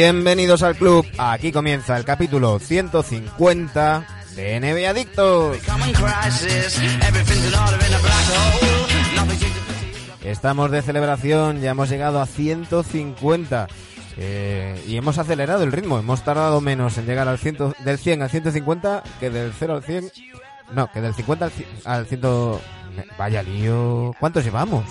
Bienvenidos 0.00 0.62
al 0.62 0.76
club. 0.76 1.04
Aquí 1.18 1.50
comienza 1.50 1.96
el 1.96 2.04
capítulo 2.04 2.60
150 2.60 4.06
de 4.36 4.60
NBA 4.60 4.90
Adictos. 4.90 5.58
Estamos 10.22 10.70
de 10.70 10.82
celebración, 10.82 11.60
ya 11.60 11.72
hemos 11.72 11.88
llegado 11.88 12.20
a 12.20 12.26
150 12.26 13.66
eh, 14.18 14.80
y 14.86 14.96
hemos 14.96 15.18
acelerado 15.18 15.64
el 15.64 15.72
ritmo. 15.72 15.98
Hemos 15.98 16.22
tardado 16.22 16.60
menos 16.60 16.96
en 16.96 17.04
llegar 17.04 17.26
al 17.26 17.40
100, 17.40 17.74
del 17.84 17.98
100 17.98 18.22
al 18.22 18.30
150 18.30 19.02
que 19.18 19.30
del 19.30 19.52
0 19.58 19.74
al 19.74 19.82
100. 19.82 20.12
No, 20.74 20.92
que 20.92 21.00
del 21.00 21.14
50 21.14 21.44
al, 21.44 21.52
al 21.84 22.06
100. 22.06 22.20
Vaya 23.18 23.42
lío. 23.42 24.14
¿Cuántos 24.20 24.44
llevamos? 24.44 24.84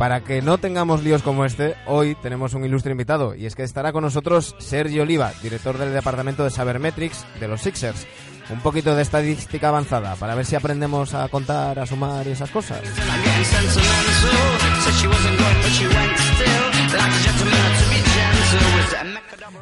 Para 0.00 0.22
que 0.22 0.40
no 0.40 0.56
tengamos 0.56 1.02
líos 1.02 1.22
como 1.22 1.44
este, 1.44 1.76
hoy 1.84 2.14
tenemos 2.14 2.54
un 2.54 2.64
ilustre 2.64 2.92
invitado 2.92 3.34
y 3.34 3.44
es 3.44 3.54
que 3.54 3.64
estará 3.64 3.92
con 3.92 4.02
nosotros 4.02 4.56
Sergio 4.58 5.02
Oliva, 5.02 5.34
director 5.42 5.76
del 5.76 5.92
departamento 5.92 6.42
de 6.42 6.48
Sabermetrics 6.48 7.26
de 7.38 7.46
los 7.46 7.60
Sixers. 7.60 8.06
Un 8.48 8.60
poquito 8.60 8.94
de 8.94 9.02
estadística 9.02 9.68
avanzada 9.68 10.14
para 10.14 10.34
ver 10.34 10.46
si 10.46 10.56
aprendemos 10.56 11.12
a 11.12 11.28
contar, 11.28 11.78
a 11.78 11.84
sumar 11.84 12.26
y 12.26 12.30
esas 12.30 12.48
cosas. 12.48 12.80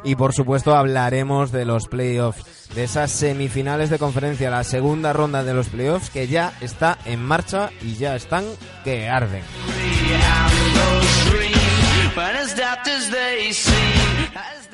Y 0.04 0.14
por 0.14 0.32
supuesto 0.32 0.76
hablaremos 0.76 1.50
de 1.50 1.64
los 1.64 1.88
playoffs, 1.88 2.70
de 2.76 2.84
esas 2.84 3.10
semifinales 3.10 3.90
de 3.90 3.98
conferencia, 3.98 4.50
la 4.50 4.62
segunda 4.62 5.12
ronda 5.12 5.42
de 5.42 5.54
los 5.54 5.68
playoffs 5.68 6.10
que 6.10 6.28
ya 6.28 6.52
está 6.60 6.96
en 7.06 7.24
marcha 7.24 7.70
y 7.82 7.96
ya 7.96 8.14
están 8.14 8.44
que 8.84 9.08
arden. 9.08 9.42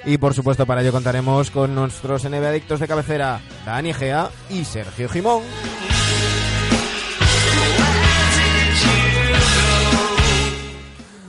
Y 0.06 0.19
por 0.19 0.34
supuesto 0.34 0.67
para 0.67 0.83
ello 0.83 0.92
contaremos 0.92 1.51
con 1.51 1.75
nuestros 1.75 2.25
NBA 2.25 2.48
adictos 2.48 2.81
de 2.81 2.89
cabecera, 2.89 3.41
Dani 3.64 3.92
Gea 3.95 4.28
y 4.51 4.64
Sergio 4.64 5.09
Jimón. 5.09 5.42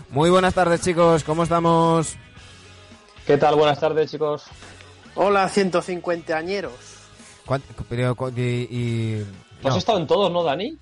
Muy 0.09 0.30
buenas 0.30 0.53
tardes 0.53 0.81
chicos, 0.81 1.23
¿cómo 1.23 1.44
estamos? 1.44 2.16
¿Qué 3.27 3.38
tal? 3.38 3.55
Buenas 3.55 3.79
tardes 3.79 4.09
chicos. 4.11 4.44
Hola, 5.16 5.50
150 5.50 6.38
añeros. 6.38 6.73
¿Cuánto- 7.45 7.83
pero, 7.89 8.16
y, 8.35 8.41
y- 8.41 9.25
Has 9.63 9.73
no, 9.73 9.77
estado 9.77 9.97
en 10.00 10.07
todos, 10.07 10.31
¿no, 10.31 10.44
Dani? 10.44 10.77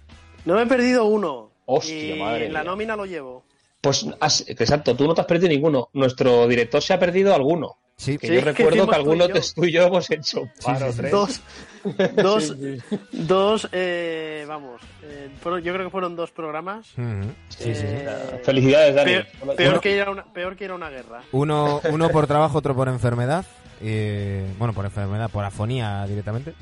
No 0.45 0.55
me 0.55 0.63
he 0.63 0.65
perdido 0.67 1.05
uno. 1.05 1.49
Hostia, 1.65 2.15
y 2.15 2.19
madre 2.19 2.49
la 2.49 2.61
mía. 2.61 2.69
nómina 2.71 2.95
lo 2.95 3.05
llevo. 3.05 3.43
Pues 3.83 4.05
has- 4.21 4.45
exacto, 4.47 4.95
tú 4.95 5.05
no 5.05 5.13
te 5.13 5.19
has 5.19 5.27
perdido 5.27 5.49
ninguno. 5.49 5.89
Nuestro 5.91 6.47
director 6.47 6.81
se 6.81 6.93
ha 6.93 6.99
perdido 6.99 7.35
alguno. 7.35 7.75
sí, 7.97 8.17
Que 8.17 8.27
Sí, 8.27 8.33
yo 8.35 8.39
que 8.39 8.45
recuerdo 8.45 8.71
que 8.71 8.85
tú 8.85 8.91
y 8.91 8.95
alguno 8.95 9.27
tú 9.55 9.65
y 9.65 9.71
yo 9.73 9.83
hemos 9.83 10.09
hecho 10.09 10.41
un 10.43 10.51
par 10.63 10.83
o 10.83 10.91
sí. 10.93 11.01
Dos, 11.11 11.41
dos, 12.15 12.43
Sí, 12.57 12.79
sí. 12.89 12.97
dos, 13.11 13.67
eh, 13.73 14.45
vamos. 14.47 14.81
eh, 15.03 15.27
fueron- 15.41 15.61
yo 15.61 15.73
creo 15.73 15.85
que 15.87 15.91
fueron 15.91 16.15
dos 16.15 16.31
programas. 16.31 16.87
Sí, 17.49 17.75
sí. 17.75 17.83
Eh, 17.85 18.41
Felicidades, 18.45 18.95
Dani. 18.95 19.11
Peor, 19.11 19.55
peor 19.57 19.81
que 19.81 19.95
ir 19.95 20.01
a 20.03 20.11
una, 20.11 20.23
peor 20.33 20.55
que 20.55 20.63
ir 20.63 20.71
a 20.71 20.75
una 20.75 20.89
guerra. 20.89 21.21
Uno, 21.33 21.81
uno 21.91 22.09
por 22.09 22.25
trabajo, 22.25 22.57
otro 22.59 22.73
por 22.73 22.87
enfermedad. 22.87 23.45
eh, 23.81 24.45
bueno, 24.57 24.73
por 24.73 24.85
enfermedad, 24.85 25.29
por 25.29 25.43
afonía 25.43 26.05
directamente. 26.07 26.53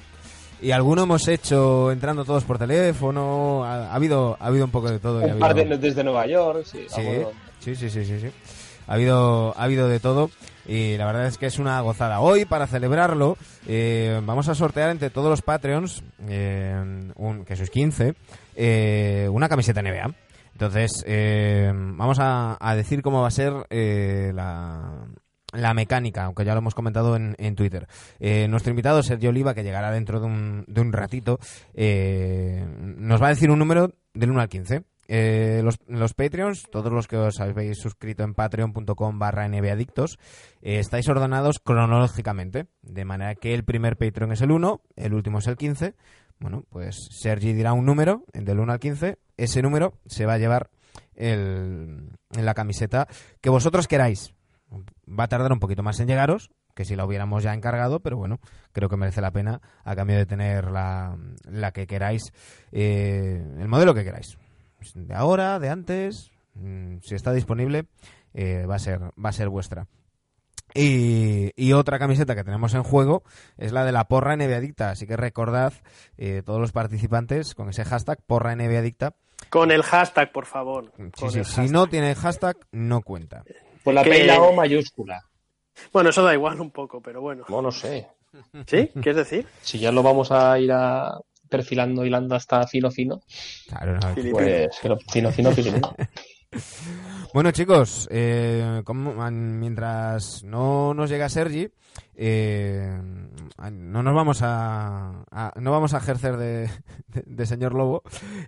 Y 0.61 0.71
alguno 0.71 1.03
hemos 1.03 1.27
hecho 1.27 1.91
entrando 1.91 2.23
todos 2.23 2.43
por 2.43 2.59
teléfono. 2.59 3.63
Ha, 3.65 3.91
ha 3.91 3.95
habido, 3.95 4.37
ha 4.39 4.47
habido 4.47 4.65
un 4.65 4.71
poco 4.71 4.91
de 4.91 4.99
todo. 4.99 5.25
y 5.25 5.29
ha 5.29 5.33
Un 5.33 5.39
par 5.39 5.55
de 5.55 5.77
desde 5.77 6.03
Nueva 6.03 6.27
York. 6.27 6.63
Sí, 6.65 6.85
Sí, 6.87 7.75
sí, 7.75 7.75
sí, 7.75 7.89
sí, 7.89 8.05
sí, 8.05 8.19
sí. 8.19 8.31
Ha 8.87 8.93
habido, 8.93 9.53
ha 9.57 9.63
habido 9.63 9.87
de 9.87 9.99
todo 9.99 10.29
y 10.67 10.97
la 10.97 11.05
verdad 11.05 11.25
es 11.25 11.37
que 11.37 11.45
es 11.45 11.59
una 11.59 11.79
gozada. 11.81 12.19
Hoy, 12.19 12.45
para 12.45 12.67
celebrarlo, 12.67 13.37
eh, 13.67 14.19
vamos 14.23 14.49
a 14.49 14.55
sortear 14.55 14.89
entre 14.89 15.09
todos 15.09 15.29
los 15.29 15.41
Patreons, 15.41 16.03
eh, 16.27 16.75
un, 17.15 17.45
que 17.45 17.55
sois 17.55 17.69
15, 17.69 18.15
eh, 18.55 19.27
una 19.31 19.49
camiseta 19.49 19.81
NBA. 19.81 20.13
Entonces, 20.53 21.03
eh, 21.07 21.71
vamos 21.73 22.19
a, 22.19 22.57
a 22.59 22.75
decir 22.75 23.01
cómo 23.01 23.21
va 23.21 23.27
a 23.27 23.31
ser 23.31 23.53
eh, 23.69 24.31
la, 24.35 25.05
la 25.51 25.73
mecánica, 25.73 26.25
aunque 26.25 26.45
ya 26.45 26.53
lo 26.53 26.59
hemos 26.59 26.75
comentado 26.75 27.15
en, 27.15 27.35
en 27.37 27.55
Twitter. 27.55 27.87
Eh, 28.19 28.47
nuestro 28.49 28.71
invitado, 28.71 29.03
Sergio 29.03 29.29
Oliva, 29.29 29.53
que 29.53 29.63
llegará 29.63 29.91
dentro 29.91 30.19
de 30.19 30.25
un, 30.25 30.65
de 30.67 30.81
un 30.81 30.93
ratito, 30.93 31.39
eh, 31.73 32.65
nos 32.97 33.21
va 33.21 33.27
a 33.27 33.31
decir 33.31 33.51
un 33.51 33.59
número 33.59 33.91
del 34.13 34.31
1 34.31 34.41
al 34.41 34.49
15. 34.49 34.83
Eh, 35.13 35.59
los, 35.61 35.77
los 35.87 36.13
Patreons, 36.13 36.69
todos 36.71 36.91
los 36.91 37.07
que 37.07 37.17
os 37.17 37.41
habéis 37.41 37.79
suscrito 37.79 38.23
en 38.23 38.33
patreon.com 38.33 39.19
barra 39.19 39.45
nbadictos, 39.45 40.17
eh, 40.61 40.79
estáis 40.79 41.09
ordenados 41.09 41.59
cronológicamente, 41.59 42.67
de 42.81 43.03
manera 43.03 43.35
que 43.35 43.53
el 43.53 43.65
primer 43.65 43.97
Patreon 43.97 44.31
es 44.31 44.41
el 44.41 44.51
1, 44.51 44.81
el 44.95 45.13
último 45.13 45.39
es 45.39 45.47
el 45.47 45.57
15. 45.57 45.95
Bueno, 46.39 46.63
pues 46.69 47.09
Sergi 47.11 47.51
dirá 47.51 47.73
un 47.73 47.85
número 47.85 48.23
del 48.33 48.59
1 48.59 48.71
al 48.71 48.79
15, 48.79 49.17
ese 49.35 49.61
número 49.61 49.99
se 50.05 50.25
va 50.25 50.35
a 50.35 50.37
llevar 50.37 50.69
el, 51.13 52.09
en 52.31 52.45
la 52.45 52.53
camiseta 52.53 53.07
que 53.41 53.49
vosotros 53.49 53.89
queráis. 53.89 54.33
Va 55.17 55.25
a 55.25 55.27
tardar 55.27 55.51
un 55.51 55.59
poquito 55.59 55.83
más 55.83 55.99
en 55.99 56.07
llegaros, 56.07 56.51
que 56.73 56.85
si 56.85 56.95
la 56.95 57.05
hubiéramos 57.05 57.43
ya 57.43 57.53
encargado, 57.53 57.99
pero 57.99 58.17
bueno, 58.17 58.39
creo 58.71 58.89
que 58.89 58.97
merece 58.97 59.21
la 59.21 59.31
pena 59.31 59.61
a 59.83 59.95
cambio 59.95 60.17
de 60.17 60.25
tener 60.25 60.71
la, 60.71 61.17
la 61.43 61.71
que 61.71 61.87
queráis, 61.87 62.31
eh, 62.71 63.43
el 63.59 63.67
modelo 63.67 63.93
que 63.93 64.03
queráis. 64.03 64.37
De 64.95 65.13
ahora, 65.13 65.59
de 65.59 65.69
antes, 65.69 66.31
mm, 66.55 66.97
si 67.01 67.15
está 67.15 67.33
disponible, 67.33 67.85
eh, 68.33 68.65
va, 68.65 68.75
a 68.75 68.79
ser, 68.79 69.01
va 69.23 69.29
a 69.29 69.33
ser 69.33 69.49
vuestra. 69.49 69.87
Y, 70.73 71.51
y 71.61 71.73
otra 71.73 71.99
camiseta 71.99 72.35
que 72.35 72.43
tenemos 72.43 72.73
en 72.73 72.83
juego 72.83 73.23
es 73.57 73.73
la 73.73 73.83
de 73.83 73.91
la 73.91 74.05
porra 74.05 74.35
NBA 74.35 74.57
Adicta, 74.57 74.89
así 74.89 75.05
que 75.05 75.17
recordad 75.17 75.73
eh, 76.17 76.43
todos 76.45 76.61
los 76.61 76.71
participantes 76.71 77.55
con 77.55 77.69
ese 77.69 77.83
hashtag 77.83 78.19
porra 78.25 78.55
NBA 78.55 78.79
Adicta. 78.79 79.15
Con 79.49 79.71
el 79.71 79.83
hashtag, 79.83 80.31
por 80.31 80.45
favor. 80.45 80.93
Sí, 81.17 81.29
sí, 81.29 81.43
si 81.43 81.67
no 81.67 81.87
tiene 81.87 82.15
hashtag, 82.15 82.55
no 82.71 83.01
cuenta. 83.01 83.43
Pues 83.83 83.93
la 83.95 84.03
Que- 84.03 84.09
P 84.09 84.23
y 84.23 84.27
la 84.27 84.41
O 84.41 84.53
mayúscula. 84.53 85.23
Bueno, 85.91 86.09
eso 86.09 86.23
da 86.23 86.33
igual 86.33 86.59
un 86.61 86.71
poco, 86.71 87.01
pero 87.01 87.21
bueno. 87.21 87.45
No, 87.49 87.61
no 87.61 87.71
sé. 87.71 88.07
¿Sí? 88.67 88.89
¿Quieres 88.93 89.15
decir? 89.15 89.45
Si 89.61 89.79
ya 89.79 89.91
lo 89.91 90.03
vamos 90.03 90.31
a 90.31 90.57
ir 90.59 90.71
a 90.71 91.17
perfilando, 91.49 92.05
hilando 92.05 92.35
hasta 92.35 92.65
fino, 92.67 92.89
fino, 92.91 93.21
Claro, 93.67 93.97
no. 93.99 94.13
Pues 94.31 94.77
fino, 94.79 94.97
fino, 94.97 95.31
fino, 95.31 95.51
fino. 95.51 95.95
Bueno, 97.33 97.51
chicos, 97.51 98.09
eh, 98.11 98.81
como- 98.83 99.13
mientras 99.31 100.43
no 100.43 100.93
nos 100.93 101.09
llega 101.09 101.29
Sergi, 101.29 101.69
eh, 102.13 103.01
no 103.71 104.03
nos 104.03 104.13
vamos 104.13 104.39
a, 104.43 105.23
no 105.55 105.71
vamos 105.71 105.93
a 105.93 105.99
ejercer 105.99 106.35
de, 106.35 106.69
de- 107.07 107.23
de 107.25 107.45
señor 107.45 107.73
lobo, 107.73 108.03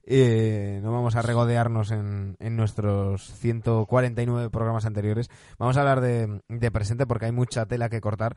eh, 0.05 0.81
no 0.83 0.91
vamos 0.91 1.15
a 1.15 1.21
regodearnos 1.21 1.91
en, 1.91 2.35
en 2.39 2.57
nuestros 2.57 3.23
149 3.35 4.49
programas 4.49 4.85
anteriores. 4.85 5.29
Vamos 5.57 5.77
a 5.77 5.81
hablar 5.81 6.01
de, 6.01 6.41
de 6.49 6.71
presente 6.71 7.05
porque 7.07 7.27
hay 7.27 7.31
mucha 7.31 7.65
tela 7.65 7.87
que 7.87 8.01
cortar 8.01 8.35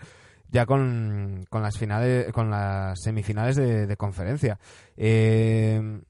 ya 0.49 0.65
con, 0.65 1.45
con 1.51 1.63
las 1.63 1.77
finales, 1.77 2.31
con 2.33 2.51
las 2.51 3.01
semifinales 3.03 3.57
de, 3.57 3.89
de 3.89 3.97
conferencia. 3.97 4.61
Eh, 4.97 6.03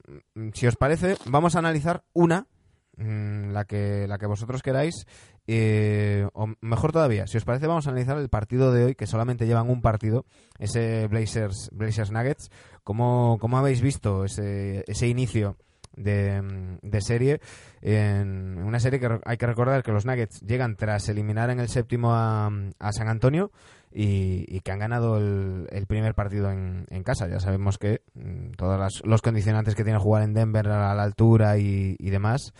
si 0.53 0.67
os 0.67 0.77
parece, 0.77 1.17
vamos 1.25 1.57
a 1.57 1.61
analizar 1.61 2.05
una 2.13 2.47
mm, 2.97 3.51
la 3.53 3.65
que 3.65 4.07
la 4.07 4.19
que 4.19 4.27
vosotros 4.27 4.63
queráis 4.63 5.07
eh, 5.47 6.27
o 6.33 6.49
mejor 6.61 6.93
todavía 6.93 7.27
si 7.27 7.37
os 7.37 7.45
parece 7.45 7.67
vamos 7.67 7.87
a 7.87 7.91
analizar 7.91 8.19
el 8.19 8.29
partido 8.29 8.73
de 8.73 8.85
hoy 8.85 8.95
que 8.95 9.07
solamente 9.07 9.47
llevan 9.47 9.71
un 9.71 9.81
partido 9.81 10.25
ese 10.59 11.07
Blazers 11.09 11.71
Blazers 11.73 12.11
Nuggets. 12.11 12.51
Cómo, 12.83 13.39
cómo 13.41 13.59
habéis 13.59 13.81
visto 13.81 14.25
ese, 14.25 14.85
ese 14.87 15.09
inicio 15.09 15.57
de, 15.97 16.79
de 16.83 17.01
serie 17.01 17.41
en 17.81 18.59
una 18.63 18.79
serie 18.79 19.01
que 19.01 19.19
hay 19.25 19.37
que 19.37 19.47
recordar 19.47 19.83
que 19.83 19.93
los 19.93 20.07
Nuggets 20.07 20.41
llegan 20.43 20.77
tras 20.77 21.09
eliminar 21.09 21.51
en 21.51 21.61
el 21.61 21.69
séptimo 21.69 22.15
a, 22.15 22.51
a 22.79 22.93
San 22.93 23.09
Antonio 23.09 23.51
y, 23.99 24.61
que 24.61 24.73
han 24.73 24.79
ganado 24.79 25.17
el, 25.17 25.87
primer 25.89 26.15
partido 26.15 26.51
en, 26.51 27.03
casa. 27.03 27.29
Ya 27.29 27.41
sabemos 27.41 27.79
que 27.79 28.03
mm, 28.15 28.53
todos 28.53 29.03
los 29.05 29.23
condicionantes 29.23 29.75
que 29.75 29.85
tiene 29.85 29.99
jugar 29.99 30.23
en 30.23 30.35
Denver 30.35 30.69
a 30.69 30.95
la 30.95 31.03
altura 31.03 31.57
y, 31.57 31.97
demás, 31.99 32.53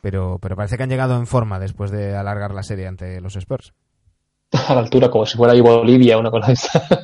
pero, 0.00 0.38
parece 0.38 0.78
que 0.78 0.84
han 0.84 0.88
llegado 0.88 1.16
en 1.16 1.26
forma 1.26 1.58
después 1.58 1.90
de 1.90 2.16
alargar 2.16 2.54
la 2.54 2.62
serie 2.62 2.86
ante 2.86 3.20
los 3.20 3.36
Spurs. 3.36 3.74
a 4.52 4.74
la 4.74 4.80
altura, 4.80 5.10
como 5.10 5.26
si 5.26 5.36
fuera 5.36 5.52
ahí 5.52 5.60
Bolivia, 5.60 6.18
una 6.18 6.30
cosa 6.30 6.52
esta. 6.52 6.82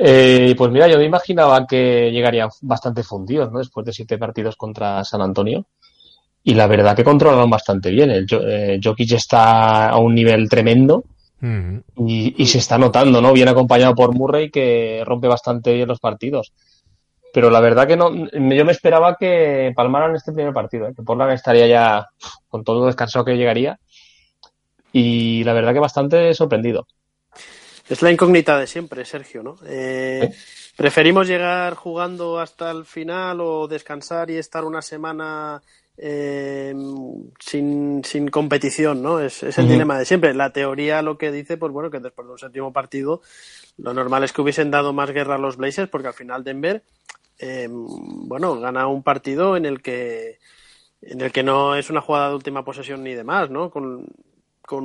Eh, 0.00 0.54
pues 0.56 0.70
mira, 0.70 0.86
yo 0.86 0.96
me 0.96 1.06
imaginaba 1.06 1.66
que 1.66 2.12
llegarían 2.12 2.50
bastante 2.62 3.02
fundidos, 3.02 3.50
¿no? 3.50 3.58
Después 3.58 3.84
de 3.84 3.92
siete 3.92 4.16
partidos 4.16 4.54
contra 4.54 5.02
San 5.02 5.20
Antonio. 5.20 5.66
Y 6.44 6.54
la 6.54 6.68
verdad 6.68 6.94
que 6.94 7.02
controlaron 7.02 7.50
bastante 7.50 7.90
bien. 7.90 8.12
El 8.12 8.24
eh, 8.30 8.78
Jokic 8.80 9.10
está 9.10 9.88
a 9.88 9.98
un 9.98 10.14
nivel 10.14 10.48
tremendo 10.48 11.02
Y 11.40 12.46
se 12.46 12.58
está 12.58 12.78
notando, 12.78 13.20
¿no? 13.20 13.32
Bien 13.32 13.48
acompañado 13.48 13.94
por 13.94 14.14
Murray, 14.14 14.50
que 14.50 15.02
rompe 15.06 15.28
bastante 15.28 15.72
bien 15.74 15.88
los 15.88 16.00
partidos. 16.00 16.52
pero 17.32 17.50
la 17.50 17.60
verdad 17.60 17.86
que 17.86 17.96
no, 17.96 18.10
yo 18.12 18.64
me 18.64 18.72
esperaba 18.72 19.16
que 19.16 19.72
palmaran 19.76 20.16
este 20.16 20.32
primer 20.32 20.52
partido, 20.52 20.88
¿eh? 20.88 20.94
que 20.96 21.02
Portland 21.02 21.32
estaría 21.32 21.66
ya 21.66 22.08
con 22.48 22.64
todo 22.64 22.80
lo 22.80 22.86
descansado 22.86 23.24
que 23.24 23.36
llegaría. 23.36 23.78
Y 24.92 25.44
la 25.44 25.52
verdad 25.52 25.74
que 25.74 25.80
bastante 25.80 26.34
sorprendido. 26.34 26.86
Es 27.88 28.02
la 28.02 28.10
incógnita 28.10 28.58
de 28.58 28.66
siempre, 28.66 29.04
Sergio, 29.04 29.42
¿no? 29.42 29.56
Eh, 29.66 30.30
¿Preferimos 30.76 31.26
llegar 31.26 31.74
jugando 31.74 32.38
hasta 32.38 32.70
el 32.70 32.84
final 32.84 33.40
o 33.40 33.66
descansar 33.66 34.30
y 34.30 34.36
estar 34.36 34.64
una 34.64 34.82
semana 34.82 35.62
eh, 35.98 36.74
sin, 37.40 38.04
sin, 38.04 38.28
competición, 38.28 39.02
¿no? 39.02 39.20
Es, 39.20 39.42
es 39.42 39.58
el 39.58 39.68
dilema 39.68 39.98
de 39.98 40.04
siempre. 40.04 40.32
La 40.32 40.52
teoría 40.52 41.02
lo 41.02 41.18
que 41.18 41.32
dice, 41.32 41.56
pues 41.56 41.72
bueno, 41.72 41.90
que 41.90 41.98
después 41.98 42.26
de 42.26 42.32
un 42.32 42.38
séptimo 42.38 42.72
partido, 42.72 43.20
lo 43.76 43.92
normal 43.92 44.24
es 44.24 44.32
que 44.32 44.40
hubiesen 44.40 44.70
dado 44.70 44.92
más 44.92 45.10
guerra 45.10 45.34
a 45.34 45.38
los 45.38 45.56
Blazers, 45.56 45.90
porque 45.90 46.08
al 46.08 46.14
final 46.14 46.44
Denver, 46.44 46.82
eh, 47.38 47.68
bueno, 47.70 48.60
gana 48.60 48.86
un 48.86 49.02
partido 49.02 49.56
en 49.56 49.66
el 49.66 49.82
que 49.82 50.38
en 51.02 51.20
el 51.20 51.30
que 51.30 51.44
no 51.44 51.76
es 51.76 51.90
una 51.90 52.00
jugada 52.00 52.30
de 52.30 52.34
última 52.34 52.64
posesión 52.64 53.04
ni 53.04 53.14
demás, 53.14 53.50
¿no? 53.50 53.70
Con, 53.70 54.06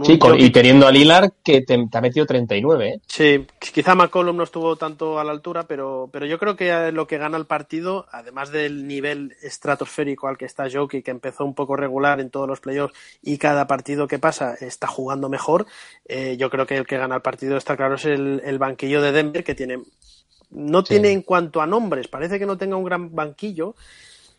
sí, 0.04 0.20
y 0.38 0.50
teniendo 0.52 0.88
a 0.88 0.92
Lilar 0.92 1.34
que 1.44 1.62
te, 1.62 1.88
ha 1.92 2.02
metido 2.02 2.26
39. 2.26 2.88
¿eh? 2.88 3.00
Sí, 3.08 3.46
quizá 3.60 3.96
McCollum 3.96 4.38
no 4.38 4.44
estuvo 4.44 4.76
tanto 4.76 5.20
a 5.20 5.24
la 5.24 5.32
altura, 5.32 5.64
pero, 5.68 6.10
pero 6.12 6.26
yo 6.26 6.40
creo 6.40 6.56
que 6.56 6.92
lo 6.92 7.08
que 7.08 7.18
gana 7.18 7.38
el 7.38 7.46
partido, 7.46 8.06
además 8.12 8.52
del 8.52 8.88
nivel 8.88 9.36
estratosférico 9.42 10.28
al 10.28 10.38
que 10.38 10.46
está 10.46 10.70
Jokic, 10.72 11.06
que 11.06 11.12
empezó 11.12 11.46
un 11.46 11.54
poco 11.54 11.76
regular 11.76 12.20
en 12.20 12.30
todos 12.30 12.48
los 12.48 12.60
playoffs 12.60 12.96
y 13.22 13.38
cada 13.38 13.68
partido 13.68 14.08
que 14.08 14.20
pasa 14.20 14.56
está 14.60 14.88
jugando 14.88 15.30
mejor, 15.30 15.66
eh, 16.06 16.38
yo 16.38 16.50
creo 16.50 16.66
que 16.66 16.78
el 16.78 16.88
que 16.88 16.98
gana 16.98 17.16
el 17.16 17.22
partido 17.22 17.58
está 17.58 17.76
claro 17.76 17.96
es 17.96 18.06
el, 18.06 18.58
banquillo 18.58 19.02
de 19.02 19.12
Denver, 19.12 19.44
que 19.44 19.56
tiene 19.56 19.80
no 20.52 20.84
tiene 20.84 21.10
en 21.12 21.24
cuanto 21.24 21.62
a 21.62 21.68
nombres, 21.68 22.08
parece 22.08 22.38
que 22.38 22.46
no 22.46 22.58
tenga 22.58 22.78
un 22.78 22.84
gran 22.84 23.14
banquillo, 23.14 23.76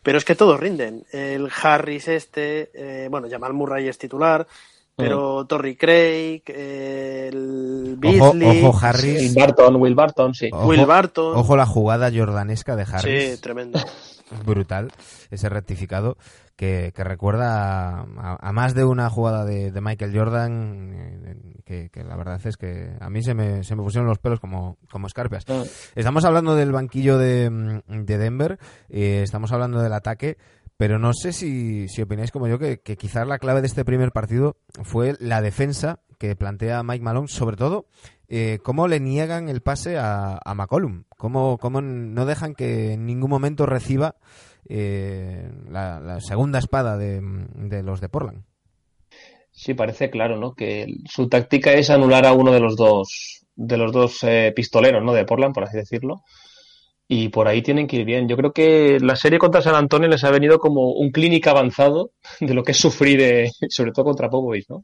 pero 0.04 0.16
es 0.16 0.24
que 0.24 0.36
todos 0.36 0.60
rinden. 0.60 1.04
El 1.10 1.50
Harris 1.62 2.06
este, 2.06 2.70
eh, 2.72 3.08
bueno, 3.10 3.26
Jamal 3.28 3.52
Murray 3.52 3.88
es 3.88 3.98
titular, 3.98 4.46
pero 4.96 5.42
mm. 5.42 5.46
Torrey 5.46 5.76
Craig, 5.76 6.42
el 6.46 7.96
Beasley, 7.98 8.60
ojo, 8.60 8.68
ojo 8.68 8.86
Harris, 8.86 9.22
Will 9.22 9.34
Barton, 9.34 9.76
Will 9.76 9.94
Barton, 9.94 10.34
sí. 10.34 10.50
Ojo, 10.52 10.66
Will 10.68 10.86
Barton. 10.86 11.36
Ojo 11.36 11.56
la 11.56 11.66
jugada 11.66 12.10
jordanesca 12.14 12.76
de 12.76 12.82
Harris. 12.82 13.34
Sí, 13.34 13.40
tremendo. 13.40 13.78
Brutal, 14.46 14.90
ese 15.30 15.48
rectificado 15.48 16.16
que, 16.56 16.92
que 16.94 17.04
recuerda 17.04 18.00
a, 18.00 18.38
a, 18.40 18.52
más 18.52 18.74
de 18.74 18.84
una 18.84 19.10
jugada 19.10 19.44
de, 19.44 19.70
de 19.70 19.80
Michael 19.80 20.16
Jordan 20.16 20.92
eh, 20.94 21.36
que, 21.64 21.90
que, 21.90 22.04
la 22.04 22.16
verdad 22.16 22.40
es 22.44 22.56
que 22.56 22.96
a 23.00 23.10
mí 23.10 23.22
se 23.22 23.34
me, 23.34 23.64
se 23.64 23.74
me 23.74 23.82
pusieron 23.82 24.08
los 24.08 24.18
pelos 24.18 24.40
como, 24.40 24.78
como 24.90 25.06
escarpias. 25.06 25.44
Mm. 25.48 25.62
Estamos 25.94 26.24
hablando 26.24 26.54
del 26.54 26.72
banquillo 26.72 27.18
de, 27.18 27.82
de 27.86 28.18
Denver, 28.18 28.58
eh, 28.88 29.22
estamos 29.22 29.52
hablando 29.52 29.80
del 29.80 29.92
ataque, 29.92 30.36
pero 30.76 30.98
no 30.98 31.12
sé 31.12 31.32
si, 31.32 31.88
si 31.88 32.02
opináis 32.02 32.30
como 32.30 32.48
yo 32.48 32.58
que, 32.58 32.78
quizás 32.78 33.26
la 33.26 33.38
clave 33.38 33.60
de 33.60 33.66
este 33.66 33.84
primer 33.84 34.12
partido 34.12 34.56
fue 34.82 35.14
la 35.20 35.40
defensa 35.40 36.00
que 36.18 36.34
plantea 36.36 36.82
Mike 36.82 37.04
Malone, 37.04 37.28
sobre 37.28 37.56
todo 37.56 37.86
eh, 38.28 38.58
cómo 38.62 38.88
le 38.88 39.00
niegan 39.00 39.48
el 39.48 39.60
pase 39.60 39.98
a, 39.98 40.38
a 40.44 40.54
McCollum, 40.54 41.04
cómo, 41.16 41.58
cómo, 41.58 41.80
no 41.80 42.26
dejan 42.26 42.54
que 42.54 42.92
en 42.92 43.06
ningún 43.06 43.30
momento 43.30 43.66
reciba 43.66 44.16
eh, 44.68 45.48
la, 45.68 46.18
segunda 46.20 46.58
espada 46.58 46.96
de, 46.96 47.20
de, 47.22 47.82
los 47.82 48.00
de 48.00 48.08
Portland. 48.08 48.44
Sí, 49.52 49.74
parece 49.74 50.10
claro, 50.10 50.36
¿no? 50.36 50.54
Que 50.54 50.86
su 51.08 51.28
táctica 51.28 51.72
es 51.74 51.90
anular 51.90 52.26
a 52.26 52.32
uno 52.32 52.52
de 52.52 52.60
los 52.60 52.76
dos 52.76 53.44
de 53.56 53.76
los 53.76 53.92
dos 53.92 54.24
eh, 54.24 54.52
pistoleros, 54.56 55.04
¿no? 55.04 55.12
De 55.12 55.24
Portland, 55.24 55.54
por 55.54 55.62
así 55.62 55.76
decirlo 55.76 56.24
y 57.06 57.28
por 57.28 57.48
ahí 57.48 57.62
tienen 57.62 57.86
que 57.86 57.96
ir 57.96 58.04
bien. 58.04 58.28
Yo 58.28 58.36
creo 58.36 58.52
que 58.52 58.98
la 59.00 59.16
serie 59.16 59.38
contra 59.38 59.62
San 59.62 59.74
Antonio 59.74 60.08
les 60.08 60.24
ha 60.24 60.30
venido 60.30 60.58
como 60.58 60.92
un 60.92 61.10
clínico 61.10 61.50
avanzado 61.50 62.12
de 62.40 62.54
lo 62.54 62.62
que 62.62 62.72
es 62.72 62.78
sufrir, 62.78 63.20
eh, 63.20 63.50
sobre 63.68 63.92
todo 63.92 64.06
contra 64.06 64.30
Popovich, 64.30 64.68
¿no? 64.68 64.82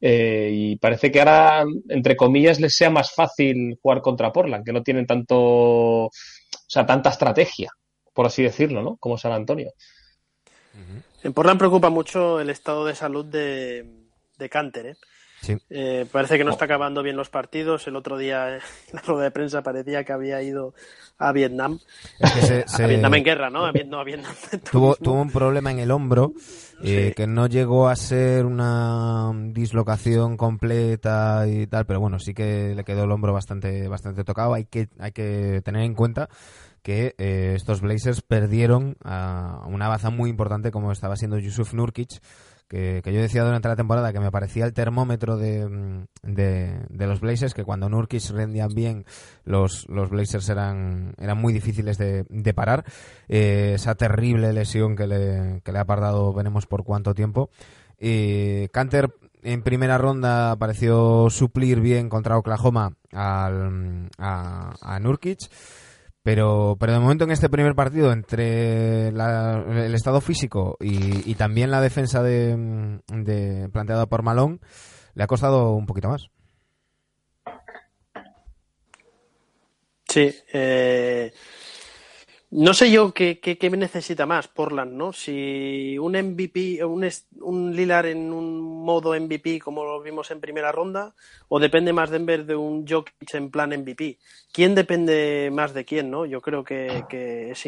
Eh, 0.00 0.50
y 0.52 0.76
parece 0.76 1.12
que 1.12 1.20
ahora, 1.20 1.64
entre 1.88 2.16
comillas, 2.16 2.58
les 2.58 2.74
sea 2.74 2.90
más 2.90 3.14
fácil 3.14 3.78
jugar 3.80 4.02
contra 4.02 4.32
Portland, 4.32 4.64
que 4.64 4.72
no 4.72 4.82
tienen 4.82 5.06
tanto, 5.06 5.36
o 5.38 6.10
sea, 6.66 6.84
tanta 6.84 7.10
estrategia, 7.10 7.70
por 8.12 8.26
así 8.26 8.42
decirlo, 8.42 8.82
¿no? 8.82 8.96
Como 8.96 9.16
San 9.16 9.30
Antonio. 9.30 9.70
En 11.22 11.32
Portland 11.32 11.58
preocupa 11.58 11.88
mucho 11.88 12.40
el 12.40 12.50
estado 12.50 12.84
de 12.84 12.96
salud 12.96 13.24
de, 13.24 14.08
de 14.38 14.48
Canter, 14.48 14.86
¿eh? 14.86 14.96
Eh, 15.70 16.06
parece 16.10 16.38
que 16.38 16.44
no 16.44 16.50
oh. 16.50 16.52
está 16.52 16.66
acabando 16.66 17.02
bien 17.02 17.16
los 17.16 17.30
partidos. 17.30 17.86
El 17.86 17.96
otro 17.96 18.16
día 18.18 18.56
en 18.56 18.60
la 18.92 19.00
rueda 19.02 19.24
de 19.24 19.30
prensa 19.30 19.62
parecía 19.62 20.04
que 20.04 20.12
había 20.12 20.42
ido 20.42 20.74
a 21.18 21.32
Vietnam. 21.32 21.78
a 22.20 22.86
Vietnam 22.86 23.14
en 23.14 23.24
guerra, 23.24 23.50
¿no? 23.50 23.64
A 23.64 23.72
Vietnam, 23.72 24.04
tuvo, 24.70 24.96
tuvo, 24.96 25.20
un 25.20 25.30
problema 25.30 25.70
en 25.70 25.78
el 25.78 25.90
hombro 25.90 26.32
eh, 26.82 27.12
que 27.16 27.26
no 27.26 27.46
llegó 27.46 27.88
a 27.88 27.96
ser 27.96 28.44
una 28.44 29.30
dislocación 29.52 30.36
completa 30.36 31.46
y 31.46 31.66
tal, 31.66 31.86
pero 31.86 32.00
bueno, 32.00 32.18
sí 32.18 32.34
que 32.34 32.74
le 32.74 32.84
quedó 32.84 33.04
el 33.04 33.12
hombro 33.12 33.32
bastante, 33.32 33.88
bastante 33.88 34.24
tocado. 34.24 34.54
Hay 34.54 34.64
que, 34.64 34.88
hay 34.98 35.12
que 35.12 35.62
tener 35.64 35.82
en 35.82 35.94
cuenta 35.94 36.28
que 36.82 37.14
eh, 37.18 37.52
estos 37.54 37.80
Blazers 37.80 38.22
perdieron 38.22 38.96
a 39.04 39.64
una 39.68 39.88
baza 39.88 40.10
muy 40.10 40.30
importante 40.30 40.72
como 40.72 40.90
estaba 40.90 41.16
siendo 41.16 41.38
Yusuf 41.38 41.74
Nurkic 41.74 42.20
que, 42.72 43.12
yo 43.12 43.20
decía 43.20 43.44
durante 43.44 43.68
la 43.68 43.76
temporada 43.76 44.14
que 44.14 44.20
me 44.20 44.30
parecía 44.30 44.64
el 44.64 44.72
termómetro 44.72 45.36
de, 45.36 45.68
mm, 45.68 46.06
de, 46.22 47.06
los 47.06 47.20
Blazers, 47.20 47.52
que 47.52 47.64
cuando 47.64 47.90
Nurkic 47.90 48.30
rendían 48.30 48.70
bien, 48.74 49.04
los, 49.44 49.86
los 49.90 50.08
Blazers 50.08 50.48
eran, 50.48 51.14
eran 51.18 51.36
muy 51.38 51.52
difíciles 51.52 51.98
de, 51.98 52.24
de 52.30 52.54
parar. 52.54 52.84
Eh, 53.28 53.72
esa 53.74 53.94
terrible 53.94 54.54
lesión 54.54 54.96
que 54.96 55.06
le, 55.06 55.60
que 55.62 55.70
le 55.70 55.78
ha 55.78 55.82
apartado, 55.82 56.32
veremos 56.32 56.66
por 56.66 56.82
cuánto 56.82 57.12
tiempo. 57.12 57.50
Y 58.00 58.68
Canter 58.68 59.10
en 59.42 59.62
primera 59.62 59.98
ronda 59.98 60.56
pareció 60.56 61.28
suplir 61.28 61.80
bien 61.80 62.08
contra 62.08 62.38
Oklahoma 62.38 62.94
al, 63.12 64.08
a, 64.16 64.72
a 64.80 64.98
Nurkic. 64.98 65.40
Pero, 66.22 66.76
pero 66.78 66.92
de 66.92 67.00
momento 67.00 67.24
en 67.24 67.32
este 67.32 67.48
primer 67.48 67.74
partido, 67.74 68.12
entre 68.12 69.08
el 69.08 69.94
estado 69.94 70.20
físico 70.20 70.76
y, 70.80 71.34
también 71.34 71.72
la 71.72 71.80
defensa 71.80 72.22
de, 72.22 73.00
de, 73.08 73.68
planteada 73.70 74.06
por 74.06 74.22
Malón, 74.22 74.60
le 75.14 75.24
ha 75.24 75.26
costado 75.26 75.72
un 75.72 75.86
poquito 75.86 76.08
más. 76.08 76.30
Sí, 80.08 80.32
eh, 80.52 81.32
no 82.52 82.74
sé 82.74 82.90
yo 82.90 83.12
qué, 83.14 83.40
qué, 83.40 83.70
necesita 83.70 84.26
más 84.26 84.46
Portland, 84.46 84.92
¿no? 84.92 85.14
Si 85.14 85.96
un 85.98 86.12
MVP, 86.12 86.84
un, 86.84 87.08
un 87.40 87.74
Lilar 87.74 88.04
en 88.04 88.30
un 88.30 88.84
modo 88.84 89.18
MVP 89.18 89.58
como 89.58 89.84
lo 89.84 90.02
vimos 90.02 90.30
en 90.30 90.40
primera 90.40 90.70
ronda, 90.70 91.14
o 91.48 91.58
depende 91.58 91.94
más 91.94 92.10
Denver 92.10 92.44
de 92.44 92.54
un 92.54 92.86
Jokic 92.86 93.34
en 93.34 93.50
plan 93.50 93.70
MVP. 93.70 94.18
¿Quién 94.52 94.74
depende 94.74 95.50
más 95.50 95.72
de 95.72 95.86
quién, 95.86 96.10
no? 96.10 96.26
Yo 96.26 96.42
creo 96.42 96.62
que, 96.62 97.04
que 97.08 97.52
es, 97.52 97.66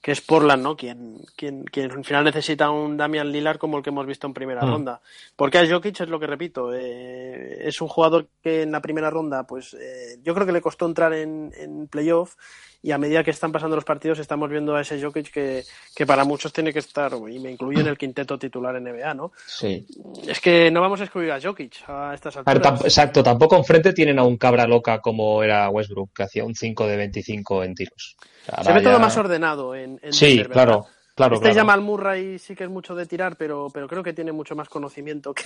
que 0.00 0.10
es 0.10 0.20
Portland, 0.20 0.64
¿no? 0.64 0.76
Quien, 0.76 1.20
quien, 1.36 1.62
quien 1.62 1.92
al 1.92 2.04
final 2.04 2.24
necesita 2.24 2.68
un 2.68 2.96
Damian 2.96 3.30
Lillard 3.30 3.58
como 3.58 3.78
el 3.78 3.84
que 3.84 3.90
hemos 3.90 4.06
visto 4.06 4.26
en 4.26 4.34
primera 4.34 4.62
mm. 4.62 4.70
ronda. 4.70 5.00
Porque 5.36 5.58
a 5.58 5.68
Jokic 5.68 6.00
es 6.00 6.08
lo 6.08 6.18
que 6.18 6.26
repito, 6.26 6.74
eh, 6.74 7.68
es 7.68 7.80
un 7.80 7.86
jugador 7.86 8.26
que 8.42 8.62
en 8.62 8.72
la 8.72 8.82
primera 8.82 9.08
ronda, 9.08 9.46
pues 9.46 9.74
eh, 9.74 10.18
yo 10.24 10.34
creo 10.34 10.44
que 10.44 10.52
le 10.52 10.60
costó 10.60 10.86
entrar 10.86 11.12
en, 11.14 11.52
en 11.56 11.86
playoff 11.86 12.34
y 12.82 12.90
a 12.90 12.98
medida 12.98 13.22
que 13.22 13.30
están 13.30 13.52
pasando 13.52 13.76
los 13.76 13.84
partidos 13.84 14.18
estamos 14.18 14.50
viendo 14.50 14.74
a 14.74 14.80
ese 14.80 15.00
Jokic 15.00 15.30
que, 15.30 15.64
que 15.94 16.04
para 16.04 16.24
muchos 16.24 16.52
tiene 16.52 16.72
que 16.72 16.80
estar, 16.80 17.12
y 17.30 17.38
me 17.38 17.50
incluyo 17.50 17.80
en 17.80 17.86
el 17.86 17.96
quinteto 17.96 18.38
titular 18.38 18.74
en 18.76 18.84
NBA, 18.84 19.14
¿no? 19.14 19.32
Sí. 19.46 19.86
Es 20.26 20.40
que 20.40 20.70
no 20.70 20.80
vamos 20.80 21.00
a 21.00 21.04
excluir 21.04 21.30
a 21.30 21.40
Jokic 21.40 21.88
a 21.88 22.12
estas 22.14 22.36
alturas. 22.36 22.84
exacto, 22.84 23.22
tampoco 23.22 23.56
enfrente 23.56 23.92
tienen 23.92 24.18
a 24.18 24.24
un 24.24 24.36
cabra 24.36 24.66
loca 24.66 25.00
como 25.00 25.42
era 25.42 25.70
Westbrook, 25.70 26.10
que 26.12 26.24
hacía 26.24 26.44
un 26.44 26.54
5 26.54 26.86
de 26.86 26.96
25 26.96 27.64
en 27.64 27.74
tiros. 27.74 28.16
Se 28.62 28.72
ve 28.72 28.82
todo 28.82 28.98
más 28.98 29.16
ordenado 29.16 29.74
en, 29.74 30.00
en 30.02 30.12
Sí, 30.12 30.44
claro. 30.44 30.86
Claro, 31.14 31.34
este 31.34 31.50
claro. 31.50 31.60
Jamal 31.60 31.82
Murray 31.82 32.38
sí 32.38 32.54
que 32.54 32.64
es 32.64 32.70
mucho 32.70 32.94
de 32.94 33.04
tirar, 33.04 33.36
pero, 33.36 33.68
pero 33.72 33.86
creo 33.86 34.02
que 34.02 34.14
tiene 34.14 34.32
mucho 34.32 34.56
más 34.56 34.70
conocimiento 34.70 35.34
que, 35.34 35.44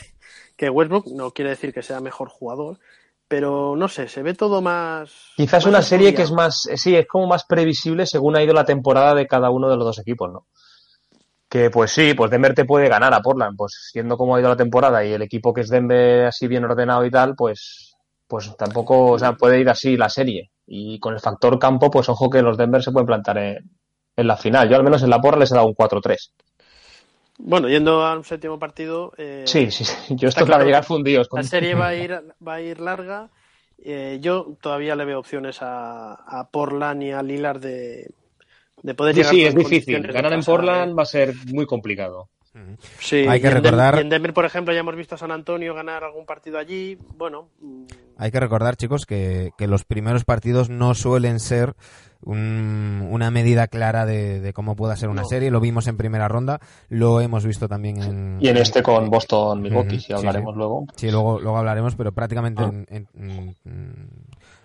que 0.57 0.71
Westbrook. 0.71 1.09
No 1.09 1.33
quiere 1.33 1.50
decir 1.50 1.75
que 1.75 1.83
sea 1.83 2.00
mejor 2.00 2.28
jugador, 2.28 2.78
pero 3.28 3.75
no 3.76 3.88
sé, 3.88 4.09
se 4.09 4.23
ve 4.23 4.35
todo 4.35 4.61
más. 4.62 5.33
Quizás 5.37 5.66
una 5.66 5.83
serie 5.83 6.14
que 6.14 6.23
es 6.23 6.33
más, 6.33 6.68
sí, 6.76 6.95
es 6.95 7.06
como 7.06 7.26
más 7.26 7.45
previsible 7.45 8.06
según 8.06 8.37
ha 8.37 8.42
ido 8.42 8.54
la 8.54 8.64
temporada 8.64 9.14
de 9.14 9.26
cada 9.26 9.50
uno 9.50 9.68
de 9.68 9.76
los 9.76 9.85
dos 9.85 9.99
equipos, 9.99 10.33
¿no? 10.33 10.47
Que 11.49 11.71
pues 11.71 11.92
sí, 11.92 12.14
pues 12.14 12.30
Denver 12.30 12.54
te 12.54 12.64
puede 12.64 12.88
ganar 12.88 13.14
a 13.14 13.23
Portland, 13.23 13.56
pues 13.56 13.90
siendo 13.92 14.16
como 14.16 14.37
ha 14.37 14.40
ido 14.40 14.49
la 14.49 14.56
temporada 14.56 15.04
y 15.04 15.12
el 15.12 15.23
equipo 15.23 15.52
que 15.52 15.62
es 15.62 15.68
Denver 15.68 16.26
así 16.26 16.47
bien 16.47 16.64
ordenado 16.64 17.04
y 17.04 17.11
tal, 17.11 17.35
pues, 17.37 17.97
pues 18.26 18.56
tampoco, 18.56 19.12
o 19.12 19.18
sea, 19.18 19.35
puede 19.35 19.61
ir 19.61 19.68
así 19.68 19.97
la 19.97 20.09
serie. 20.09 20.50
Y 20.66 20.99
con 20.99 21.14
el 21.14 21.21
factor 21.21 21.59
campo, 21.59 21.90
pues 21.90 22.09
ojo 22.09 22.28
que 22.28 22.42
los 22.42 22.56
Denver 22.56 22.83
se 22.83 22.90
pueden 22.90 23.06
plantar 23.06 23.38
en, 23.38 23.71
en 24.16 24.26
la 24.26 24.37
final. 24.37 24.68
Yo 24.68 24.76
al 24.76 24.83
menos 24.85 25.02
en 25.02 25.11
la 25.11 25.21
porra 25.21 25.38
les 25.38 25.52
he 25.52 25.54
dado 25.54 25.68
un 25.68 25.75
4-3. 25.75 26.33
Bueno, 27.38 27.69
yendo 27.69 28.02
a 28.05 28.16
un 28.16 28.25
séptimo 28.25 28.59
partido. 28.59 29.12
Eh, 29.19 29.45
sí, 29.47 29.71
sí, 29.71 29.85
yo 30.11 30.28
esto 30.28 30.47
para 30.47 30.64
llegar 30.64 30.85
fundidos. 30.85 31.28
La 31.33 31.43
serie 31.43 31.75
va 31.75 31.88
a 31.88 31.95
ir, 31.95 32.12
va 32.47 32.55
a 32.55 32.61
ir 32.61 32.81
larga 32.81 33.28
eh, 33.78 34.19
yo 34.23 34.55
todavía 34.61 34.97
le 34.97 35.05
veo 35.05 35.19
opciones 35.19 35.59
a, 35.61 36.14
a 36.14 36.49
Portland 36.50 37.02
y 37.02 37.11
a 37.11 37.23
Lillard 37.23 37.61
de, 37.61 38.11
de 38.83 38.95
poder 38.95 39.14
Sí, 39.14 39.21
llegar 39.21 39.35
sí, 39.35 39.45
es 39.45 39.55
difícil. 39.55 40.02
Ganar 40.07 40.33
en 40.33 40.43
Portland 40.43 40.93
¿eh? 40.93 40.95
va 40.95 41.02
a 41.02 41.07
ser 41.07 41.35
muy 41.52 41.66
complicado. 41.66 42.28
Sí, 42.99 43.26
Hay 43.28 43.38
que 43.38 43.50
recordar- 43.50 43.99
en 43.99 44.09
Denver, 44.09 44.33
por 44.33 44.47
ejemplo, 44.47 44.73
ya 44.73 44.81
hemos 44.81 44.97
visto 44.97 45.14
a 45.14 45.19
San 45.19 45.31
Antonio 45.31 45.75
ganar 45.75 46.05
algún 46.05 46.25
partido 46.25 46.59
allí. 46.59 46.97
Bueno, 47.19 47.50
mm, 47.61 47.85
Hay 48.16 48.31
que 48.31 48.40
recordar, 48.40 48.76
chicos, 48.76 49.05
que, 49.05 49.50
que 49.59 49.66
los 49.66 49.85
primeros 49.85 50.25
partidos 50.25 50.71
no 50.71 50.95
suelen 50.95 51.38
ser 51.38 51.75
un- 52.23 53.06
una 53.11 53.30
medida 53.30 53.66
clara 53.68 54.06
de, 54.06 54.40
de 54.40 54.52
cómo 54.52 54.76
pueda 54.76 54.96
ser 54.96 55.08
una 55.08 55.23
No. 55.23 55.28
serie. 55.28 55.50
Lo 55.50 55.61
vimos 55.61 55.87
en 55.87 55.96
primera 55.96 56.28
ronda, 56.28 56.61
lo 56.88 57.20
hemos 57.20 57.44
visto 57.46 57.68
también 57.68 58.02
en... 58.02 58.38
Y 58.40 58.49
en 58.49 58.56
este 58.56 58.82
con 58.82 59.08
Boston 59.11 59.62
Milwaukee, 59.62 59.96
Ujú, 59.96 60.00
si 60.00 60.06
sí, 60.06 60.12
hablaremos 60.12 60.54
sí. 60.54 60.58
luego. 60.58 60.87
Sí, 60.96 61.11
luego, 61.11 61.40
luego 61.40 61.58
hablaremos, 61.58 61.94
pero 61.96 62.12
prácticamente 62.12 62.62
Ah. 62.62 62.70
en, 62.73 62.87
en- 62.90 63.08
en- 63.14 63.56
en 63.64 64.08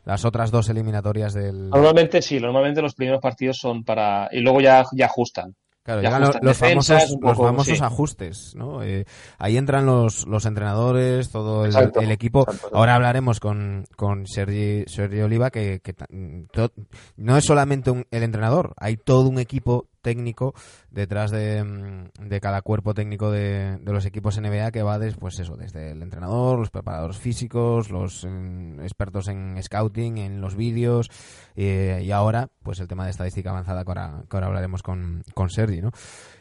las 0.06 0.26
otras 0.26 0.50
dos 0.52 0.68
eliminatorias 0.70 1.34
del... 1.34 1.70
Normalmente 1.70 2.22
sí, 2.22 2.40
normalmente 2.40 2.82
los 2.82 2.96
primeros 2.96 3.22
partidos 3.22 3.58
son 3.58 3.84
para. 3.84 4.30
Y 4.32 4.40
luego 4.40 4.60
ya, 4.62 4.84
ya 4.94 5.06
ajustan. 5.06 5.56
Claro, 5.84 6.02
llegan 6.02 6.22
los, 6.22 6.40
defensas, 6.42 7.02
famosos, 7.10 7.18
los 7.22 7.38
famosos 7.38 7.78
sí. 7.80 7.84
ajustes, 7.84 8.54
¿no? 8.56 8.84
Eh, 8.84 9.06
ahí 9.40 9.58
entran 9.58 9.86
los, 9.88 10.28
los 10.28 10.46
entrenadores, 10.46 11.32
todo 11.32 11.66
el, 11.66 11.72
Exacto, 11.72 12.02
el 12.02 12.12
equipo. 12.12 12.42
exacto, 12.42 12.58
exacto. 12.58 12.78
Ahora 12.78 12.96
hablaremos 12.96 13.40
con, 13.40 13.86
con 13.96 14.28
Sergi, 14.28 14.84
Sergi 14.88 15.22
Oliva, 15.22 15.50
que, 15.50 15.80
que 15.84 15.94
to- 15.94 16.72
no 17.18 17.36
es 17.38 17.46
solamente 17.46 17.90
un- 17.90 18.06
el 18.12 18.22
entrenador, 18.24 18.74
hay 18.78 18.96
todo 18.98 19.28
un 19.28 19.40
equipo 19.40 19.88
técnico 20.02 20.54
detrás 20.90 21.32
de, 21.32 21.64
mm, 21.64 22.28
de 22.28 22.42
cada 22.42 22.62
cuerpo 22.62 22.94
técnico 22.94 23.32
de, 23.32 23.80
los 23.86 24.06
equipos 24.06 24.38
NBA 24.38 24.72
que 24.72 24.84
va 24.84 25.00
des- 25.00 25.16
pues 25.18 25.40
eso, 25.40 25.56
desde 25.56 25.92
el 25.92 26.02
entrenador, 26.02 26.60
los 26.60 26.70
preparadores 26.72 27.18
físicos, 27.18 27.90
los 27.90 28.26
mm, 28.30 28.82
expertos 28.82 29.28
en 29.28 29.62
scouting, 29.62 30.18
en 30.18 30.42
los 30.42 30.56
vídeos 30.56 31.10
eh, 31.56 32.02
y 32.04 32.12
ahora 32.12 32.50
pues 32.64 32.80
el 32.80 32.88
tema 32.88 33.06
de 33.06 33.12
estadística 33.12 33.50
avanzada 33.52 33.84
que 33.84 33.92
ahora, 33.92 34.24
ahora 34.30 34.48
hablaremos 34.48 34.84
con, 34.84 35.24
con 35.34 35.50
Sergi, 35.50 35.82
¿no? 35.82 35.92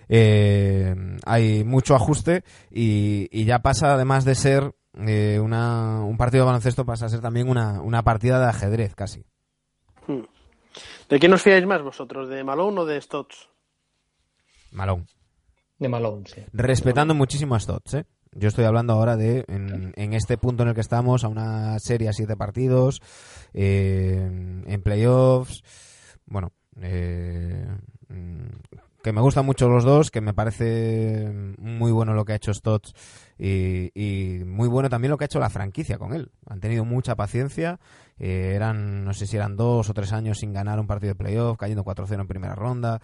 Eh, 0.08 0.94
hay 1.24 1.62
mucho 1.64 1.94
ajuste 1.94 2.42
y, 2.70 3.28
y 3.30 3.44
ya 3.44 3.60
pasa 3.60 3.94
además 3.94 4.24
de 4.24 4.34
ser 4.34 4.74
eh, 4.94 5.38
una, 5.40 6.00
un 6.02 6.16
partido 6.16 6.42
de 6.42 6.46
baloncesto 6.46 6.84
pasa 6.84 7.06
a 7.06 7.08
ser 7.08 7.20
también 7.20 7.48
una, 7.48 7.80
una 7.80 8.02
partida 8.02 8.40
de 8.40 8.46
ajedrez 8.46 8.94
casi. 8.96 9.24
¿De 11.10 11.18
quién 11.18 11.32
os 11.34 11.42
fiáis 11.42 11.66
más 11.66 11.82
vosotros? 11.82 12.28
¿De 12.28 12.42
Malone 12.42 12.80
o 12.80 12.86
de 12.86 13.00
Stotts? 13.00 13.50
Malón. 14.72 15.06
De 15.78 15.88
Malone, 15.88 16.24
sí. 16.26 16.42
Respetando 16.52 17.14
muchísimo 17.14 17.54
a 17.54 17.60
Stotts, 17.60 17.94
¿eh? 17.94 18.04
Yo 18.32 18.48
estoy 18.48 18.64
hablando 18.64 18.92
ahora 18.92 19.16
de, 19.16 19.44
en, 19.48 19.92
en 19.96 20.12
este 20.12 20.38
punto 20.38 20.62
en 20.62 20.68
el 20.68 20.74
que 20.74 20.80
estamos, 20.80 21.24
a 21.24 21.28
una 21.28 21.76
serie 21.80 22.08
a 22.08 22.12
siete 22.12 22.36
partidos, 22.36 23.02
eh, 23.52 24.62
en 24.66 24.82
playoffs, 24.82 25.64
bueno, 26.26 26.52
eh, 26.80 27.66
mm, 28.08 28.46
que 29.02 29.12
me 29.12 29.20
gustan 29.20 29.46
mucho 29.46 29.68
los 29.68 29.82
dos, 29.82 30.12
que 30.12 30.20
me 30.20 30.32
parece 30.32 31.28
muy 31.58 31.90
bueno 31.90 32.14
lo 32.14 32.24
que 32.24 32.34
ha 32.34 32.36
hecho 32.36 32.54
Stotts 32.54 32.92
y, 33.36 33.90
y 33.94 34.44
muy 34.44 34.68
bueno 34.68 34.88
también 34.88 35.10
lo 35.10 35.18
que 35.18 35.24
ha 35.24 35.26
hecho 35.26 35.40
la 35.40 35.50
franquicia 35.50 35.98
con 35.98 36.12
él. 36.12 36.30
Han 36.46 36.60
tenido 36.60 36.84
mucha 36.84 37.16
paciencia, 37.16 37.80
eh, 38.20 38.52
eran, 38.54 39.04
no 39.04 39.14
sé 39.14 39.26
si 39.26 39.36
eran 39.36 39.56
dos 39.56 39.88
o 39.88 39.94
tres 39.94 40.12
años 40.12 40.38
sin 40.38 40.52
ganar 40.52 40.78
un 40.78 40.86
partido 40.86 41.14
de 41.14 41.18
playoff, 41.18 41.56
cayendo 41.56 41.84
4-0 41.84 42.20
en 42.20 42.26
primera 42.28 42.54
ronda 42.54 43.00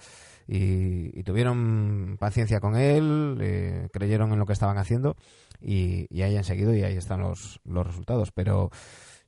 y, 0.47 1.19
y 1.19 1.23
tuvieron 1.23 2.17
paciencia 2.21 2.61
con 2.61 2.77
él, 2.77 3.39
eh, 3.41 3.89
creyeron 3.93 4.33
en 4.33 4.39
lo 4.39 4.47
que 4.47 4.53
estaban 4.53 4.79
haciendo 4.79 5.17
y, 5.61 6.07
y 6.11 6.23
ahí 6.23 6.37
han 6.37 6.45
seguido 6.45 6.75
y 6.75 6.83
ahí 6.83 6.97
están 6.97 7.21
los, 7.21 7.61
los 7.65 7.87
resultados. 7.87 8.31
Pero 8.33 8.71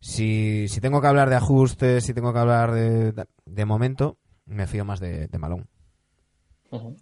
si, 0.01 0.69
si 0.69 0.81
tengo 0.81 1.01
que 1.01 1.09
hablar 1.09 1.31
de 1.31 1.37
ajustes, 1.37 2.05
si 2.05 2.15
tengo 2.15 2.33
que 2.33 2.39
hablar 2.39 2.73
de, 2.73 3.27
de 3.47 3.65
momento, 3.65 4.19
me 4.47 4.67
fío 4.67 4.85
más 4.85 5.01
de, 5.01 5.27
de. 5.27 5.39
Ujú. 6.71 6.97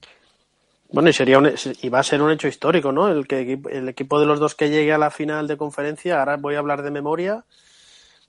Bueno, 0.93 1.11
y 1.11 1.13
sería 1.13 1.39
un, 1.39 1.51
y 1.83 1.89
va 1.89 1.99
a 1.99 2.05
ser 2.05 2.23
un 2.23 2.31
hecho 2.31 2.47
histórico, 2.47 2.93
¿no? 2.93 3.09
El 3.09 3.27
que 3.27 3.61
el 3.71 3.89
equipo 3.89 4.21
de 4.21 4.27
los 4.27 4.39
dos 4.39 4.55
que 4.55 4.71
llegue 4.71 4.93
a 4.93 4.99
la 4.99 5.11
final 5.11 5.49
de 5.49 5.57
conferencia, 5.57 6.21
ahora 6.21 6.37
voy 6.37 6.55
a 6.55 6.61
hablar 6.61 6.83
de 6.83 6.93
memoria. 6.93 7.45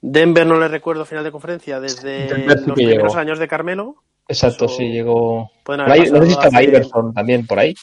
Denver 0.00 0.46
no 0.46 0.58
le 0.58 0.68
recuerdo 0.68 1.04
final 1.04 1.24
de 1.24 1.32
conferencia 1.32 1.80
desde 1.80 2.26
Denver 2.26 2.60
los 2.66 2.74
primeros 2.74 3.12
llegó. 3.12 3.18
años 3.18 3.38
de 3.38 3.48
Carmelo. 3.48 3.96
Exacto, 4.28 4.68
sí, 4.68 4.88
llegó. 4.88 5.50
Ahí, 5.86 6.10
no 6.10 6.20
sé 6.20 6.26
si 6.26 6.32
estaba 6.32 6.62
Iverson 6.62 7.14
también 7.14 7.46
por 7.46 7.58
ahí. 7.58 7.74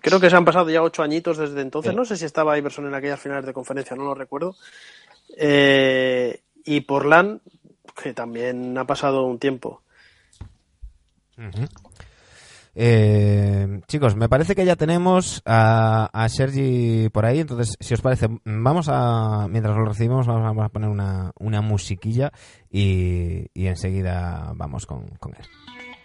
Creo 0.00 0.18
que 0.18 0.30
se 0.30 0.36
han 0.36 0.44
pasado 0.44 0.70
ya 0.70 0.82
ocho 0.82 1.02
añitos 1.02 1.36
desde 1.36 1.60
entonces. 1.60 1.90
Sí. 1.90 1.96
No 1.96 2.04
sé 2.04 2.16
si 2.16 2.24
estaba 2.24 2.56
Iverson 2.56 2.86
en 2.86 2.94
aquellas 2.94 3.20
finales 3.20 3.44
de 3.44 3.52
conferencia, 3.52 3.94
no 3.94 4.04
lo 4.04 4.14
recuerdo. 4.14 4.56
Eh, 5.36 6.40
y 6.64 6.80
Portland, 6.80 7.40
que 8.02 8.14
también 8.14 8.76
ha 8.78 8.86
pasado 8.86 9.24
un 9.24 9.38
tiempo. 9.38 9.82
Ujú. 11.36 11.66
Eh, 12.78 13.80
chicos, 13.88 14.16
me 14.16 14.28
parece 14.28 14.54
que 14.54 14.66
ya 14.66 14.76
tenemos 14.76 15.40
a, 15.46 16.10
a 16.12 16.28
Sergi 16.28 17.08
por 17.08 17.24
ahí, 17.24 17.40
entonces, 17.40 17.74
si 17.80 17.94
os 17.94 18.02
parece, 18.02 18.28
vamos 18.44 18.90
a, 18.90 19.48
mientras 19.48 19.74
lo 19.74 19.86
recibimos, 19.86 20.26
vamos 20.26 20.62
a 20.62 20.68
poner 20.68 20.90
una, 20.90 21.32
una 21.38 21.62
musiquilla 21.62 22.32
y, 22.70 23.46
y 23.54 23.66
enseguida 23.68 24.52
vamos 24.54 24.84
con, 24.84 25.08
con 25.18 25.34
él. 25.36 25.95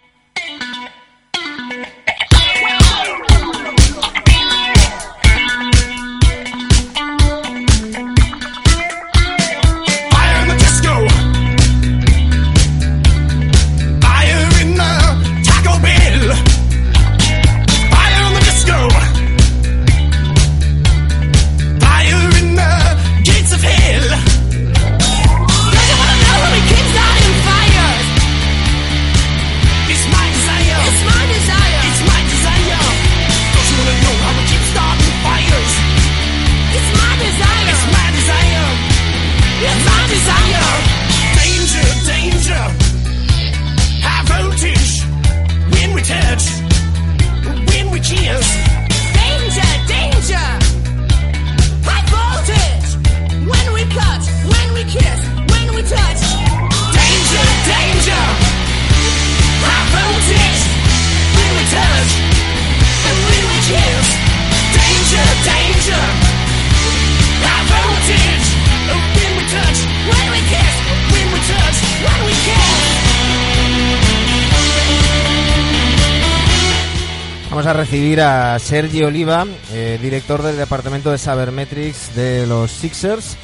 A 77.72 77.74
recibir 77.74 78.20
a 78.20 78.58
Sergi 78.58 79.02
Oliva, 79.02 79.46
eh, 79.72 79.98
director 80.00 80.42
del 80.42 80.58
departamento 80.58 81.10
de 81.10 81.16
Sabermetrics 81.16 82.14
de 82.14 82.46
los 82.46 82.70
Sixers, 82.70 83.36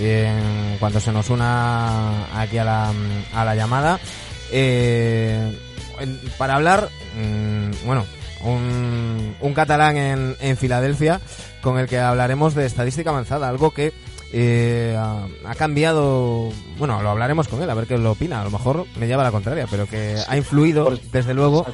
en 0.00 0.76
cuanto 0.80 0.98
se 0.98 1.12
nos 1.12 1.30
una 1.30 2.40
aquí 2.40 2.58
a 2.58 2.64
la, 2.64 2.92
a 3.32 3.44
la 3.44 3.54
llamada. 3.54 4.00
Eh, 4.50 5.56
en- 6.00 6.20
para 6.36 6.56
hablar, 6.56 6.88
mm, 7.16 7.86
bueno, 7.86 8.04
un, 8.42 9.36
un 9.40 9.54
catalán 9.54 9.96
en, 9.96 10.36
en 10.40 10.56
Filadelfia 10.56 11.20
con 11.62 11.78
el 11.78 11.86
que 11.86 12.00
hablaremos 12.00 12.56
de 12.56 12.66
estadística 12.66 13.10
avanzada, 13.10 13.48
algo 13.48 13.70
que 13.70 13.92
eh, 14.32 14.96
ha, 14.98 15.26
ha 15.48 15.54
cambiado, 15.54 16.50
bueno, 16.78 17.00
lo 17.02 17.10
hablaremos 17.10 17.46
con 17.46 17.62
él, 17.62 17.70
a 17.70 17.74
ver 17.74 17.86
qué 17.86 17.96
lo 17.98 18.10
opina, 18.12 18.40
a 18.40 18.44
lo 18.44 18.50
mejor 18.50 18.84
me 18.98 19.06
lleva 19.06 19.22
a 19.22 19.26
la 19.26 19.32
contraria, 19.32 19.68
pero 19.70 19.86
que 19.86 20.16
ha 20.26 20.36
influido, 20.36 20.92
desde 21.12 21.34
luego, 21.34 21.64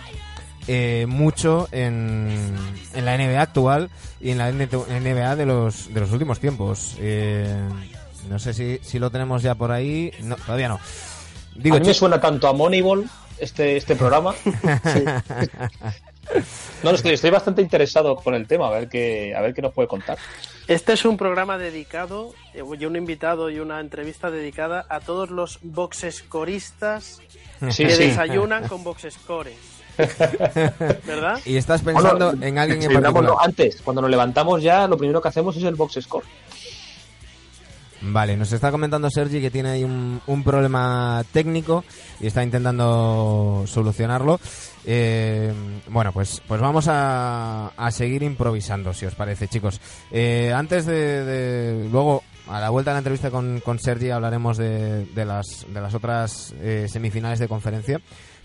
eh, 0.66 1.06
mucho 1.08 1.68
en, 1.72 2.54
en 2.94 3.04
la 3.04 3.16
NBA 3.16 3.40
actual 3.40 3.90
y 4.20 4.30
en 4.30 4.38
la 4.38 4.52
NBA 4.52 5.36
de 5.36 5.46
los, 5.46 5.92
de 5.92 6.00
los 6.00 6.10
últimos 6.12 6.40
tiempos. 6.40 6.96
Eh, 6.98 7.68
no 8.28 8.38
sé 8.38 8.54
si, 8.54 8.78
si 8.82 8.98
lo 8.98 9.10
tenemos 9.10 9.42
ya 9.42 9.54
por 9.54 9.72
ahí. 9.72 10.12
No, 10.22 10.36
todavía 10.36 10.68
no. 10.68 10.80
Digo, 11.54 11.76
a 11.76 11.80
mí 11.80 11.86
me 11.86 11.94
suena 11.94 12.20
tanto 12.20 12.48
a 12.48 12.52
Moneyball 12.52 13.08
este, 13.38 13.76
este 13.76 13.96
programa. 13.96 14.34
No, 16.82 16.90
estoy, 16.90 17.12
estoy 17.12 17.30
bastante 17.30 17.62
interesado 17.62 18.16
con 18.16 18.34
el 18.34 18.46
tema, 18.46 18.68
a 18.68 18.70
ver 18.70 18.88
qué, 18.88 19.34
a 19.36 19.40
ver 19.40 19.52
qué 19.52 19.60
nos 19.60 19.72
puede 19.74 19.88
contar. 19.88 20.18
Este 20.68 20.92
es 20.94 21.04
un 21.04 21.16
programa 21.16 21.58
dedicado, 21.58 22.32
eh, 22.54 22.62
y 22.78 22.84
un 22.86 22.96
invitado 22.96 23.50
y 23.50 23.58
una 23.58 23.80
entrevista 23.80 24.30
dedicada 24.30 24.86
a 24.88 25.00
todos 25.00 25.30
los 25.30 25.58
boxescoristas 25.62 27.20
Sí, 27.70 27.84
que 27.84 27.90
sí. 27.94 28.04
desayunan 28.04 28.66
con 28.66 28.82
boxescores. 28.82 29.56
¿Verdad? 31.06 31.38
Y 31.44 31.56
estás 31.56 31.82
pensando 31.82 32.26
Bueno, 32.30 32.44
en 32.46 32.58
alguien 32.58 32.82
en 32.82 33.00
particular. 33.02 33.34
antes, 33.42 33.80
cuando 33.82 34.02
nos 34.02 34.10
levantamos 34.10 34.62
ya, 34.62 34.86
lo 34.88 34.96
primero 34.96 35.20
que 35.20 35.28
hacemos 35.28 35.56
es 35.56 35.62
el 35.64 35.74
box 35.74 35.98
score. 36.02 36.24
Vale, 38.04 38.36
nos 38.36 38.50
está 38.52 38.72
comentando 38.72 39.08
Sergi 39.10 39.40
que 39.40 39.50
tiene 39.52 39.68
ahí 39.70 39.84
un, 39.84 40.20
un 40.26 40.42
problema 40.42 41.22
técnico 41.30 41.84
y 42.18 42.26
está 42.26 42.42
intentando 42.42 43.62
solucionarlo. 43.68 44.40
Eh, 44.84 45.52
bueno, 45.88 46.10
pues, 46.12 46.42
pues 46.48 46.60
vamos 46.60 46.86
a, 46.88 47.68
a 47.76 47.90
seguir 47.92 48.24
improvisando, 48.24 48.92
si 48.92 49.06
os 49.06 49.14
parece, 49.14 49.46
chicos. 49.46 49.80
Eh, 50.10 50.52
antes 50.52 50.84
de, 50.86 51.24
de- 51.24 51.88
Luego, 51.90 52.24
a 52.48 52.58
la 52.60 52.70
vuelta 52.70 52.90
de 52.90 52.94
la 52.96 52.98
entrevista 52.98 53.30
con, 53.30 53.60
con 53.60 53.78
Sergi 53.78 54.10
hablaremos 54.10 54.56
de, 54.56 55.04
de 55.06 55.24
las, 55.24 55.64
de 55.68 55.80
las 55.80 55.94
otras 55.94 56.52
eh, 56.60 56.88
semifinales 56.90 57.38
de 57.38 57.46
conferencia. 57.46 58.00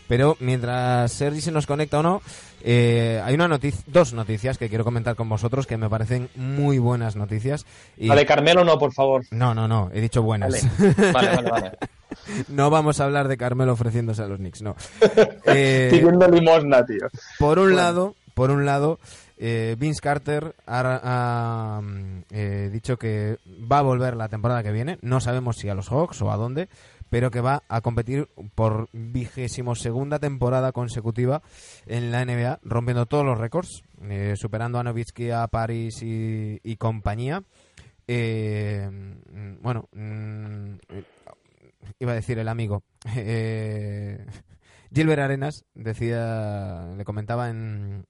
Pero 0.07 0.37
mientras 0.39 1.11
Sergi 1.11 1.41
se 1.41 1.51
nos 1.51 1.67
conecta 1.67 1.99
o 1.99 2.03
no, 2.03 2.21
eh, 2.63 3.21
hay 3.23 3.35
una 3.35 3.47
noticia, 3.47 3.83
dos 3.87 4.13
noticias 4.13 4.57
que 4.57 4.69
quiero 4.69 4.83
comentar 4.83 5.15
con 5.15 5.29
vosotros 5.29 5.67
que 5.67 5.77
me 5.77 5.89
parecen 5.89 6.29
muy 6.35 6.79
buenas 6.79 7.15
noticias. 7.15 7.65
Y... 7.97 8.07
La 8.07 8.15
de 8.15 8.25
Carmelo 8.25 8.63
no, 8.63 8.77
por 8.77 8.93
favor. 8.93 9.23
No, 9.31 9.53
no, 9.53 9.67
no, 9.67 9.89
he 9.93 10.01
dicho 10.01 10.21
buenas. 10.21 10.65
Vale, 10.79 11.11
vale, 11.11 11.31
vale. 11.35 11.49
vale. 11.49 11.71
no 12.47 12.69
vamos 12.69 12.99
a 12.99 13.05
hablar 13.05 13.27
de 13.27 13.37
Carmelo 13.37 13.73
ofreciéndose 13.73 14.21
a 14.23 14.27
los 14.27 14.37
Knicks, 14.37 14.61
no. 14.61 14.75
Eh, 15.45 15.87
Pidiendo 15.91 16.27
limosna, 16.27 16.85
tío. 16.85 17.07
por 17.39 17.59
un 17.59 17.75
lado, 17.75 18.15
por 18.33 18.51
un 18.51 18.65
lado, 18.65 18.99
eh, 19.37 19.75
Vince 19.77 20.01
Carter 20.01 20.55
ha, 20.65 21.77
ha, 21.77 21.81
mm, 21.81 22.23
eh, 22.31 22.69
dicho 22.71 22.97
que 22.97 23.37
va 23.71 23.79
a 23.79 23.83
volver 23.83 24.15
la 24.15 24.27
temporada 24.27 24.63
que 24.63 24.71
viene. 24.71 24.97
No 25.01 25.19
sabemos 25.21 25.57
si 25.57 25.69
a 25.69 25.75
los 25.75 25.89
Hawks 25.89 26.21
o 26.21 26.31
a 26.31 26.37
dónde, 26.37 26.69
pero 27.09 27.31
que 27.31 27.41
va 27.41 27.63
a 27.67 27.81
competir 27.81 28.27
por 28.55 28.89
vigésimo 28.91 29.75
segunda 29.75 30.19
temporada 30.19 30.71
consecutiva 30.71 31.41
en 31.85 32.11
la 32.11 32.25
NBA, 32.25 32.59
rompiendo 32.63 33.05
todos 33.05 33.25
los 33.25 33.37
récords, 33.37 33.83
eh, 34.01 34.35
superando 34.35 34.79
a 34.79 34.83
Nowitzki, 34.83 35.31
a 35.31 35.47
Paris 35.47 35.99
y, 36.01 36.75
compañía. 36.77 37.43
Eh, 38.07 38.89
bueno, 39.61 39.89
mm, 39.93 40.75
iba 41.99 42.11
a 42.11 42.15
decir 42.15 42.39
el 42.39 42.47
amigo. 42.47 42.83
Eh, 43.15 44.25
Gilbert 44.93 45.21
Arenas 45.21 45.65
decía, 45.73 46.93
le 46.95 47.03
comentaba 47.03 47.49
en, 47.49 48.05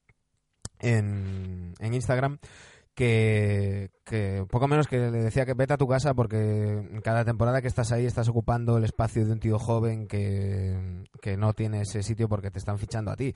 en, 0.79 1.73
en 1.79 1.93
Instagram 1.93 2.37
que, 2.97 3.91
que 4.03 4.43
poco 4.49 4.67
menos 4.67 4.87
que 4.87 4.97
le 4.97 5.19
decía 5.19 5.45
que 5.45 5.53
vete 5.53 5.71
a 5.71 5.77
tu 5.77 5.87
casa 5.87 6.15
porque 6.15 6.81
cada 7.03 7.23
temporada 7.23 7.61
que 7.61 7.67
estás 7.67 7.91
ahí 7.91 8.07
estás 8.07 8.27
ocupando 8.27 8.75
el 8.75 8.85
espacio 8.85 9.23
de 9.23 9.33
un 9.33 9.39
tío 9.39 9.59
joven 9.59 10.07
que, 10.07 11.03
que 11.21 11.37
no 11.37 11.53
tiene 11.53 11.81
ese 11.81 12.01
sitio 12.01 12.27
porque 12.27 12.49
te 12.49 12.57
están 12.57 12.79
fichando 12.79 13.11
a 13.11 13.15
ti. 13.15 13.35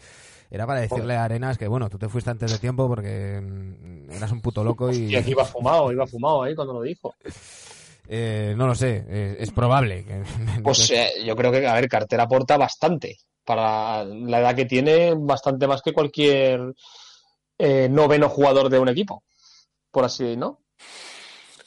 Era 0.49 0.65
para 0.65 0.81
decirle 0.81 1.15
a 1.15 1.25
Arenas 1.25 1.59
que 1.59 1.67
bueno, 1.67 1.91
tú 1.91 1.99
te 1.99 2.09
fuiste 2.09 2.31
antes 2.31 2.51
de 2.51 2.57
tiempo 2.57 2.87
porque 2.87 3.39
mm, 3.39 4.09
eras 4.13 4.31
un 4.31 4.41
puto 4.41 4.63
loco 4.63 4.91
y 4.91 5.11
Y 5.11 5.15
aquí 5.15 5.29
iba 5.29 5.45
fumado, 5.45 5.91
iba 5.91 6.07
fumado 6.07 6.41
ahí 6.41 6.55
cuando 6.55 6.73
lo 6.73 6.81
dijo. 6.81 7.13
eh, 8.07 8.55
no 8.57 8.65
lo 8.65 8.73
sé, 8.73 9.05
eh, 9.07 9.35
es 9.37 9.51
probable. 9.51 10.03
Que, 10.05 10.23
Pues 10.63 10.89
eh, 10.89 11.23
yo 11.23 11.35
creo 11.35 11.51
que, 11.51 11.67
a 11.67 11.75
ver, 11.75 11.87
Carter 11.87 12.19
aporta 12.19 12.57
bastante. 12.57 13.19
Para 13.45 14.03
la 14.05 14.39
edad 14.39 14.55
que 14.55 14.65
tiene, 14.65 15.13
bastante 15.15 15.67
más 15.67 15.83
que 15.83 15.93
cualquier 15.93 16.73
eh, 17.59 17.87
noveno 17.91 18.27
jugador 18.27 18.69
de 18.69 18.79
un 18.79 18.89
equipo. 18.89 19.23
Por 19.91 20.05
así, 20.05 20.35
¿no? 20.37 20.59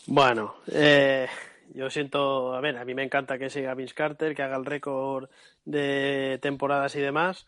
Bueno, 0.06 0.54
eh, 0.70 1.28
yo 1.74 1.88
siento, 1.90 2.54
a 2.54 2.60
ver, 2.60 2.76
a 2.76 2.84
mí 2.84 2.94
me 2.94 3.02
encanta 3.02 3.38
que 3.38 3.50
siga 3.50 3.74
Vince 3.74 3.94
Carter, 3.94 4.34
que 4.34 4.42
haga 4.42 4.56
el 4.56 4.66
récord 4.66 5.28
de 5.64 6.38
temporadas 6.42 6.94
y 6.96 7.00
demás, 7.00 7.46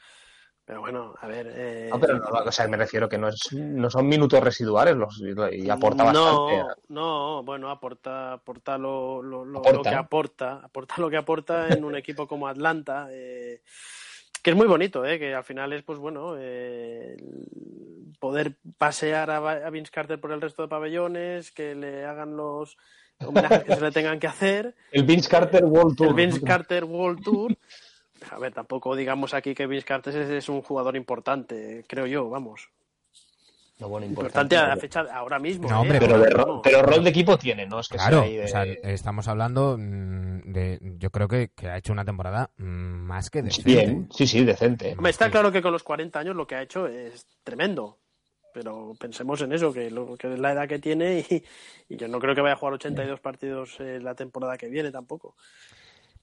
pero 0.64 0.80
bueno, 0.80 1.14
a 1.20 1.26
ver. 1.26 1.52
eh, 1.54 1.90
No, 1.92 2.00
pero 2.00 2.18
no, 2.18 2.24
o 2.28 2.52
sea, 2.52 2.66
me 2.68 2.76
refiero 2.76 3.08
que 3.08 3.18
no, 3.18 3.28
es, 3.28 3.52
no 3.52 3.90
son 3.90 4.08
minutos 4.08 4.42
residuales 4.42 4.96
los, 4.96 5.20
y 5.52 5.68
aporta 5.70 6.04
bastante. 6.04 6.56
No, 6.56 6.68
no, 6.88 7.42
bueno, 7.44 7.70
aporta, 7.70 8.32
aporta 8.34 8.78
lo, 8.78 9.22
lo, 9.22 9.44
lo- 9.44 9.60
Aporta. 9.60 9.78
lo 9.78 9.84
que 9.84 9.94
aporta, 9.94 10.52
aporta 10.64 10.94
lo 10.98 11.10
que 11.10 11.16
aporta 11.18 11.74
en 11.74 11.84
un 11.84 11.94
equipo 11.96 12.26
como 12.26 12.48
Atlanta, 12.48 13.08
eh, 13.12 13.60
que 14.46 14.50
es 14.50 14.56
muy 14.56 14.68
bonito, 14.68 15.04
eh, 15.04 15.18
que 15.18 15.34
al 15.34 15.42
final 15.42 15.72
es, 15.72 15.82
pues 15.82 15.98
bueno, 15.98 16.36
eh, 16.38 17.16
poder 18.20 18.54
pasear 18.78 19.28
a, 19.28 19.68
Vince 19.70 19.90
Carter 19.90 20.20
por 20.20 20.30
el 20.30 20.40
resto 20.40 20.62
de 20.62 20.68
pabellones, 20.68 21.50
que 21.50 21.74
le 21.74 22.04
hagan 22.04 22.36
los 22.36 22.76
homenajes 23.18 23.64
que 23.64 23.74
se 23.74 23.80
le 23.80 23.90
tengan 23.90 24.20
que 24.20 24.28
hacer, 24.28 24.76
El 24.92 25.02
Vince 25.02 25.28
Carter 25.28 25.64
World 25.64 25.96
Tour. 25.96 26.10
el 26.10 26.14
Vince 26.14 26.40
Carter 26.42 26.84
World 26.84 27.24
Tour. 27.24 27.56
A 28.30 28.38
ver, 28.38 28.54
tampoco 28.54 28.94
digamos 28.94 29.34
aquí 29.34 29.52
que 29.52 29.66
Vince 29.66 29.84
Carter 29.84 30.16
es, 30.16 30.30
es 30.30 30.48
un 30.48 30.62
jugador 30.62 30.94
importante, 30.94 31.84
creo 31.88 32.06
yo, 32.06 32.30
vamos. 32.30 32.68
No, 33.78 33.88
bueno, 33.88 34.06
Importante 34.06 34.56
a 34.56 34.68
la 34.68 34.76
fecha 34.76 35.04
de 35.04 35.10
ahora 35.10 35.38
mismo. 35.38 35.68
No, 35.68 35.76
eh, 35.76 35.80
hombre, 35.80 35.98
Pero, 35.98 36.14
ahora 36.14 36.24
de 36.28 36.30
ro- 36.34 36.46
mismo. 36.46 36.62
pero 36.62 36.82
rol 36.82 37.04
de 37.04 37.10
equipo 37.10 37.36
tiene, 37.36 37.66
¿no? 37.66 37.80
Es 37.80 37.88
que 37.88 37.96
Claro, 37.98 38.18
sea 38.20 38.26
ahí 38.26 38.36
de- 38.36 38.44
o 38.44 38.48
sea, 38.48 38.64
estamos 38.64 39.28
hablando 39.28 39.76
mm, 39.78 40.52
de. 40.52 40.78
Yo 40.98 41.10
creo 41.10 41.28
que, 41.28 41.50
que 41.54 41.68
ha 41.68 41.76
hecho 41.76 41.92
una 41.92 42.04
temporada 42.04 42.50
mm, 42.56 42.64
más 42.64 43.28
que 43.28 43.42
decente. 43.42 43.70
Bien, 43.70 44.08
sí, 44.10 44.26
sí, 44.26 44.44
decente. 44.44 44.92
Hombre, 44.96 45.10
está 45.10 45.30
claro 45.30 45.52
que 45.52 45.60
con 45.60 45.72
los 45.72 45.82
40 45.82 46.18
años 46.20 46.34
lo 46.34 46.46
que 46.46 46.54
ha 46.54 46.62
hecho 46.62 46.86
es 46.86 47.26
tremendo. 47.44 47.98
Pero 48.54 48.94
pensemos 48.98 49.42
en 49.42 49.52
eso, 49.52 49.70
que, 49.70 49.90
lo, 49.90 50.16
que 50.16 50.32
es 50.32 50.38
la 50.38 50.52
edad 50.52 50.66
que 50.66 50.78
tiene 50.78 51.18
y, 51.28 51.44
y 51.90 51.96
yo 51.98 52.08
no 52.08 52.18
creo 52.18 52.34
que 52.34 52.40
vaya 52.40 52.54
a 52.54 52.56
jugar 52.56 52.72
82 52.74 53.20
partidos 53.20 53.76
eh, 53.80 53.98
la 54.00 54.14
temporada 54.14 54.56
que 54.56 54.68
viene 54.70 54.90
tampoco. 54.90 55.36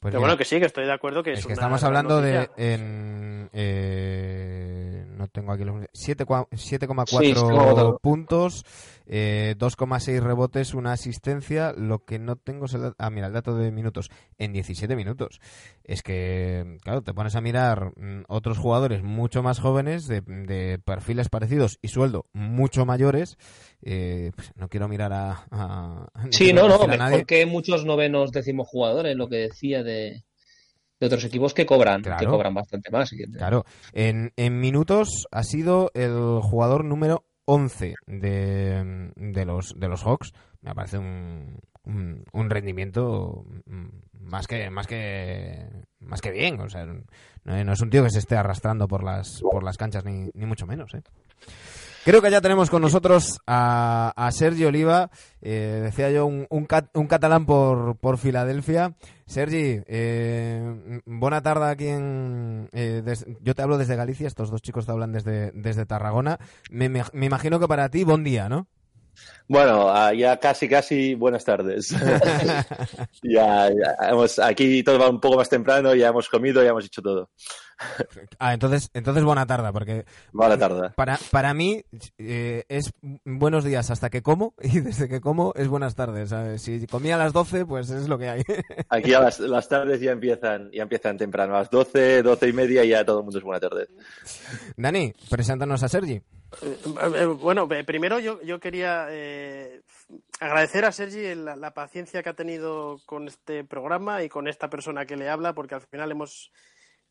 Pues 0.03 0.11
Pero 0.11 0.19
mira, 0.19 0.27
bueno, 0.33 0.37
que 0.37 0.45
sí, 0.45 0.59
que 0.59 0.65
estoy 0.65 0.85
de 0.85 0.91
acuerdo 0.91 1.23
que 1.23 1.31
es, 1.31 1.39
es 1.39 1.45
que 1.45 1.53
una 1.53 1.61
estamos 1.61 1.83
hablando 1.83 2.21
de. 2.21 2.33
noticia. 2.33 2.53
En, 2.57 3.49
eh, 3.53 5.05
no 5.17 5.27
tengo 5.29 5.51
aquí 5.53 5.63
los. 5.63 5.75
7 5.93 6.25
cua- 6.25 6.47
7,4 6.51 7.07
Sí, 7.19 7.33
7,4. 7.33 7.99
puntos, 8.01 8.65
eh, 9.05 9.55
2,6 9.57 10.19
rebotes, 10.21 10.73
una 10.73 10.93
asistencia. 10.93 11.73
Lo 11.75 12.05
que 12.05 12.19
no 12.19 12.35
tengo 12.35 12.65
es 12.65 12.73
el. 12.73 12.93
Ah, 12.97 13.09
mira, 13.09 13.27
el 13.27 13.33
dato 13.33 13.55
de 13.55 13.71
minutos. 13.71 14.09
En 14.37 14.53
17 14.53 14.95
minutos. 14.95 15.39
Es 15.83 16.01
que, 16.03 16.77
claro, 16.81 17.01
te 17.01 17.13
pones 17.13 17.35
a 17.35 17.41
mirar 17.41 17.91
mm, 17.97 18.23
otros 18.27 18.57
jugadores 18.57 19.03
mucho 19.03 19.43
más 19.43 19.59
jóvenes, 19.59 20.07
de, 20.07 20.21
de 20.21 20.79
perfiles 20.83 21.29
parecidos 21.29 21.77
y 21.81 21.89
sueldo 21.89 22.25
mucho 22.33 22.85
mayores. 22.85 23.37
eh, 23.81 24.31
pues 24.35 24.51
no 24.55 24.69
quiero 24.69 24.87
mirar 24.87 25.13
a. 25.13 25.45
a- 25.51 26.07
Sí, 26.31 26.45
quiero 26.45 26.61
no, 26.63 26.67
no, 26.69 26.87
mejor 26.87 26.97
nadie. 26.97 27.25
que 27.25 27.45
muchos 27.45 27.85
novenos 27.85 28.31
décimos 28.31 28.67
jugadores, 28.67 29.15
lo 29.15 29.27
que 29.27 29.37
decía 29.37 29.83
de, 29.83 30.23
de 30.99 31.05
otros 31.07 31.23
equipos 31.25 31.53
que 31.53 31.65
cobran, 31.65 32.01
que 32.01 32.25
cobran 32.25 32.53
bastante 32.53 32.89
más. 32.91 33.11
Claro, 33.37 33.65
en, 33.91 34.31
en 34.37 34.59
minutos 34.59 35.27
ha 35.31 35.43
sido 35.43 35.91
el 35.93 36.39
jugador 36.41 36.85
número 36.85 37.25
11 37.45 37.95
de, 38.07 39.11
de 39.15 39.45
los 39.45 39.73
de 39.77 39.87
los 39.87 40.03
Hawks. 40.03 40.33
Me 40.61 40.73
parece 40.73 40.97
un, 40.97 41.59
un, 41.83 42.23
un 42.31 42.49
rendimiento 42.49 43.45
más 44.19 44.47
que 44.47 44.69
más 44.69 44.87
que 44.87 45.67
más 45.99 46.21
que 46.21 46.31
bien, 46.31 46.59
o 46.59 46.69
sea, 46.69 46.85
no, 46.85 47.63
no 47.63 47.73
es 47.73 47.81
un 47.81 47.89
tío 47.89 48.03
que 48.03 48.09
se 48.09 48.19
esté 48.19 48.35
arrastrando 48.35 48.87
por 48.87 49.03
las 49.03 49.41
por 49.41 49.63
las 49.63 49.77
canchas 49.77 50.05
ni, 50.05 50.29
ni 50.33 50.45
mucho 50.45 50.65
menos, 50.65 50.93
¿eh? 50.93 51.03
Creo 52.05 52.21
que 52.21 52.29
ya 52.31 52.41
tenemos 52.41 52.69
con 52.69 52.81
nosotros 52.81 53.39
a, 53.47 54.11
a 54.15 54.31
Sergi 54.31 54.65
Oliva, 54.65 55.09
eh, 55.41 55.79
decía 55.83 56.11
yo, 56.11 56.25
un, 56.25 56.47
un, 56.49 56.65
cat- 56.65 56.89
un 56.95 57.07
catalán 57.07 57.45
por, 57.45 57.95
por 57.97 58.17
Filadelfia. 58.17 58.93
Sergi, 59.25 59.81
eh, 59.87 61.01
buena 61.05 61.41
tarde 61.41 61.69
aquí 61.71 61.87
en... 61.87 62.67
eh, 62.73 63.01
des- 63.05 63.25
yo 63.41 63.55
te 63.55 63.61
hablo 63.61 63.77
desde 63.77 63.95
Galicia, 63.95 64.27
estos 64.27 64.51
dos 64.51 64.61
chicos 64.61 64.85
te 64.85 64.91
hablan 64.91 65.13
desde, 65.13 65.51
desde 65.53 65.85
Tarragona. 65.85 66.39
Me, 66.69 66.89
me- 66.89 67.03
me 67.13 67.25
imagino 67.27 67.57
que 67.59 67.67
para 67.69 67.87
ti, 67.89 68.03
buen 68.03 68.23
día, 68.25 68.49
¿no? 68.49 68.67
Bueno, 69.47 69.89
ah, 69.89 70.11
ya 70.13 70.37
casi, 70.37 70.67
casi 70.67 71.15
buenas 71.15 71.45
tardes. 71.45 71.89
ya, 73.23 73.69
ya 73.69 74.09
hemos, 74.09 74.39
aquí 74.39 74.83
todo 74.83 74.99
va 74.99 75.09
un 75.09 75.19
poco 75.21 75.37
más 75.37 75.49
temprano, 75.49 75.95
ya 75.95 76.09
hemos 76.09 76.27
comido, 76.27 76.61
ya 76.63 76.69
hemos 76.71 76.85
hecho 76.85 77.01
todo. 77.01 77.29
Ah, 78.39 78.53
entonces, 78.53 78.89
entonces 78.93 79.23
buena 79.23 79.45
tarde, 79.45 79.71
porque 79.71 80.05
Buena 80.31 80.57
tarde. 80.57 80.89
para, 80.95 81.17
para 81.31 81.53
mí 81.53 81.83
eh, 82.17 82.63
es 82.69 82.91
buenos 83.23 83.63
días 83.63 83.89
hasta 83.91 84.09
que 84.09 84.21
como 84.21 84.53
y 84.61 84.79
desde 84.79 85.07
que 85.07 85.21
como 85.21 85.53
es 85.55 85.67
buenas 85.67 85.95
tardes. 85.95 86.29
¿sabes? 86.29 86.61
Si 86.61 86.85
comía 86.87 87.15
a 87.15 87.19
las 87.19 87.33
12, 87.33 87.65
pues 87.65 87.89
es 87.89 88.07
lo 88.07 88.17
que 88.17 88.29
hay. 88.29 88.43
Aquí 88.89 89.13
a 89.13 89.19
las, 89.19 89.39
las 89.39 89.67
tardes 89.69 90.01
ya 90.01 90.11
empiezan, 90.11 90.71
ya 90.71 90.83
empiezan 90.83 91.17
temprano. 91.17 91.55
A 91.55 91.59
las 91.59 91.69
12, 91.69 92.23
12 92.23 92.47
y 92.49 92.53
media 92.53 92.83
ya 92.85 93.05
todo 93.05 93.19
el 93.19 93.23
mundo 93.25 93.37
es 93.39 93.43
buena 93.43 93.59
tarde. 93.59 93.87
Dani, 94.77 95.13
preséntanos 95.29 95.83
a 95.83 95.87
Sergi. 95.89 96.21
Eh, 96.61 96.77
eh, 97.15 97.25
Bueno, 97.25 97.67
primero 97.67 98.19
yo, 98.19 98.41
yo 98.43 98.59
quería 98.59 99.07
eh, 99.09 99.81
agradecer 100.39 100.85
a 100.85 100.91
Sergi 100.91 101.33
la, 101.35 101.55
la 101.55 101.73
paciencia 101.73 102.21
que 102.21 102.29
ha 102.29 102.33
tenido 102.35 102.99
con 103.05 103.27
este 103.27 103.63
programa 103.63 104.23
y 104.23 104.29
con 104.29 104.47
esta 104.47 104.69
persona 104.69 105.05
que 105.05 105.17
le 105.17 105.29
habla, 105.29 105.53
porque 105.53 105.75
al 105.75 105.81
final 105.81 106.11
hemos 106.11 106.51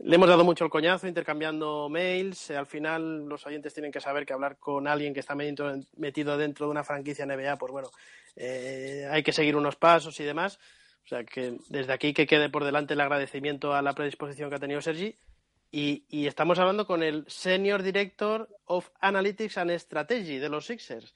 le 0.03 0.17
hemos 0.17 0.29
dado 0.29 0.45
mucho 0.45 0.65
el 0.65 0.71
coñazo 0.71 1.07
intercambiando 1.07 1.88
mails. 1.88 2.51
Eh, 2.51 2.57
Al 2.57 2.67
final, 2.67 3.27
los 3.29 3.47
oyentes 3.47 3.73
tienen 3.73 3.93
que 3.93 4.01
saber 4.01 4.27
que 4.27 4.33
hablar 4.33 4.59
con 4.59 4.88
alguien 4.88 5.15
que 5.15 5.21
está 5.21 5.35
metido 5.35 6.37
dentro 6.37 6.67
de 6.67 6.73
una 6.73 6.85
franquicia 6.85 7.25
NBA, 7.25 7.57
pues 7.57 7.73
bueno, 7.73 7.88
eh, 8.37 9.07
hay 9.11 9.23
que 9.23 9.33
seguir 9.33 9.57
unos 9.57 9.77
pasos 9.77 10.19
y 10.21 10.25
demás. 10.25 10.59
O 11.05 11.09
sea 11.09 11.25
que 11.25 11.57
desde 11.69 11.93
aquí 11.93 12.15
que 12.15 12.27
quede 12.27 12.49
por 12.49 12.65
delante 12.65 12.95
el 12.95 13.01
agradecimiento 13.01 13.75
a 13.75 13.83
la 13.83 13.93
predisposición 13.93 14.51
que 14.51 14.57
ha 14.57 14.61
tenido 14.61 14.81
Sergi. 14.81 15.17
Y, 15.71 16.05
y 16.09 16.27
estamos 16.27 16.59
hablando 16.59 16.87
con 16.87 17.03
el 17.03 17.25
Senior 17.29 17.83
Director 17.83 18.49
of 18.67 18.91
Analytics 19.01 19.57
and 19.57 19.71
Strategy 19.79 20.38
de 20.38 20.49
los 20.51 20.67
Sixers. 20.67 21.15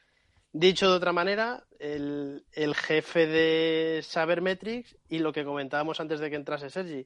Dicho 0.53 0.88
de 0.90 0.96
otra 0.96 1.12
manera, 1.12 1.64
el, 1.79 2.46
el 2.53 2.75
jefe 2.75 3.27
de 3.27 4.01
Sabermetrics 4.03 4.96
y 5.11 5.18
lo 5.18 5.33
que 5.33 5.44
comentábamos 5.44 6.01
antes 6.01 6.20
de 6.20 6.31
que 6.31 6.37
entrase 6.37 6.70
Sergi, 6.70 7.05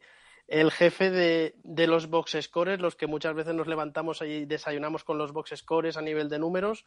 el 0.50 0.72
jefe 0.72 1.10
de, 1.10 1.86
los 1.86 2.10
box 2.10 2.36
scores, 2.42 2.80
los 2.80 2.96
que 2.96 3.06
muchas 3.06 3.34
veces 3.36 3.54
nos 3.54 3.68
levantamos 3.68 4.20
y 4.22 4.46
desayunamos 4.46 5.04
con 5.04 5.16
los 5.16 5.32
box 5.32 5.52
scores 5.56 5.96
a 5.96 6.02
nivel 6.02 6.28
de 6.28 6.40
números. 6.40 6.84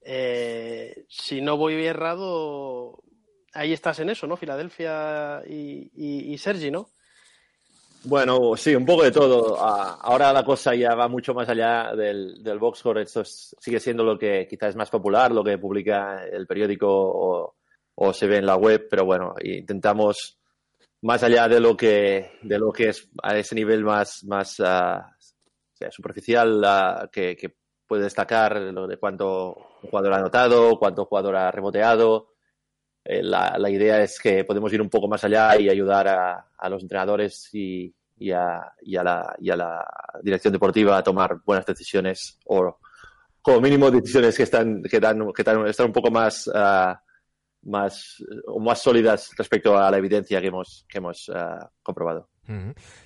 Eh, 0.00 1.04
si 1.08 1.42
no 1.42 1.56
voy 1.56 1.84
errado, 1.84 3.02
ahí 3.52 3.72
estás 3.72 3.98
en 3.98 4.10
eso, 4.10 4.28
¿no? 4.28 4.36
Filadelfia 4.36 5.42
y, 5.44 6.38
Sergi, 6.38 6.70
¿no? 6.70 6.88
Bueno, 8.04 8.56
sí, 8.56 8.76
un 8.76 8.86
poco 8.86 9.02
de 9.02 9.10
todo. 9.10 9.56
Ah, 9.58 9.98
Ahora 10.00 10.32
la 10.32 10.44
cosa 10.44 10.74
ya 10.76 10.94
va 10.94 11.08
mucho 11.08 11.34
más 11.34 11.48
allá 11.48 11.94
del, 11.96 12.42
del 12.44 12.60
box 12.60 12.78
score. 12.78 13.00
Esto 13.02 13.22
es- 13.22 13.56
sigue 13.58 13.80
siendo 13.80 14.04
lo 14.04 14.16
que 14.16 14.46
quizás 14.48 14.70
es 14.70 14.76
más 14.76 14.88
popular, 14.88 15.32
lo 15.32 15.42
que 15.42 15.58
publica 15.58 16.24
el 16.24 16.46
periódico 16.46 17.56
o 17.96 18.12
se 18.14 18.28
ve 18.28 18.36
en 18.38 18.46
la 18.46 18.56
web, 18.56 18.86
pero 18.88 19.04
bueno, 19.04 19.34
intentamos 19.42 20.39
más 21.02 21.22
allá 21.22 21.48
de 21.48 21.60
lo 21.60 21.76
que 21.76 22.38
de 22.42 22.58
lo 22.58 22.72
que 22.72 22.90
es 22.90 23.08
a 23.22 23.36
ese 23.36 23.54
nivel 23.54 23.84
más 23.84 24.22
más 24.24 24.50
sea, 24.54 25.90
superficial 25.90 26.62
ah, 26.64 27.08
que, 27.10 27.36
puede 27.86 28.04
destacar 28.04 28.56
lo 28.56 28.86
de 28.86 28.98
cuánto 28.98 29.56
un 29.82 29.90
jugador 29.90 30.12
ha 30.12 30.18
anotado, 30.18 30.78
cuánto 30.78 31.06
jugador 31.06 31.34
ha 31.34 31.50
reboteado. 31.50 32.34
Eh, 33.02 33.20
la, 33.20 33.56
la 33.58 33.68
idea 33.68 34.00
es 34.00 34.20
que 34.20 34.44
podemos 34.44 34.72
ir 34.72 34.80
un 34.80 34.88
poco 34.88 35.08
más 35.08 35.24
allá 35.24 35.58
y 35.58 35.68
ayudar 35.68 36.06
a, 36.06 36.46
a 36.56 36.68
los 36.68 36.82
entrenadores 36.82 37.48
y, 37.52 37.92
y, 38.18 38.30
a, 38.30 38.72
y, 38.82 38.94
a 38.94 39.02
la, 39.02 39.34
y 39.40 39.50
a 39.50 39.56
la 39.56 39.84
dirección 40.22 40.52
deportiva 40.52 40.98
a 40.98 41.02
tomar 41.02 41.40
buenas 41.44 41.66
decisiones 41.66 42.38
o 42.44 42.78
como 43.42 43.60
mínimo 43.60 43.90
decisiones 43.90 44.36
que 44.36 44.44
están 44.44 44.82
que 44.82 45.00
dan 45.00 45.32
que 45.32 45.42
dan- 45.42 45.66
están 45.66 45.86
un 45.86 45.92
poco 45.92 46.12
más 46.12 46.48
ah, 46.54 47.02
más 47.62 48.22
más 48.58 48.80
sólidas 48.80 49.30
respecto 49.36 49.76
a 49.78 49.90
la 49.90 49.98
evidencia 49.98 50.40
que 50.40 50.46
hemos 50.48 50.86
que 50.88 50.98
hemos 50.98 51.30
ah, 51.34 51.70
comprobado. 51.82 52.28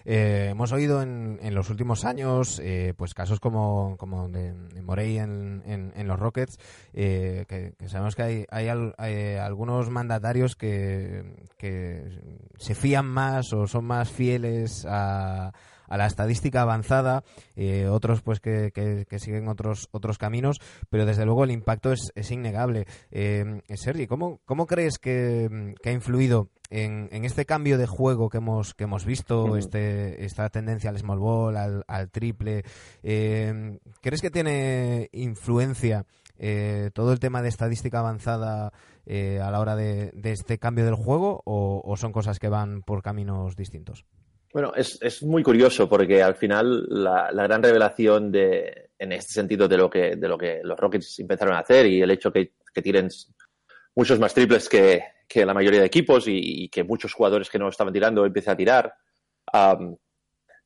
Eh, 0.07 0.49
hemos 0.53 0.73
oído 0.73 1.03
en, 1.03 1.39
en 1.43 1.55
los 1.55 1.69
últimos 1.69 2.07
años 2.07 2.59
eh, 2.65 2.95
pues 2.97 3.13
casos 3.13 3.41
como, 3.41 3.95
como 3.99 4.31
de, 4.31 4.55
Morey 4.81 5.19
en, 5.19 5.63
en- 5.67 6.09
los 6.09 6.19
Rockets, 6.19 6.57
que, 6.95 7.75
sabemos 7.87 8.17
que 8.17 8.23
hay, 8.23 8.47
hay 8.49 9.37
algunos 9.37 9.91
mandatarios 9.91 10.57
que, 10.57 11.49
que 11.59 12.09
se 12.57 12.75
fían 12.75 13.05
más 13.05 13.53
o 13.53 13.67
son 13.67 13.85
más 13.85 14.11
fieles 14.11 14.87
a, 14.89 15.53
a 15.89 15.97
la 15.97 16.07
estadística 16.07 16.63
avanzada, 16.63 17.25
eh, 17.57 17.87
otros 17.89 18.23
pues 18.23 18.41
que, 18.41 18.71
que- 18.73 19.07
que 19.09 19.19
siguen 19.19 19.49
otros 19.49 19.89
otros 19.93 20.19
caminos, 20.19 20.61
pero 20.91 21.07
desde 21.07 21.25
luego 21.25 21.45
el 21.45 21.51
impacto 21.51 21.93
es, 21.93 22.11
es 22.15 22.31
innegable. 22.31 22.87
Eh, 23.11 23.61
Sergi, 23.75 24.07
¿cómo, 24.07 24.41
cómo 24.45 24.67
crees 24.67 24.99
que, 24.99 25.75
que 25.83 25.89
ha 25.91 25.93
influido 25.93 26.49
en, 26.71 27.09
en 27.13 27.25
este 27.25 27.45
cambio 27.45 27.79
de 27.79 27.87
juego 27.87 28.29
que 28.31 28.39
hemos 28.39 28.75
que 28.75 28.85
hemos 28.85 29.05
visto, 29.05 29.57
este, 29.57 30.25
esta 30.25 30.49
tendencia 30.51 30.91
al 30.91 30.99
small 30.99 31.19
ball, 31.19 31.57
al, 31.57 31.85
al 31.87 32.11
triple? 32.11 32.65
eh, 33.03 33.79
¿Crees 34.01 34.21
que 34.21 34.31
tiene 34.31 35.09
influencia 35.13 36.07
eh, 36.39 36.91
todo 36.95 37.13
el 37.13 37.21
tema 37.21 37.43
de 37.43 37.49
estadística 37.49 38.01
avanzada 38.01 38.73
eh, 39.07 39.39
a 39.41 39.51
la 39.51 39.61
hora 39.61 39.77
de, 39.77 40.11
de 40.15 40.33
este 40.33 40.59
cambio 40.59 40.85
del 40.85 40.95
juego 40.97 41.43
o, 41.45 41.81
o 41.85 41.97
son 41.97 42.13
cosas 42.13 42.39
que 42.39 42.49
van 42.49 42.83
por 42.83 43.03
caminos 43.03 43.55
distintos? 43.57 44.05
Bueno, 44.55 44.73
es, 44.77 45.03
es 45.03 45.21
muy 45.25 45.43
curioso 45.43 45.89
porque 45.89 46.23
al 46.23 46.37
final 46.37 46.87
la, 46.89 47.33
la 47.33 47.43
gran 47.43 47.61
revelación 47.61 48.31
de, 48.31 48.91
en 48.97 49.11
este 49.11 49.33
sentido 49.33 49.67
de 49.67 49.77
lo 49.77 49.91
que, 49.91 50.15
de 50.15 50.29
lo 50.29 50.39
que 50.39 50.61
los 50.63 50.79
Rockets 50.79 51.19
empezaron 51.19 51.57
a 51.57 51.59
hacer 51.59 51.87
y 51.87 52.01
el 52.01 52.13
hecho 52.13 52.33
que, 52.33 52.53
que 52.73 52.81
tiren 52.81 53.09
muchos 53.97 54.21
más 54.21 54.33
triples 54.33 54.69
que, 54.69 55.03
que 55.27 55.45
la 55.45 55.55
mayoría 55.55 55.81
de 55.81 55.87
equipos 55.87 56.29
y, 56.29 56.39
y 56.39 56.69
que 56.69 56.85
muchos 56.85 57.13
jugadores 57.13 57.51
que 57.51 57.59
no 57.59 57.69
estaban 57.69 57.93
tirando 57.93 58.25
empiezan 58.25 58.55
a 58.55 58.57
tirar. 58.57 58.95
am, 59.53 59.97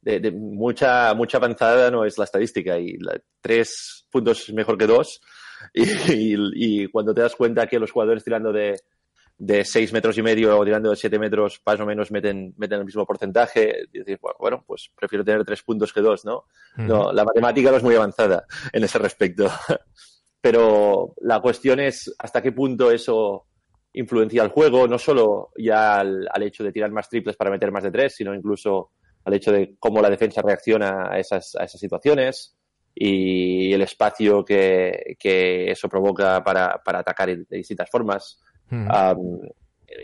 de, 0.02 0.32
mucha, 0.32 1.14
mucha 1.14 1.38
avanzada 1.38 1.90
no 1.90 2.04
es 2.04 2.18
la 2.18 2.24
estadística 2.24 2.78
y 2.78 2.98
tres 3.40 4.06
puntos 4.10 4.50
es 4.50 4.54
mejor 4.54 4.76
que 4.76 4.86
dos. 4.86 5.18
Y 5.74 6.88
cuando 6.88 7.14
te 7.14 7.22
das 7.22 7.34
cuenta 7.34 7.66
que 7.66 7.78
los 7.78 7.90
jugadores 7.90 8.22
tirando 8.22 8.52
de, 8.52 8.78
de 9.38 9.64
seis 9.64 9.92
metros 9.92 10.18
y 10.18 10.22
medio 10.22 10.58
o 10.58 10.64
tirando 10.64 10.90
de 10.90 10.96
siete 10.96 11.18
metros 11.18 11.62
más 11.64 11.78
o 11.78 11.86
menos 11.86 12.10
meten, 12.10 12.54
meten 12.56 12.80
el 12.80 12.84
mismo 12.84 13.06
porcentaje, 13.06 13.84
dices, 13.92 14.18
bueno, 14.20 14.36
bueno, 14.40 14.64
pues 14.66 14.90
prefiero 14.94 15.24
tener 15.24 15.44
tres 15.44 15.62
puntos 15.62 15.92
que 15.92 16.00
dos, 16.00 16.24
¿no? 16.24 16.46
No, 16.76 17.12
la 17.12 17.24
matemática 17.24 17.70
no 17.70 17.76
es 17.76 17.82
muy 17.82 17.94
avanzada 17.94 18.44
en 18.72 18.82
ese 18.82 18.98
respecto. 18.98 19.48
Pero 20.40 21.14
la 21.20 21.40
cuestión 21.40 21.80
es 21.80 22.14
hasta 22.18 22.42
qué 22.42 22.52
punto 22.52 22.90
eso 22.90 23.46
influencia 23.92 24.42
el 24.42 24.50
juego, 24.50 24.86
no 24.86 24.98
solo 24.98 25.50
ya 25.56 25.98
al, 25.98 26.28
al 26.32 26.42
hecho 26.42 26.62
de 26.62 26.72
tirar 26.72 26.90
más 26.90 27.08
triples 27.08 27.36
para 27.36 27.50
meter 27.50 27.72
más 27.72 27.82
de 27.84 27.90
tres, 27.90 28.14
sino 28.16 28.34
incluso 28.34 28.92
al 29.24 29.34
hecho 29.34 29.52
de 29.52 29.76
cómo 29.78 30.00
la 30.00 30.10
defensa 30.10 30.42
reacciona 30.42 31.10
a 31.10 31.18
esas, 31.18 31.54
a 31.56 31.64
esas 31.64 31.80
situaciones 31.80 32.56
y 32.94 33.72
el 33.72 33.82
espacio 33.82 34.44
que, 34.44 35.16
que 35.18 35.70
eso 35.70 35.88
provoca 35.88 36.42
para, 36.42 36.82
para 36.84 37.00
atacar 37.00 37.28
de 37.28 37.56
distintas 37.56 37.88
formas. 37.90 38.40
Um, 38.70 39.40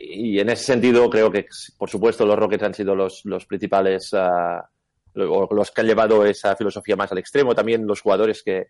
y 0.00 0.38
en 0.40 0.48
ese 0.48 0.64
sentido 0.64 1.08
creo 1.10 1.30
que, 1.30 1.46
por 1.78 1.90
supuesto, 1.90 2.24
los 2.24 2.38
Rockets 2.38 2.62
han 2.62 2.74
sido 2.74 2.94
los, 2.94 3.20
los 3.24 3.44
principales, 3.46 4.10
lo- 5.14 5.46
los 5.50 5.70
que 5.70 5.80
han 5.80 5.86
llevado 5.86 6.24
esa 6.24 6.56
filosofía 6.56 6.96
más 6.96 7.12
al 7.12 7.18
extremo. 7.18 7.54
También 7.54 7.86
los 7.86 8.00
jugadores 8.00 8.42
que, 8.42 8.68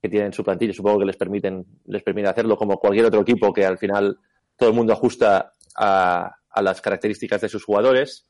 que 0.00 0.08
tienen 0.08 0.32
su 0.32 0.42
plantilla, 0.42 0.72
supongo 0.72 1.00
que 1.00 1.04
les 1.06 1.16
permiten, 1.16 1.64
les 1.86 2.02
permite 2.02 2.28
hacerlo 2.28 2.56
como 2.56 2.78
cualquier 2.78 3.06
otro 3.06 3.20
equipo 3.20 3.52
que 3.52 3.64
al 3.64 3.78
final 3.78 4.18
todo 4.56 4.70
el 4.70 4.74
mundo 4.74 4.92
ajusta 4.92 5.52
a, 5.76 6.30
a 6.50 6.62
las 6.62 6.80
características 6.80 7.40
de 7.40 7.48
sus 7.48 7.64
jugadores. 7.64 8.26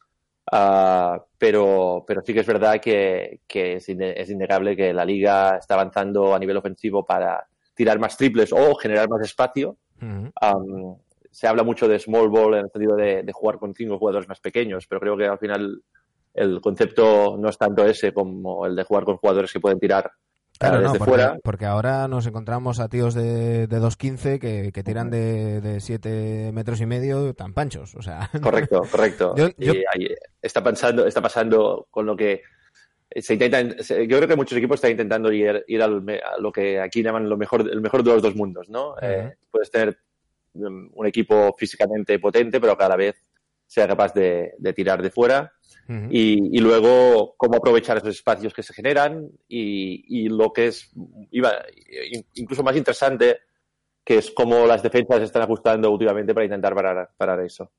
Ah, 0.53 1.19
pero, 1.39 2.05
pero 2.07 2.21
sí 2.23 2.35
que 2.35 2.41
es 2.41 2.47
verdad 2.47 2.79
que, 2.81 3.41
que 3.47 3.75
es, 3.77 3.89
inde- 3.89 4.15
es 4.17 4.29
innegable 4.29 4.77
que 4.77 4.93
la 4.93 5.05
liga 5.05 5.57
está 5.57 5.75
avanzando 5.75 6.35
a 6.35 6.39
nivel 6.39 6.57
ofensivo 6.59 7.05
para 7.07 7.47
tirar 7.75 7.99
más 7.99 8.17
triples 8.17 8.53
o 8.53 8.75
generar 8.75 9.09
más 9.09 9.23
espacio. 9.23 9.77
Um, 10.43 10.97
se 11.35 11.49
habla 11.49 11.65
mucho 11.65 11.89
de 11.89 11.99
small 11.99 12.29
ball 12.29 12.55
en 12.55 12.61
el 12.67 12.71
sentido 12.71 12.95
de, 12.95 13.25
de 13.25 13.33
jugar 13.33 13.59
con 13.59 13.75
cinco 13.75 13.99
jugadores 13.99 14.29
más 14.29 14.39
pequeños, 14.41 14.87
pero 14.87 15.01
creo 15.01 15.17
que 15.17 15.27
al 15.27 15.39
final 15.39 15.83
el 16.33 16.61
concepto 16.61 17.37
no 17.39 17.49
es 17.49 17.59
tanto 17.59 17.85
ese 17.85 18.13
como 18.13 18.65
el 18.67 18.77
de 18.77 18.85
jugar 18.85 19.05
con 19.05 19.17
jugadores 19.17 19.53
que 19.53 19.59
pueden 19.61 19.81
tirar 19.81 20.07
eh, 20.07 20.57
Claro, 20.61 20.77
no, 20.81 20.83
desde 20.93 20.99
porque, 20.99 21.11
fuera. 21.11 21.37
porque 21.43 21.67
ahora 21.67 22.07
nos 22.07 22.27
encontramos 22.29 22.79
a 22.79 22.89
tíos 22.89 23.15
de, 23.15 23.67
de 23.67 23.81
2.15 23.81 24.39
que, 24.39 24.71
que 24.73 24.83
tiran 24.85 25.11
de, 25.11 25.61
de 25.61 25.81
7 25.81 26.53
metros 26.53 26.81
y 26.81 26.87
medio 26.87 27.35
tan 27.35 27.53
panchos. 27.53 27.97
O 27.97 28.03
sea, 28.03 28.31
Correcto, 28.41 28.83
correcto. 28.89 29.35
Yo- 29.37 29.49
yo- 29.59 29.75
Y 29.75 29.85
ahí 29.93 30.15
está 30.41 30.63
pasando, 30.63 31.05
está 31.07 31.21
pasando 31.21 31.89
con 31.91 32.07
lo 32.07 32.15
que 32.17 32.43
se 33.17 33.35
intenta, 33.35 33.83
se- 33.83 34.07
yo 34.07 34.17
creo 34.19 34.29
que 34.29 34.37
muchos 34.37 34.57
equipos 34.57 34.77
están 34.77 34.93
intentando 34.93 35.33
ir, 35.33 35.65
ir 35.67 35.83
al 35.83 35.97
a 36.09 36.41
lo 36.41 36.53
que 36.53 36.81
aquí 36.81 37.03
llaman 37.03 37.29
lo 37.29 37.37
mejor, 37.37 37.63
el 37.63 37.81
mejor 37.81 38.03
de 38.05 38.13
los 38.13 38.23
dos 38.23 38.37
mundos, 38.37 38.69
¿no? 38.69 38.95
Eh, 39.03 39.35
puedes 39.51 39.71
tener 39.73 39.99
un 40.55 41.07
equipo 41.07 41.55
físicamente 41.59 42.19
potente, 42.19 42.61
pero 42.61 42.77
cada 42.77 42.97
vez 42.97 43.17
sea 43.67 43.89
capaz 43.89 44.15
de, 44.15 44.53
de 44.59 44.73
tirar 44.73 45.03
de 45.03 45.11
fuera 45.11 45.53
y, 46.11 46.57
y 46.57 46.61
luego 46.61 47.35
cómo 47.37 47.57
aprovechar 47.57 47.99
esos 47.99 48.15
espacios 48.15 48.55
que 48.55 48.63
se 48.63 48.73
generan 48.73 49.29
y, 49.49 50.05
y 50.25 50.29
lo 50.29 50.53
que 50.53 50.69
es 50.69 50.91
iba, 51.31 51.53
incluso 52.35 52.63
más 52.63 52.77
interesante 52.77 53.39
que 54.05 54.19
es 54.19 54.31
cómo 54.31 54.67
las 54.67 54.83
defensas 54.83 55.19
se 55.19 55.25
están 55.25 55.43
ajustando 55.43 55.91
últimamente 55.91 56.35
para 56.35 56.45
intentar 56.45 56.75
parar, 56.75 57.11
parar 57.17 57.41
eso. 57.41 57.71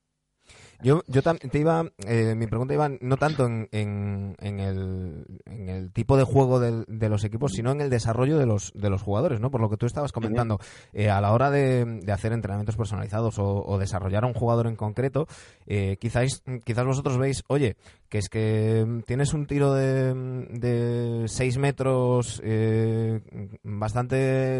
Yo, 0.82 1.02
yo 1.08 1.22
te 1.22 1.60
iba, 1.60 1.86
eh, 2.06 2.36
mi 2.36 2.48
pregunta 2.48 2.74
iba 2.74 2.90
no 3.02 3.18
tanto 3.18 3.46
en, 3.46 3.68
en, 3.72 4.36
en 4.40 4.60
el, 4.60 5.26
en 5.46 5.70
el 5.70 5.92
tipo 5.92 6.18
de 6.18 6.24
juego 6.24 6.60
del- 6.60 6.86
de 6.88 7.10
los 7.10 7.24
equipos, 7.24 7.54
sino 7.54 7.72
en 7.72 7.82
el 7.82 7.90
desarrollo 7.90 8.38
de 8.38 8.46
los, 8.46 8.72
de 8.76 8.90
los 8.90 9.02
jugadores, 9.02 9.40
¿no? 9.40 9.52
Por 9.52 9.62
lo 9.62 9.70
que 9.70 9.78
tú 9.78 9.86
estabas 9.86 10.12
comentando, 10.12 10.60
eh, 10.94 11.10
a 11.10 11.22
la 11.22 11.32
hora 11.32 11.50
de, 11.52 11.86
de 11.86 12.12
hacer 12.12 12.34
entrenamientos 12.34 12.76
personalizados 12.76 13.40
o, 13.40 13.64
o 13.66 13.78
desarrollar 13.78 14.24
a 14.24 14.28
un 14.28 14.34
jugador 14.34 14.68
en 14.68 14.76
concreto, 14.76 15.28
eh, 15.66 15.98
quizás, 16.00 16.44
quizás 16.64 16.86
vosotros 16.86 17.18
veis, 17.18 17.44
oye, 17.48 17.78
que 18.16 18.20
es 18.20 18.30
que 18.30 18.86
mm, 18.88 19.02
tienes 19.02 19.34
un 19.34 19.46
tiro 19.46 19.74
de, 19.74 20.14
de 20.50 21.28
6 21.28 21.58
metros 21.58 22.40
eh, 22.46 23.20
bastante 23.64 24.16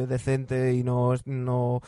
decente 0.08 0.74
y 0.74 0.84
no, 0.84 1.14
no, 1.24 1.80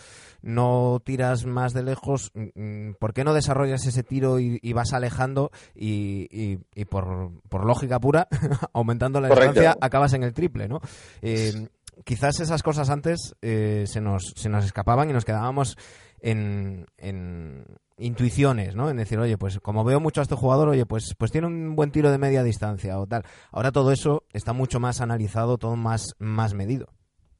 no 0.42 1.02
tiras 1.04 1.46
más 1.46 1.74
de 1.74 1.84
lejos, 1.84 2.32
mm, 2.34 2.92
¿por 3.00 3.14
qué 3.14 3.26
no 3.26 3.34
desarrollas 3.34 3.86
ese 3.86 4.04
tiro 4.04 4.40
y, 4.40 4.60
y 4.62 4.72
vas 4.72 4.94
alejando 4.94 5.52
y, 5.76 6.28
y- 6.32 6.60
y 6.74 6.86
por, 6.86 7.32
por 7.50 7.66
lógica 7.66 8.00
pura, 8.00 8.30
aumentando 8.74 9.20
la 9.20 9.28
Correcto. 9.28 9.60
distancia, 9.60 9.78
acabas 9.82 10.14
en 10.14 10.24
el 10.24 10.34
triple, 10.34 10.70
¿no? 10.70 10.80
Eh, 11.22 11.68
quizás 12.06 12.40
esas 12.40 12.64
cosas 12.64 12.90
antes 12.90 13.36
eh, 13.42 13.84
se, 13.88 14.02
nos, 14.02 14.34
se 14.36 14.50
nos 14.50 14.66
escapaban 14.66 15.10
y 15.10 15.14
nos 15.14 15.26
quedábamos 15.26 15.78
en, 16.20 16.86
en 16.98 17.66
intuiciones, 17.98 18.76
¿no? 18.76 18.90
En 18.90 18.98
decir, 18.98 19.20
oye, 19.20 19.38
pues 19.38 19.60
como 19.60 19.84
veo 19.84 20.00
mucho 20.00 20.22
a 20.22 20.24
este 20.24 20.36
jugador, 20.36 20.70
oye, 20.70 20.86
pues, 20.86 21.16
pues 21.18 21.32
tiene 21.32 21.48
un 21.48 21.76
buen 21.76 21.92
tiro 21.92 22.12
de 22.12 22.18
media 22.18 22.44
distancia 22.44 23.00
o 23.00 23.08
tal. 23.08 23.24
Ahora 23.52 23.72
todo 23.72 23.92
eso 23.92 24.24
está 24.34 24.54
mucho 24.54 24.80
más 24.80 25.02
analizado, 25.02 25.58
todo 25.58 25.76
más, 25.76 26.16
más 26.20 26.54
medido. 26.54 26.88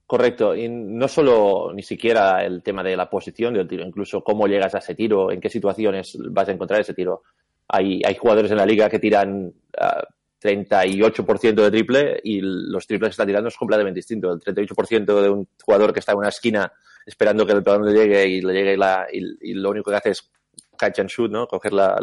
Correcto, 0.06 0.56
y 0.56 0.70
no 0.70 1.08
solo 1.10 1.74
ni 1.74 1.84
siquiera 1.84 2.46
el 2.46 2.64
tema 2.64 2.82
de 2.82 2.96
la 2.96 3.10
posición 3.10 3.54
del 3.54 3.68
tiro, 3.68 3.86
incluso 3.86 4.24
cómo 4.24 4.48
llegas 4.48 4.74
a 4.74 4.78
ese 4.78 4.96
tiro, 4.96 5.32
en 5.32 5.42
qué 5.42 5.50
situaciones 5.50 6.18
vas 6.32 6.48
a 6.48 6.54
encontrar 6.54 6.80
ese 6.80 6.94
tiro. 6.94 7.24
Hay, 7.68 8.02
hay 8.06 8.16
jugadores 8.16 8.50
en 8.52 8.58
la 8.58 8.66
liga 8.66 8.90
que 8.90 9.00
tiran 9.00 9.52
ah, 9.78 10.02
38% 10.42 11.54
de 11.54 11.72
triple 11.72 12.20
y 12.24 12.42
los 12.42 12.86
triples 12.86 13.10
que 13.10 13.12
están 13.12 13.28
tirando 13.28 13.50
es 13.50 13.58
completamente 13.58 14.00
distinto. 14.00 14.32
El 14.32 14.40
38% 14.40 15.22
de 15.22 15.30
un 15.30 15.48
jugador 15.64 15.94
que 15.94 16.00
está 16.00 16.12
en 16.12 16.20
una 16.20 16.30
esquina 16.30 16.72
esperando 17.06 17.46
que 17.46 17.54
el 17.54 17.62
balón 17.62 17.88
le 17.88 17.94
llegue 17.94 18.28
y 18.28 18.42
le 18.42 18.54
llegue 18.54 18.78
la, 18.78 19.08
y, 19.12 19.54
lo 19.54 19.70
único 19.70 19.90
que 19.90 19.98
hace 19.98 20.10
es 20.12 20.30
catch 20.78 21.00
and 21.00 21.10
shoot, 21.10 21.32
¿no? 21.32 21.48
Coger 21.48 21.74
la, 21.74 21.98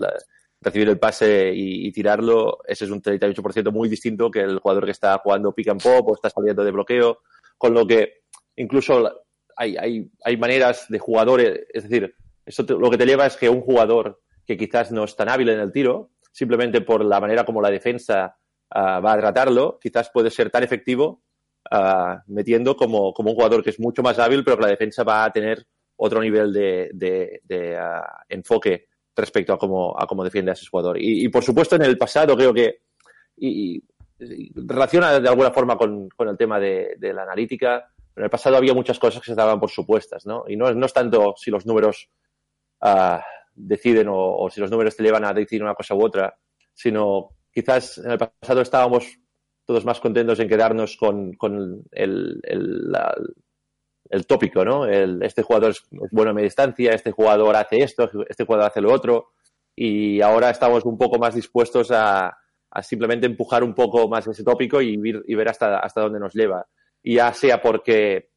recibir 0.60 0.88
el 0.88 0.98
pase 0.98 1.52
y, 1.54 1.92
tirarlo, 1.92 2.58
ese 2.66 2.86
es 2.86 2.90
un 2.90 3.02
38% 3.02 3.70
muy 3.70 3.88
distinto 3.88 4.30
que 4.30 4.40
el 4.40 4.58
jugador 4.58 4.86
que 4.86 4.92
está 4.92 5.18
jugando 5.18 5.52
pick 5.52 5.68
and 5.68 5.82
pop 5.82 6.08
o 6.08 6.14
está 6.14 6.30
saliendo 6.30 6.64
de 6.64 6.70
bloqueo, 6.70 7.18
con 7.58 7.74
lo 7.74 7.86
que 7.86 8.22
incluso 8.56 9.26
hay, 9.56 9.76
hay, 9.76 10.10
hay 10.24 10.36
maneras 10.38 10.86
de 10.88 10.98
jugadores, 10.98 11.66
es 11.72 11.82
decir, 11.82 12.14
eso 12.46 12.64
lo 12.66 12.90
que 12.90 12.98
te 12.98 13.06
lleva 13.06 13.26
es 13.26 13.36
que 13.36 13.50
un 13.50 13.60
jugador 13.60 14.22
que 14.46 14.56
quizás 14.56 14.90
no 14.90 15.04
es 15.04 15.14
tan 15.14 15.28
hábil 15.28 15.50
en 15.50 15.60
el 15.60 15.70
tiro, 15.70 16.10
simplemente 16.34 16.80
por 16.80 17.04
la 17.04 17.20
manera 17.20 17.44
como 17.44 17.62
la 17.62 17.70
defensa 17.70 18.36
ah, 18.70 18.98
va 18.98 19.12
a 19.12 19.18
tratarlo, 19.18 19.78
quizás 19.80 20.10
puede 20.12 20.30
ser 20.30 20.50
tan 20.50 20.64
efectivo 20.64 21.22
ah, 21.70 22.22
metiendo 22.26 22.76
como, 22.76 23.14
como 23.14 23.30
un 23.30 23.36
jugador 23.36 23.62
que 23.62 23.70
es 23.70 23.78
mucho 23.78 24.02
más 24.02 24.18
hábil, 24.18 24.42
pero 24.42 24.56
que 24.56 24.64
la 24.64 24.68
defensa 24.68 25.04
va 25.04 25.24
a 25.24 25.30
tener 25.30 25.64
otro 25.96 26.20
nivel 26.20 26.52
de, 26.52 26.90
de- 26.92 27.76
ah, 27.78 28.24
enfoque 28.28 28.88
respecto 29.14 29.52
a 29.52 29.58
cómo, 29.58 29.94
a 29.96 30.08
cómo 30.08 30.24
defiende 30.24 30.50
a 30.50 30.54
ese 30.54 30.66
jugador. 30.66 30.96
Y, 30.98 31.28
por 31.28 31.44
supuesto 31.44 31.76
en 31.76 31.82
el 31.82 31.96
pasado 31.96 32.36
creo 32.36 32.52
que 32.52 32.80
y, 33.36 33.80
relaciona 34.18 35.20
de 35.20 35.28
alguna 35.28 35.52
forma 35.52 35.76
con, 35.76 36.08
con 36.08 36.28
el 36.28 36.36
tema 36.36 36.58
de, 36.58 36.96
la 37.00 37.22
analítica. 37.22 37.92
En 38.16 38.24
el 38.24 38.30
pasado 38.30 38.56
había 38.56 38.74
muchas 38.74 38.98
cosas 38.98 39.20
que 39.20 39.30
se 39.30 39.36
daban 39.36 39.60
por 39.60 39.70
supuestas, 39.70 40.26
¿no? 40.26 40.44
Y 40.48 40.56
no, 40.56 40.72
no 40.74 40.86
es 40.86 40.92
tanto 40.92 41.34
si 41.36 41.52
los 41.52 41.64
números 41.64 42.08
deciden 43.54 44.08
o, 44.10 44.48
si 44.50 44.60
los 44.60 44.70
números 44.70 44.96
te 44.96 45.02
llevan 45.02 45.24
a 45.24 45.32
decidir 45.32 45.62
una 45.62 45.74
cosa 45.74 45.94
u 45.94 46.04
otra, 46.04 46.36
sino 46.72 47.30
quizás 47.52 47.98
en 47.98 48.10
el 48.12 48.18
pasado 48.18 48.60
estábamos 48.60 49.18
todos 49.64 49.84
más 49.84 50.00
contentos 50.00 50.38
en 50.40 50.48
quedarnos 50.48 50.96
con, 50.96 51.36
el, 51.92 52.40
el, 52.42 52.96
el 54.10 54.26
tópico, 54.26 54.64
¿no? 54.64 54.86
Este 54.86 55.42
jugador 55.42 55.70
es 55.70 55.82
bueno 56.10 56.30
a 56.30 56.34
media 56.34 56.44
distancia, 56.44 56.92
este 56.92 57.12
jugador 57.12 57.56
hace 57.56 57.78
esto, 57.78 58.10
este 58.28 58.44
jugador 58.44 58.66
hace 58.66 58.80
lo 58.80 58.92
otro, 58.92 59.32
y 59.74 60.20
ahora 60.20 60.50
estamos 60.50 60.84
un 60.84 60.98
poco 60.98 61.18
más 61.18 61.34
dispuestos 61.34 61.90
a, 61.90 62.36
simplemente 62.82 63.26
empujar 63.26 63.62
un 63.62 63.72
poco 63.72 64.08
más 64.08 64.26
ese 64.26 64.42
tópico 64.42 64.82
y, 64.82 65.00
y 65.26 65.34
ver 65.34 65.48
hasta, 65.48 65.78
hasta 65.78 66.00
dónde 66.00 66.18
nos 66.18 66.34
lleva. 66.34 66.66
Y 67.02 67.16
ya 67.16 67.32
sea 67.32 67.62
porque, 67.62 68.30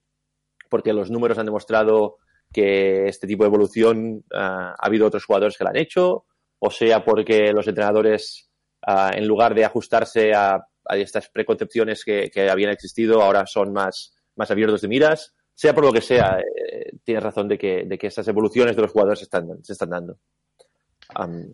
porque 0.69 0.93
los 0.93 1.10
números 1.10 1.39
han 1.39 1.45
demostrado 1.45 2.17
que 2.58 3.08
este 3.08 3.28
tipo 3.28 3.43
de 3.43 3.50
evolución 3.50 4.24
ah, 4.34 4.74
ha 4.76 4.88
habido 4.88 5.06
otros 5.06 5.24
jugadores 5.24 5.56
que 5.56 5.63
lo 5.63 5.70
han 5.70 5.78
hecho, 5.78 6.26
o 6.58 6.72
sea 6.72 7.06
porque 7.06 7.54
los 7.54 7.67
entrenadores, 7.67 8.50
ah, 8.82 9.12
en 9.13 9.28
lugar 9.28 9.54
de 9.54 9.63
ajustarse 9.63 10.34
a, 10.34 10.65
estas 10.89 11.30
preconcepciones 11.30 12.04
que, 12.04 12.50
habían 12.50 12.72
existido, 12.72 13.22
ahora 13.22 13.46
son 13.46 13.74
más, 13.74 14.15
más 14.36 14.50
abiertos 14.50 14.82
de 14.82 14.88
miras, 14.88 15.36
sea 15.54 15.76
por 15.76 15.86
lo 15.86 15.93
que 15.93 16.02
sea, 16.02 16.39
eh, 16.39 16.93
tienes 17.04 17.24
razón 17.24 17.48
de 17.48 17.60
que, 17.60 17.84
de 17.86 17.96
que 17.96 18.08
esas 18.08 18.28
evoluciones 18.28 18.76
de 18.76 18.82
los 18.82 18.91
jugadores 18.91 19.22
están, 19.22 19.63
se 19.63 19.74
están 19.74 19.91
dando. 19.91 20.17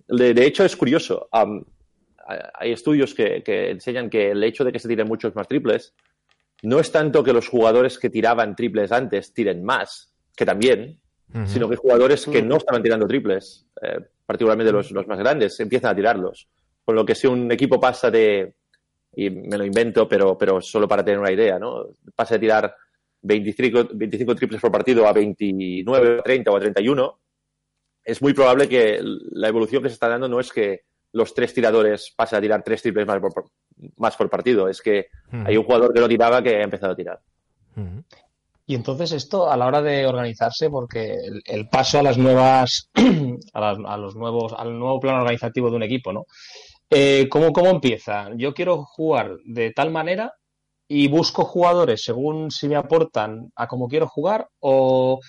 De, 0.07 0.45
hecho, 0.45 0.63
es 0.63 0.77
curioso. 0.77 1.27
hay 1.31 2.71
estudios 2.71 3.13
que, 3.13 3.43
que 3.43 3.71
enseñan 3.71 4.09
que 4.09 4.31
el 4.31 4.41
hecho 4.41 4.63
de 4.63 4.71
que 4.71 4.79
se 4.79 4.87
tiren 4.87 5.07
muchos 5.07 5.35
más 5.35 5.49
triples 5.49 5.93
no 6.61 6.79
es 6.79 6.93
tanto 6.93 7.25
que 7.25 7.33
los 7.33 7.49
jugadores 7.49 7.99
que 7.99 8.09
tiraban 8.09 8.55
triples 8.55 8.91
antes 8.91 9.33
tiren 9.33 9.65
más, 9.65 10.12
que 10.35 10.45
también, 10.45 10.99
Ujú. 11.33 11.47
sino 11.47 11.69
que 11.69 11.75
jugadores 11.75 12.25
que 12.25 12.41
no 12.41 12.57
estaban 12.57 12.83
tirando 12.83 13.07
triples, 13.07 13.65
eh, 13.81 13.99
particularmente 14.25 14.71
los, 14.71 14.91
los 14.91 15.07
más 15.07 15.19
grandes, 15.19 15.59
empiezan 15.59 15.91
a 15.91 15.95
tirarlos. 15.95 16.47
Con 16.83 16.95
lo 16.95 17.05
que 17.05 17.15
si 17.15 17.27
un 17.27 17.51
equipo 17.51 17.79
pasa 17.79 18.11
de, 18.11 18.55
y 19.15 19.29
me 19.29 19.57
lo 19.57 19.65
invento, 19.65 20.07
pero, 20.07 20.37
pero 20.37 20.61
solo 20.61 20.87
para 20.87 21.03
tener 21.03 21.19
una 21.19 21.31
idea, 21.31 21.59
¿no? 21.59 21.87
Pasa 22.15 22.35
de 22.35 22.39
tirar 22.39 22.75
25, 23.21 23.89
25 23.93 24.35
triples 24.35 24.61
por 24.61 24.71
partido 24.71 25.07
a 25.07 25.13
29, 25.13 26.19
a 26.19 26.23
30 26.23 26.51
o 26.51 26.57
a 26.57 26.59
31, 26.59 27.19
es 28.03 28.21
muy 28.21 28.33
probable 28.33 28.67
que 28.67 28.99
la 29.01 29.47
evolución 29.47 29.81
que 29.81 29.89
se 29.89 29.93
está 29.93 30.09
dando 30.09 30.27
no 30.27 30.39
es 30.39 30.51
que 30.51 30.81
los 31.13 31.33
tres 31.33 31.53
tiradores 31.53 32.11
pasen 32.15 32.37
a 32.37 32.41
tirar 32.41 32.63
tres 32.63 32.81
triples 32.81 33.05
más 33.05 33.19
por, 33.19 33.45
más 33.97 34.15
por 34.17 34.29
partido, 34.29 34.67
es 34.67 34.81
que 34.81 35.07
hay 35.31 35.55
un 35.55 35.63
jugador 35.63 35.93
que 35.93 35.99
no 35.99 36.07
tiraba 36.07 36.41
que 36.41 36.57
ha 36.57 36.63
empezado 36.63 36.93
a 36.93 36.95
tirar. 36.95 37.19
Y 38.65 38.75
entonces 38.75 39.11
esto 39.11 39.51
a 39.51 39.57
la 39.57 39.65
hora 39.65 39.81
de 39.81 40.05
organizarse, 40.07 40.69
porque 40.69 41.17
el, 41.45 41.67
paso 41.67 41.99
a 41.99 42.03
las 42.03 42.17
nuevas, 42.17 42.89
a, 43.53 43.69
a 43.69 43.97
los 43.97 44.15
nuevos, 44.15 44.53
al 44.57 44.77
nuevo 44.77 44.99
plano 44.99 45.19
organizativo 45.19 45.69
de 45.69 45.75
un 45.75 45.83
equipo, 45.83 46.13
¿no? 46.13 46.25
Eh, 46.95 47.27
¿cómo, 47.29 47.51
¿Cómo 47.51 47.69
empieza? 47.69 48.29
Yo 48.35 48.53
quiero 48.53 48.85
jugar 48.85 49.37
de 49.45 49.71
tal 49.71 49.89
manera 49.89 50.33
y 50.87 51.07
busco 51.07 51.43
jugadores 51.43 52.03
según 52.03 52.51
si 52.51 52.67
me 52.67 52.75
aportan 52.75 53.51
a 53.55 53.67
cómo 53.67 53.87
quiero 53.87 54.07
jugar 54.07 54.47
o, 54.59 55.19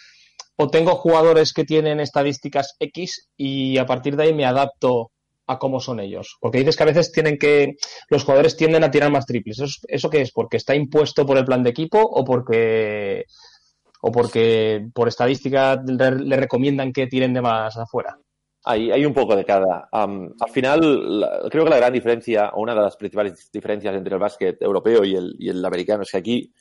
o 0.57 0.69
tengo 0.69 0.95
jugadores 0.97 1.55
que 1.55 1.65
tienen 1.65 2.01
estadísticas 2.01 2.77
X 2.79 3.31
y 3.39 3.79
a 3.79 3.87
partir 3.87 4.15
de 4.15 4.25
ahí 4.25 4.35
me 4.35 4.45
adapto 4.45 5.11
a 5.47 5.59
cómo 5.59 5.81
son 5.81 6.01
ellos. 6.01 6.37
Porque 6.41 6.59
dices 6.59 6.77
que 6.77 6.83
a 6.83 6.87
veces 6.87 7.13
tienen 7.13 7.39
que, 7.39 7.77
los 8.09 8.25
jugadores 8.25 8.57
tienden 8.57 8.85
a 8.85 8.91
tirar 8.91 9.11
más 9.11 9.27
triples. 9.27 9.83
¿Eso, 9.87 10.11
qué 10.11 10.23
es? 10.23 10.33
¿Porque 10.33 10.57
está 10.57 10.75
impuesto 10.75 11.27
por 11.27 11.39
el 11.39 11.45
plan 11.45 11.63
de 11.63 11.71
equipo 11.71 12.01
o 12.01 12.25
porque, 12.25 13.25
o 14.01 14.11
porque 14.11 14.87
por 14.93 15.09
estadística 15.09 15.83
le, 15.87 16.37
recomiendan 16.37 16.93
que 16.93 17.07
tiren 17.07 17.35
de 17.35 17.43
más 17.43 17.77
afuera? 17.77 18.19
Hay, 18.67 18.91
hay 18.91 19.05
un 19.05 19.13
poco 19.13 19.37
de 19.37 19.45
cada. 19.45 19.89
Al 19.93 20.51
final, 20.51 20.81
creo 21.51 21.65
que 21.65 21.71
la 21.71 21.77
gran 21.77 21.93
diferencia, 21.93 22.51
o 22.55 22.63
una 22.63 22.75
de 22.75 22.81
las 22.81 22.97
principales 22.97 23.51
diferencias 23.53 23.95
entre 23.95 24.15
el 24.15 24.21
básquet 24.21 24.61
europeo 24.63 25.05
y 25.05 25.15
el, 25.15 25.37
y 25.39 25.51
el 25.51 25.63
americano 25.63 26.03
es 26.03 26.11
que 26.11 26.17
aquí 26.17 26.53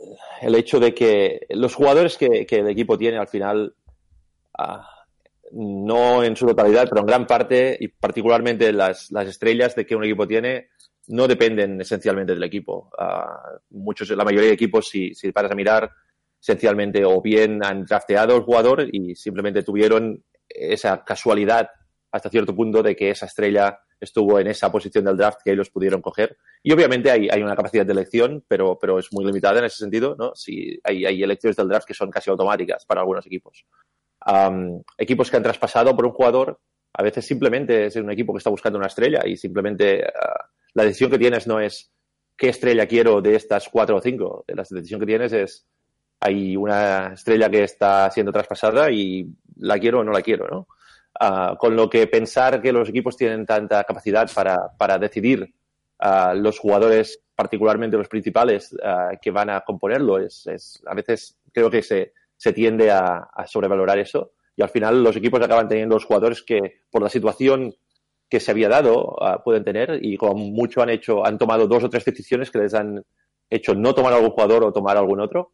eh, 0.00 0.16
el 0.40 0.54
hecho 0.54 0.80
de 0.80 0.94
que 0.94 1.40
los 1.50 1.74
jugadores 1.74 2.16
que, 2.16 2.46
que 2.46 2.60
el 2.60 2.68
equipo 2.68 2.96
tiene 2.96 3.18
al 3.18 3.28
final, 3.28 3.74
ah, 4.56 4.97
no 5.52 6.22
en 6.22 6.36
su 6.36 6.46
totalidad, 6.46 6.88
pero 6.88 7.00
en 7.00 7.06
gran 7.06 7.26
parte, 7.26 7.76
y 7.78 7.88
particularmente 7.88 8.72
las, 8.72 9.10
las 9.10 9.28
estrellas 9.28 9.74
de 9.74 9.86
que 9.86 9.96
un 9.96 10.04
equipo 10.04 10.26
tiene, 10.26 10.68
no 11.08 11.26
dependen 11.26 11.80
esencialmente 11.80 12.34
del 12.34 12.42
equipo. 12.44 12.90
Ah, 12.98 13.58
muchos, 13.70 14.10
la 14.10 14.24
mayoría 14.24 14.48
de 14.48 14.54
equipos, 14.54 14.88
si, 14.88 15.14
si 15.14 15.32
paras 15.32 15.52
a 15.52 15.54
mirar, 15.54 15.90
esencialmente 16.40 17.04
o 17.04 17.20
bien 17.20 17.64
han 17.64 17.84
drafteado 17.84 18.36
al 18.36 18.42
jugador 18.42 18.86
y 18.92 19.14
simplemente 19.14 19.62
tuvieron 19.62 20.22
esa 20.48 21.04
casualidad 21.04 21.68
hasta 22.10 22.30
cierto 22.30 22.54
punto 22.54 22.82
de 22.82 22.94
que 22.96 23.10
esa 23.10 23.26
estrella 23.26 23.80
estuvo 24.00 24.38
en 24.38 24.46
esa 24.46 24.70
posición 24.70 25.04
del 25.04 25.16
draft 25.16 25.40
que 25.44 25.52
ellos 25.52 25.70
pudieron 25.70 26.00
coger. 26.00 26.38
Y 26.62 26.72
obviamente 26.72 27.10
hay, 27.10 27.28
hay 27.28 27.42
una 27.42 27.56
capacidad 27.56 27.84
de 27.84 27.92
elección, 27.92 28.44
pero, 28.46 28.78
pero 28.78 28.98
es 28.98 29.12
muy 29.12 29.24
limitada 29.24 29.58
en 29.58 29.64
ese 29.64 29.78
sentido, 29.78 30.14
¿no? 30.16 30.34
Si 30.34 30.78
hay, 30.84 31.04
hay 31.04 31.22
elecciones 31.22 31.56
del 31.56 31.68
draft 31.68 31.86
que 31.86 31.94
son 31.94 32.10
casi 32.10 32.30
automáticas 32.30 32.84
para 32.86 33.00
algunos 33.00 33.26
equipos. 33.26 33.66
Am, 34.20 34.82
equipos 34.96 35.30
que 35.30 35.36
han 35.36 35.42
traspasado 35.42 35.94
por 35.94 36.06
un 36.06 36.12
jugador, 36.12 36.60
a 36.92 37.02
veces 37.02 37.24
simplemente 37.26 37.86
es 37.86 37.96
un 37.96 38.10
equipo 38.10 38.32
que 38.32 38.38
está 38.38 38.50
buscando 38.50 38.78
una 38.78 38.88
estrella 38.88 39.22
y 39.26 39.36
simplemente 39.36 40.04
ah, 40.04 40.46
la 40.74 40.84
decisión 40.84 41.10
que 41.10 41.18
tienes 41.18 41.46
no 41.46 41.60
es 41.60 41.90
qué 42.36 42.48
estrella 42.48 42.86
quiero 42.86 43.20
de 43.20 43.34
estas 43.36 43.68
cuatro 43.68 43.96
o 43.96 44.00
cinco. 44.00 44.44
La 44.48 44.64
decisión 44.68 45.00
que 45.00 45.06
tienes 45.06 45.32
es 45.32 45.66
hay 46.20 46.56
una 46.56 47.12
estrella 47.14 47.48
que 47.48 47.62
está 47.64 48.10
siendo 48.10 48.32
traspasada 48.32 48.90
y 48.90 49.26
la 49.56 49.78
quiero 49.78 50.00
o 50.00 50.04
no 50.04 50.12
la 50.12 50.22
quiero, 50.22 50.48
¿no? 50.48 50.68
Ah, 51.20 51.56
con 51.58 51.74
lo 51.76 51.88
que 51.88 52.06
pensar 52.06 52.60
que 52.60 52.72
los 52.72 52.88
equipos 52.88 53.16
tienen 53.16 53.44
tanta 53.46 53.82
capacidad 53.84 54.28
para, 54.34 54.68
para 54.76 54.98
decidir 54.98 55.52
a 56.00 56.32
los 56.34 56.58
jugadores, 56.58 57.20
particularmente 57.34 57.96
los 57.96 58.08
principales, 58.08 58.74
ah, 58.84 59.10
que 59.20 59.30
van 59.30 59.50
a 59.50 59.60
componerlo, 59.62 60.18
es, 60.18 60.46
es- 60.46 60.80
a 60.86 60.94
veces 60.94 61.36
creo 61.52 61.70
que 61.70 61.82
se, 61.82 62.12
se 62.38 62.54
tiende 62.54 62.90
a, 62.90 63.28
a 63.30 63.46
sobrevalorar 63.46 63.98
eso 63.98 64.32
y 64.58 64.62
al 64.62 64.70
final 64.70 65.04
los 65.04 65.14
equipos 65.14 65.40
acaban 65.40 65.68
teniendo 65.68 65.94
los 65.94 66.04
jugadores 66.04 66.42
que 66.42 66.80
por 66.90 67.00
la 67.00 67.08
situación 67.08 67.74
que 68.28 68.40
se 68.40 68.50
había 68.50 68.68
dado 68.68 69.16
ah, 69.22 69.40
pueden 69.44 69.62
tener 69.62 70.00
y 70.02 70.16
como 70.16 70.34
mucho 70.34 70.82
han 70.82 70.90
hecho, 70.90 71.24
han 71.24 71.38
tomado 71.38 71.68
dos 71.68 71.84
o 71.84 71.88
tres 71.88 72.04
decisiones 72.04 72.50
que 72.50 72.58
les 72.58 72.74
han 72.74 73.04
hecho 73.48 73.76
no 73.76 73.94
tomar 73.94 74.12
algún 74.12 74.30
jugador 74.30 74.64
o 74.64 74.72
tomar 74.72 74.96
algún 74.96 75.20
otro. 75.20 75.52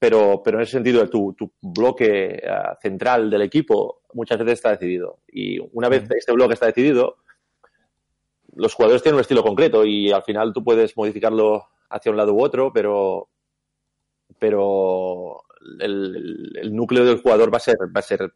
Pero, 0.00 0.42
pero 0.42 0.56
en 0.56 0.62
ese 0.62 0.72
sentido, 0.72 1.08
tu, 1.08 1.34
tu 1.34 1.52
bloque 1.60 2.42
ah, 2.44 2.76
central 2.82 3.30
del 3.30 3.42
equipo 3.42 4.02
muchas 4.14 4.38
veces 4.38 4.54
está 4.54 4.70
decidido. 4.70 5.20
Y 5.28 5.58
una 5.72 5.88
vez 5.88 6.10
este 6.10 6.32
bloque 6.32 6.54
está 6.54 6.66
decidido, 6.66 7.18
los 8.56 8.74
jugadores 8.74 9.02
tienen 9.02 9.16
un 9.16 9.20
estilo 9.20 9.44
concreto 9.44 9.84
y 9.84 10.10
al 10.10 10.24
final 10.24 10.52
tú 10.52 10.64
puedes 10.64 10.96
modificarlo 10.96 11.68
hacia 11.88 12.10
un 12.10 12.16
lado 12.16 12.34
u 12.34 12.42
otro, 12.42 12.72
pero, 12.72 13.28
pero 14.38 15.44
el, 15.80 16.74
núcleo 16.74 17.04
del 17.04 17.20
jugador 17.20 17.52
va 17.52 17.58
a 17.58 17.60
ser, 17.60 17.76
va 17.94 18.00
a 18.00 18.02
ser 18.02 18.32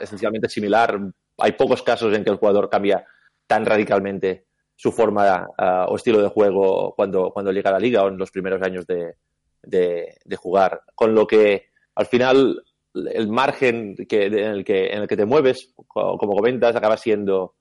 esencialmente 0.00 0.48
similar. 0.48 0.98
Hay 1.38 1.52
pocos 1.52 1.82
casos 1.82 2.14
en 2.14 2.24
que 2.24 2.30
el 2.30 2.36
jugador 2.36 2.68
cambia 2.68 3.04
tan 3.46 3.64
radicalmente 3.64 4.46
su 4.74 4.92
forma 4.92 5.48
ah, 5.58 5.86
o 5.88 5.96
estilo 5.96 6.22
de 6.22 6.28
juego 6.28 6.94
cuando, 6.94 7.30
cuando 7.32 7.52
llega 7.52 7.70
a 7.70 7.74
la 7.74 7.80
liga 7.80 8.04
o 8.04 8.08
en 8.08 8.18
los 8.18 8.30
primeros 8.30 8.62
años 8.62 8.86
de, 8.86 9.16
de, 9.62 10.36
jugar. 10.36 10.82
Con 10.94 11.14
lo 11.14 11.26
que 11.26 11.66
al 11.94 12.06
final 12.06 12.62
el 12.94 13.28
margen 13.28 13.96
que, 14.08 14.26
en, 14.26 14.34
el 14.34 14.64
que, 14.64 14.86
en 14.88 15.02
el 15.02 15.08
que 15.08 15.16
te 15.16 15.26
mueves, 15.26 15.72
co- 15.86 16.16
como 16.16 16.34
comentas, 16.34 16.76
acaba 16.76 16.96
siendo 16.96 17.56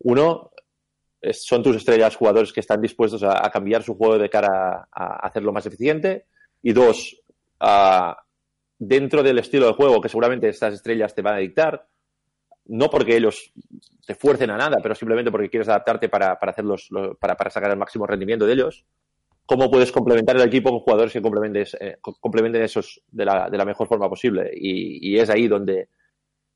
uno, 0.00 0.50
son 1.32 1.62
tus 1.62 1.76
estrellas 1.76 2.16
jugadores 2.16 2.52
que 2.52 2.60
están 2.60 2.80
dispuestos 2.80 3.22
a, 3.22 3.50
cambiar 3.50 3.82
su 3.82 3.94
juego 3.94 4.18
de 4.18 4.30
cara 4.30 4.88
a 4.92 5.26
hacerlo 5.26 5.52
más 5.52 5.66
eficiente. 5.66 6.26
Y 6.62 6.72
dos, 6.72 7.23
ah, 7.64 8.16
dentro 8.78 9.22
del 9.22 9.38
estilo 9.38 9.66
de 9.66 9.72
juego 9.74 10.00
que 10.00 10.08
seguramente 10.08 10.48
estas 10.48 10.74
estrellas 10.74 11.14
te 11.14 11.22
van 11.22 11.34
a 11.36 11.38
dictar, 11.38 11.86
no 12.66 12.88
porque 12.90 13.16
ellos 13.16 13.52
te 14.06 14.14
fuercen 14.14 14.50
a 14.50 14.56
nada, 14.56 14.78
pero 14.82 14.94
simplemente 14.94 15.30
porque 15.30 15.50
quieres 15.50 15.68
adaptarte 15.68 16.08
para, 16.08 16.38
para, 16.38 16.52
hacerlos, 16.52 16.88
lo- 16.90 17.14
para, 17.16 17.36
para 17.36 17.50
sacar 17.50 17.70
el 17.70 17.76
máximo 17.78 18.06
rendimiento 18.06 18.46
de 18.46 18.54
ellos, 18.54 18.84
cómo 19.46 19.70
puedes 19.70 19.92
complementar 19.92 20.36
el 20.36 20.42
equipo 20.42 20.70
con 20.70 20.80
jugadores 20.80 21.12
que 21.12 21.20
eh, 21.80 21.98
co- 22.00 22.16
complementen 22.20 22.62
esos 22.62 23.02
de 23.08 23.24
la, 23.26 23.50
de 23.50 23.58
la 23.58 23.64
mejor 23.66 23.88
forma 23.88 24.08
posible. 24.08 24.50
Y, 24.54 25.10
y 25.14 25.18
es 25.18 25.30
ahí 25.30 25.48
donde, 25.48 25.88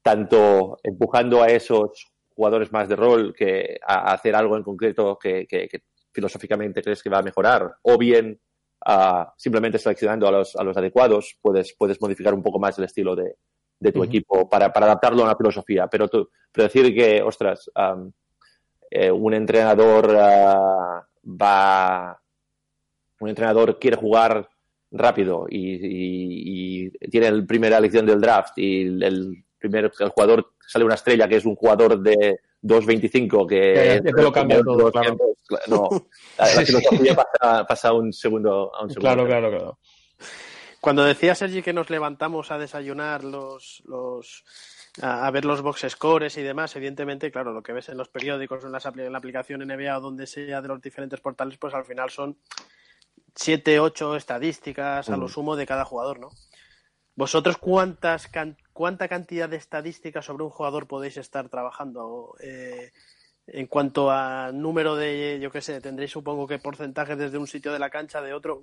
tanto 0.03 0.79
empujando 0.83 1.42
a 1.42 1.49
esos 1.49 2.07
jugadores 2.31 2.73
más 2.73 2.88
de 2.88 2.97
rol 2.97 3.35
que 3.37 3.79
a, 3.87 4.11
a 4.11 4.14
hacer 4.14 4.35
algo 4.37 4.57
en 4.57 4.62
concreto 4.62 5.18
que, 5.18 5.47
que- 5.47 5.68
que 5.68 5.83
filosóficamente 6.12 6.83
crees 6.83 7.03
que 7.03 7.11
va 7.11 7.18
a 7.18 7.23
mejorar, 7.23 7.77
o 7.83 7.99
bien 7.99 8.40
ah, 8.85 9.33
simplemente 9.37 9.79
seleccionando 9.79 10.27
a 10.29 10.33
los, 10.33 10.57
a 10.57 10.62
los 10.64 10.77
adecuados, 10.77 11.37
puedes, 11.41 11.75
puedes 11.79 12.01
modificar 12.01 12.35
un 12.35 12.43
poco 12.43 12.59
más 12.59 12.79
el 12.79 12.85
estilo 12.85 13.14
de, 13.17 13.37
de 13.81 13.93
tu 13.93 14.03
equipo 14.05 14.49
para, 14.49 14.73
para 14.73 14.87
adaptarlo 14.87 15.23
a 15.23 15.27
una 15.27 15.37
filosofía. 15.37 15.87
Pero, 15.88 16.09
tú- 16.09 16.29
pero 16.53 16.64
decir 16.64 16.95
que, 16.95 17.23
ostras, 17.23 17.71
eh, 18.91 19.11
un 19.11 19.35
entrenador 19.35 20.17
ah, 20.19 21.07
va 21.25 22.21
un 23.21 23.29
entrenador 23.29 23.79
quiere 23.79 23.97
jugar 23.97 24.49
rápido 24.93 25.47
y, 25.51 25.75
y- 25.75 26.87
y 26.87 26.91
tiene 27.11 27.27
el 27.27 27.47
primera 27.47 27.79
elección 27.79 28.07
del 28.07 28.21
draft 28.21 28.57
y 28.57 28.83
el, 28.83 29.03
el 29.03 29.45
primer 29.59 29.91
el 29.99 30.09
jugador 30.11 30.53
sale 30.68 30.85
una 30.85 30.94
estrella 30.94 31.26
que 31.26 31.37
es 31.37 31.44
un 31.44 31.57
jugador 31.57 31.98
de 32.00 32.40
2.25 32.62 33.46
que 33.48 33.74
Ya, 33.74 33.94
ya 33.96 34.02
te 34.02 34.22
lo 34.22 34.31
cambia 34.33 34.62
todo, 34.62 34.92
claro. 34.92 35.16
no 35.68 35.88
la, 36.38 36.54
la 36.54 36.64
filosofía 36.66 37.16
pasa, 37.66 37.92
un 37.92 38.12
segundo 38.12 38.70
a 38.74 38.83
un 38.85 38.90
segundo 38.90 39.00
Claro, 39.00 39.26
claro, 39.26 39.50
claro. 39.50 39.78
Cuando 40.81 41.04
decía 41.04 41.35
Sergi 41.35 41.62
que 41.62 41.72
nos 41.72 41.90
levantamos 41.90 42.50
a 42.52 42.59
desayunar 42.59 43.24
los, 43.24 43.83
los 43.87 44.44
a, 45.02 45.28
ver 45.33 45.44
los 45.44 45.61
box 45.62 45.87
scores 45.88 46.37
y 46.37 46.42
demás, 46.42 46.74
evidentemente, 46.76 47.33
claro, 47.33 47.52
lo 47.52 47.62
que 47.62 47.72
ves 47.72 47.88
en 47.88 47.96
los 47.98 48.09
periódicos, 48.09 48.64
en, 48.64 48.70
las 48.72 48.87
apli- 48.87 49.04
en 49.07 49.12
la 49.12 49.18
aplicación 49.18 49.61
NBA 49.66 49.98
o 49.98 50.00
donde 50.00 50.26
sea 50.28 50.62
de 50.62 50.68
los 50.68 50.81
diferentes 50.81 51.20
portales, 51.20 51.59
pues 51.59 51.74
al 51.74 51.85
final 51.85 52.11
son 52.11 52.38
siete, 53.35 53.81
ocho 53.81 54.14
estadísticas 54.16 55.09
a 55.11 55.16
lo 55.16 55.26
Mm. 55.26 55.31
sumo 55.31 55.57
de 55.57 55.66
cada 55.66 55.85
jugador, 55.85 56.20
¿no? 56.20 56.28
¿Vosotros 57.16 57.59
cuántas 57.59 58.28
can- 58.28 58.57
cuánta 58.79 59.09
cantidad 59.09 59.49
de 59.49 59.57
estadísticas 59.57 60.25
sobre 60.25 60.45
un 60.45 60.51
jugador 60.51 60.87
podéis 60.87 61.17
estar 61.17 61.49
trabajando? 61.49 62.37
Eh, 62.41 62.93
en 63.49 63.67
cuanto 63.67 64.09
a 64.09 64.53
número 64.53 64.95
de, 64.95 65.41
yo 65.43 65.51
qué 65.51 65.61
sé, 65.61 65.81
tendréis 65.81 66.12
supongo 66.12 66.47
que 66.47 66.61
porcentajes 66.61 67.19
desde 67.19 67.38
un 67.38 67.49
sitio 67.49 67.73
de 67.73 67.81
la 67.81 67.91
cancha, 67.91 68.23
de 68.23 68.33
otro. 68.33 68.62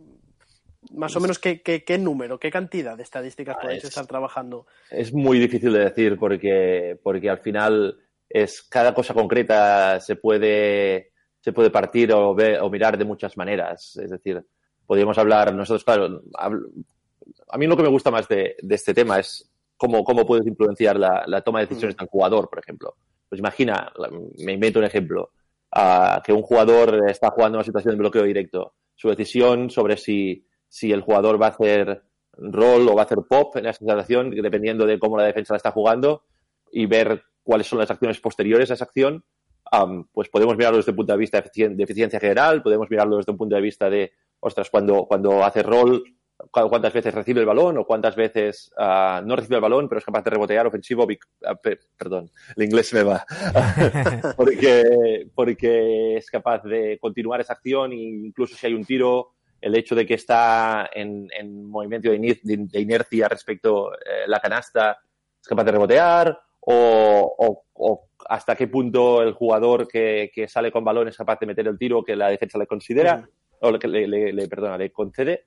Más 0.91 1.13
o 1.17 1.19
menos, 1.19 1.37
¿qué, 1.37 1.61
qué, 1.61 1.83
qué 1.83 1.97
número, 1.97 2.39
qué 2.39 2.49
cantidad 2.49 2.95
de 2.95 3.03
estadísticas 3.03 3.57
Ah, 3.59 3.61
podéis 3.63 3.83
es- 3.83 3.89
estar 3.89 4.07
trabajando? 4.07 4.67
es 4.89 5.11
muy 5.11 5.37
difícil 5.37 5.73
de 5.73 5.79
decir 5.79 6.17
porque, 6.17 6.97
porque 7.03 7.29
al 7.29 7.39
final 7.39 7.99
es 8.29 8.61
cada 8.63 8.93
cosa 8.93 9.13
concreta 9.13 9.99
se 9.99 10.15
puede, 10.15 11.11
se 11.41 11.51
puede 11.51 11.71
partir 11.71 12.13
o, 12.13 12.33
ver, 12.33 12.61
o 12.61 12.69
mirar 12.69 12.97
de 12.97 13.03
muchas 13.03 13.35
maneras. 13.35 13.97
Es 13.97 14.11
decir, 14.11 14.41
podríamos 14.85 15.17
hablar, 15.17 15.53
nosotros, 15.53 15.83
claro, 15.83 16.21
a 16.37 17.57
mí 17.57 17.67
lo 17.67 17.75
que 17.75 17.83
me 17.83 17.89
gusta 17.89 18.11
más 18.11 18.29
de, 18.29 18.55
de 18.61 18.75
este 18.75 18.93
tema 18.93 19.19
es 19.19 19.51
cómo, 19.77 20.03
cómo 20.03 20.25
puedes 20.25 20.45
influenciar 20.47 20.97
la, 20.97 21.23
la 21.27 21.41
toma 21.41 21.59
de 21.59 21.67
decisiones 21.67 21.97
del 21.97 22.07
jugador, 22.07 22.49
por 22.49 22.59
ejemplo. 22.59 22.95
Pues 23.29 23.39
imagina, 23.39 23.91
me 24.39 24.53
invento 24.53 24.79
un 24.79 24.85
ejemplo, 24.85 25.31
ah, 25.71 26.21
que 26.23 26.31
un 26.33 26.41
jugador 26.43 27.09
está 27.09 27.31
jugando 27.31 27.57
una 27.57 27.65
situación 27.65 27.93
de 27.95 27.99
bloqueo 27.99 28.23
directo. 28.23 28.73
Su 28.95 29.09
decisión 29.09 29.69
sobre 29.69 29.97
si, 29.97 30.45
si 30.69 30.91
el 30.91 31.01
jugador 31.01 31.41
va 31.41 31.47
a 31.47 31.49
hacer 31.49 32.03
roll 32.37 32.87
o 32.89 32.95
va 32.95 33.01
a 33.01 33.05
hacer 33.05 33.19
pop 33.29 33.55
en 33.57 33.65
esa 33.65 33.79
situación, 33.79 34.29
dependiendo 34.31 34.85
de 34.85 34.99
cómo 34.99 35.17
la 35.17 35.23
defensa 35.25 35.53
la 35.53 35.57
está 35.57 35.71
jugando, 35.71 36.23
y 36.71 36.85
ver 36.85 37.23
cuáles 37.43 37.67
son 37.67 37.79
las 37.79 37.89
acciones 37.91 38.19
posteriores 38.19 38.69
a 38.71 38.73
esa 38.75 38.85
acción, 38.85 39.23
am, 39.71 40.07
pues 40.11 40.29
podemos 40.29 40.55
mirarlo 40.57 40.77
desde 40.77 40.91
un 40.91 40.97
punto 40.97 41.13
de 41.13 41.19
vista 41.19 41.39
de 41.41 41.47
eficien- 41.49 41.75
de 41.75 41.83
eficiencia 41.83 42.19
general, 42.19 42.61
podemos 42.61 42.89
mirarlo 42.89 43.17
desde 43.17 43.31
un 43.31 43.37
punto 43.37 43.55
de 43.55 43.61
vista 43.61 43.89
de, 43.89 44.11
ostras, 44.39 44.69
cuando, 44.69 45.05
cuando 45.05 45.43
hace 45.43 45.63
roll, 45.63 46.03
cu- 46.03 46.13
cuántas 46.51 46.93
veces 46.93 47.13
recibe 47.13 47.39
el 47.39 47.45
balón 47.45 47.77
o 47.77 47.85
cuántas 47.85 48.15
veces 48.15 48.71
ah, 48.77 49.21
no 49.25 49.35
recibe 49.35 49.55
el 49.55 49.61
balón, 49.61 49.87
pero 49.87 49.99
es 49.99 50.05
capaz 50.05 50.23
de 50.23 50.31
rebotear 50.31 50.67
ofensivo, 50.67 51.07
ah, 51.45 51.55
pe- 51.55 51.79
perdón, 51.97 52.29
el 52.55 52.63
inglés 52.63 52.93
me 52.93 53.03
va, 53.03 53.25
porque, 54.37 55.27
porque 55.33 56.17
es 56.17 56.29
capaz 56.29 56.63
de 56.63 56.97
continuar 56.99 57.41
esa 57.41 57.53
acción 57.53 57.91
e 57.91 57.95
incluso 57.95 58.55
si 58.55 58.67
hay 58.67 58.73
un 58.73 58.85
tiro, 58.85 59.31
el 59.61 59.75
hecho 59.75 59.95
de 59.95 60.05
que 60.05 60.15
está 60.15 60.89
en, 60.93 61.27
en 61.37 61.65
movimiento 61.69 62.09
de, 62.09 62.17
de- 62.43 62.79
inercia 62.81 63.27
respecto 63.27 63.91
a 63.91 63.95
la 64.27 64.39
canasta, 64.39 64.97
es 65.41 65.47
capaz 65.47 65.63
de 65.63 65.71
rebotear, 65.71 66.39
o, 66.59 67.35
o- 67.37 67.63
o 67.75 68.07
hasta 68.27 68.55
qué 68.55 68.67
punto 68.67 69.21
el 69.21 69.33
jugador 69.33 69.87
que, 69.87 70.31
que 70.33 70.47
sale 70.47 70.71
con 70.71 70.83
balón 70.83 71.07
es 71.07 71.15
capaz 71.17 71.39
de 71.39 71.45
meter 71.45 71.67
el 71.67 71.77
tiro 71.77 72.03
que 72.03 72.15
la 72.15 72.29
defensa 72.29 72.57
le 72.57 72.67
considera, 72.67 73.27
o 73.61 73.71
le- 73.71 74.07
le- 74.07 74.33
le- 74.33 74.47
perdona, 74.47 74.77
le 74.77 74.91
concede, 74.91 75.45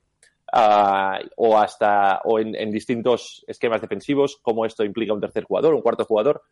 ah, 0.53 1.19
o 1.37 1.59
hasta, 1.59 2.21
o 2.25 2.39
en, 2.39 2.55
en 2.55 2.71
distintos 2.71 3.45
esquemas 3.47 3.81
defensivos, 3.81 4.39
cómo 4.43 4.65
esto 4.67 4.85
implica 4.85 5.13
un 5.13 5.21
tercer 5.21 5.45
jugador, 5.45 5.75
un 5.75 5.83
cuarto 5.83 6.05
jugador. 6.05 6.43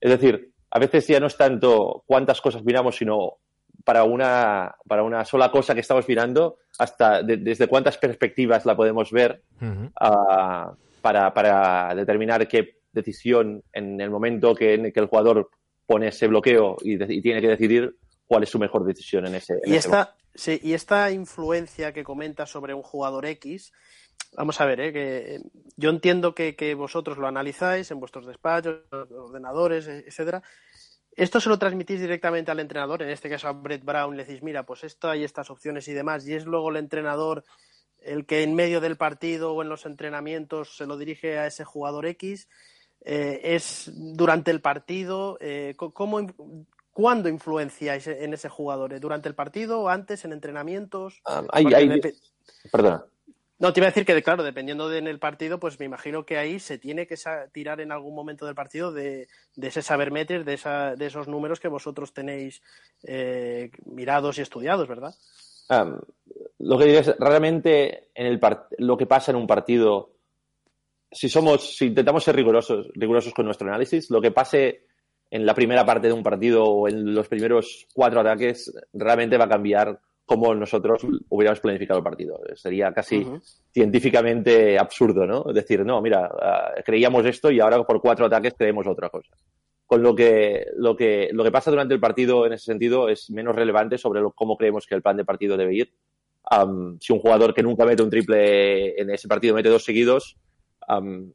Es 0.00 0.10
decir, 0.10 0.52
a 0.70 0.78
veces 0.78 1.06
ya 1.06 1.20
no 1.20 1.26
es 1.28 1.36
tanto 1.36 2.02
cuántas 2.06 2.40
cosas 2.40 2.64
miramos, 2.64 2.96
sino 2.96 3.34
para 3.84 4.04
una, 4.04 4.74
para 4.88 5.02
una 5.02 5.24
sola 5.24 5.50
cosa 5.50 5.74
que 5.74 5.80
estamos 5.80 6.08
mirando, 6.08 6.58
hasta 6.78 7.22
de- 7.22 7.36
desde 7.38 7.66
cuántas 7.68 7.98
perspectivas 7.98 8.64
la 8.66 8.76
podemos 8.76 9.10
ver 9.10 9.42
ah, 10.00 10.72
para, 11.02 11.32
para 11.34 11.94
determinar 11.94 12.46
qué 12.48 12.78
decisión 12.92 13.62
en 13.72 14.00
el 14.00 14.10
momento 14.10 14.54
que, 14.54 14.74
en 14.74 14.86
el 14.86 14.92
que 14.92 15.00
el 15.00 15.06
jugador 15.06 15.50
pone 15.86 16.08
ese 16.08 16.28
bloqueo 16.28 16.76
y, 16.82 16.96
de- 16.96 17.12
y 17.14 17.20
tiene 17.20 17.40
que 17.40 17.48
decidir 17.48 17.96
cuál 18.26 18.44
es 18.44 18.48
su 18.48 18.58
mejor 18.58 18.84
decisión 18.84 19.26
en 19.26 19.34
ese, 19.34 19.54
en 19.62 19.72
Y 19.72 19.76
ese 19.76 19.88
esta, 19.88 20.14
sí, 20.34 20.60
y 20.62 20.74
esta 20.74 21.10
influencia 21.10 21.92
que 21.92 22.04
comentas 22.04 22.50
sobre 22.50 22.74
un 22.74 22.82
jugador 22.82 23.26
X, 23.26 23.72
vamos 24.36 24.60
a 24.60 24.66
ver, 24.66 24.80
¿eh? 24.80 24.92
que 24.92 25.40
yo 25.76 25.90
entiendo 25.90 26.34
que, 26.34 26.56
que 26.56 26.74
vosotros 26.74 27.18
lo 27.18 27.26
analizáis 27.26 27.90
en 27.90 28.00
vuestros 28.00 28.26
despachos, 28.26 28.80
ordenadores, 28.90 29.86
e- 29.86 30.04
etcétera. 30.06 30.42
Esto 31.16 31.40
se 31.40 31.48
lo 31.48 31.58
transmitís 31.58 32.00
directamente 32.00 32.50
al 32.50 32.58
entrenador, 32.58 33.02
en 33.02 33.10
este 33.10 33.30
caso 33.30 33.46
a 33.48 33.52
Brett 33.52 33.84
Brown, 33.84 34.16
le 34.16 34.24
decís, 34.24 34.42
mira, 34.42 34.66
pues 34.66 34.82
esto 34.82 35.08
hay 35.08 35.22
estas 35.22 35.48
opciones 35.50 35.86
y 35.86 35.92
demás, 35.92 36.26
y 36.26 36.34
es 36.34 36.44
luego 36.44 36.70
el 36.70 36.76
entrenador 36.76 37.44
el 38.04 38.26
que 38.26 38.42
en 38.42 38.54
medio 38.54 38.80
del 38.80 38.96
partido 38.96 39.52
o 39.52 39.62
en 39.62 39.68
los 39.68 39.86
entrenamientos 39.86 40.76
se 40.76 40.86
lo 40.86 40.96
dirige 40.96 41.38
a 41.38 41.46
ese 41.46 41.64
jugador 41.64 42.06
X. 42.06 42.48
Eh, 43.06 43.40
es 43.54 43.90
durante 43.94 44.50
el 44.50 44.60
partido, 44.60 45.36
eh, 45.40 45.74
¿cómo, 45.76 46.26
¿cuándo 46.94 47.28
influenciáis 47.28 48.06
en 48.06 48.32
ese 48.32 48.48
jugador? 48.48 48.94
¿Eh, 48.94 49.00
¿Durante 49.00 49.28
el 49.28 49.34
partido 49.34 49.80
o 49.82 49.88
antes 49.90 50.24
en 50.24 50.32
entrenamientos? 50.32 51.20
Ah, 51.26 51.44
hay- 51.52 51.64
Porque 51.64 51.76
hay- 51.76 51.88
depe- 51.88 52.14
perdona. 52.72 53.04
No, 53.58 53.72
te 53.72 53.80
iba 53.80 53.86
a 53.86 53.90
decir 53.90 54.04
que, 54.04 54.20
claro, 54.22 54.42
dependiendo 54.42 54.88
de 54.88 54.98
en 54.98 55.06
el 55.06 55.18
partido, 55.20 55.60
pues 55.60 55.78
me 55.78 55.86
imagino 55.86 56.24
que 56.26 56.38
ahí 56.38 56.58
se 56.58 56.76
tiene 56.78 57.06
que 57.06 57.16
tirar 57.52 57.80
en 57.80 57.92
algún 57.92 58.14
momento 58.14 58.46
del 58.46 58.54
partido 58.54 58.90
de, 58.92 59.28
de 59.54 59.68
ese 59.68 59.80
saber 59.80 60.10
meter, 60.10 60.44
de, 60.44 60.54
esa, 60.54 60.96
de 60.96 61.06
esos 61.06 61.28
números 61.28 61.60
que 61.60 61.68
vosotros 61.68 62.12
tenéis 62.12 62.62
eh, 63.04 63.70
mirados 63.84 64.38
y 64.38 64.42
estudiados, 64.42 64.88
¿verdad? 64.88 65.14
Am, 65.68 66.00
lo 66.58 66.76
que 66.78 66.84
diría 66.84 67.00
es, 67.00 67.16
raramente 67.18 68.10
en 68.14 68.26
el 68.26 68.40
part- 68.40 68.66
lo 68.78 68.96
que 68.96 69.06
pasa 69.06 69.30
en 69.30 69.36
un 69.36 69.46
partido, 69.46 70.10
si 71.10 71.28
somos, 71.28 71.76
si 71.76 71.86
intentamos 71.86 72.24
ser 72.24 72.34
rigurosos, 72.34 72.88
rigurosos 72.94 73.32
con 73.32 73.46
nuestro 73.46 73.68
análisis, 73.68 74.10
lo 74.10 74.20
que 74.20 74.32
pase 74.32 74.86
en 75.34 75.44
la 75.44 75.52
primera 75.54 75.84
parte 75.84 76.06
de 76.06 76.12
un 76.12 76.22
partido 76.22 76.64
o 76.64 76.86
en 76.88 77.12
los 77.12 77.26
primeros 77.26 77.88
cuatro 77.92 78.20
ataques 78.20 78.72
realmente 78.92 79.36
va 79.36 79.46
a 79.46 79.48
cambiar 79.48 79.98
cómo 80.24 80.54
nosotros 80.54 81.04
hubiéramos 81.28 81.58
planificado 81.58 81.98
el 81.98 82.04
partido. 82.04 82.38
Sería 82.54 82.92
casi 82.92 83.16
Ujú. 83.18 83.40
científicamente 83.72 84.78
absurdo, 84.78 85.26
¿no? 85.26 85.42
Decir, 85.52 85.84
no, 85.84 86.00
mira, 86.00 86.30
ah, 86.40 86.72
creíamos 86.84 87.26
esto 87.26 87.50
y 87.50 87.60
ahora 87.60 87.82
por 87.82 88.00
cuatro 88.00 88.26
ataques 88.26 88.54
creemos 88.56 88.86
otra 88.86 89.10
cosa. 89.10 89.34
Con 89.86 90.02
lo 90.02 90.14
que, 90.14 90.66
lo 90.76 90.96
que, 90.96 91.28
lo 91.32 91.42
que 91.44 91.50
pasa 91.50 91.70
durante 91.70 91.94
el 91.94 92.00
partido 92.00 92.46
en 92.46 92.52
ese 92.54 92.66
sentido 92.66 93.08
es 93.08 93.28
menos 93.30 93.54
relevante 93.54 93.98
sobre 93.98 94.20
lo- 94.20 94.30
cómo 94.32 94.56
creemos 94.56 94.86
que 94.86 94.94
el 94.94 95.02
plan 95.02 95.16
de 95.16 95.24
partido 95.24 95.56
debe 95.56 95.74
ir. 95.74 95.92
Am, 96.44 96.96
si 97.00 97.12
un 97.12 97.18
jugador 97.18 97.52
que 97.54 97.62
nunca 97.62 97.84
mete 97.84 98.02
un 98.02 98.10
triple 98.10 99.00
en 99.00 99.10
ese 99.10 99.28
partido 99.28 99.54
mete 99.54 99.68
dos 99.68 99.84
seguidos, 99.84 100.36
am, 100.86 101.32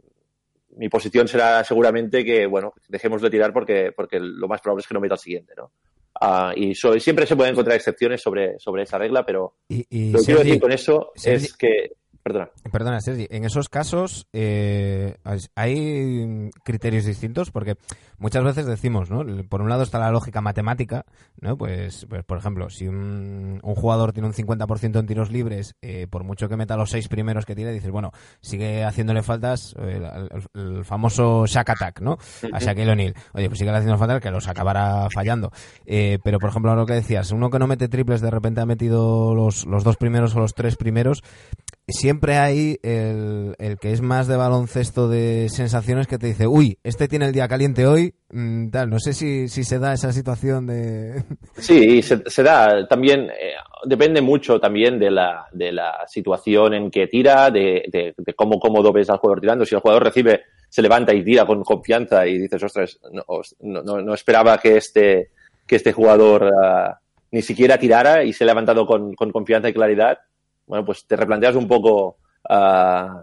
mi 0.79 0.89
posición 0.89 1.27
será 1.27 1.63
seguramente 1.63 2.23
que, 2.25 2.45
bueno, 2.47 2.73
dejemos 2.87 3.21
de 3.21 3.29
tirar 3.29 3.53
porque, 3.53 3.91
porque 3.95 4.19
lo 4.19 4.47
más 4.47 4.61
probable 4.61 4.81
es 4.81 4.87
que 4.87 4.93
no 4.93 4.99
meta 5.01 5.15
el 5.15 5.19
siguiente, 5.19 5.53
¿no? 5.55 5.71
Ah, 6.21 6.53
y 6.55 6.73
so- 6.73 6.99
siempre 6.99 7.25
se 7.25 7.35
pueden 7.35 7.51
encontrar 7.53 7.75
excepciones 7.77 8.21
sobre, 8.21 8.57
sobre 8.59 8.83
esa 8.83 8.97
regla, 8.97 9.25
pero 9.25 9.55
Y, 9.69 9.85
y, 9.89 10.11
lo 10.11 10.19
que 10.19 10.25
quiero 10.25 10.39
decir 10.43 10.59
con 10.59 10.71
eso 10.71 11.11
Sergi- 11.15 11.33
es 11.35 11.57
que, 11.57 11.91
perdona, 12.23 12.49
Perdona, 12.71 13.01
Sergi, 13.01 13.27
en 13.29 13.45
esos 13.45 13.69
casos 13.69 14.27
eh, 14.33 15.15
hay 15.55 16.49
criterios 16.63 17.05
distintos 17.05 17.51
porque 17.51 17.75
muchas 18.17 18.43
veces 18.43 18.65
decimos, 18.65 19.09
¿no? 19.09 19.23
Por 19.47 19.61
un 19.61 19.69
lado 19.69 19.83
está 19.83 19.99
la 19.99 20.11
lógica 20.11 20.41
matemática, 20.41 21.05
¿no? 21.41 21.57
Pues, 21.57 22.05
pues, 22.09 22.23
por 22.25 22.37
ejemplo, 22.37 22.69
si 22.69 22.87
un, 22.87 23.59
un 23.63 23.75
jugador 23.75 24.13
tiene 24.13 24.27
un 24.27 24.33
50% 24.33 24.99
en 24.99 25.05
tiros 25.07 25.31
libres, 25.31 25.75
eh, 25.81 26.07
por 26.09 26.23
mucho 26.23 26.49
que 26.49 26.57
meta 26.57 26.75
los 26.77 26.89
seis 26.89 27.07
primeros 27.07 27.45
que 27.45 27.55
tiene, 27.55 27.71
dices, 27.71 27.91
bueno, 27.91 28.11
sigue 28.41 28.83
haciéndole 28.83 29.23
faltas 29.23 29.75
eh, 29.79 29.97
el, 29.97 30.03
el- 30.53 30.77
el 30.77 30.85
famoso 30.85 31.45
Shaq 31.45 31.69
Attack, 31.69 32.01
¿no? 32.01 32.17
A 32.53 32.59
Shaquille 32.59 32.91
O'Neal. 32.91 33.15
Oye, 33.33 33.47
pues 33.47 33.59
sigue 33.59 33.71
haciendo 33.71 33.97
falta 33.97 34.19
que 34.19 34.31
los 34.31 34.47
acabará 34.47 35.07
fallando. 35.13 35.51
Eh, 35.85 36.19
pero, 36.23 36.39
por 36.39 36.49
ejemplo, 36.49 36.75
lo 36.75 36.85
que 36.85 36.93
decías, 36.93 37.31
uno 37.31 37.49
que 37.49 37.59
no 37.59 37.67
mete 37.67 37.87
triples 37.87 38.21
de 38.21 38.29
repente 38.31 38.61
ha 38.61 38.65
metido 38.65 39.33
los, 39.35 39.65
los 39.65 39.83
dos 39.83 39.97
primeros 39.97 40.35
o 40.35 40.39
los 40.39 40.53
tres 40.53 40.75
primeros, 40.75 41.23
siempre 42.09 42.37
hay 42.39 42.79
el, 42.81 43.53
el 43.59 43.77
que 43.77 43.91
es 43.91 44.01
más 44.01 44.27
de 44.27 44.35
baloncesto 44.35 45.07
de 45.07 45.47
sensaciones 45.47 46.07
que 46.07 46.17
te 46.17 46.25
dice, 46.25 46.47
uy, 46.47 46.79
este 46.83 47.07
tiene 47.07 47.25
el 47.27 47.33
día 47.33 47.47
caliente 47.47 47.85
hoy, 47.85 48.15
mm, 48.31 48.69
tal, 48.71 48.89
no 48.89 48.97
sé 48.97 49.13
si, 49.13 49.47
si 49.47 49.63
se 49.63 49.77
da 49.77 49.93
esa 49.93 50.11
situación 50.11 50.65
de... 50.65 51.23
Sí, 51.59 52.01
se, 52.01 52.27
se 52.27 52.41
da. 52.41 52.87
También 52.87 53.29
eh, 53.29 53.53
depende 53.85 54.21
mucho 54.23 54.59
también 54.59 54.97
de 54.97 55.11
la, 55.11 55.45
de 55.51 55.71
la 55.71 55.99
situación 56.07 56.73
en 56.73 56.89
que 56.89 57.05
tira, 57.05 57.51
de, 57.51 58.15
cómo 58.35 58.59
cómodo 58.59 58.91
ves 58.91 59.11
al 59.11 59.19
jugador 59.19 59.41
tirando. 59.41 59.63
Si 59.63 59.75
el 59.75 59.81
jugador 59.81 60.05
recibe, 60.05 60.41
se 60.67 60.81
levanta 60.81 61.13
y 61.13 61.23
tira 61.23 61.45
con 61.45 61.63
confianza 61.63 62.25
y 62.25 62.39
dices, 62.39 62.63
ostras, 62.63 62.99
no, 63.11 63.83
no, 63.83 64.01
no- 64.01 64.13
esperaba 64.15 64.57
que 64.57 64.77
este, 64.77 65.29
que 65.67 65.75
este 65.75 65.93
jugador 65.93 66.49
ah, 66.59 66.99
ni 67.29 67.43
siquiera 67.43 67.77
tirara 67.77 68.23
y 68.23 68.33
se 68.33 68.45
ha 68.45 68.47
levantado 68.47 68.87
con, 68.87 69.13
con 69.13 69.31
confianza 69.31 69.69
y 69.69 69.73
claridad, 69.73 70.17
bueno, 70.69 70.85
pues 70.85 71.05
te 71.07 71.15
replanteas 71.15 71.55
un 71.55 71.67
poco 71.67 72.17
ah, 72.47 73.21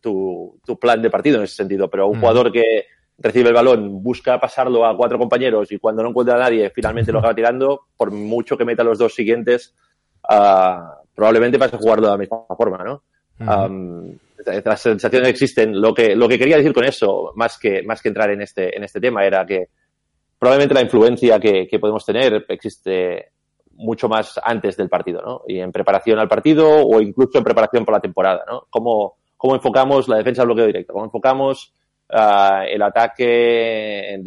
tu, 0.00 0.60
tu 0.64 0.78
plan 0.78 1.00
de 1.00 1.08
partido 1.10 1.38
en 1.38 1.44
ese 1.44 1.56
sentido. 1.56 1.88
Pero 1.88 2.06
un 2.06 2.18
Mm. 2.18 2.20
jugador 2.20 2.52
que 2.52 2.84
recibe 3.18 3.48
el 3.48 3.54
balón, 3.54 4.02
busca 4.02 4.38
pasarlo 4.38 4.84
a 4.84 4.94
cuatro 4.94 5.18
compañeros 5.18 5.72
y 5.72 5.78
cuando 5.78 6.02
no 6.02 6.10
encuentra 6.10 6.36
a 6.36 6.38
nadie, 6.38 6.68
finalmente 6.68 7.10
lo 7.12 7.20
acaba 7.20 7.34
tirando, 7.34 7.86
por 7.96 8.10
mucho 8.10 8.58
que 8.58 8.66
meta 8.66 8.84
los 8.84 8.98
dos 8.98 9.14
siguientes, 9.14 9.74
ah, 10.28 11.00
probablemente 11.14 11.56
vas 11.56 11.72
a 11.72 11.78
jugarlo 11.78 12.08
de 12.08 12.12
la 12.12 12.18
misma 12.18 12.44
forma, 12.56 12.84
¿no? 12.84 13.02
Am, 13.38 14.18
las 14.44 14.80
sensaciones 14.82 15.30
existen. 15.30 15.80
Lo 15.80 15.94
que, 15.94 16.14
lo 16.14 16.28
que 16.28 16.38
quería 16.38 16.58
decir 16.58 16.74
con 16.74 16.84
eso, 16.84 17.32
más 17.36 17.58
que, 17.58 17.82
más 17.82 18.02
que 18.02 18.08
entrar 18.08 18.30
en 18.30 18.42
este, 18.42 18.76
en 18.76 18.84
este 18.84 19.00
tema, 19.00 19.24
era 19.24 19.46
que 19.46 19.68
probablemente 20.38 20.74
la 20.74 20.82
influencia 20.82 21.40
que, 21.40 21.66
que 21.66 21.78
podemos 21.78 22.04
tener 22.04 22.44
existe 22.48 23.30
mucho 23.76 24.08
más 24.08 24.38
antes 24.42 24.76
del 24.76 24.88
partido, 24.88 25.22
¿no? 25.22 25.42
Y 25.46 25.60
en 25.60 25.72
preparación 25.72 26.18
al 26.18 26.28
partido 26.28 26.68
o 26.68 27.00
incluso 27.00 27.38
en 27.38 27.44
preparación 27.44 27.84
por 27.84 27.94
la 27.94 28.00
temporada, 28.00 28.44
¿no? 28.46 28.66
Cómo, 28.70 29.16
cómo 29.36 29.54
enfocamos 29.54 30.08
la 30.08 30.16
defensa 30.16 30.42
al 30.42 30.48
bloqueo 30.48 30.66
directo, 30.66 30.92
cómo 30.92 31.04
enfocamos 31.04 31.72
ah, 32.10 32.64
el 32.68 32.82
ataque 32.82 34.14
en, 34.14 34.26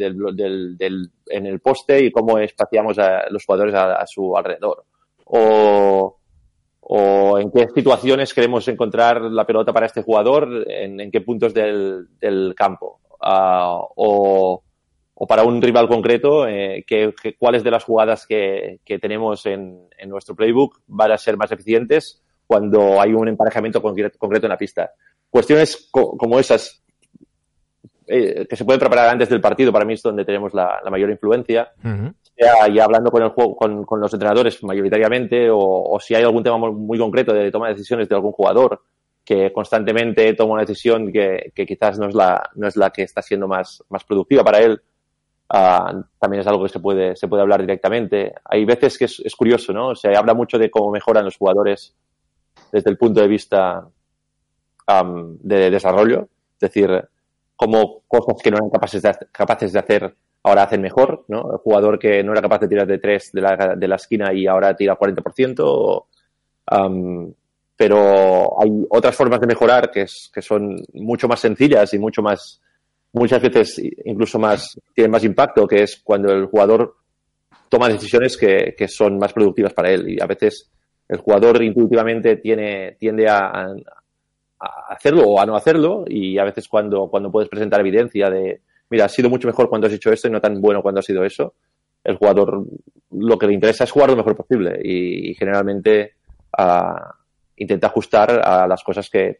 el 1.46 1.60
poste 1.60 2.04
y 2.04 2.10
cómo 2.10 2.38
espaciamos 2.38 2.98
a 2.98 3.28
los 3.30 3.44
jugadores 3.44 3.74
a, 3.74 4.06
su 4.06 4.36
alrededor. 4.36 4.84
O, 5.24 6.16
o 6.80 7.38
en 7.38 7.50
qué 7.50 7.68
situaciones 7.74 8.34
queremos 8.34 8.66
encontrar 8.68 9.20
la 9.22 9.46
pelota 9.46 9.72
para 9.72 9.86
este 9.86 10.02
jugador, 10.02 10.64
en, 10.68 11.10
qué 11.10 11.20
puntos 11.20 11.54
del, 11.54 12.08
del 12.18 12.54
campo. 12.56 13.00
Ah, 13.20 13.78
o, 13.96 14.62
o 15.22 15.26
para 15.26 15.42
un 15.44 15.60
rival 15.60 15.86
concreto, 15.86 16.48
eh, 16.48 16.82
que, 16.86 17.14
que- 17.20 17.36
cuáles 17.36 17.62
de 17.62 17.70
las 17.70 17.84
jugadas 17.84 18.26
que, 18.26 18.80
que 18.86 18.98
tenemos 18.98 19.44
en, 19.44 19.86
en 19.98 20.08
nuestro 20.08 20.34
playbook 20.34 20.80
van 20.86 21.12
a 21.12 21.18
ser 21.18 21.36
más 21.36 21.52
eficientes 21.52 22.22
cuando 22.46 22.98
hay 23.00 23.12
un 23.12 23.28
emparejamiento 23.28 23.82
concreto, 23.82 24.16
concreto 24.18 24.46
en 24.46 24.50
la 24.50 24.56
pista. 24.56 24.90
Cuestiones 25.28 25.88
co- 25.92 26.16
como 26.16 26.38
esas 26.40 26.82
eh, 28.06 28.46
que 28.48 28.56
se 28.56 28.64
pueden 28.64 28.80
preparar 28.80 29.10
antes 29.10 29.28
del 29.28 29.42
partido, 29.42 29.70
para 29.72 29.84
mí 29.84 29.92
es 29.94 30.02
donde 30.02 30.24
tenemos 30.24 30.54
la, 30.54 30.80
la 30.82 30.90
mayor 30.90 31.10
influencia 31.10 31.70
Ujú. 31.84 32.12
sea 32.36 32.66
ya 32.68 32.84
hablando 32.84 33.10
con 33.10 33.22
el 33.22 33.28
juego, 33.28 33.54
con, 33.56 33.84
con 33.84 34.00
los 34.00 34.12
entrenadores 34.14 34.62
mayoritariamente, 34.64 35.50
o, 35.50 35.58
o 35.58 36.00
si 36.00 36.14
hay 36.14 36.22
algún 36.24 36.42
tema 36.42 36.56
muy, 36.56 36.72
muy 36.72 36.98
concreto 36.98 37.32
de 37.34 37.50
toma 37.50 37.68
de 37.68 37.74
decisiones 37.74 38.08
de 38.08 38.14
algún 38.14 38.32
jugador 38.32 38.82
que 39.22 39.52
constantemente 39.52 40.32
toma 40.32 40.54
una 40.54 40.62
decisión 40.62 41.12
que, 41.12 41.52
que 41.54 41.66
quizás 41.66 41.98
no 41.98 42.08
es 42.08 42.14
la, 42.14 42.50
no 42.54 42.66
es 42.66 42.76
la 42.76 42.90
que 42.90 43.02
está 43.02 43.20
siendo 43.22 43.46
más, 43.46 43.84
más 43.90 44.02
productiva 44.02 44.42
para 44.42 44.58
él, 44.60 44.80
ah, 45.50 46.02
también 46.18 46.40
es 46.40 46.46
algo 46.46 46.62
que 46.62 46.70
se 46.70 46.80
puede, 46.80 47.16
se 47.16 47.28
puede 47.28 47.42
hablar 47.42 47.60
directamente. 47.60 48.34
Hay 48.44 48.64
veces 48.64 48.96
que 48.96 49.04
es, 49.04 49.20
es 49.24 49.36
curioso, 49.36 49.72
¿no? 49.72 49.94
Se 49.94 50.16
habla 50.16 50.34
mucho 50.34 50.58
de 50.58 50.70
cómo 50.70 50.90
mejoran 50.90 51.24
los 51.24 51.36
jugadores 51.36 51.94
desde 52.72 52.90
el 52.90 52.96
punto 52.98 53.20
de 53.20 53.28
vista 53.28 53.86
am, 54.86 55.38
de 55.40 55.70
desarrollo, 55.70 56.28
es 56.54 56.60
decir, 56.60 57.08
cómo 57.56 58.02
cosas 58.08 58.36
que 58.42 58.50
no 58.50 58.58
eran 58.58 58.70
capaces 58.70 59.02
de, 59.02 59.12
capaces 59.32 59.72
de 59.72 59.78
hacer 59.78 60.14
ahora 60.42 60.62
hacen 60.62 60.80
mejor, 60.80 61.24
¿no? 61.28 61.52
El 61.52 61.58
jugador 61.58 61.98
que 61.98 62.22
no 62.22 62.32
era 62.32 62.40
capaz 62.40 62.60
de 62.60 62.68
tirar 62.68 62.86
de 62.86 62.98
tres 62.98 63.30
de 63.32 63.40
la, 63.42 63.74
de 63.76 63.88
la 63.88 63.96
esquina 63.96 64.32
y 64.32 64.46
ahora 64.46 64.74
tira 64.74 64.98
40%. 64.98 65.60
o, 65.60 66.06
pero 67.76 68.62
hay 68.62 68.86
otras 68.90 69.16
formas 69.16 69.40
de 69.40 69.46
mejorar 69.46 69.90
que 69.90 70.06
son 70.06 70.76
mucho 70.94 71.28
más 71.28 71.40
sencillas 71.40 71.92
y 71.94 71.98
mucho 71.98 72.22
más, 72.22 72.60
muchas 73.12 73.42
veces 73.42 73.80
incluso 74.04 74.38
más, 74.38 74.78
tienen 74.94 75.10
más 75.10 75.24
impacto, 75.24 75.66
que 75.66 75.82
es 75.82 76.00
cuando 76.02 76.32
el 76.32 76.46
jugador 76.46 76.96
toma 77.68 77.88
decisiones 77.88 78.36
que, 78.36 78.74
que 78.76 78.88
son 78.88 79.18
más 79.18 79.32
productivas 79.32 79.72
para 79.72 79.90
él. 79.90 80.08
Y 80.08 80.20
a 80.22 80.26
veces 80.26 80.70
el 81.08 81.18
jugador 81.18 81.62
intuitivamente 81.62 82.36
tiene, 82.36 82.96
tiende 82.98 83.28
a, 83.28 83.38
a- 83.48 83.74
hacerlo 84.90 85.22
o 85.22 85.40
a 85.40 85.46
no 85.46 85.56
hacerlo, 85.56 86.04
y 86.06 86.38
a 86.38 86.44
veces 86.44 86.68
cuando, 86.68 87.08
cuando 87.08 87.30
puedes 87.30 87.48
presentar 87.48 87.80
evidencia 87.80 88.28
de, 88.28 88.60
mira, 88.90 89.06
ha 89.06 89.08
sido 89.08 89.30
mucho 89.30 89.48
mejor 89.48 89.68
cuando 89.68 89.86
has 89.86 89.92
hecho 89.92 90.12
esto 90.12 90.28
y 90.28 90.30
no 90.30 90.40
tan 90.40 90.60
bueno 90.60 90.82
cuando 90.82 91.00
ha 91.00 91.02
sido 91.02 91.24
eso, 91.24 91.54
el 92.04 92.16
jugador 92.16 92.64
lo 93.10 93.38
que 93.38 93.46
le 93.46 93.54
interesa 93.54 93.84
es 93.84 93.90
jugar 93.90 94.10
lo 94.10 94.16
mejor 94.16 94.36
posible 94.36 94.78
y, 94.82 95.34
generalmente 95.34 96.14
ah, 96.56 97.14
intenta 97.56 97.86
ajustar 97.88 98.40
a 98.44 98.66
las 98.66 98.82
cosas 98.82 99.08
que, 99.10 99.36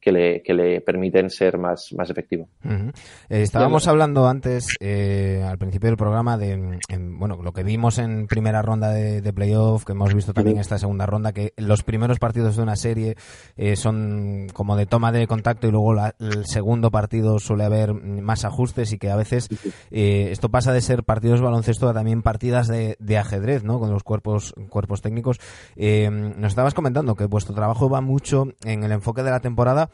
que, 0.00 0.12
le, 0.12 0.42
que 0.42 0.54
le 0.54 0.80
permiten 0.80 1.28
ser 1.30 1.58
más, 1.58 1.92
más 1.92 2.08
efectivo. 2.10 2.48
Eh, 2.64 3.42
estábamos 3.42 3.86
hablando 3.88 4.26
antes, 4.28 4.66
eh, 4.80 5.44
al 5.46 5.58
principio 5.58 5.88
del 5.88 5.96
programa, 5.96 6.38
de 6.38 6.52
en- 6.88 7.18
bueno 7.18 7.38
lo 7.42 7.52
que 7.52 7.62
vimos 7.62 7.98
en 7.98 8.26
primera 8.26 8.62
ronda 8.62 8.90
de, 8.90 9.20
de 9.20 9.32
playoff, 9.32 9.84
que 9.84 9.92
hemos 9.92 10.14
visto 10.14 10.32
también 10.32 10.56
en 10.56 10.60
esta 10.62 10.78
segunda 10.78 11.06
ronda, 11.06 11.32
que 11.32 11.52
los 11.56 11.82
primeros 11.82 12.18
partidos 12.18 12.56
de 12.56 12.62
una 12.62 12.76
serie 12.76 13.16
eh, 13.56 13.76
son 13.76 14.46
como 14.52 14.76
de 14.76 14.86
toma 14.86 15.12
de 15.12 15.26
contacto 15.26 15.68
y 15.68 15.70
luego 15.70 15.92
la- 15.94 16.14
el 16.18 16.46
segundo 16.46 16.90
partido 16.90 17.38
suele 17.38 17.64
haber 17.64 17.92
más 17.94 18.44
ajustes 18.44 18.92
y 18.92 18.98
que 18.98 19.10
a 19.10 19.16
veces 19.16 19.48
eh, 19.90 20.28
esto 20.30 20.48
pasa 20.48 20.72
de 20.72 20.80
ser 20.80 21.04
partidos 21.04 21.40
de 21.40 21.44
baloncesto 21.46 21.88
a 21.88 21.94
también 21.94 22.22
partidas 22.22 22.68
de, 22.68 22.96
de 23.00 23.18
ajedrez, 23.18 23.64
¿no? 23.64 23.78
Con 23.78 23.90
los 23.90 24.02
cuerpos 24.02 24.54
cuerpos 24.70 25.02
técnicos. 25.02 25.38
Eh, 25.76 26.08
nos 26.10 26.52
estabas 26.52 26.74
comentando 26.74 27.14
que 27.14 27.26
vuestro 27.26 27.54
trabajo 27.54 27.88
va 27.90 28.00
mucho 28.00 28.46
en 28.64 28.82
el 28.84 28.92
enfoque 28.92 29.22
de 29.22 29.30
la 29.30 29.40
temporada. 29.40 29.90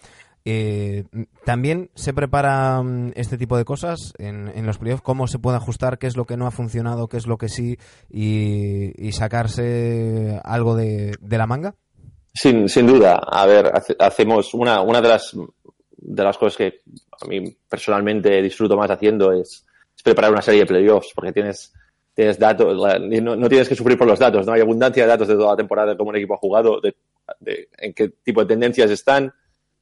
Eh, 0.49 1.05
También 1.44 1.90
se 1.97 2.14
prepara 2.14 2.80
mm, 2.80 3.12
este 3.16 3.36
tipo 3.36 3.57
de 3.57 3.64
cosas 3.64 4.12
en, 4.18 4.64
los 4.64 4.78
playoffs, 4.78 5.03
cómo 5.03 5.26
se 5.26 5.40
puede 5.40 5.57
ajustar, 5.57 5.99
qué 5.99 6.07
es 6.07 6.16
lo 6.16 6.24
que 6.24 6.36
no 6.36 6.47
ha 6.47 6.53
funcionado, 6.53 7.09
qué 7.09 7.16
es 7.16 7.26
lo 7.26 7.36
que 7.36 7.49
sí, 7.49 7.78
y, 8.09 9.11
sacarse 9.11 10.40
algo 10.44 10.76
de, 10.76 11.16
la 11.28 11.47
manga. 11.49 11.74
Sin, 12.32 12.68
sin 12.68 12.86
duda, 12.86 13.16
a 13.16 13.44
ver, 13.47 13.72
hace- 13.74 13.97
hacemos 13.99 14.55
una, 14.55 14.82
una 14.82 15.01
de 15.01 15.09
las 15.09 15.36
de 15.99 16.22
las 16.22 16.38
cosas 16.38 16.57
que 16.57 16.80
a 17.20 17.26
mí 17.26 17.57
personalmente 17.68 18.40
disfruto 18.40 18.76
más 18.76 18.90
haciendo 18.90 19.32
es, 19.32 19.66
preparar 20.05 20.30
una 20.30 20.42
serie 20.42 20.61
de 20.61 20.66
playoffs, 20.66 21.11
porque 21.12 21.32
tienes, 21.32 21.72
tienes 22.14 22.38
datos, 22.38 22.76
no, 22.76 23.34
no 23.34 23.49
tienes 23.49 23.68
que 23.68 23.74
sufrir 23.74 23.99
por 23.99 24.07
los 24.07 24.20
datos, 24.20 24.47
¿no? 24.47 24.53
Hay 24.53 24.61
abundancia 24.61 25.03
de 25.03 25.09
datos 25.09 25.26
de 25.26 25.34
toda 25.34 25.51
la 25.53 25.57
temporada 25.57 25.92
de 25.92 25.97
cómo 25.97 26.11
un 26.11 26.16
equipo 26.16 26.34
ha 26.34 26.38
jugado, 26.38 26.80
de 26.80 26.94
en 27.78 27.92
qué 27.92 28.11
tipo 28.22 28.40
de 28.42 28.47
tendencias 28.47 28.90
están. 28.90 29.32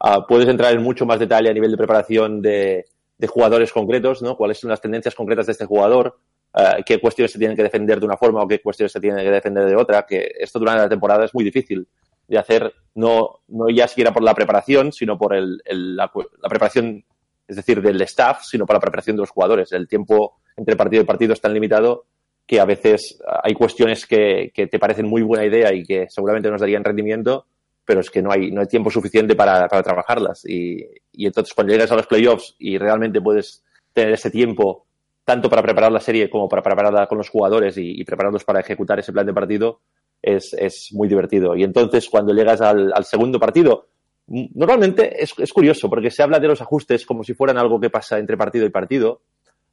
Ah, 0.00 0.26
puedes 0.26 0.48
entrar 0.48 0.72
en 0.74 0.82
mucho 0.82 1.06
más 1.06 1.18
detalle 1.18 1.48
a 1.48 1.52
nivel 1.52 1.70
de 1.70 1.76
preparación 1.76 2.42
de, 2.42 2.84
jugadores 3.26 3.72
concretos, 3.72 4.20
¿no? 4.20 4.36
Cuáles 4.36 4.58
son 4.58 4.68
las 4.68 4.82
tendencias 4.82 5.14
concretas 5.14 5.46
de 5.46 5.52
este 5.52 5.64
jugador, 5.64 6.18
eh, 6.54 6.82
qué 6.84 7.00
cuestiones 7.00 7.32
se 7.32 7.38
tienen 7.38 7.56
que 7.56 7.62
defender 7.62 7.98
de 7.98 8.04
una 8.04 8.18
forma 8.18 8.42
o 8.42 8.46
qué 8.46 8.60
cuestiones 8.60 8.92
se 8.92 9.00
tienen 9.00 9.24
que 9.24 9.30
defender 9.30 9.64
de 9.64 9.76
otra, 9.76 10.04
que 10.04 10.30
esto 10.38 10.58
durante 10.58 10.82
la 10.82 10.88
temporada 10.90 11.24
es 11.24 11.34
muy 11.34 11.42
difícil 11.42 11.88
de 12.28 12.38
hacer, 12.38 12.70
no, 12.94 13.40
no 13.48 13.70
ya 13.70 13.88
siquiera 13.88 14.12
por 14.12 14.22
la 14.22 14.34
preparación, 14.34 14.92
sino 14.92 15.16
por 15.16 15.34
el, 15.34 15.62
la, 15.64 16.12
preparación, 16.50 17.02
es 17.48 17.56
decir, 17.56 17.80
del 17.80 18.02
staff, 18.02 18.42
sino 18.42 18.66
por 18.66 18.76
la 18.76 18.80
preparación 18.80 19.16
de 19.16 19.22
los 19.22 19.30
jugadores. 19.30 19.72
El 19.72 19.88
tiempo 19.88 20.36
entre 20.54 20.76
partido 20.76 21.02
y 21.02 21.06
partido 21.06 21.32
es 21.32 21.40
tan 21.40 21.54
limitado 21.54 22.04
que 22.46 22.60
a 22.60 22.66
veces 22.66 23.22
ah, 23.26 23.40
hay 23.42 23.54
cuestiones 23.54 24.04
que 24.04 24.52
te 24.54 24.78
parecen 24.78 25.06
muy 25.06 25.22
buena 25.22 25.46
idea 25.46 25.72
y 25.72 25.82
que 25.82 26.08
seguramente 26.10 26.50
nos 26.50 26.60
darían 26.60 26.84
rendimiento, 26.84 27.46
pero 27.84 28.00
es 28.00 28.10
que 28.10 28.22
no 28.22 28.32
hay, 28.32 28.50
no 28.50 28.60
hay 28.60 28.66
tiempo 28.66 28.90
suficiente 28.90 29.34
para, 29.34 29.68
para 29.68 29.82
trabajarlas. 29.82 30.44
Y, 30.46 30.84
y 31.12 31.26
entonces 31.26 31.54
cuando 31.54 31.72
llegas 31.72 31.92
a 31.92 31.96
los 31.96 32.06
playoffs 32.06 32.54
y 32.58 32.78
realmente 32.78 33.20
puedes 33.20 33.62
tener 33.92 34.12
ese 34.12 34.30
tiempo 34.30 34.86
tanto 35.24 35.48
para 35.48 35.62
preparar 35.62 35.90
la 35.92 36.00
serie 36.00 36.28
como 36.28 36.48
para 36.48 36.62
prepararla 36.62 37.06
con 37.06 37.18
los 37.18 37.28
jugadores 37.28 37.76
y, 37.78 38.00
y 38.00 38.04
prepararlos 38.04 38.44
para 38.44 38.60
ejecutar 38.60 38.98
ese 38.98 39.12
plan 39.12 39.26
de 39.26 39.32
partido, 39.32 39.80
es, 40.20 40.52
es 40.54 40.88
muy 40.92 41.08
divertido. 41.08 41.56
Y 41.56 41.62
entonces 41.62 42.08
cuando 42.08 42.34
llegas 42.34 42.60
al, 42.60 42.92
al 42.92 43.04
segundo 43.04 43.38
partido, 43.38 43.88
normalmente 44.26 45.22
es, 45.22 45.34
es 45.38 45.52
curioso 45.52 45.88
porque 45.88 46.10
se 46.10 46.22
habla 46.22 46.38
de 46.38 46.48
los 46.48 46.60
ajustes 46.60 47.06
como 47.06 47.22
si 47.24 47.34
fueran 47.34 47.58
algo 47.58 47.80
que 47.80 47.90
pasa 47.90 48.18
entre 48.18 48.36
partido 48.36 48.66
y 48.66 48.70
partido. 48.70 49.22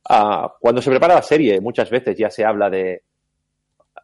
Ah, 0.09 0.53
cuando 0.59 0.81
se 0.81 0.89
prepara 0.89 1.15
la 1.15 1.21
serie, 1.21 1.61
muchas 1.61 1.89
veces 1.89 2.17
ya 2.17 2.29
se 2.29 2.43
habla 2.43 2.69
de 2.69 3.03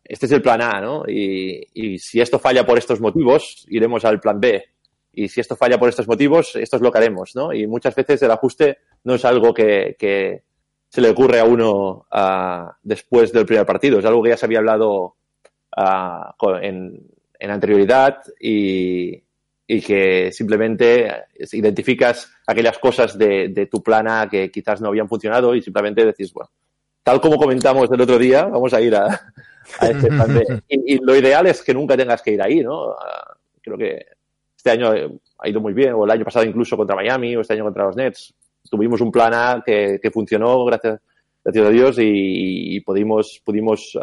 este 0.08 0.26
es 0.26 0.32
el 0.32 0.42
plan 0.42 0.62
A, 0.62 0.80
¿no? 0.80 1.04
Y, 1.08 1.98
si 2.00 2.22
esto 2.22 2.40
falla 2.40 2.66
por 2.66 2.78
estos 2.78 3.02
motivos, 3.02 3.66
iremos 3.70 4.06
al 4.06 4.20
plan 4.20 4.40
B. 4.40 4.64
Y 5.12 5.28
si 5.28 5.42
esto 5.42 5.56
falla 5.56 5.78
por 5.78 5.90
estos 5.90 6.08
motivos, 6.08 6.56
esto 6.56 6.78
es 6.78 6.82
lo 6.82 6.92
que 6.92 6.98
haremos, 7.00 7.36
¿no? 7.36 7.52
Y 7.52 7.68
muchas 7.68 7.94
veces 7.94 8.22
el 8.22 8.32
ajuste 8.32 8.78
no 9.04 9.16
es 9.16 9.26
algo 9.26 9.54
que, 9.54 10.44
se 10.90 11.02
le 11.02 11.10
ocurre 11.10 11.40
a 11.40 11.44
uno 11.44 12.06
ah, 12.12 12.78
después 12.82 13.34
del 13.34 13.46
primer 13.46 13.66
partido, 13.66 14.00
es 14.00 14.06
algo 14.06 14.24
que 14.24 14.30
ya 14.30 14.38
se 14.38 14.46
había 14.46 14.60
hablado 14.60 15.18
ah, 15.76 16.34
en, 16.62 17.06
en 17.38 17.52
anterioridad 17.52 18.20
y, 18.40 19.24
que 19.68 20.32
simplemente 20.32 21.12
identificas 21.52 22.32
aquellas 22.48 22.80
cosas 22.80 23.18
de, 23.18 23.50
de 23.50 23.66
tu 23.66 23.84
plan 23.84 24.08
A 24.08 24.30
que 24.30 24.50
quizás 24.50 24.80
no 24.80 24.88
habían 24.88 25.10
funcionado 25.10 25.54
y 25.54 25.62
simplemente 25.62 26.06
decís, 26.06 26.32
bueno, 26.32 26.50
tal 27.04 27.20
como 27.20 27.38
comentamos 27.38 27.92
el 27.92 28.00
otro 28.00 28.18
día, 28.18 28.46
vamos 28.46 28.74
a 28.74 28.80
ir 28.80 28.96
a, 28.96 29.34
a 29.80 29.88
este. 29.90 30.10
Y, 30.70 30.96
y 30.96 31.00
lo 31.00 31.16
ideal 31.16 31.48
es 31.48 31.62
que 31.64 31.74
nunca 31.74 31.98
tengas 31.98 32.22
que 32.22 32.32
ir 32.32 32.42
ahí, 32.42 32.62
¿no? 32.62 32.96
Creo 33.62 33.78
que 33.78 34.06
este 34.56 34.72
año 34.72 34.92
ha 35.40 35.50
ido 35.50 35.62
muy 35.62 35.74
bien, 35.74 35.94
o 35.94 36.06
el 36.06 36.12
año 36.12 36.26
pasado 36.26 36.46
incluso 36.46 36.76
contra 36.76 36.96
Miami, 36.96 37.36
o 37.36 37.42
este 37.42 37.54
año 37.54 37.64
contra 37.64 37.86
los 37.86 37.96
Nets. 37.96 38.34
Tuvimos 38.70 39.00
un 39.02 39.12
plan 39.12 39.34
A 39.34 39.64
que, 39.66 40.00
que 40.02 40.12
funcionó, 40.12 40.66
gracias, 40.66 41.00
gracias 41.44 41.66
a 41.66 41.70
Dios, 41.70 42.00
y, 42.00 42.76
y 42.76 42.80
pudimos, 42.82 43.42
pudimos 43.46 43.98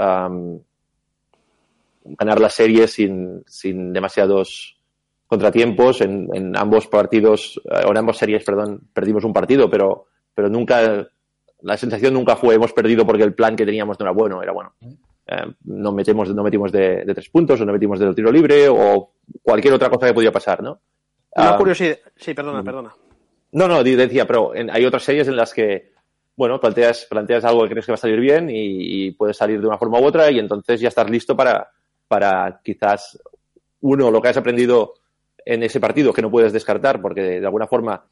ganar 2.05 2.41
la 2.41 2.51
serie 2.51 2.87
sin, 2.87 3.43
sin 3.47 3.93
demasiados 3.93 4.79
contratiempos. 5.27 6.01
En, 6.01 6.29
en 6.33 6.57
ambos 6.57 6.87
partidos, 6.87 7.61
eh, 7.65 7.85
o 7.87 7.91
en 7.91 7.99
ambas 7.99 8.19
series, 8.19 8.45
perdón, 8.45 8.89
perdimos 8.93 9.25
un 9.25 9.33
partido, 9.33 9.69
pero, 9.71 10.07
pero 10.35 10.49
nunca, 10.49 11.09
la 11.63 11.77
sensación 11.77 12.15
nunca 12.15 12.37
fue 12.37 12.55
hemos 12.55 12.73
perdido 12.73 13.07
porque 13.07 13.25
el 13.25 13.35
plan 13.35 13.57
que 13.57 13.67
teníamos 13.67 13.99
no 13.99 14.05
era 14.05 14.13
bueno, 14.13 14.43
era 14.43 14.53
bueno. 14.53 14.73
Eh, 15.27 15.53
no 15.65 15.93
metemos, 15.93 16.35
no 16.35 16.43
metimos 16.43 16.71
de, 16.71 17.05
de 17.05 17.15
tres 17.15 17.29
puntos, 17.31 17.61
o 17.61 17.65
no 17.65 17.73
metimos 17.73 17.99
del 17.99 18.15
tiro 18.15 18.31
libre, 18.31 18.69
o 18.69 19.13
cualquier 19.43 19.75
otra 19.75 19.89
cosa 19.91 20.07
que 20.09 20.15
podía 20.15 20.33
pasar, 20.33 20.63
¿no? 20.63 20.81
Una 21.37 21.51
Ah, 21.55 21.57
curiosidad. 21.57 21.99
Sí, 22.17 22.35
perdona, 22.35 22.63
perdona. 22.63 22.95
no, 23.53 23.69
no, 23.69 23.83
decía, 23.83 24.27
pero 24.27 24.55
en- 24.55 24.71
hay 24.71 24.85
otras 24.85 25.03
series 25.03 25.27
en 25.29 25.37
las 25.37 25.53
que, 25.55 25.93
bueno, 26.37 26.61
planteas, 26.61 27.07
planteas 27.09 27.45
algo 27.45 27.63
que 27.65 27.71
crees 27.71 27.87
que 27.87 27.93
va 27.93 27.95
a 27.95 27.99
salir 27.99 28.21
bien 28.21 28.51
y, 28.51 29.07
y 29.07 29.11
puedes 29.13 29.37
salir 29.37 29.61
de 29.61 29.67
una 29.67 29.79
forma 29.79 29.99
u 30.01 30.05
otra 30.05 30.31
y 30.31 30.39
entonces 30.39 30.81
ya 30.81 30.89
estás 30.89 31.09
listo 31.09 31.37
para, 31.37 31.71
para 32.07 32.61
quizás, 32.63 33.19
uno, 33.81 34.11
lo 34.11 34.21
que 34.21 34.29
has 34.29 34.37
aprendido 34.37 34.95
en 35.47 35.63
ese 35.63 35.81
partido 35.81 36.13
que 36.13 36.23
no 36.23 36.31
puedes 36.31 36.53
descartar 36.53 37.01
porque 37.01 37.23
de, 37.23 37.41
de 37.41 37.47
alguna 37.47 37.67
forma 37.67 38.05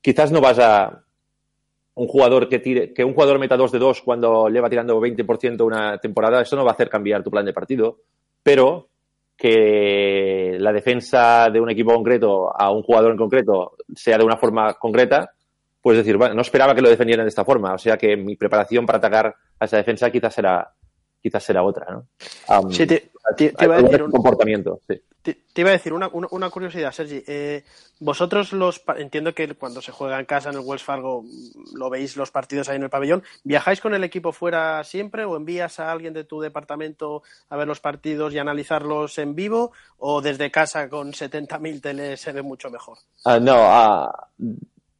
quizás 0.00 0.30
no 0.32 0.40
vas 0.40 0.58
a 0.58 1.02
un 1.96 2.08
jugador 2.08 2.48
que 2.48 2.58
tire, 2.58 2.92
que 2.92 3.04
un 3.04 3.14
jugador 3.14 3.38
meta 3.38 3.56
2 3.56 3.72
de 3.72 3.78
2 3.78 4.02
cuando 4.02 4.48
lleva 4.48 4.68
tirando 4.68 5.00
20% 5.00 5.64
una 5.64 5.98
temporada, 5.98 6.42
eso 6.42 6.54
no 6.54 6.64
va 6.64 6.72
a 6.72 6.74
hacer 6.74 6.90
cambiar 6.90 7.22
tu 7.22 7.30
plan 7.30 7.44
de 7.44 7.54
partido, 7.54 8.00
pero 8.42 8.88
que 9.36 10.56
la 10.60 10.72
defensa 10.72 11.48
de 11.50 11.60
un 11.60 11.70
equipo 11.70 11.94
concreto 11.94 12.54
a 12.54 12.70
un 12.70 12.82
jugador 12.82 13.12
en 13.12 13.18
concreto 13.18 13.76
sea 13.94 14.18
de 14.18 14.24
una 14.24 14.36
forma 14.36 14.74
concreta, 14.74 15.30
pues 15.80 15.96
decir, 15.96 16.18
bueno, 16.18 16.34
no 16.34 16.42
esperaba 16.42 16.74
que 16.74 16.82
lo 16.82 16.90
defendieran 16.90 17.24
de 17.24 17.30
esta 17.30 17.44
forma, 17.44 17.72
o 17.72 17.78
sea 17.78 17.96
que 17.96 18.14
mi 18.16 18.36
preparación 18.36 18.84
para 18.84 18.98
atacar 18.98 19.34
a 19.58 19.64
esa 19.64 19.78
defensa 19.78 20.10
quizás 20.10 20.34
será 20.34 20.70
quizás 21.22 21.42
será 21.44 21.62
otra, 21.62 21.86
¿no? 21.92 22.06
Sí, 22.70 22.86
te, 22.86 23.10
te- 23.36 23.54
iba 23.60 23.76
a 23.76 23.82
decir 23.82 23.98
de 23.98 24.04
un- 24.04 24.10
comportamiento, 24.10 24.80
sí. 24.88 25.00
Te, 25.22 25.34
te 25.52 25.60
iba 25.62 25.70
a 25.70 25.72
decir 25.72 25.92
una, 25.92 26.06
una, 26.12 26.28
una 26.30 26.50
curiosidad, 26.50 26.92
Sergi. 26.92 27.20
Eh, 27.26 27.64
vosotros 27.98 28.52
los 28.52 28.80
entiendo 28.96 29.34
que 29.34 29.52
cuando 29.56 29.82
se 29.82 29.90
juega 29.90 30.20
en 30.20 30.26
casa 30.26 30.50
en 30.50 30.54
el 30.54 30.60
Wells 30.60 30.84
Fargo 30.84 31.22
mm, 31.22 31.76
lo 31.76 31.90
veis 31.90 32.16
los 32.16 32.30
partidos 32.30 32.68
ahí 32.68 32.76
en 32.76 32.84
el 32.84 32.90
pabellón. 32.90 33.24
¿Viajáis 33.42 33.80
con 33.80 33.92
el 33.92 34.04
equipo 34.04 34.30
fuera 34.32 34.84
siempre 34.84 35.24
o 35.24 35.36
envías 35.36 35.80
a 35.80 35.90
alguien 35.90 36.14
de 36.14 36.22
tu 36.22 36.40
departamento 36.40 37.24
a 37.48 37.56
ver 37.56 37.66
los 37.66 37.80
partidos 37.80 38.34
y 38.34 38.38
analizarlos 38.38 39.18
en 39.18 39.34
vivo 39.34 39.72
o 39.98 40.22
desde 40.22 40.52
casa 40.52 40.88
con 40.88 41.12
70.000 41.12 41.80
teles 41.80 42.20
se 42.20 42.30
ve 42.30 42.42
mucho 42.42 42.70
mejor? 42.70 42.98
Ah, 43.24 43.40
no, 43.40 43.54
ah, 43.56 44.28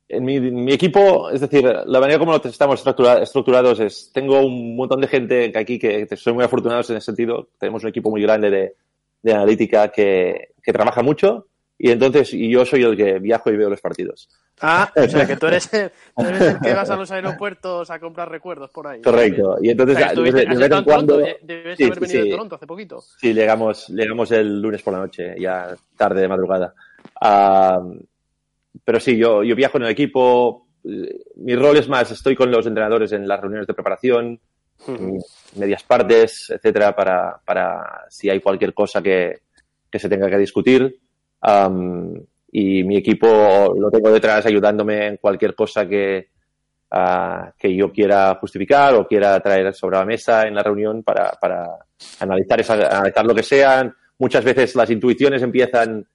en 0.09 0.25
mi, 0.25 0.39
mi 0.41 0.73
equipo, 0.73 1.31
es 1.31 1.41
decir, 1.41 1.65
la 1.65 2.01
manera 2.01 2.19
como 2.19 2.37
estamos 2.37 2.81
estructura- 2.81 3.23
estructurados 3.23 3.81
es, 3.81 4.11
tengo 4.13 4.41
un 4.41 4.77
montón 4.77 5.01
de 5.01 5.09
gente 5.09 5.51
que 5.53 5.59
aquí 5.59 5.79
que, 5.79 6.07
que 6.07 6.17
soy 6.17 6.33
muy 6.33 6.45
afortunados 6.45 6.89
en 6.91 6.97
ese 6.99 7.07
sentido, 7.07 7.49
tenemos 7.59 7.83
un 7.83 7.89
equipo 7.89 8.11
muy 8.11 8.23
grande 8.23 8.51
de, 8.51 8.75
de 9.23 9.33
analítica 9.33 9.89
que, 9.89 10.51
que 10.63 10.73
trabaja 10.73 11.03
mucho 11.03 11.49
y 11.79 11.91
entonces 11.91 12.33
y 12.33 12.49
yo 12.49 12.65
soy 12.65 12.85
el 12.85 12.97
que 12.97 13.19
viajo 13.19 13.51
y 13.51 13.57
veo 13.57 13.69
los 13.69 13.81
partidos. 13.81 14.29
Ah, 14.63 14.91
o 14.97 15.09
sea 15.09 15.27
que 15.27 15.37
tú 15.37 15.47
eres, 15.49 15.71
el, 15.75 15.91
tú 16.17 16.25
eres 16.25 16.41
el 16.41 16.61
que 16.61 16.73
vas 16.73 16.89
a 16.89 16.97
los 16.97 17.11
aeropuertos 17.11 17.91
a 17.91 17.99
comprar 17.99 18.31
recuerdos 18.31 18.71
por 18.71 18.87
ahí. 18.87 19.03
Correcto. 19.03 19.59
Y 19.61 19.69
O 19.69 19.71
entonces, 19.73 19.99
sea, 19.99 20.09
que 20.11 20.15
de, 20.15 20.23
vez 20.23 20.35
en 20.47 20.73
en 20.73 20.85
cuando, 20.85 21.19
de- 21.19 21.37
debes 21.43 21.77
Sí, 21.77 21.85
haber 21.85 22.01
venido 22.01 22.23
sí. 22.23 22.29
de 22.29 22.35
Toronto 22.35 22.55
hace 22.55 22.67
poquito. 22.67 23.01
Sí, 23.21 23.35
llegamos, 23.35 23.89
llegamos 23.89 24.31
el 24.31 24.63
lunes 24.63 24.81
por 24.83 24.95
la 24.95 25.01
noche, 25.01 25.35
ya 25.39 25.75
tarde 25.97 26.23
de 26.23 26.29
madrugada. 26.29 26.73
Ah, 27.21 27.83
pero 28.87 29.01
sí, 29.01 29.17
yo, 29.19 29.43
yo 29.43 29.57
viajo 29.57 29.79
en 29.79 29.83
el 29.83 29.91
equipo. 29.91 30.69
Mi 30.85 31.57
rol 31.57 31.77
es 31.77 31.89
más, 31.89 32.09
estoy 32.13 32.37
con 32.37 32.53
los 32.53 32.65
entrenadores 32.69 33.11
en 33.11 33.27
las 33.27 33.41
reuniones 33.41 33.67
de 33.67 33.75
preparación, 33.75 34.39
en 34.87 35.19
medias 35.57 35.83
partes, 35.83 36.51
etcétera, 36.51 36.95
para, 36.95 37.41
para 37.45 38.05
si 38.09 38.31
hay 38.31 38.39
cualquier 38.39 38.73
cosa 38.73 39.03
que, 39.03 39.41
que 39.91 39.99
se 39.99 40.09
tenga 40.09 40.31
que 40.31 40.39
discutir. 40.39 41.01
Am, 41.41 42.15
y 42.53 42.85
mi 42.85 42.97
equipo 42.97 43.75
lo 43.77 43.91
tengo 43.91 44.13
detrás 44.13 44.47
ayudándome 44.47 45.09
en 45.09 45.17
cualquier 45.17 45.57
cosa 45.57 45.89
que, 45.89 46.29
ah, 46.93 47.53
que 47.59 47.75
yo 47.75 47.91
quiera 47.91 48.39
justificar 48.41 48.95
o 48.95 49.09
quiera 49.09 49.41
traer 49.41 49.75
sobre 49.75 49.97
la 49.97 50.05
mesa 50.05 50.47
en 50.47 50.55
la 50.55 50.63
reunión 50.63 51.03
para, 51.03 51.33
para 51.41 51.71
analizar, 52.21 52.61
esa, 52.61 52.75
analizar 52.75 53.27
lo 53.27 53.35
que 53.35 53.43
sean. 53.43 53.93
Muchas 54.17 54.45
veces 54.45 54.77
las 54.77 54.91
intuiciones 54.91 55.43
empiezan 55.43 56.07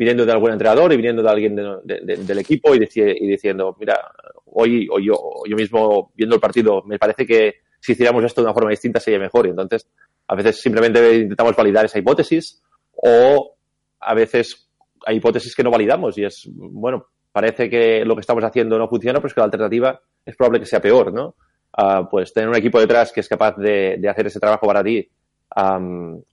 viniendo 0.00 0.24
de 0.24 0.32
algún 0.32 0.50
entrenador 0.50 0.90
y 0.94 0.96
viniendo 0.96 1.22
de 1.22 1.28
alguien 1.28 1.54
de- 1.54 1.76
de- 1.84 2.00
de- 2.00 2.16
del 2.24 2.38
equipo 2.38 2.74
y, 2.74 2.78
dici- 2.78 3.14
y 3.20 3.26
diciendo, 3.26 3.76
mira, 3.78 4.00
hoy 4.46 4.88
o 4.90 4.98
yo, 4.98 5.14
yo 5.46 5.56
mismo 5.56 6.10
viendo 6.16 6.36
el 6.36 6.40
partido, 6.40 6.82
me 6.86 6.98
parece 6.98 7.26
que 7.26 7.56
si 7.78 7.92
hiciéramos 7.92 8.24
esto 8.24 8.40
de 8.40 8.46
una 8.46 8.54
forma 8.54 8.70
distinta 8.70 8.98
sería 8.98 9.18
mejor. 9.18 9.46
Y 9.46 9.50
entonces, 9.50 9.86
a 10.26 10.34
veces 10.34 10.58
simplemente 10.58 11.16
intentamos 11.16 11.54
validar 11.54 11.84
esa 11.84 11.98
hipótesis 11.98 12.62
o 12.92 13.56
a 14.00 14.14
veces 14.14 14.70
hay 15.04 15.16
hipótesis 15.18 15.54
que 15.54 15.62
no 15.62 15.70
validamos 15.70 16.16
y 16.16 16.24
es, 16.24 16.48
bueno, 16.50 17.04
parece 17.30 17.68
que 17.68 18.02
lo 18.06 18.14
que 18.14 18.22
estamos 18.22 18.42
haciendo 18.42 18.78
no 18.78 18.88
funciona, 18.88 19.18
pero 19.18 19.28
es 19.28 19.34
que 19.34 19.40
la 19.40 19.44
alternativa 19.44 20.00
es 20.24 20.34
probable 20.34 20.60
que 20.60 20.66
sea 20.66 20.80
peor, 20.80 21.12
¿no? 21.12 21.34
Ah, 21.76 22.08
pues 22.10 22.32
tener 22.32 22.48
un 22.48 22.56
equipo 22.56 22.80
detrás 22.80 23.12
que 23.12 23.20
es 23.20 23.28
capaz 23.28 23.54
de, 23.58 24.00
hacer 24.08 24.26
ese 24.26 24.40
trabajo 24.40 24.66
para 24.66 24.82
ti 24.82 25.06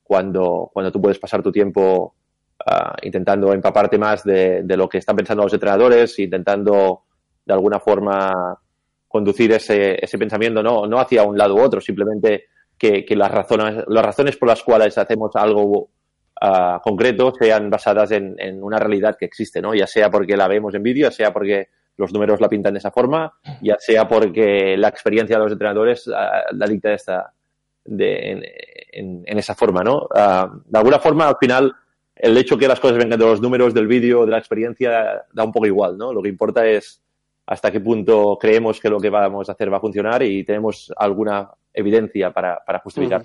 cuando, 0.03 0.70
cuando 0.74 0.91
tú 0.91 1.01
puedes 1.01 1.20
pasar 1.20 1.43
tu 1.43 1.51
tiempo 1.51 2.15
ah, 2.68 2.95
intentando 3.01 3.53
empaparte 3.53 3.97
más 3.97 4.24
de, 4.24 4.63
lo 4.68 4.88
que 4.88 4.99
están 4.99 5.15
pensando 5.15 5.43
los 5.43 5.53
entrenadores, 5.53 6.18
intentando 6.20 7.03
de 7.45 7.53
alguna 7.53 7.80
forma 7.80 8.57
conducir 9.07 9.51
ese, 9.53 10.03
ese 10.03 10.18
pensamiento 10.18 10.61
no, 10.61 10.86
no 10.86 10.99
hacia 10.99 11.24
un 11.24 11.38
lado 11.38 11.55
u 11.55 11.61
otro, 11.61 11.80
simplemente 11.80 12.45
que, 12.78 13.05
las, 13.15 13.32
razones, 13.32 13.84
las 13.88 14.05
razones 14.05 14.38
por 14.38 14.49
las 14.49 14.63
cuales 14.63 14.97
hacemos 14.97 15.36
algo 15.36 15.89
ah, 16.39 16.80
concreto 16.84 17.34
sean 17.39 17.70
basadas 17.70 18.11
en, 18.11 18.36
una 18.61 18.78
realidad 18.78 19.15
que 19.18 19.26
existe, 19.26 19.61
¿no? 19.61 19.74
Ya 19.74 19.88
sea 19.88 20.11
porque 20.11 20.38
la 20.38 20.47
vemos 20.47 20.76
en 20.76 20.84
vídeo, 20.84 21.07
ya 21.09 21.11
sea 21.11 21.34
porque 21.34 21.70
los 21.97 22.13
números 22.13 22.39
la 22.39 22.49
pintan 22.49 22.74
de 22.74 22.80
esa 22.80 22.91
forma, 22.91 23.34
ya 23.61 23.78
sea 23.80 24.07
porque 24.07 24.78
la 24.78 24.89
experiencia 24.89 25.38
de 25.38 25.43
los 25.43 25.51
entrenadores 25.51 26.07
ah, 26.13 26.43
la 26.51 26.68
dicta 26.68 26.93
esta, 26.93 27.34
de, 27.88 28.32
en, 28.91 29.24
en- 29.26 29.39
esa 29.39 29.55
forma, 29.55 29.82
¿no? 29.84 30.07
De 30.13 30.78
alguna 30.78 30.99
forma, 30.99 31.28
al 31.28 31.38
final, 31.39 31.74
el 32.20 32.38
hecho 32.38 32.57
que 32.57 32.68
las 32.68 32.80
cosas 32.80 32.97
vengan 32.97 33.20
de 33.20 33.26
los 33.26 33.41
números, 33.41 33.74
del 33.74 33.88
vídeo, 33.88 34.26
de 34.26 34.32
la 34.32 34.38
experiencia, 34.39 35.26
da 35.34 35.43
un 35.43 35.51
poco 35.51 35.65
igual, 35.65 35.97
¿no? 35.97 36.13
Lo 36.13 36.22
que 36.22 36.30
importa 36.30 36.65
es 36.68 37.01
hasta 37.45 37.72
qué 37.72 37.80
punto 37.80 38.38
creemos 38.39 38.80
que 38.80 38.89
lo 38.89 38.99
que 38.99 39.09
vamos 39.09 39.47
a 39.47 39.53
hacer 39.53 39.72
va 39.72 39.78
a 39.78 39.82
funcionar 39.82 40.22
y 40.24 40.43
tenemos 40.43 40.91
alguna 40.97 41.49
evidencia 41.74 42.32
para, 42.32 42.59
para 42.65 42.80
justificar. 42.80 43.24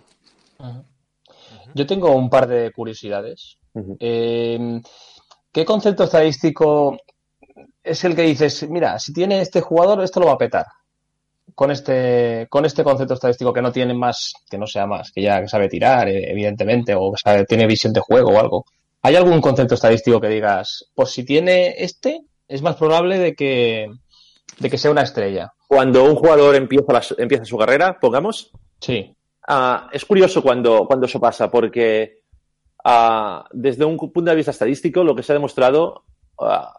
Yo 1.75 1.87
tengo 1.87 2.15
un 2.15 2.29
par 2.31 2.47
de 2.47 2.71
curiosidades. 2.71 3.57
Eh, 3.99 4.81
¿Qué 5.51 5.65
concepto 5.65 6.05
estadístico 6.05 6.99
es 7.83 8.05
el 8.05 8.15
que 8.15 8.23
dices, 8.23 8.69
mira, 8.69 8.99
si 8.99 9.13
tiene 9.13 9.41
este 9.41 9.61
jugador, 9.61 10.03
esto 10.03 10.21
lo 10.21 10.27
va 10.27 10.33
a 10.35 10.39
petar? 10.39 10.67
Con 11.55 11.71
este, 11.71 12.47
con 12.49 12.65
este 12.65 12.85
concepto 12.85 13.15
estadístico 13.15 13.53
que 13.53 13.61
no 13.63 13.73
tiene 13.73 13.93
más, 13.95 14.33
que 14.49 14.57
no 14.57 14.67
sea 14.67 14.87
más, 14.87 15.11
que 15.13 15.23
ya 15.23 15.47
sabe 15.49 15.69
tirar, 15.69 16.09
eh, 16.09 16.31
evidentemente, 16.31 16.95
o 16.95 17.13
sabe- 17.17 17.45
tiene 17.45 17.67
visión 17.67 17.93
de 17.93 18.01
juego 18.01 18.31
o 18.33 18.39
algo. 18.41 18.65
¿Hay 19.03 19.17
algún 19.17 19.41
concepto 19.41 19.75
estadístico 19.75 20.21
que 20.21 20.29
digas, 20.29 20.91
pues 20.95 21.11
si 21.11 21.25
tiene 21.25 21.75
este, 21.79 22.23
es 22.49 22.63
más 22.63 22.77
probable 22.77 23.19
de 23.19 23.35
que, 23.35 23.89
de 24.59 24.71
que 24.71 24.79
sea 24.79 24.91
una 24.91 25.03
estrella? 25.03 25.53
Cuando 25.67 26.05
un 26.05 26.15
jugador 26.15 26.55
empieza, 26.55 26.93
la- 26.93 27.03
empieza 27.19 27.45
su 27.45 27.57
carrera, 27.59 27.99
pongamos, 28.01 28.51
Sí. 28.81 29.15
Ah, 29.47 29.89
es 29.93 30.05
curioso 30.05 30.43
cuando, 30.43 30.87
cuando 30.87 31.07
eso 31.07 31.19
pasa, 31.21 31.51
porque 31.51 32.21
ah, 32.85 33.45
desde 33.53 33.85
un 33.85 33.97
punto 33.97 34.23
de 34.31 34.35
vista 34.37 34.51
estadístico, 34.53 35.03
lo 35.05 35.15
que 35.17 35.23
se 35.23 35.33
ha 35.33 35.35
demostrado 35.35 36.05
ah, 36.41 36.73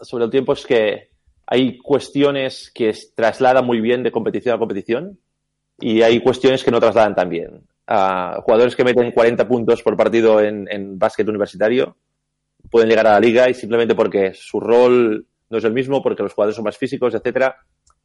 sobre 0.00 0.24
el 0.24 0.30
tiempo 0.30 0.52
es 0.52 0.64
que 0.66 1.10
hay 1.46 1.78
cuestiones 1.78 2.70
que 2.74 2.92
trasladan 3.14 3.64
muy 3.66 3.80
bien 3.80 4.02
de 4.02 4.12
competición 4.12 4.54
a 4.54 4.58
competición 4.58 5.18
y 5.80 6.02
hay 6.02 6.20
cuestiones 6.20 6.62
que 6.64 6.70
no 6.70 6.80
trasladan 6.80 7.14
tan 7.14 7.28
bien. 7.28 7.66
Ah, 7.86 8.40
jugadores 8.44 8.74
que 8.74 8.84
meten 8.84 9.12
40 9.12 9.46
puntos 9.46 9.82
por 9.82 9.96
partido 9.96 10.40
en, 10.40 10.66
en 10.70 10.98
básquet 10.98 11.28
universitario 11.28 11.96
pueden 12.70 12.88
llegar 12.88 13.06
a 13.06 13.12
la 13.12 13.20
liga 13.20 13.48
y 13.48 13.54
simplemente 13.54 13.94
porque 13.94 14.32
su 14.34 14.58
rol 14.58 15.26
no 15.50 15.58
es 15.58 15.64
el 15.64 15.72
mismo, 15.72 16.02
porque 16.02 16.22
los 16.22 16.32
jugadores 16.32 16.56
son 16.56 16.64
más 16.64 16.78
físicos, 16.78 17.14
etcétera, 17.14 17.56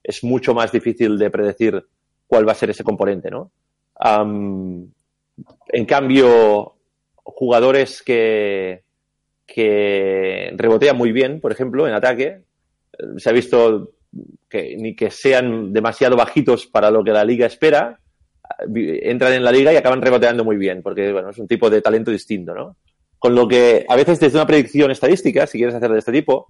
es 0.04 0.24
mucho 0.24 0.54
más 0.54 0.72
difícil 0.72 1.18
de 1.18 1.30
predecir 1.30 1.86
cuál 2.28 2.48
va 2.48 2.52
a 2.52 2.56
ser 2.56 2.70
ese 2.70 2.84
componente, 2.84 3.30
¿no? 3.32 3.52
En 5.70 5.86
cambio, 5.86 6.76
jugadores 7.16 8.02
que, 8.04 8.84
que 9.46 10.54
rebotean 10.56 10.98
muy 10.98 11.12
bien, 11.12 11.42
por 11.42 11.52
ejemplo, 11.52 11.88
en 11.88 11.94
ataque, 11.94 12.44
eh, 12.94 13.04
se 13.18 13.30
ha 13.30 13.34
visto 13.34 13.94
que 14.48 14.76
ni 14.78 14.96
que 14.96 15.12
sean 15.12 15.72
demasiado 15.74 16.16
bajitos 16.16 16.68
para 16.68 16.92
lo 16.92 17.04
que 17.04 17.12
la 17.12 17.26
liga 17.26 17.46
espera, 17.46 18.00
entran 18.74 19.34
en 19.34 19.44
la 19.44 19.52
liga 19.52 19.72
y 19.74 19.78
acaban 19.78 20.02
reboteando 20.02 20.44
muy 20.44 20.58
bien, 20.58 20.82
porque 20.82 21.12
bueno, 21.12 21.30
es 21.30 21.38
un 21.38 21.48
tipo 21.48 21.70
de 21.70 21.82
talento 21.82 22.12
distinto, 22.12 22.54
¿no? 22.54 22.76
Con 23.18 23.36
lo 23.36 23.48
que 23.48 23.86
a 23.88 23.96
veces 23.96 24.20
desde 24.20 24.38
una 24.38 24.48
predicción 24.48 24.92
estadística, 24.92 25.46
si 25.48 25.58
quieres 25.58 25.76
hacer 25.76 25.92
de 25.92 26.00
este 26.00 26.12
tipo, 26.12 26.48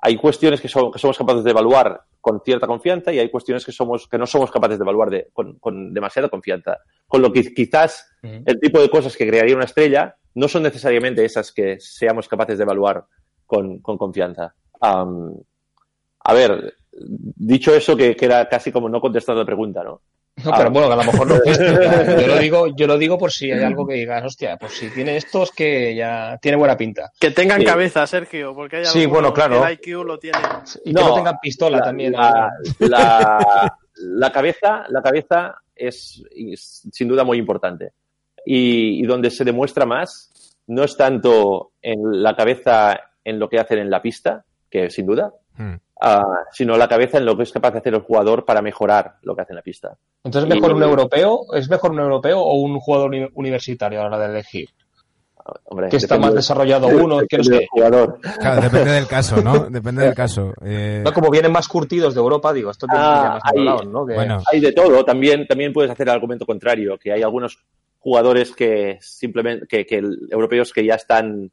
hay 0.00 0.16
cuestiones 0.16 0.60
que, 0.60 0.68
son- 0.68 0.90
que 0.92 0.98
somos 0.98 1.16
capaces 1.18 1.44
de 1.44 1.50
evaluar 1.50 2.00
con 2.20 2.40
cierta 2.44 2.66
confianza 2.66 3.12
y 3.12 3.18
hay 3.18 3.28
cuestiones 3.30 3.64
que 3.64 3.72
somos 3.72 4.06
que 4.08 4.18
no 4.18 4.26
somos 4.26 4.50
capaces 4.50 4.78
de 4.78 4.82
evaluar 4.84 5.10
de- 5.10 5.28
con, 5.32 5.58
con 5.58 5.92
demasiada 5.94 6.28
confianza. 6.28 6.78
Con 7.06 7.22
lo 7.22 7.32
que 7.32 7.42
quizás 7.54 8.08
el 8.46 8.58
tipo 8.60 8.80
de 8.80 8.88
cosas 8.90 9.16
que 9.16 9.26
crearía 9.26 9.54
una 9.56 9.64
estrella 9.64 10.16
no 10.34 10.48
son 10.48 10.62
necesariamente 10.62 11.24
esas 11.24 11.52
que 11.52 11.78
seamos 11.80 12.28
capaces 12.28 12.56
de 12.58 12.64
evaluar 12.64 13.04
con, 13.46 13.78
con 13.80 13.98
confianza. 13.98 14.54
A 16.24 16.34
ver, 16.34 16.74
dicho 16.92 17.74
eso, 17.74 17.96
que, 17.96 18.14
que 18.14 18.24
era 18.26 18.48
casi 18.48 18.70
como 18.70 18.88
no 18.88 19.00
contestando 19.00 19.40
la 19.42 19.46
pregunta, 19.46 19.82
¿no? 19.82 20.02
No, 20.44 20.50
pero 20.56 20.70
bueno, 20.70 20.88
que 20.88 20.94
a 20.94 20.96
lo 20.96 21.04
mejor 21.04 21.26
no 21.28 21.34
fuiste. 21.36 21.64
Yo 22.22 22.26
lo 22.26 22.38
digo, 22.38 22.66
yo 22.74 22.86
lo 22.86 22.98
digo 22.98 23.18
por 23.18 23.30
si 23.30 23.50
hay 23.52 23.62
algo 23.62 23.86
que 23.86 23.94
digas, 23.94 24.24
hostia, 24.24 24.56
pues 24.56 24.72
si 24.72 24.88
tiene 24.90 25.16
esto 25.16 25.42
es 25.42 25.50
que 25.52 25.94
ya 25.94 26.38
tiene 26.40 26.56
buena 26.56 26.76
pinta. 26.76 27.12
Que 27.20 27.30
tengan 27.32 27.60
Sí. 27.60 27.66
cabeza, 27.66 28.06
Sergio, 28.06 28.54
porque 28.54 28.78
hay 28.78 28.84
Sí, 28.86 29.04
bueno, 29.06 29.32
claro. 29.32 29.60
que 29.62 29.66
el 29.68 29.72
IQ 29.74 30.04
lo 30.04 30.18
tiene. 30.18 30.38
Y 30.84 30.94
que 30.94 31.00
No, 31.00 31.08
no 31.08 31.14
tengan 31.14 31.38
pistola 31.40 31.78
la, 31.78 31.84
también. 31.84 32.12
La, 32.12 32.50
la- 32.78 33.76
la 33.94 34.32
cabeza, 34.32 34.84
la 34.88 35.02
cabeza 35.02 35.56
es, 35.76 36.22
es 36.34 36.88
sin 36.90 37.08
duda 37.08 37.24
muy 37.24 37.36
importante. 37.38 37.92
Y, 38.44 39.02
y 39.02 39.06
donde 39.06 39.30
se 39.30 39.44
demuestra 39.44 39.84
más 39.86 40.30
no 40.66 40.82
es 40.82 40.96
tanto 40.96 41.72
en 41.82 42.22
la 42.22 42.34
cabeza 42.34 42.98
en 43.22 43.38
lo 43.38 43.48
que 43.48 43.58
hacen 43.60 43.78
en 43.78 43.90
la 43.90 44.00
pista, 44.02 44.44
que 44.70 44.88
sin 44.90 45.06
duda, 45.06 45.32
Ah, 46.04 46.24
sino 46.50 46.76
la 46.76 46.88
cabeza 46.88 47.18
en 47.18 47.24
lo 47.24 47.36
que 47.36 47.44
es 47.44 47.52
capaz 47.52 47.70
de 47.70 47.78
hacer 47.78 47.94
el 47.94 48.00
jugador 48.00 48.44
para 48.44 48.60
mejorar 48.60 49.18
lo 49.22 49.36
que 49.36 49.42
hace 49.42 49.52
en 49.52 49.56
la 49.56 49.62
pista. 49.62 49.96
Entonces, 50.24 50.50
¿es 50.50 50.56
mejor 50.56 50.72
y- 50.72 50.74
un 50.74 50.82
europeo? 50.82 51.40
¿Es 51.54 51.70
mejor 51.70 51.92
un 51.92 52.00
europeo 52.00 52.40
o 52.40 52.54
un 52.54 52.80
jugador 52.80 53.10
uni- 53.10 53.28
universitario 53.34 54.00
a 54.00 54.02
la 54.02 54.08
hora 54.16 54.18
de 54.26 54.32
elegir? 54.34 54.68
Hombre, 55.64 55.88
Que 55.88 55.96
está 55.96 56.18
más 56.18 56.34
desarrollado 56.34 56.86
uno, 57.06 57.20
que 57.28 57.38
no 57.38 57.42
depende 57.44 57.50
del 57.50 57.58
sé. 57.60 57.66
jugador. 57.70 58.18
Claro, 58.40 58.62
depende 58.62 58.90
del 58.92 59.06
caso, 59.06 59.42
¿no? 59.42 59.66
Depende 59.70 60.04
del 60.04 60.14
caso. 60.14 60.52
Eh, 60.64 61.02
No, 61.04 61.12
como 61.12 61.30
vienen 61.30 61.50
más 61.52 61.66
curtidos 61.68 62.14
de 62.14 62.20
Europa, 62.20 62.52
digo, 62.52 62.70
esto 62.72 62.86
tiene 62.86 63.04
Ah, 63.04 63.30
más 63.34 63.42
controlado, 63.44 63.84
¿no? 63.84 64.04
Que- 64.06 64.14
bueno, 64.14 64.40
Hay 64.52 64.60
de 64.60 64.72
todo. 64.72 65.04
También, 65.04 65.46
también 65.46 65.72
puedes 65.72 65.90
hacer 65.90 66.08
el 66.08 66.14
argumento 66.14 66.46
contrario, 66.46 66.98
que 66.98 67.12
hay 67.12 67.22
algunos 67.22 67.58
jugadores 67.98 68.52
que 68.52 68.98
simplemente, 69.00 69.66
que, 69.68 69.86
que 69.86 70.02
europeos 70.30 70.72
que 70.72 70.84
ya 70.84 70.94
están 70.94 71.50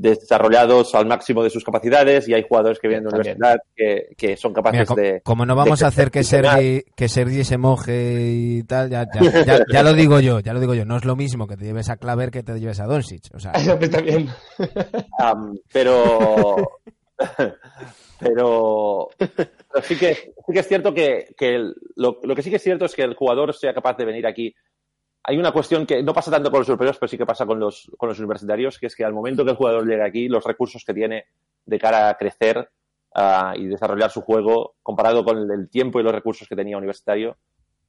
desarrollados 0.00 0.94
al 0.94 1.06
máximo 1.06 1.42
de 1.42 1.50
sus 1.50 1.64
capacidades 1.64 2.28
y 2.28 2.34
hay 2.34 2.44
jugadores 2.48 2.78
que 2.78 2.88
vienen 2.88 3.04
de 3.08 3.14
universidad 3.16 3.56
que, 3.74 4.08
que 4.16 4.36
son 4.36 4.52
capaces 4.52 4.88
de... 4.94 5.20
como 5.24 5.44
no 5.44 5.56
vamos 5.56 5.82
a 5.82 5.88
hacer 5.88 6.10
que. 6.10 6.22
Sergi, 6.22 6.82
que 6.96 7.08
Sergi 7.08 7.42
se 7.44 7.58
moje 7.58 8.30
y 8.32 8.62
tal, 8.64 8.90
ya, 8.90 9.06
ya, 9.12 9.44
ya- 9.44 9.64
ya 9.72 9.82
lo 9.82 9.92
digo 9.94 10.20
yo, 10.20 10.40
ya 10.40 10.52
lo 10.52 10.60
digo 10.60 10.74
yo. 10.74 10.84
No 10.84 10.96
es 10.96 11.04
lo 11.04 11.16
mismo 11.16 11.46
que 11.46 11.56
te 11.56 11.64
lleves 11.64 11.88
a 11.90 11.96
Claver 11.96 12.30
que 12.30 12.42
te 12.42 12.58
lleves 12.60 12.80
a 12.80 12.84
Doncic. 12.86 13.22
O 13.34 13.40
sea, 13.40 13.52
Eso 13.54 13.78
está 13.80 14.00
bien. 14.00 14.28
Am, 15.18 15.58
pero, 15.72 16.56
pero, 18.20 19.08
pero 19.18 19.82
sí, 19.82 19.96
que, 19.96 20.14
sí 20.14 20.52
que 20.52 20.58
es 20.60 20.68
cierto 20.68 20.92
que, 20.94 21.34
que 21.36 21.54
el- 21.56 21.74
lo, 21.96 22.18
lo 22.22 22.34
que 22.34 22.42
sí 22.42 22.50
que 22.50 22.56
es 22.56 22.62
cierto 22.62 22.84
es 22.84 22.94
que 22.94 23.02
el 23.02 23.14
jugador 23.14 23.54
sea 23.54 23.74
capaz 23.74 23.96
de 23.96 24.04
venir 24.04 24.26
aquí. 24.26 24.54
Hay 25.24 25.36
una 25.36 25.52
cuestión 25.52 25.84
que 25.84 26.02
no 26.02 26.14
pasa 26.14 26.30
tanto 26.30 26.50
con 26.50 26.60
los 26.60 26.68
europeos, 26.68 26.96
pero 26.98 27.08
sí 27.08 27.18
que 27.18 27.26
pasa 27.26 27.44
con 27.44 27.58
los, 27.60 27.90
con 27.96 28.08
los 28.08 28.18
universitarios, 28.18 28.78
que 28.78 28.86
es 28.86 28.96
que 28.96 29.04
al 29.04 29.12
momento 29.12 29.44
que 29.44 29.50
el 29.50 29.56
jugador 29.56 29.86
llega 29.86 30.06
aquí, 30.06 30.28
los 30.28 30.44
recursos 30.44 30.84
que 30.84 30.94
tiene 30.94 31.24
de 31.66 31.78
cara 31.78 32.08
a 32.08 32.16
crecer 32.16 32.70
ah, 33.14 33.54
y 33.56 33.66
desarrollar 33.66 34.10
su 34.10 34.22
juego, 34.22 34.76
comparado 34.82 35.24
con 35.24 35.38
el, 35.38 35.50
el 35.50 35.68
tiempo 35.68 36.00
y 36.00 36.02
los 36.02 36.12
recursos 36.12 36.48
que 36.48 36.56
tenía 36.56 36.78
universitario, 36.78 37.36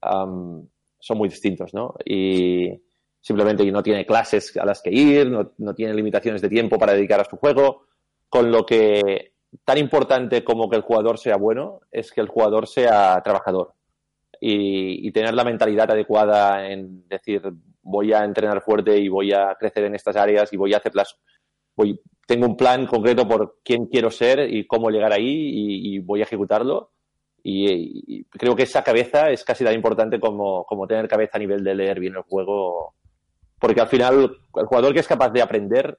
am, 0.02 0.68
son 1.00 1.18
muy 1.18 1.30
distintos, 1.30 1.74
¿no? 1.74 1.96
Y 2.04 2.82
simplemente 3.22 3.70
no 3.72 3.84
tiene 3.84 4.06
clases 4.06 4.56
a 4.58 4.66
las 4.66 4.82
que 4.82 4.92
ir, 4.92 5.30
no, 5.30 5.54
no 5.58 5.74
tiene 5.74 5.94
limitaciones 5.94 6.42
de 6.42 6.50
tiempo 6.50 6.78
para 6.78 6.94
dedicar 6.94 7.22
a 7.22 7.26
su 7.26 7.38
juego, 7.38 7.86
con 8.28 8.52
lo 8.52 8.66
que 8.66 9.34
tan 9.66 9.78
importante 9.78 10.44
como 10.44 10.70
que 10.70 10.76
el 10.76 10.84
jugador 10.84 11.18
sea 11.18 11.38
bueno 11.38 11.82
es 11.92 12.12
que 12.12 12.22
el 12.22 12.28
jugador 12.28 12.68
sea 12.68 13.22
trabajador 13.24 13.74
y, 14.40 15.12
tener 15.12 15.34
la 15.34 15.44
mentalidad 15.44 15.92
adecuada 15.92 16.70
en 16.70 17.08
decir 17.08 17.42
voy 17.82 18.14
a 18.14 18.24
entrenar 18.24 18.62
fuerte 18.62 18.98
y 18.98 19.10
voy 19.10 19.34
a 19.34 19.56
crecer 19.60 19.86
en 19.86 19.96
estas 19.96 20.16
áreas 20.16 20.52
y 20.54 20.58
voy 20.58 20.74
a 20.74 20.78
hacerlas 20.78 21.18
voy 21.76 22.00
tengo 22.26 22.46
un 22.46 22.56
plan 22.56 22.86
concreto 22.86 23.28
por 23.28 23.58
quién 23.64 23.88
quiero 23.88 24.12
ser 24.12 24.54
y 24.54 24.68
cómo 24.68 24.92
llegar 24.92 25.12
ahí 25.12 25.96
y, 25.96 26.00
voy 26.00 26.22
a 26.22 26.24
ejecutarlo 26.24 26.92
y, 27.44 28.24
creo 28.26 28.56
que 28.56 28.64
esa 28.64 28.84
cabeza 28.84 29.30
es 29.30 29.44
casi 29.44 29.64
tan 29.64 29.74
importante 29.74 30.20
como, 30.20 30.64
como 30.66 30.88
tener 30.88 31.08
cabeza 31.08 31.38
a 31.38 31.40
nivel 31.40 31.64
de 31.64 31.76
leer 31.76 32.00
bien 32.00 32.16
el 32.16 32.24
juego 32.24 32.96
porque 33.60 33.82
al 33.82 33.88
final 33.88 34.38
el 34.56 34.66
jugador 34.66 34.94
que 34.94 35.00
es 35.00 35.08
capaz 35.08 35.32
de 35.32 35.42
aprender 35.42 35.98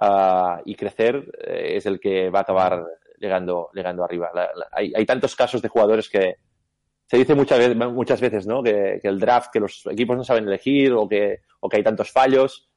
ah, 0.00 0.60
y 0.64 0.76
crecer 0.76 1.24
eh, 1.46 1.76
es 1.76 1.86
el 1.86 1.98
que 1.98 2.30
va 2.30 2.40
a 2.40 2.42
acabar 2.42 2.84
llegando, 3.18 3.70
llegando 3.72 4.04
arriba. 4.04 4.30
Hay, 4.70 4.92
hay 4.94 5.06
tantos 5.06 5.34
casos 5.34 5.60
de 5.62 5.68
jugadores 5.68 6.08
que 6.08 6.36
se 7.06 7.16
dice 7.18 7.34
muchas 7.34 7.58
veces, 7.58 7.76
muchas 7.76 8.20
veces 8.20 8.46
¿no? 8.46 8.62
que, 8.62 8.98
que 9.00 9.08
el 9.08 9.20
draft, 9.20 9.50
que 9.52 9.60
los 9.60 9.86
equipos 9.86 10.16
no 10.16 10.24
saben 10.24 10.46
elegir 10.46 10.92
o 10.92 11.08
que, 11.08 11.40
o 11.60 11.68
que 11.68 11.76
hay 11.76 11.82
tantos 11.82 12.10
fallos. 12.10 12.68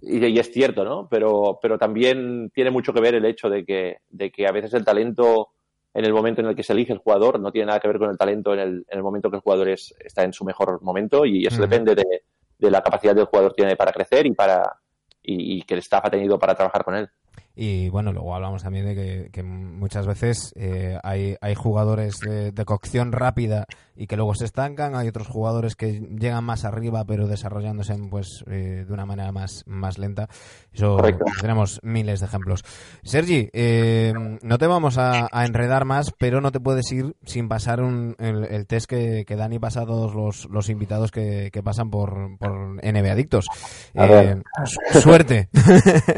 Y, 0.00 0.24
y 0.24 0.38
es 0.38 0.50
cierto, 0.50 0.84
¿no? 0.84 1.08
Pero, 1.08 1.58
pero 1.60 1.78
también 1.78 2.50
tiene 2.54 2.70
mucho 2.70 2.92
que 2.92 3.00
ver 3.00 3.14
el 3.14 3.24
hecho 3.24 3.48
de 3.48 3.64
que, 3.64 3.98
de 4.08 4.30
que 4.30 4.46
a 4.46 4.52
veces 4.52 4.74
el 4.74 4.84
talento 4.84 5.50
en 5.94 6.04
el 6.04 6.12
momento 6.12 6.40
en 6.40 6.48
el 6.48 6.56
que 6.56 6.62
se 6.62 6.72
elige 6.72 6.92
el 6.92 6.98
jugador 6.98 7.38
no 7.38 7.52
tiene 7.52 7.66
nada 7.66 7.80
que 7.80 7.88
ver 7.88 7.98
con 7.98 8.10
el 8.10 8.16
talento 8.16 8.54
en 8.54 8.60
el, 8.60 8.68
en 8.88 8.96
el 8.98 9.02
momento 9.02 9.30
que 9.30 9.36
el 9.36 9.42
jugador 9.42 9.68
es, 9.68 9.94
está 10.00 10.22
en 10.24 10.32
su 10.32 10.44
mejor 10.44 10.80
momento 10.82 11.26
y 11.26 11.46
eso 11.46 11.60
depende 11.60 11.94
de, 11.94 12.04
de 12.58 12.70
la 12.70 12.82
capacidad 12.82 13.14
del 13.14 13.26
jugador 13.26 13.52
tiene 13.52 13.76
para 13.76 13.92
crecer 13.92 14.26
y 14.26 14.32
para 14.32 14.80
y, 15.22 15.58
y 15.58 15.62
que 15.62 15.74
el 15.74 15.80
staff 15.80 16.06
ha 16.06 16.10
tenido 16.10 16.38
para 16.38 16.54
trabajar 16.54 16.84
con 16.84 16.94
él. 16.94 17.10
Y 17.54 17.90
bueno, 17.90 18.12
luego 18.12 18.34
hablamos 18.34 18.62
también 18.62 18.86
de 18.86 18.94
que, 18.94 19.30
que 19.30 19.42
muchas 19.42 20.06
veces 20.06 20.52
eh, 20.56 20.98
hay, 21.02 21.36
hay 21.40 21.54
jugadores 21.54 22.18
de, 22.20 22.50
de 22.52 22.64
cocción 22.64 23.12
rápida 23.12 23.66
y 23.96 24.06
que 24.06 24.16
luego 24.16 24.34
se 24.34 24.44
estancan, 24.44 24.94
hay 24.94 25.08
otros 25.08 25.26
jugadores 25.28 25.76
que 25.76 26.00
llegan 26.18 26.44
más 26.44 26.64
arriba 26.64 27.04
pero 27.04 27.26
desarrollándose 27.26 27.94
pues 28.10 28.44
eh, 28.50 28.84
de 28.86 28.92
una 28.92 29.04
manera 29.06 29.32
más, 29.32 29.64
más 29.66 29.98
lenta. 29.98 30.28
Eso 30.72 30.96
Correcto. 30.96 31.24
tenemos 31.40 31.78
miles 31.82 32.20
de 32.20 32.26
ejemplos. 32.26 32.64
Sergi, 33.02 33.50
eh, 33.52 34.12
no 34.42 34.58
te 34.58 34.66
vamos 34.66 34.98
a, 34.98 35.28
a 35.30 35.44
enredar 35.44 35.84
más, 35.84 36.12
pero 36.18 36.40
no 36.40 36.52
te 36.52 36.60
puedes 36.60 36.90
ir 36.92 37.14
sin 37.24 37.48
pasar 37.48 37.82
un- 37.82 38.16
el, 38.18 38.44
el 38.44 38.66
test 38.66 38.86
que, 38.86 39.24
que 39.26 39.36
Dani 39.36 39.58
pasa 39.58 39.82
a 39.82 39.86
todos 39.86 40.14
los, 40.14 40.46
los 40.50 40.68
invitados 40.68 41.10
que, 41.10 41.50
que 41.52 41.62
pasan 41.62 41.90
por, 41.90 42.38
por 42.38 42.52
NB 42.82 43.10
Adictos. 43.10 43.46
Eh, 43.94 44.40
suerte. 45.00 45.48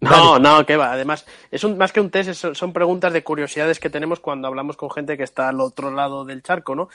No, 0.00 0.38
no, 0.38 0.64
que 0.64 0.76
va. 0.76 0.92
Además, 0.92 1.26
es 1.50 1.64
un, 1.64 1.76
más 1.76 1.92
que 1.92 2.00
un 2.00 2.10
test, 2.10 2.30
es- 2.30 2.56
son 2.58 2.72
preguntas 2.72 3.12
de 3.12 3.24
curiosidades 3.24 3.78
que 3.80 3.90
tenemos 3.90 4.20
cuando 4.20 4.48
hablamos 4.48 4.76
con 4.76 4.90
gente 4.90 5.16
que 5.16 5.24
está 5.24 5.48
al 5.48 5.60
otro 5.60 5.90
lado 5.90 6.24
del 6.24 6.42
charco, 6.42 6.74
¿no? 6.74 6.88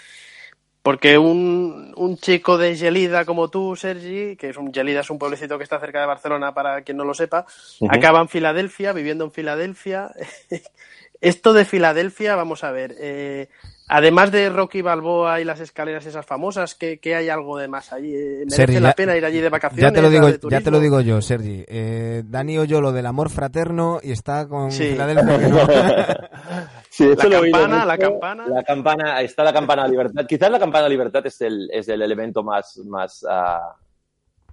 Porque 0.83 1.17
un, 1.17 1.93
un 1.95 2.17
chico 2.17 2.57
de 2.57 2.75
Gelida 2.75 3.23
como 3.23 3.47
tú, 3.49 3.75
Sergi, 3.75 4.35
que 4.35 4.49
es 4.49 4.57
un 4.57 4.73
Gelida 4.73 4.99
es 4.99 5.09
un 5.09 5.17
pueblecito 5.17 5.57
que 5.57 5.63
está 5.63 5.79
cerca 5.79 6.01
de 6.01 6.07
Barcelona, 6.07 6.53
para 6.53 6.81
quien 6.81 6.97
no 6.97 7.05
lo 7.05 7.13
sepa, 7.13 7.45
acaba 7.89 8.19
en 8.19 8.27
Filadelfia, 8.27 8.91
viviendo 8.91 9.23
en 9.23 9.31
Filadelfia. 9.31 10.11
Esto 11.21 11.53
de 11.53 11.63
Filadelfia, 11.63 12.35
vamos 12.35 12.65
a 12.65 12.71
ver, 12.71 12.95
eh, 12.99 13.47
además 13.87 14.29
de 14.33 14.49
Rocky 14.49 14.81
Balboa 14.81 15.39
y 15.39 15.45
las 15.45 15.61
escaleras 15.61 16.05
esas 16.05 16.25
famosas, 16.25 16.75
¿qué, 16.75 16.99
qué 16.99 17.15
hay 17.15 17.29
algo 17.29 17.57
de 17.57 17.69
más 17.69 17.93
allí? 17.93 18.13
Eh, 18.13 18.39
¿Merece 18.39 18.55
Sergi, 18.57 18.79
la 18.81 18.89
ya- 18.89 18.95
pena 18.95 19.15
ir 19.15 19.23
allí 19.23 19.39
de 19.39 19.47
vacaciones? 19.47 19.83
Ya 19.85 19.93
te 19.93 20.01
lo 20.01 20.09
digo, 20.09 20.29
ya 20.49 20.59
te 20.59 20.69
lo 20.69 20.81
digo 20.81 20.99
yo, 20.99 21.21
Sergi. 21.21 21.63
Eh, 21.65 22.23
Dani 22.25 22.57
oyó 22.57 22.81
lo 22.81 22.91
del 22.91 23.05
amor 23.05 23.29
fraterno 23.29 24.01
y 24.03 24.11
está 24.11 24.49
con 24.49 24.69
Sí. 24.69 24.89
Filadelfia. 24.89 25.39
que 25.39 25.47
no. 25.47 25.59
Sí, 26.95 27.05
eso 27.09 27.27
La 27.27 27.39
campana, 27.41 27.85
la 27.85 27.97
campana. 27.97 28.47
La 28.47 28.63
campana, 28.63 29.21
está 29.21 29.43
la 29.43 29.51
campana 29.51 29.83
de 29.85 29.89
libertad. 29.89 30.25
Quizás 30.27 30.51
la 30.51 30.59
campana 30.59 30.83
de 30.83 30.89
libertad 30.91 31.25
es 31.25 31.41
el, 31.41 31.67
es 31.73 31.89
el 31.89 32.03
elemento 32.03 32.43
más, 32.43 32.77
más, 32.85 33.25
ah, 33.27 33.75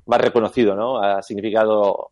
más 0.07 0.21
reconocido, 0.23 0.75
¿no? 0.75 0.97
Ha 1.03 1.21
significado 1.21 2.09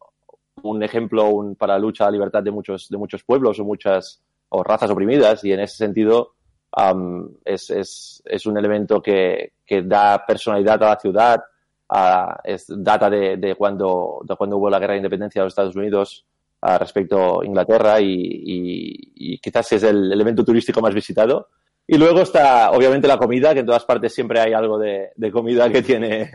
un 0.65 0.83
ejemplo 0.83 1.31
un- 1.31 1.57
para 1.57 1.73
la 1.75 1.79
lucha 1.79 2.05
a 2.05 2.09
la 2.09 2.13
libertad 2.13 2.43
de 2.43 2.51
muchos, 2.51 2.91
de 2.91 2.99
muchos 2.99 3.25
pueblos 3.25 3.59
o 3.59 3.65
muchas 3.65 4.21
o 4.51 4.63
razas 4.63 4.91
oprimidas 4.91 5.43
y 5.45 5.53
en 5.55 5.61
ese 5.61 5.77
sentido 5.79 6.35
am, 6.73 7.31
es, 7.43 7.71
es, 7.71 8.23
es 8.27 8.45
un 8.45 8.59
elemento 8.59 9.01
que, 9.01 9.53
que 9.65 9.81
da 9.81 10.27
personalidad 10.27 10.83
a 10.83 10.89
la 10.91 11.01
ciudad, 11.01 11.43
ah, 11.89 12.39
es 12.45 12.67
data 12.69 13.09
de, 13.09 13.39
de 13.39 13.55
cuando, 13.55 14.21
de 14.25 14.37
cuando 14.37 14.59
hubo 14.59 14.69
la 14.69 14.79
guerra 14.79 14.93
de 14.93 14.99
independencia 14.99 15.41
de 15.41 15.47
los 15.47 15.53
Estados 15.53 15.75
Unidos 15.75 16.27
ah, 16.61 16.79
respecto 16.79 17.41
a 17.41 17.47
Inglaterra 17.47 18.01
y, 18.01 18.13
y- 18.13 19.13
y 19.35 19.39
quizás 19.39 19.73
es 19.73 19.83
el 19.83 20.13
elemento 20.13 20.45
turístico 20.45 20.81
más 20.81 20.95
visitado. 20.95 21.49
Y 21.87 21.97
luego 21.97 22.21
está, 22.23 22.71
obviamente, 22.73 23.09
la 23.09 23.17
comida, 23.17 23.55
que 23.55 23.61
en 23.61 23.67
todas 23.67 23.85
partes 23.85 24.13
siempre 24.15 24.41
hay 24.41 24.53
algo 24.53 24.79
de, 24.79 25.09
de 25.17 25.31
comida 25.33 25.71
que 25.71 25.81
tiene, 25.83 26.31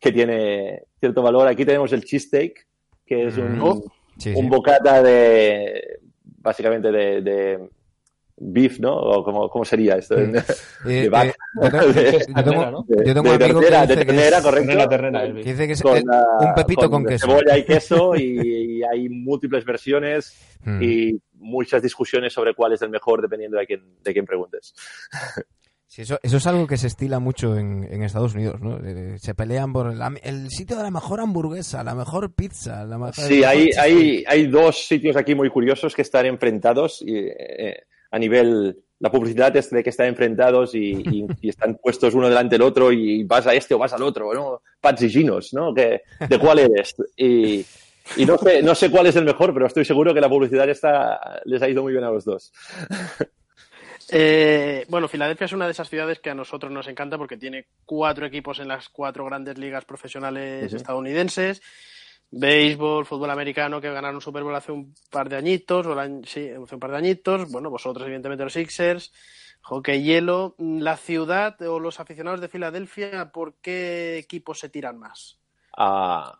que 0.00 0.12
tiene 0.12 0.82
cierto 0.98 1.22
valor. 1.22 1.46
Aquí 1.48 1.64
tenemos 1.64 1.92
el 1.92 2.04
cheesesteak, 2.04 2.66
que 3.04 3.26
es 3.26 3.36
un, 3.36 3.60
Oh. 3.60 3.82
Sí, 4.18 4.30
un 4.30 4.44
sí. 4.44 4.48
bocata 4.48 5.02
de, 5.02 5.98
básicamente 6.38 6.90
de, 6.90 7.20
de 7.20 7.68
beef, 8.38 8.78
¿no? 8.80 8.94
O 8.94 9.24
cómo, 9.24 9.48
cómo 9.48 9.64
sería 9.64 9.94
esto. 9.96 10.16
Mm. 10.16 10.32
De 10.84 11.04
Eh, 11.04 11.08
vaca. 11.08 11.34
yo 11.62 11.70
tengo- 11.70 11.92
De- 11.92 12.02
ternera, 12.42 12.78
un 12.80 12.84
de 13.38 13.44
amigo 13.44 13.60
que 13.60 13.66
ternera, 13.66 13.86
de 13.86 13.86
dice 13.86 13.98
que 13.98 14.04
ternera, 14.12 14.36
es- 14.38 14.42
correcto. 14.44 14.88
Terrena, 14.88 15.22
el 15.24 15.34
que 15.42 15.50
dice 15.52 15.66
que 15.66 15.72
es 15.72 15.82
Con, 15.82 15.92
un 15.98 16.54
pepito 16.54 16.90
con, 16.90 17.04
queso. 17.04 17.26
cebolla 17.26 17.56
y 17.58 17.64
queso 17.64 18.14
y, 18.16 18.78
y 18.78 18.82
hay 18.82 19.08
múltiples 19.08 19.64
versiones 19.64 20.34
Mm. 20.64 20.82
y 20.82 21.20
muchas 21.34 21.80
discusiones 21.80 22.32
sobre 22.32 22.52
cuál 22.54 22.72
es 22.72 22.82
el 22.82 22.90
mejor 22.90 23.22
dependiendo 23.22 23.56
de 23.56 23.66
quién, 23.66 23.82
de 24.02 24.12
quién 24.12 24.24
preguntes. 24.26 24.74
Sí, 25.88 26.02
eso, 26.02 26.18
eso 26.22 26.36
es 26.36 26.46
algo 26.46 26.66
que 26.66 26.76
se 26.76 26.88
estila 26.88 27.20
mucho 27.20 27.56
en, 27.56 27.84
en 27.90 28.02
Estados 28.02 28.34
Unidos, 28.34 28.60
¿no? 28.60 28.76
Eh, 28.84 29.16
Se 29.18 29.34
pelean 29.34 29.72
por 29.72 29.94
la- 29.94 30.12
el 30.24 30.50
sitio 30.50 30.76
de 30.76 30.82
la 30.82 30.90
mejor 30.90 31.20
hamburguesa, 31.20 31.82
la 31.84 31.94
mejor 31.94 32.34
pizza, 32.34 32.84
la 32.84 32.98
mejor... 32.98 33.14
Sí, 33.14 33.44
hay, 33.44 33.70
hay, 33.80 34.22
hay 34.26 34.46
dos 34.48 34.84
sitios 34.88 35.16
aquí 35.16 35.34
muy 35.34 35.48
curiosos 35.48 35.94
que 35.94 36.02
están 36.02 36.26
enfrentados 36.26 37.00
y, 37.00 37.16
eh, 37.16 37.84
a 38.10 38.18
nivel... 38.18 38.76
La 38.98 39.10
publicidad 39.10 39.54
es 39.56 39.68
de 39.68 39.84
que 39.84 39.90
están 39.90 40.06
enfrentados 40.06 40.74
y, 40.74 40.92
y- 40.92 41.26
y 41.42 41.48
están 41.50 41.74
puestos 41.76 42.14
uno 42.14 42.28
delante 42.30 42.54
del 42.54 42.62
otro 42.62 42.90
y 42.92 43.24
vas 43.24 43.46
a 43.46 43.52
este 43.54 43.74
o 43.74 43.78
vas 43.78 43.92
al 43.92 44.02
otro, 44.02 44.32
¿no? 44.32 44.62
Pats 44.80 45.02
y 45.02 45.10
Ginos, 45.10 45.52
¿no? 45.52 45.74
Que, 45.74 46.00
¿De 46.28 46.38
cuál 46.38 46.60
eres? 46.60 46.94
Y, 47.14 47.56
y 48.16 48.24
no, 48.24 48.38
sé, 48.38 48.62
no 48.62 48.74
sé 48.74 48.90
cuál 48.90 49.06
es 49.06 49.16
el 49.16 49.24
mejor, 49.26 49.52
pero 49.52 49.66
estoy 49.66 49.84
seguro 49.84 50.14
que 50.14 50.20
la 50.22 50.30
publicidad 50.30 50.66
está, 50.70 51.42
les 51.44 51.60
ha 51.60 51.68
ido 51.68 51.82
muy 51.82 51.92
bien 51.92 52.04
a 52.04 52.10
los 52.10 52.24
dos. 52.24 52.52
Eh, 54.08 54.84
bueno, 54.88 55.08
Filadelfia 55.08 55.46
es 55.46 55.52
una 55.52 55.64
de 55.64 55.72
esas 55.72 55.88
ciudades 55.90 56.20
que 56.20 56.30
a 56.30 56.34
nosotros 56.34 56.70
nos 56.70 56.86
encanta 56.86 57.18
porque 57.18 57.36
tiene 57.36 57.66
cuatro 57.84 58.24
equipos 58.24 58.60
en 58.60 58.68
las 58.68 58.88
cuatro 58.88 59.24
grandes 59.24 59.58
ligas 59.58 59.84
profesionales 59.84 60.72
estadounidenses. 60.72 61.60
Béisbol, 62.30 63.06
fútbol 63.06 63.30
americano 63.30 63.80
que 63.80 63.90
ganaron 63.92 64.20
Super 64.20 64.42
Bowl 64.42 64.54
hace 64.54 64.72
un 64.72 64.94
par 65.10 65.28
de 65.28 65.36
añitos, 65.36 65.86
o 65.86 65.92
el 65.92 65.98
año- 65.98 66.20
sí, 66.24 66.48
hace 66.50 66.74
un 66.74 66.80
par 66.80 66.90
de 66.90 66.96
añitos. 66.98 67.50
Bueno, 67.50 67.70
vosotros, 67.70 68.04
evidentemente, 68.06 68.44
los 68.44 68.52
Sixers. 68.52 69.12
Hockey 69.62 70.02
hielo. 70.02 70.54
La 70.58 70.96
ciudad 70.96 71.60
o 71.62 71.80
los 71.80 71.98
aficionados 72.00 72.40
de 72.40 72.48
Filadelfia, 72.48 73.30
¿por 73.32 73.54
qué 73.60 74.18
equipos 74.18 74.58
se 74.60 74.68
tiran 74.68 74.98
más? 74.98 75.38
Ah, 75.76 76.38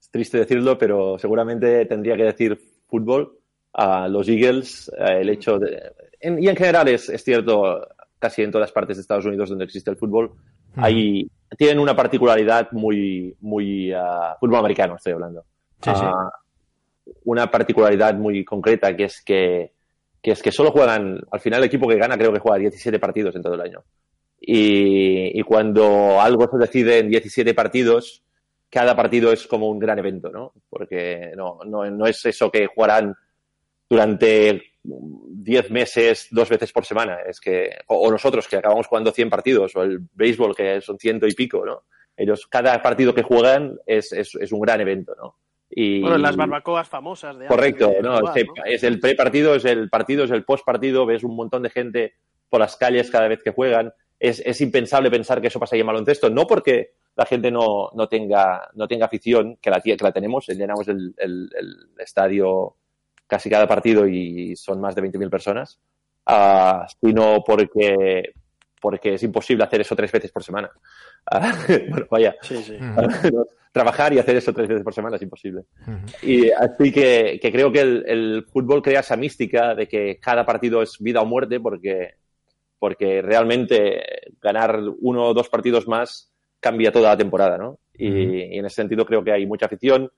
es 0.00 0.10
triste 0.10 0.38
decirlo, 0.38 0.76
pero 0.78 1.18
seguramente 1.18 1.84
tendría 1.86 2.16
que 2.16 2.24
decir 2.24 2.60
fútbol. 2.88 3.36
a 3.72 4.08
los 4.08 4.28
Eagles, 4.28 4.90
eh, 4.98 5.20
el 5.20 5.28
hecho 5.28 5.56
de... 5.60 5.92
en- 6.18 6.42
y 6.42 6.48
en 6.48 6.56
general 6.56 6.88
es, 6.88 7.08
es 7.08 7.22
cierto, 7.22 7.86
casi 8.18 8.42
en 8.42 8.50
todas 8.50 8.72
partes 8.72 8.96
de 8.96 9.02
Estados 9.02 9.26
Unidos 9.26 9.48
donde 9.48 9.64
existe 9.64 9.90
el 9.92 9.96
fútbol, 9.96 10.32
hay, 10.74 11.30
tienen 11.56 11.78
una 11.78 11.96
particularidad 11.96 12.70
muy, 12.72 13.36
muy 13.40 13.92
ah, 13.92 14.36
fútbol 14.38 14.60
americano, 14.60 14.96
estoy 14.96 15.12
hablando. 15.12 15.44
Sí, 15.82 15.90
sí. 15.94 16.02
Ah, 16.02 16.30
una 17.24 17.50
particularidad 17.50 18.14
muy 18.14 18.44
concreta 18.44 18.96
que 18.96 19.04
es 19.04 19.22
que, 19.22 19.72
que 20.22 20.30
es 20.32 20.42
que 20.42 20.52
solo 20.52 20.70
juegan, 20.70 21.20
al 21.30 21.40
final 21.40 21.60
el 21.60 21.66
equipo 21.66 21.88
que 21.88 21.96
gana 21.96 22.16
creo 22.16 22.32
que 22.32 22.38
juega 22.38 22.58
17 22.58 22.98
partidos 22.98 23.34
en 23.34 23.42
todo 23.42 23.54
el 23.54 23.60
año. 23.60 23.82
Y, 24.40 25.38
y 25.38 25.42
cuando 25.42 26.20
algo 26.20 26.48
se 26.50 26.58
decide 26.58 26.98
en 26.98 27.10
17 27.10 27.52
partidos, 27.52 28.22
cada 28.70 28.94
partido 28.94 29.32
es 29.32 29.46
como 29.46 29.68
un 29.68 29.78
gran 29.78 29.98
evento, 29.98 30.30
¿no? 30.30 30.52
Porque 30.70 31.32
no, 31.36 31.58
no, 31.66 31.90
no 31.90 32.06
es 32.06 32.24
eso 32.24 32.50
que 32.50 32.66
jugarán 32.66 33.14
durante 33.88 34.69
10 34.82 35.70
meses, 35.70 36.28
dos 36.30 36.48
veces 36.48 36.72
por 36.72 36.84
semana. 36.84 37.18
Es 37.26 37.40
que, 37.40 37.70
o, 37.86 38.10
nosotros 38.10 38.48
que 38.48 38.56
acabamos 38.56 38.86
jugando 38.86 39.12
100 39.12 39.30
partidos, 39.30 39.76
o 39.76 39.82
el 39.82 40.00
béisbol 40.14 40.54
que 40.56 40.80
son 40.80 40.98
ciento 40.98 41.26
y 41.26 41.34
pico, 41.34 41.64
¿no? 41.64 41.84
Ellos, 42.16 42.46
cada 42.46 42.82
partido 42.82 43.14
que 43.14 43.22
juegan 43.22 43.78
es, 43.86 44.12
es, 44.12 44.34
es 44.34 44.52
un 44.52 44.60
gran 44.60 44.80
evento, 44.80 45.14
¿no? 45.16 45.36
Y, 45.70 46.00
Bueno, 46.00 46.18
las 46.18 46.36
barbacoas 46.36 46.88
famosas 46.88 47.38
de 47.38 47.46
Correcto, 47.46 47.88
de 47.88 48.02
no, 48.02 48.18
jugar, 48.18 48.44
¿no? 48.44 48.64
es 48.64 48.82
el 48.82 48.98
prepartido, 48.98 49.54
es 49.54 49.64
el 49.64 49.88
partido, 49.88 50.24
es 50.24 50.30
el 50.32 50.44
postpartido, 50.44 51.06
ves 51.06 51.22
un 51.22 51.36
montón 51.36 51.62
de 51.62 51.70
gente 51.70 52.14
por 52.48 52.58
las 52.60 52.76
calles 52.76 53.10
cada 53.10 53.28
vez 53.28 53.40
que 53.42 53.52
juegan. 53.52 53.92
Es, 54.18 54.40
es 54.44 54.60
impensable 54.60 55.10
pensar 55.10 55.40
que 55.40 55.46
eso 55.46 55.60
pasaría 55.60 55.82
en 55.82 55.86
baloncesto, 55.86 56.28
no 56.28 56.46
porque 56.46 56.90
la 57.16 57.24
gente 57.24 57.50
no, 57.50 57.90
no 57.94 58.08
tenga, 58.08 58.68
no 58.74 58.88
tenga 58.88 59.06
afición, 59.06 59.56
que 59.62 59.70
la, 59.70 59.80
que 59.80 59.96
la 59.98 60.12
tenemos, 60.12 60.46
llenamos 60.48 60.88
el, 60.88 61.14
el- 61.18 61.50
el 61.56 61.76
estadio 61.98 62.76
casi 63.30 63.48
cada 63.48 63.68
partido 63.68 64.06
y 64.06 64.56
son 64.56 64.80
más 64.80 64.94
de 64.94 65.02
20.000 65.02 65.30
personas, 65.30 65.78
ah, 66.26 66.86
sino 67.00 67.42
porque, 67.46 68.32
porque 68.80 69.14
es 69.14 69.22
imposible 69.22 69.62
hacer 69.64 69.80
eso 69.80 69.94
tres 69.94 70.10
veces 70.10 70.32
por 70.32 70.42
semana. 70.42 70.68
Ah, 71.30 71.54
bueno, 71.88 72.06
vaya, 72.10 72.34
Sí, 72.42 72.56
sí. 72.56 72.74
Ujú, 72.74 73.46
trabajar 73.72 74.12
y 74.12 74.18
hacer 74.18 74.36
eso 74.36 74.52
tres 74.52 74.68
veces 74.68 74.82
por 74.82 74.92
semana 74.92 75.16
es 75.16 75.22
imposible. 75.22 75.62
Y 76.22 76.50
así 76.50 76.90
que, 76.90 77.38
que 77.40 77.52
creo 77.52 77.70
que 77.70 77.80
el, 77.80 78.04
el 78.06 78.46
fútbol 78.52 78.82
crea 78.82 79.00
esa 79.00 79.16
mística 79.16 79.76
de 79.76 79.86
que 79.86 80.18
cada 80.18 80.44
partido 80.44 80.82
es 80.82 80.98
vida 80.98 81.22
o 81.22 81.26
muerte 81.26 81.60
porque, 81.60 82.14
porque 82.80 83.22
realmente 83.22 84.02
ganar 84.40 84.80
uno 85.00 85.28
o 85.28 85.34
dos 85.34 85.48
partidos 85.48 85.86
más 85.86 86.32
cambia 86.58 86.90
toda 86.90 87.10
la 87.10 87.16
temporada, 87.16 87.56
¿no? 87.56 87.78
Y, 87.94 88.08
y 88.08 88.58
en 88.58 88.64
ese 88.64 88.76
sentido 88.76 89.06
creo 89.06 89.22
que 89.22 89.32
hay 89.32 89.46
mucha 89.46 89.66
afición. 89.66 90.10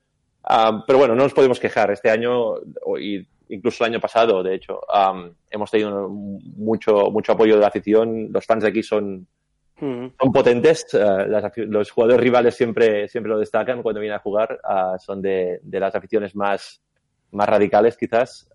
Ah, 0.43 0.83
pero 0.85 0.99
bueno, 0.99 1.15
no 1.15 1.23
nos 1.23 1.33
podemos 1.33 1.59
quejar. 1.59 1.91
Este 1.91 2.09
año, 2.09 2.55
o- 2.85 2.97
y 2.99 3.25
incluso 3.49 3.83
el 3.85 3.91
año 3.93 4.01
pasado, 4.01 4.43
de 4.43 4.55
hecho, 4.55 4.81
am, 4.93 5.33
hemos 5.49 5.71
tenido 5.71 6.09
mucho, 6.09 7.09
mucho 7.11 7.31
apoyo 7.31 7.55
de 7.55 7.61
la 7.61 7.67
afición. 7.67 8.27
Los 8.31 8.45
fans 8.45 8.63
de 8.63 8.69
aquí 8.69 8.83
son, 8.83 9.25
Ujú. 9.79 10.11
son 10.19 10.31
potentes. 10.33 10.85
las 10.93 11.43
afi- 11.45 11.65
los 11.65 11.89
jugadores 11.91 12.19
rivales 12.21 12.55
siempre, 12.55 13.07
siempre 13.07 13.31
lo 13.31 13.39
destacan 13.39 13.81
cuando 13.81 14.01
vienen 14.01 14.17
a 14.17 14.21
jugar. 14.21 14.59
ah, 14.63 14.97
son 14.99 15.21
de, 15.21 15.59
de 15.63 15.79
las 15.79 15.95
aficiones 15.95 16.35
más, 16.35 16.81
más 17.33 17.47
radicales, 17.49 17.97
quizás. 17.97 18.47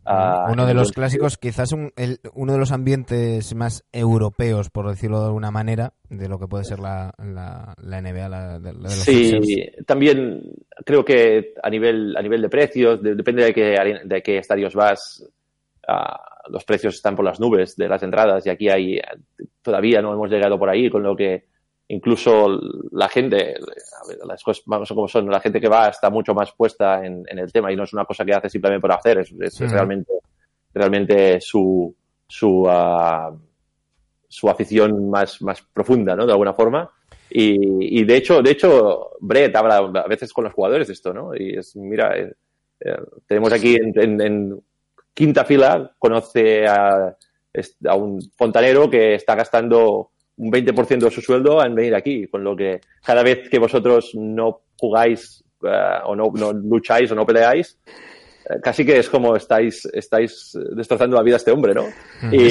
Uno 0.51 0.66
de 0.66 0.74
los 0.74 0.93
clásicos, 0.93 1.37
quizás 1.37 1.72
un- 1.72 1.93
el- 1.97 2.20
uno 2.35 2.53
de 2.53 2.59
los 2.59 2.72
ambientes 2.72 3.55
más 3.55 3.85
europeos, 3.93 4.70
por 4.70 4.89
decirlo 4.89 5.20
de 5.20 5.26
alguna 5.26 5.51
manera, 5.51 5.93
de 6.09 6.29
lo 6.29 6.39
que 6.39 6.47
puede 6.47 6.64
ser 6.64 6.79
la, 6.79 7.12
la, 7.18 7.74
la 7.83 7.99
NBA, 8.01 8.29
la, 8.29 8.59
de, 8.59 8.72
los 8.72 8.93
Sí, 8.93 9.31
Sixers. 9.31 9.87
también 9.87 10.43
creo 10.87 11.05
que 11.05 11.55
a 11.62 11.68
nivel, 11.70 12.16
a 12.16 12.22
nivel 12.22 12.41
de 12.43 12.49
precios, 12.49 13.03
de- 13.03 13.14
depende 13.14 13.45
de 13.45 13.53
qué, 13.53 13.76
de 14.05 14.22
qué 14.22 14.39
estadios 14.39 14.74
vas, 14.74 15.24
ah, 15.87 16.18
los 16.51 16.64
precios 16.64 16.95
están 16.95 17.14
por 17.14 17.24
las 17.24 17.41
nubes 17.41 17.76
de 17.76 17.89
las 17.89 18.03
entradas 18.03 18.47
y 18.47 18.51
aquí 18.51 18.68
hay, 18.70 18.99
todavía 19.61 20.01
no 20.01 20.12
hemos 20.14 20.31
llegado 20.31 20.59
por 20.59 20.70
ahí, 20.70 20.89
con 20.89 21.03
lo 21.03 21.14
que 21.14 21.47
incluso 21.89 22.61
la 22.93 23.09
gente, 23.09 23.55
a 23.57 24.09
ver, 24.09 24.18
las 24.26 24.43
cosas 24.43 24.62
vamos 24.66 24.89
como 24.89 25.09
son, 25.09 25.28
la 25.30 25.41
gente 25.41 25.61
que 25.61 25.68
va 25.68 25.89
está 25.89 26.11
mucho 26.11 26.34
más 26.34 26.53
puesta 26.53 27.05
en, 27.05 27.24
en 27.28 27.39
el 27.39 27.51
tema 27.53 27.72
y 27.72 27.76
no 27.76 27.84
es 27.84 27.93
una 27.93 28.05
cosa 28.05 28.24
que 28.24 28.34
hace 28.34 28.51
simplemente 28.51 28.80
por 28.82 28.93
hacer, 28.93 29.18
es, 29.18 29.32
realmente, 29.72 30.12
realmente 30.74 31.41
su, 31.41 31.95
su, 32.26 32.64
ah, 32.68 33.34
su 34.28 34.49
afición 34.51 35.09
más, 35.09 35.41
más 35.43 35.62
profunda, 35.62 36.14
¿no? 36.14 36.26
De 36.26 36.32
alguna 36.32 36.53
forma. 36.53 36.91
Y, 37.30 38.01
y 38.01 38.05
de 38.05 38.16
hecho, 38.16 38.43
de 38.43 38.51
hecho, 38.51 39.11
Brett 39.20 39.55
habla 39.57 39.76
a 39.78 40.07
veces 40.09 40.32
con 40.32 40.45
los 40.45 40.53
jugadores 40.53 40.86
de 40.89 40.93
esto, 40.95 41.12
¿no? 41.12 41.34
Y 41.34 41.57
es, 41.57 41.74
mira, 41.76 42.16
eh, 42.18 42.32
eh, 42.80 42.97
tenemos 43.26 43.53
aquí 43.53 43.76
en, 43.76 43.93
en- 43.99 44.20
en 44.20 44.62
quinta 45.14 45.45
fila, 45.45 45.95
conoce 45.99 46.66
a, 46.66 47.16
a 47.86 47.95
un 47.95 48.20
fontanero 48.36 48.89
que 48.89 49.14
está 49.14 49.34
gastando 49.34 50.11
un 50.39 50.51
20% 50.51 50.99
de 50.99 51.11
su 51.11 51.20
sueldo 51.20 51.64
en 51.64 51.74
venir 51.74 51.95
aquí, 51.95 52.26
con 52.26 52.43
lo 52.43 52.57
que 52.57 52.80
cada 53.05 53.22
vez 53.22 53.49
que 53.49 53.59
vosotros 53.59 54.12
no 54.14 54.62
jugáis 54.78 55.45
eh, 55.62 55.99
o 56.05 56.16
no, 56.16 56.30
no 56.34 56.53
lucháis 56.53 57.11
o 57.11 57.14
no 57.14 57.26
peleáis, 57.26 57.78
eh, 58.49 58.61
casi 58.62 58.84
que 58.86 58.99
es 58.99 59.09
como 59.09 59.36
estáis, 59.36 59.84
estáis 59.93 60.57
destrozando 60.74 61.16
la 61.16 61.22
vida 61.22 61.36
a 61.36 61.39
este 61.39 61.51
hombre, 61.51 61.74
¿no? 61.74 61.84
Y 62.32 62.49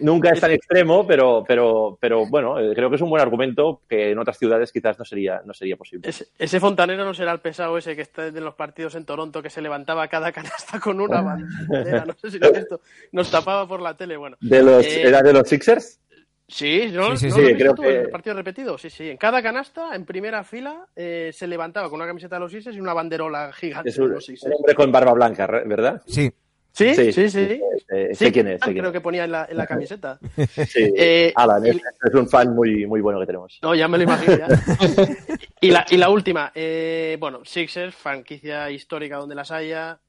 nunca 0.00 0.30
es 0.30 0.40
tan 0.40 0.50
extremo, 0.50 1.06
pero, 1.06 1.44
pero, 1.46 1.96
pero 2.00 2.26
bueno, 2.26 2.58
eh, 2.58 2.72
creo 2.74 2.90
que 2.90 2.96
es 2.96 3.02
un 3.02 3.10
buen 3.10 3.22
argumento 3.22 3.82
que 3.88 4.10
en 4.10 4.18
otras 4.18 4.38
ciudades 4.38 4.72
quizás 4.72 4.98
no 4.98 5.04
sería, 5.04 5.42
no 5.44 5.54
sería 5.54 5.76
posible. 5.76 6.08
Ese, 6.08 6.26
ese 6.38 6.60
fontanero 6.60 7.04
no 7.04 7.14
será 7.14 7.32
el 7.32 7.40
pesado 7.40 7.78
ese 7.78 7.94
que 7.94 8.02
está 8.02 8.26
en 8.26 8.44
los 8.44 8.54
partidos 8.54 8.94
en 8.94 9.04
Toronto 9.04 9.42
que 9.42 9.50
se 9.50 9.62
levantaba 9.62 10.08
cada 10.08 10.32
canasta 10.32 10.80
con 10.80 11.00
una 11.00 11.22
bandera, 11.70 12.04
no 12.04 12.14
sé 12.14 12.30
si 12.30 12.38
lo 12.38 12.52
visto, 12.52 12.80
nos 13.12 13.30
tapaba 13.30 13.66
por 13.68 13.80
la 13.80 13.96
tele, 13.96 14.16
bueno. 14.16 14.36
¿De 14.40 14.62
los, 14.62 14.84
Eh, 14.84 15.02
¿Era 15.06 15.22
de 15.22 15.32
los 15.32 15.48
Sixers? 15.48 16.00
Sí, 16.46 16.90
¿no? 16.92 17.16
Sí, 17.16 17.16
sí, 17.16 17.28
¿No 17.30 17.34
sí, 17.36 17.40
lo 17.40 17.46
has 17.48 17.52
visto 17.54 17.56
creo 17.56 17.74
tú, 17.74 17.82
que- 17.82 18.00
el 18.02 18.10
partido 18.10 18.36
repetido, 18.36 18.76
sí, 18.78 18.90
sí. 18.90 19.08
En 19.10 19.16
cada 19.16 19.42
canasta, 19.42 19.94
en 19.94 20.04
primera 20.04 20.44
fila, 20.44 20.86
eh, 20.94 21.30
se 21.32 21.46
levantaba 21.46 21.88
con 21.88 21.96
una 22.00 22.06
camiseta 22.06 22.36
de 22.36 22.40
los 22.40 22.52
Sixers 22.52 22.76
y 22.76 22.80
una 22.80 22.92
banderola 22.92 23.50
gigante 23.52 23.88
Es 23.88 23.96
de 23.96 24.02
un, 24.02 24.10
los 24.12 24.28
un 24.28 24.36
Sixers. 24.36 24.54
hombre 24.56 24.74
con 24.74 24.92
barba 24.92 25.12
blanca, 25.14 25.46
¿verdad? 25.46 26.02
Sí, 26.06 26.30
Sí, 26.76 26.92
sí, 26.92 27.12
sí. 27.12 27.30
sí, 27.30 27.60
eh, 27.88 28.08
Sí, 28.10 28.16
sé 28.26 28.32
quién 28.32 28.48
es. 28.48 28.60
sé 28.60 28.64
quién 28.64 28.78
creo 28.78 28.88
es. 28.88 28.92
que 28.92 29.00
ponía 29.00 29.24
en 29.24 29.30
la, 29.30 29.46
en 29.48 29.56
la 29.56 29.64
camiseta. 29.66 30.18
Sí, 30.66 30.92
Eh, 30.96 31.32
Alan, 31.36 31.64
y- 31.64 31.70
es, 31.70 32.14
un 32.14 32.28
fan 32.28 32.52
muy, 32.54 32.84
muy 32.84 33.00
bueno 33.00 33.20
que 33.20 33.26
tenemos. 33.26 33.58
No, 33.62 33.74
ya 33.76 33.86
me 33.86 33.96
lo 33.96 34.02
imagino 34.04 34.36
ya. 34.36 34.48
y, 35.60 35.70
la, 35.70 35.86
y 35.88 35.96
la 35.96 36.10
última, 36.10 36.50
eh, 36.54 37.16
bueno, 37.20 37.44
Sixers, 37.44 37.94
franquicia 37.94 38.70
histórica 38.72 39.16
donde 39.18 39.36
las 39.36 39.50
haya, 39.52 40.00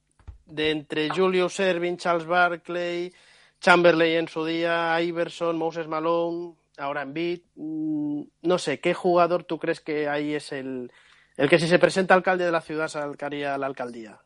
de 0.47 0.71
entre 0.71 1.09
Julius 1.09 1.59
Erving, 1.59 1.97
Charles 1.97 2.25
Barkley, 2.25 3.13
Chamberlain 3.59 4.17
en 4.17 4.27
su 4.27 4.45
día, 4.45 5.01
Iverson, 5.01 5.57
Moses 5.57 5.87
Malone, 5.87 6.53
ahora 6.77 7.01
Embiid, 7.01 7.41
mm, 7.55 8.21
no 8.43 8.57
sé, 8.57 8.79
¿qué 8.79 8.93
jugador 8.93 9.43
tú 9.43 9.57
crees 9.57 9.81
que 9.81 10.07
ahí 10.07 10.33
es 10.33 10.51
el, 10.51 10.91
el 11.37 11.49
que 11.49 11.59
si 11.59 11.67
se 11.67 11.79
presenta 11.79 12.13
alcalde 12.13 12.45
de 12.45 12.51
la 12.51 12.61
ciudad 12.61 12.87
sacaría 12.87 13.57
la 13.57 13.65
alcaldía? 13.67 14.19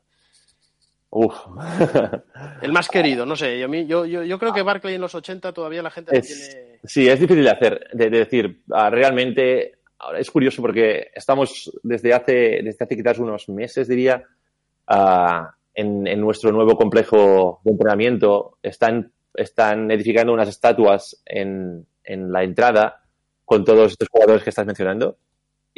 Uf. 1.12 1.34
El 2.62 2.72
más 2.72 2.88
querido, 2.88 3.26
no 3.26 3.36
sé, 3.36 3.58
yo, 3.58 3.66
a 3.66 3.68
mí- 3.68 3.88
yo, 3.88 4.06
yo, 4.06 4.38
creo 4.38 4.54
que 4.54 4.62
Barkley 4.62 4.94
en 4.94 5.02
los 5.02 5.16
80 5.16 5.52
todavía 5.54 5.82
la 5.82 5.90
gente 5.90 6.14
no 6.14 6.22
tiene... 6.22 6.80
Sí, 6.84 7.08
es 7.10 7.20
difícil 7.20 7.44
de 7.44 7.50
hacer, 7.50 7.90
de, 7.94 8.10
de 8.12 8.18
decir. 8.20 8.62
ah, 8.72 8.92
realmente, 8.92 9.80
ahora 9.98 10.20
es 10.20 10.30
curioso 10.30 10.62
porque 10.62 11.10
estamos 11.16 11.72
desde 11.82 12.14
hace, 12.14 12.62
desde 12.64 12.86
hace 12.86 12.96
quizás 12.96 13.18
unos 13.18 13.50
meses, 13.50 13.88
diría, 13.88 14.24
ah, 14.86 15.52
en, 15.74 16.06
en 16.06 16.22
nuestro 16.22 16.52
nuevo 16.52 16.78
complejo 16.78 17.60
de 17.64 17.72
entrenamiento. 17.72 18.58
Están, 18.62 19.12
están 19.34 19.90
edificando 19.92 20.34
unas 20.34 20.50
estatuas 20.50 21.22
en, 21.26 21.86
en 22.04 22.32
la 22.32 22.44
entrada 22.44 23.04
con 23.46 23.64
todos 23.64 23.92
estos 23.92 24.10
jugadores 24.10 24.44
que 24.44 24.50
estás 24.50 24.66
mencionando. 24.66 25.18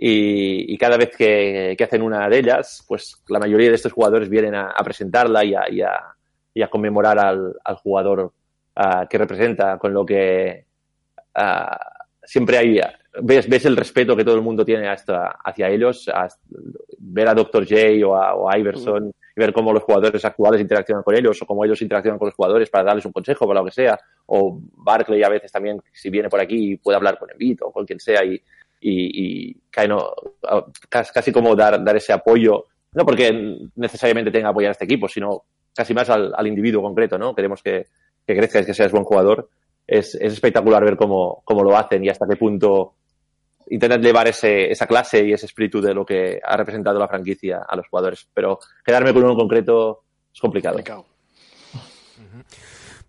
Y, 0.03 0.77
cada 0.77 0.97
vez 0.97 1.15
que, 1.15 1.75
que 1.77 1.83
hacen 1.83 2.01
una 2.01 2.27
de 2.27 2.39
ellas, 2.39 2.83
pues 2.87 3.21
la 3.27 3.37
mayoría 3.37 3.69
de 3.69 3.75
estos 3.75 3.93
jugadores 3.93 4.29
vienen 4.29 4.55
a, 4.55 4.73
presentarla 4.83 5.45
y 5.45 5.53
a, 5.53 5.69
y 5.69 5.81
a- 5.81 6.15
y 6.53 6.61
a 6.61 6.69
conmemorar 6.69 7.19
al, 7.19 7.75
jugador 7.77 8.33
ah, 8.75 9.07
que 9.09 9.17
representa, 9.17 9.77
con 9.77 9.93
lo 9.93 10.05
que 10.05 10.65
ah, 11.35 11.77
siempre 12.23 12.57
hay, 12.57 12.79
ves, 13.21 13.47
ves 13.49 13.65
el 13.65 13.77
respeto 13.77 14.15
que 14.15 14.25
todo 14.25 14.35
el 14.35 14.41
mundo 14.41 14.65
tiene 14.65 14.87
hasta, 14.87 15.37
hacia 15.43 15.69
ellos, 15.69 16.09
ver 16.97 17.27
a 17.27 17.33
Dr. 17.33 17.67
J 17.67 18.05
o 18.05 18.49
a 18.49 18.57
Iverson 18.57 19.13
y 19.35 19.39
ver 19.39 19.53
cómo 19.53 19.73
los 19.73 19.83
jugadores 19.83 20.23
actuales 20.25 20.61
interaccionan 20.61 21.03
con 21.03 21.15
ellos 21.15 21.41
o 21.41 21.45
cómo 21.45 21.63
ellos 21.65 21.81
interaccionan 21.81 22.19
con 22.19 22.27
los 22.27 22.35
jugadores 22.35 22.69
para 22.69 22.83
darles 22.83 23.05
un 23.05 23.11
consejo 23.11 23.47
para 23.47 23.59
lo 23.59 23.65
que 23.65 23.71
sea, 23.71 23.99
o 24.27 24.59
Barkley 24.73 25.23
a 25.23 25.29
veces 25.29 25.51
también, 25.51 25.81
si 25.91 26.09
viene 26.09 26.29
por 26.29 26.39
aquí, 26.39 26.77
puede 26.77 26.97
hablar 26.97 27.17
con 27.17 27.29
Embiid 27.31 27.59
o 27.63 27.71
con 27.71 27.85
quien 27.85 27.99
sea 27.99 28.23
y, 28.23 28.33
y, 28.81 29.49
y 29.49 29.57
cae, 29.69 29.87
no, 29.87 30.13
casi, 30.89 31.13
casi 31.13 31.31
como 31.31 31.55
dar, 31.55 31.83
dar 31.83 31.95
ese 31.95 32.13
apoyo, 32.13 32.65
no 32.93 33.05
porque 33.05 33.57
necesariamente 33.75 34.31
tenga 34.31 34.47
que 34.47 34.51
apoyar 34.51 34.69
a 34.69 34.71
este 34.73 34.85
equipo, 34.85 35.07
sino 35.07 35.43
casi 35.73 35.93
más 35.93 36.09
al, 36.09 36.33
al 36.35 36.47
individuo 36.47 36.81
concreto, 36.81 37.17
¿no? 37.17 37.33
Queremos 37.33 37.63
que, 37.63 37.87
que 38.25 38.35
crezcas, 38.35 38.65
que 38.65 38.73
seas 38.73 38.91
buen 38.91 39.03
jugador. 39.03 39.49
Es, 39.87 40.15
es 40.15 40.33
espectacular 40.33 40.83
ver 40.83 40.95
cómo, 40.95 41.41
cómo 41.43 41.63
lo 41.63 41.75
hacen 41.77 42.03
y 42.03 42.09
hasta 42.09 42.27
qué 42.27 42.35
punto 42.35 42.93
intentan 43.71 44.01
llevar 44.01 44.27
ese, 44.27 44.71
esa 44.71 44.85
clase 44.85 45.25
y 45.25 45.33
ese 45.33 45.45
espíritu 45.45 45.81
de 45.81 45.93
lo 45.93 46.05
que 46.05 46.39
ha 46.43 46.57
representado 46.57 46.99
la 46.99 47.07
franquicia 47.07 47.63
a 47.67 47.75
los 47.75 47.87
jugadores. 47.87 48.27
Pero 48.33 48.59
quedarme 48.85 49.13
con 49.13 49.23
uno 49.23 49.31
en 49.31 49.37
concreto 49.37 50.03
es 50.33 50.39
complicado. 50.39 50.75
Complicado. 50.75 51.05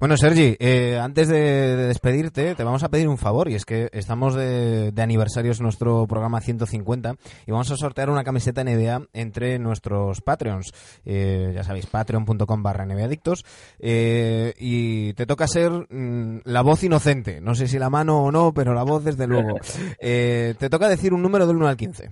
Bueno, 0.03 0.16
Sergi, 0.16 0.57
eh, 0.59 0.98
antes 1.00 1.28
de, 1.28 1.38
de 1.38 1.86
despedirte, 1.86 2.57
te 2.57 2.64
vamos 2.64 2.82
a 2.82 2.88
pedir 2.88 3.07
un 3.07 3.18
favor, 3.18 3.48
y 3.48 3.55
es 3.55 3.64
que 3.64 3.88
estamos 3.92 4.34
de, 4.34 4.90
de 4.90 5.00
aniversario, 5.00 5.53
es 5.53 5.61
nuestro 5.61 6.09
programa 6.09 6.40
150, 6.40 7.14
y 7.46 7.53
vamos 7.53 7.70
a 7.70 7.76
sortear 7.76 8.11
una 8.11 8.24
camiseta 8.24 8.64
NBA 8.64 9.07
entre 9.12 9.61
nuestros 9.61 10.20
Patreons. 10.20 10.72
Eh, 11.05 11.53
ya 11.55 11.62
sabéis, 11.62 11.86
patreon.com 11.86 12.62
barra 12.64 12.84
NBAdictos, 12.84 13.44
eh, 13.78 14.55
y 14.59 15.12
te 15.12 15.24
toca 15.24 15.46
ser 15.46 15.70
mm, 15.70 16.40
la 16.46 16.62
voz 16.62 16.82
inocente, 16.82 17.40
no 17.40 17.55
sé 17.55 17.68
si 17.68 17.78
la 17.78 17.88
mano 17.88 18.24
o 18.24 18.32
no, 18.32 18.53
pero 18.53 18.74
la 18.74 18.82
voz 18.82 19.05
desde 19.05 19.28
luego. 19.28 19.57
Eh, 20.00 20.57
te 20.59 20.68
toca 20.68 20.88
decir 20.88 21.14
un 21.14 21.22
número 21.22 21.46
del 21.46 21.55
1 21.55 21.68
al 21.68 21.76
15. 21.76 22.11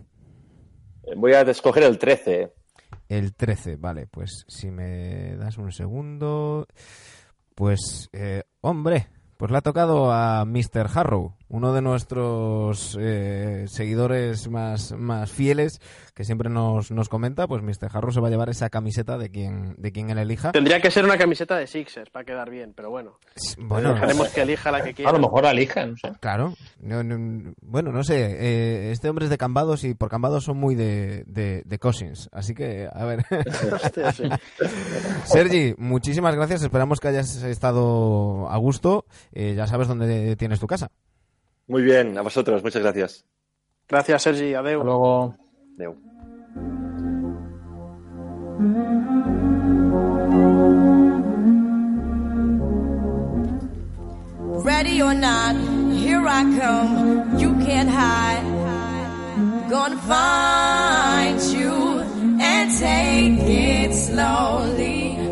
Voy 1.16 1.32
a 1.32 1.40
escoger 1.40 1.82
el 1.82 1.98
13. 1.98 2.52
El 3.08 3.34
13, 3.34 3.74
vale, 3.74 4.06
pues 4.06 4.44
si 4.46 4.70
me 4.70 5.34
das 5.34 5.58
un 5.58 5.72
segundo. 5.72 6.68
Pues, 7.60 8.08
eh, 8.14 8.44
hombre, 8.62 9.08
pues 9.36 9.50
le 9.52 9.58
ha 9.58 9.60
tocado 9.60 10.10
a 10.10 10.46
Mr. 10.46 10.88
Harrow, 10.94 11.36
uno 11.50 11.72
de 11.74 11.82
nuestros 11.82 12.96
eh, 13.00 13.64
seguidores 13.68 14.48
más, 14.48 14.92
más 14.92 15.30
fieles, 15.30 15.80
que 16.14 16.24
siempre 16.24 16.48
nos, 16.48 16.90
nos 16.90 17.08
comenta, 17.08 17.46
pues 17.48 17.62
Mr. 17.62 17.90
Harrow 17.92 18.12
se 18.12 18.20
va 18.20 18.28
a 18.28 18.30
llevar 18.30 18.48
esa 18.48 18.70
camiseta 18.70 19.18
de 19.18 19.30
quien, 19.30 19.74
de 19.76 19.90
quien 19.92 20.10
él 20.10 20.18
elija. 20.18 20.52
Tendría 20.52 20.80
que 20.80 20.90
ser 20.90 21.04
una 21.04 21.18
camiseta 21.18 21.56
de 21.56 21.66
Sixers 21.66 22.10
para 22.10 22.24
quedar 22.24 22.50
bien, 22.50 22.72
pero 22.74 22.90
bueno. 22.90 23.18
Bueno, 23.58 23.94
Dejaremos 23.94 24.28
que 24.28 24.42
elija 24.42 24.70
la 24.70 24.82
que 24.82 24.94
quiera. 24.94 25.10
A 25.10 25.12
lo 25.12 25.18
mejor 25.18 25.42
la 25.42 25.50
elijan, 25.50 25.90
no 25.92 25.96
sé. 25.96 26.12
Claro. 26.20 26.54
No, 26.80 27.02
no, 27.02 27.52
bueno, 27.62 27.90
no 27.92 28.04
sé. 28.04 28.36
eh, 28.38 28.90
este 28.92 29.08
hombre 29.08 29.24
es 29.26 29.30
de 29.30 29.38
Cambados 29.38 29.82
y 29.84 29.94
por 29.94 30.08
Cambados 30.08 30.44
son 30.44 30.56
muy 30.56 30.74
de, 30.76 31.24
de, 31.26 31.62
de 31.64 31.78
Cousins. 31.78 32.28
Así 32.32 32.54
que, 32.54 32.88
a 32.92 33.04
ver. 33.04 33.24
Hostia, 33.72 34.12
sí. 34.12 34.24
Sergi, 35.24 35.74
muchísimas 35.78 36.34
gracias. 36.36 36.62
Esperamos 36.62 37.00
que 37.00 37.08
hayas 37.08 37.42
estado 37.42 38.48
a 38.48 38.56
gusto. 38.58 39.04
Eh, 39.32 39.54
ya 39.56 39.66
sabes 39.66 39.88
dónde 39.88 40.36
tienes 40.36 40.60
tu 40.60 40.66
casa. 40.66 40.90
Muy 41.70 41.82
bien, 41.82 42.18
a 42.18 42.22
vosotros, 42.22 42.64
muchas 42.64 42.82
gracias. 42.82 43.24
Gracias, 43.88 44.22
Sergi. 44.22 44.54
Adeu. 44.54 44.80
Hasta 44.80 44.84
luego. 44.84 45.36
Adeu. 45.76 45.94
Ready 54.64 55.00
or 55.00 55.14
not, 55.14 55.54
here 55.94 56.26
I 56.26 56.42
come. 56.58 57.38
You 57.38 57.54
can't 57.64 57.88
hide. 57.88 58.42
Gonna 59.70 59.96
find 60.08 61.40
you 61.52 62.00
and 62.40 62.78
take 62.80 63.38
it 63.48 63.94
slowly. 63.94 65.29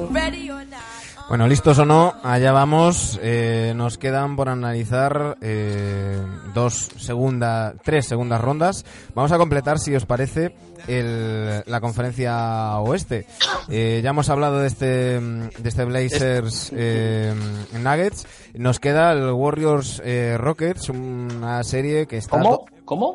Bueno, 1.29 1.47
listos 1.47 1.79
o 1.79 1.85
no, 1.85 2.15
allá 2.23 2.53
vamos. 2.53 3.21
Eh, 3.23 3.75
nos 3.77 3.99
quedan 3.99 4.35
por 4.35 4.49
analizar 4.49 5.37
eh, 5.43 6.17
dos 6.55 6.89
segunda, 6.99 7.75
tres 7.85 8.07
segundas 8.07 8.41
rondas. 8.41 8.87
Vamos 9.15 9.31
a 9.33 9.37
completar, 9.37 9.79
si 9.79 9.95
os 9.95 10.07
parece, 10.07 10.55
el- 10.87 11.63
la 11.67 11.81
conferencia 11.83 12.79
oeste. 12.79 13.27
Eh, 13.69 14.01
ya 14.03 14.11
hemos 14.11 14.31
hablado 14.31 14.61
de 14.61 14.69
este, 14.69 15.21
mm, 15.21 15.49
de 15.59 15.69
este 15.69 15.85
Blazers 15.85 16.73
eh, 16.75 17.35
Nuggets. 17.79 18.27
Nos 18.55 18.81
queda 18.81 19.13
el 19.13 19.31
Warriors 19.31 20.01
eh, 20.07 20.37
Rockets, 20.39 20.89
una 20.89 21.63
serie 21.63 22.07
que 22.07 22.17
está 22.17 22.39
¿Cómo? 22.41 22.65
¿Cómo? 22.87 23.15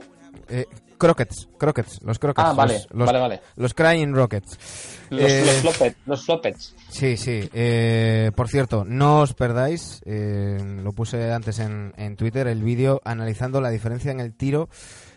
Crockets, 1.03 1.49
Crockets, 1.57 2.01
los 2.03 2.17
Crockets. 2.17 2.47
Ah, 2.47 2.53
vale, 2.53 2.75
los, 2.75 2.87
los- 2.93 3.05
vale, 3.07 3.19
vale. 3.19 3.41
Los 3.57 3.73
Crying 3.73 4.13
Rockets. 4.13 4.57
Los, 5.09 5.21
Eh, 5.21 5.43
los, 5.45 5.63
flopet- 5.63 5.95
los 6.05 6.25
flopets. 6.25 6.73
Sí, 6.89 7.17
sí. 7.17 7.49
Eh, 7.53 8.31
por 8.35 8.47
cierto, 8.47 8.85
no 8.85 9.19
os 9.19 9.33
perdáis, 9.33 10.01
eh, 10.05 10.57
lo 10.81 10.93
puse 10.93 11.33
antes 11.33 11.59
en, 11.59 11.93
en 11.97 12.15
Twitter, 12.15 12.47
el 12.47 12.63
vídeo 12.63 13.01
analizando 13.03 13.59
la 13.59 13.69
diferencia 13.69 14.11
en 14.11 14.21
el 14.21 14.33
tiro 14.33 14.69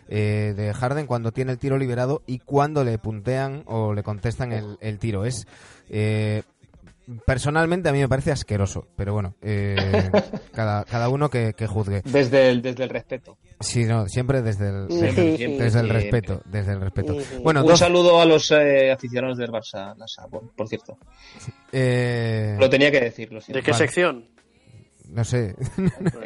eh, 0.09 0.53
de 0.57 0.73
Harden 0.73 1.07
cuando 1.07 1.31
tiene 1.31 1.53
el 1.53 1.57
tiro 1.57 1.77
liberado 1.77 2.21
y 2.27 2.39
cuando 2.39 2.83
le 2.83 2.97
puntean 2.97 3.63
o 3.65 3.93
le 3.93 4.03
contestan 4.03 4.51
el, 4.51 4.77
el 4.81 4.99
tiro. 4.99 5.23
Es 5.23 5.47
eh, 5.89 6.43
personalmente 7.25 7.87
a 7.89 7.93
mí 7.93 7.99
me 7.99 8.09
parece 8.09 8.31
asqueroso, 8.31 8.87
pero 8.95 9.13
bueno, 9.13 9.35
eh, 9.41 9.75
cada, 10.53 10.83
cada 10.83 11.09
uno 11.09 11.29
que, 11.29 11.53
que 11.53 11.65
juzgue. 11.67 12.01
Desde 12.03 12.49
el, 12.49 12.61
desde 12.61 12.83
el 12.83 12.89
respeto. 12.89 13.37
Sí, 13.59 13.85
no, 13.85 14.07
siempre 14.07 14.41
desde 14.43 14.69
el, 14.69 14.87
desde 14.87 15.79
el 15.79 15.89
respeto, 15.89 16.41
desde 16.45 16.73
el 16.73 16.81
respeto. 16.81 17.17
Bueno, 17.41 17.61
Un 17.61 17.67
dos, 17.67 17.79
saludo 17.79 18.21
a 18.21 18.25
los 18.25 18.51
eh, 18.51 18.91
aficionados 18.91 19.37
del 19.37 19.49
Barça, 19.49 19.95
por, 20.29 20.51
por 20.51 20.67
cierto. 20.67 20.97
eh, 21.71 22.55
Lo 22.59 22.69
tenía 22.69 22.91
que 22.91 22.99
decir, 22.99 23.31
lo 23.33 23.41
siento. 23.41 23.57
¿De 23.59 23.63
qué 23.63 23.71
Vale. 23.71 23.83
sección? 23.83 24.25
No 25.09 25.23
sé, 25.23 25.55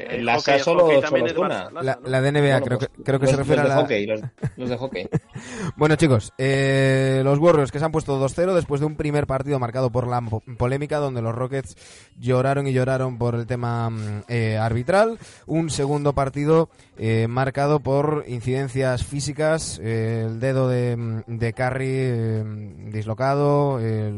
El 0.10 0.26
la 0.26 0.36
hockey, 0.38 0.60
solo- 0.60 0.84
hockey 0.86 1.02
también 1.02 1.28
solo 1.30 1.46
es 1.48 1.52
una. 1.52 1.82
La, 1.82 1.96
¿no? 2.02 2.08
la 2.10 2.22
de 2.22 2.32
NBA 2.32 2.42
Bueno, 2.42 2.66
creo, 2.66 2.78
pues, 2.80 2.90
que, 2.96 3.04
creo 3.04 3.20
que 3.20 3.26
los, 3.26 3.32
se 3.32 3.38
refiere 3.38 3.62
los 3.64 3.72
a 3.72 3.74
de 3.74 3.76
la... 3.76 3.82
hockey, 3.82 4.06
los, 4.06 4.22
los 4.58 4.70
de 4.70 4.78
hockey. 4.78 5.10
Bueno, 5.78 5.96
chicos, 5.96 6.34
eh, 6.38 7.22
los 7.24 7.40
Warriors 7.40 7.72
que 7.72 7.80
se 7.80 7.86
han 7.86 7.92
puesto 7.92 8.20
2-0 8.20 8.54
después 8.54 8.82
de 8.82 8.88
un 8.88 8.96
primer 8.96 9.26
partido 9.28 9.58
marcado 9.60 9.90
por 9.92 10.08
la 10.08 10.22
po- 10.22 10.44
polémica 10.58 10.98
donde 10.98 11.22
los 11.22 11.34
Rockets 11.34 11.76
lloraron 12.20 12.68
y 12.68 12.74
lloraron 12.74 13.18
por 13.18 13.36
el 13.36 13.48
tema 13.48 13.90
mm, 13.90 14.24
eh, 14.28 14.58
arbitral. 14.58 15.18
Un 15.48 15.70
segundo 15.70 16.14
partido 16.14 16.70
eh, 16.98 17.28
marcado 17.28 17.80
por 17.80 18.26
incidencias 18.28 19.04
físicas, 19.06 19.80
eh, 19.84 20.26
el 20.28 20.40
dedo 20.40 20.68
de, 20.68 20.96
mm, 20.98 21.22
de 21.28 21.54
Curry 21.54 21.86
eh, 21.90 22.44
dislocado, 22.92 23.80
eh, 23.82 24.14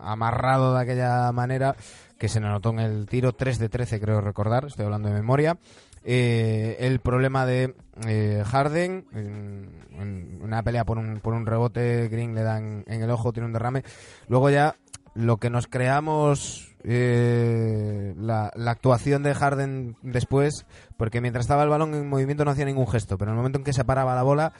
amarrado 0.00 0.74
de 0.74 0.80
aquella 0.82 1.30
manera 1.32 1.76
que 2.24 2.30
se 2.30 2.40
notó 2.40 2.70
en 2.70 2.78
el 2.78 3.04
tiro 3.04 3.34
3 3.34 3.58
de 3.58 3.68
13 3.68 4.00
creo 4.00 4.22
recordar, 4.22 4.64
estoy 4.64 4.86
hablando 4.86 5.10
de 5.10 5.14
memoria. 5.14 5.58
Eh, 6.04 6.78
el 6.80 7.00
problema 7.00 7.44
de 7.44 7.74
eh, 8.08 8.42
Harden 8.46 9.04
en, 9.12 9.68
en 9.92 10.38
una 10.40 10.62
pelea 10.62 10.86
por 10.86 10.96
un, 10.96 11.20
por 11.20 11.34
un 11.34 11.44
rebote 11.44 12.08
Green 12.08 12.34
le 12.34 12.42
dan 12.42 12.82
en 12.86 13.02
el 13.02 13.10
ojo 13.10 13.34
tiene 13.34 13.46
un 13.46 13.52
derrame 13.52 13.84
luego 14.28 14.48
ya 14.48 14.76
lo 15.14 15.36
que 15.36 15.50
nos 15.50 15.66
creamos 15.66 16.74
eh, 16.82 18.14
la, 18.18 18.50
la 18.54 18.70
actuación 18.70 19.22
de 19.22 19.34
Harden 19.34 19.96
después 20.02 20.66
porque 20.96 21.20
mientras 21.20 21.44
estaba 21.44 21.62
el 21.62 21.70
balón 21.70 21.94
en 21.94 22.08
movimiento 22.08 22.46
no 22.46 22.52
hacía 22.52 22.64
ningún 22.64 22.86
gesto 22.86 23.18
pero 23.18 23.30
en 23.30 23.34
el 23.34 23.38
momento 23.38 23.58
en 23.58 23.64
que 23.64 23.72
se 23.74 23.84
paraba 23.84 24.14
la 24.14 24.22
bola 24.22 24.52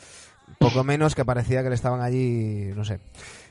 poco 0.59 0.85
menos 0.85 1.15
que 1.15 1.25
parecía 1.25 1.63
que 1.63 1.71
le 1.71 1.75
estaban 1.75 2.03
allí 2.03 2.73
no 2.75 2.85
sé 2.85 3.01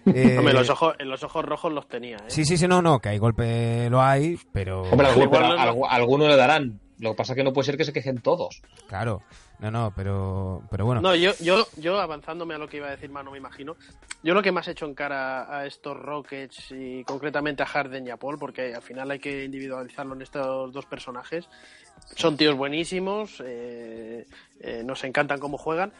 Eh, 0.06 0.38
Hombre, 0.38 0.54
los 0.54 0.70
ojos, 0.70 0.96
en 1.00 1.10
los 1.10 1.24
ojos 1.24 1.46
rojos 1.46 1.72
los 1.72 1.88
tenía, 1.88 2.18
¿eh? 2.18 2.24
sí 2.28 2.44
sí 2.46 2.58
sí 2.58 2.68
no 2.68 2.82
no 2.82 3.00
que 3.00 3.10
hay 3.10 3.18
golpe 3.18 3.90
lo 3.90 4.02
hay 4.02 4.38
pero 4.52 4.82
Hombre, 4.84 5.08
algún- 5.08 5.30
pero 5.30 5.56
no- 5.56 5.86
alguno 5.88 6.28
le 6.28 6.36
darán. 6.36 6.80
Lo 7.00 7.12
que 7.12 7.18
pasa 7.18 7.34
es 7.34 7.38
que 7.38 7.44
no 7.44 7.52
puede 7.54 7.66
ser 7.66 7.78
que 7.78 7.86
se 7.86 7.94
quejen 7.94 8.20
todos. 8.22 8.62
claro 8.88 9.22
no 9.60 9.72
no 9.72 9.94
pero 9.96 10.62
pero 10.70 10.86
bueno 10.86 11.02
No, 11.02 11.16
yo, 11.16 11.32
yo, 11.40 11.66
yo 11.78 12.00
avanzándome 12.00 12.54
a 12.54 12.58
lo 12.58 12.68
que 12.68 12.78
iba 12.78 12.88
a 12.88 12.92
decir 12.92 13.10
Manu, 13.10 13.32
me 13.32 13.38
imagino. 13.38 13.76
Yo 14.24 14.34
lo 14.34 14.42
que 14.42 14.52
más 14.52 14.68
he 14.68 14.72
hecho 14.72 14.86
en 14.86 14.94
cara 14.94 15.58
a 15.58 15.66
estos 15.66 15.98
Rockets 15.98 16.72
y 16.72 17.04
concretamente 17.06 17.64
a 17.64 17.66
Harden 17.66 18.06
y 18.08 18.10
a 18.10 18.18
Paul, 18.18 18.38
porque 18.38 18.74
al 18.76 18.82
final 18.82 19.10
hay 19.12 19.20
que 19.20 19.44
individualizarlo 19.46 20.16
en 20.16 20.22
estos 20.22 20.72
dos 20.74 20.86
personajes. 20.86 21.50
Son 22.16 22.36
tíos 22.38 22.56
buenísimos, 22.56 23.42
eh, 23.46 24.26
eh, 24.60 24.82
nos 24.86 25.04
encantan 25.04 25.40
cómo 25.40 25.58
juegan, 25.58 25.92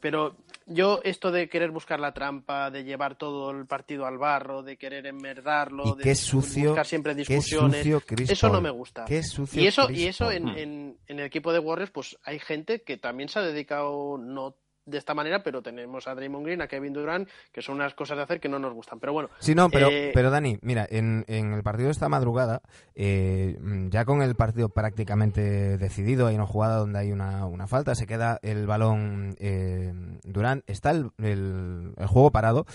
pero 0.00 0.34
yo 0.66 1.00
esto 1.04 1.30
de 1.30 1.48
querer 1.48 1.70
buscar 1.70 2.00
la 2.00 2.12
trampa, 2.12 2.70
de 2.70 2.84
llevar 2.84 3.16
todo 3.16 3.50
el 3.50 3.66
partido 3.66 4.06
al 4.06 4.18
barro, 4.18 4.62
de 4.62 4.76
querer 4.76 5.06
enmerdarlo, 5.06 5.94
de 5.94 6.14
sucio, 6.14 6.70
buscar 6.70 6.86
siempre 6.86 7.14
discusiones, 7.14 7.82
sucio 7.82 8.02
eso 8.28 8.48
no 8.48 8.60
me 8.60 8.70
gusta. 8.70 9.04
Qué 9.04 9.22
sucio 9.22 9.62
y 9.62 9.66
eso, 9.66 9.86
Chris 9.86 9.98
y 9.98 10.06
eso 10.06 10.30
en, 10.30 10.48
en, 10.48 10.98
en 11.06 11.18
el 11.18 11.26
equipo 11.26 11.52
de 11.52 11.58
Warriors, 11.58 11.90
pues 11.90 12.18
hay 12.24 12.38
gente 12.38 12.82
que 12.82 12.96
también 12.96 13.28
se 13.28 13.38
ha 13.38 13.42
dedicado, 13.42 14.18
no 14.18 14.56
de 14.84 14.98
esta 14.98 15.14
manera, 15.14 15.42
pero 15.42 15.62
tenemos 15.62 16.08
a 16.08 16.14
Draymond 16.14 16.44
Green, 16.44 16.60
a 16.62 16.66
Kevin 16.66 16.92
Durant, 16.92 17.28
que 17.52 17.62
son 17.62 17.76
unas 17.76 17.94
cosas 17.94 18.16
de 18.16 18.24
hacer 18.24 18.40
que 18.40 18.48
no 18.48 18.58
nos 18.58 18.72
gustan. 18.74 18.98
Pero 19.00 19.12
bueno, 19.12 19.28
Sí, 19.38 19.54
no, 19.54 19.68
pero, 19.70 19.88
eh, 19.90 20.10
pero 20.14 20.30
Dani, 20.30 20.58
mira, 20.62 20.86
en, 20.90 21.24
en 21.28 21.52
el 21.52 21.62
partido 21.62 21.86
de 21.86 21.92
esta 21.92 22.08
madrugada, 22.08 22.62
eh, 22.94 23.56
ya 23.90 24.04
con 24.04 24.22
el 24.22 24.34
partido 24.34 24.68
prácticamente 24.70 25.78
decidido, 25.78 26.26
hay 26.26 26.34
una 26.34 26.46
jugada 26.46 26.76
donde 26.76 26.98
hay 26.98 27.12
una, 27.12 27.46
una 27.46 27.66
falta, 27.66 27.94
se 27.94 28.06
queda 28.06 28.38
el 28.42 28.66
balón 28.66 29.34
eh, 29.38 29.92
Durant, 30.24 30.62
está 30.68 30.90
el, 30.90 31.10
el- 31.18 31.94
el 31.96 32.06
juego 32.06 32.30
parado 32.30 32.66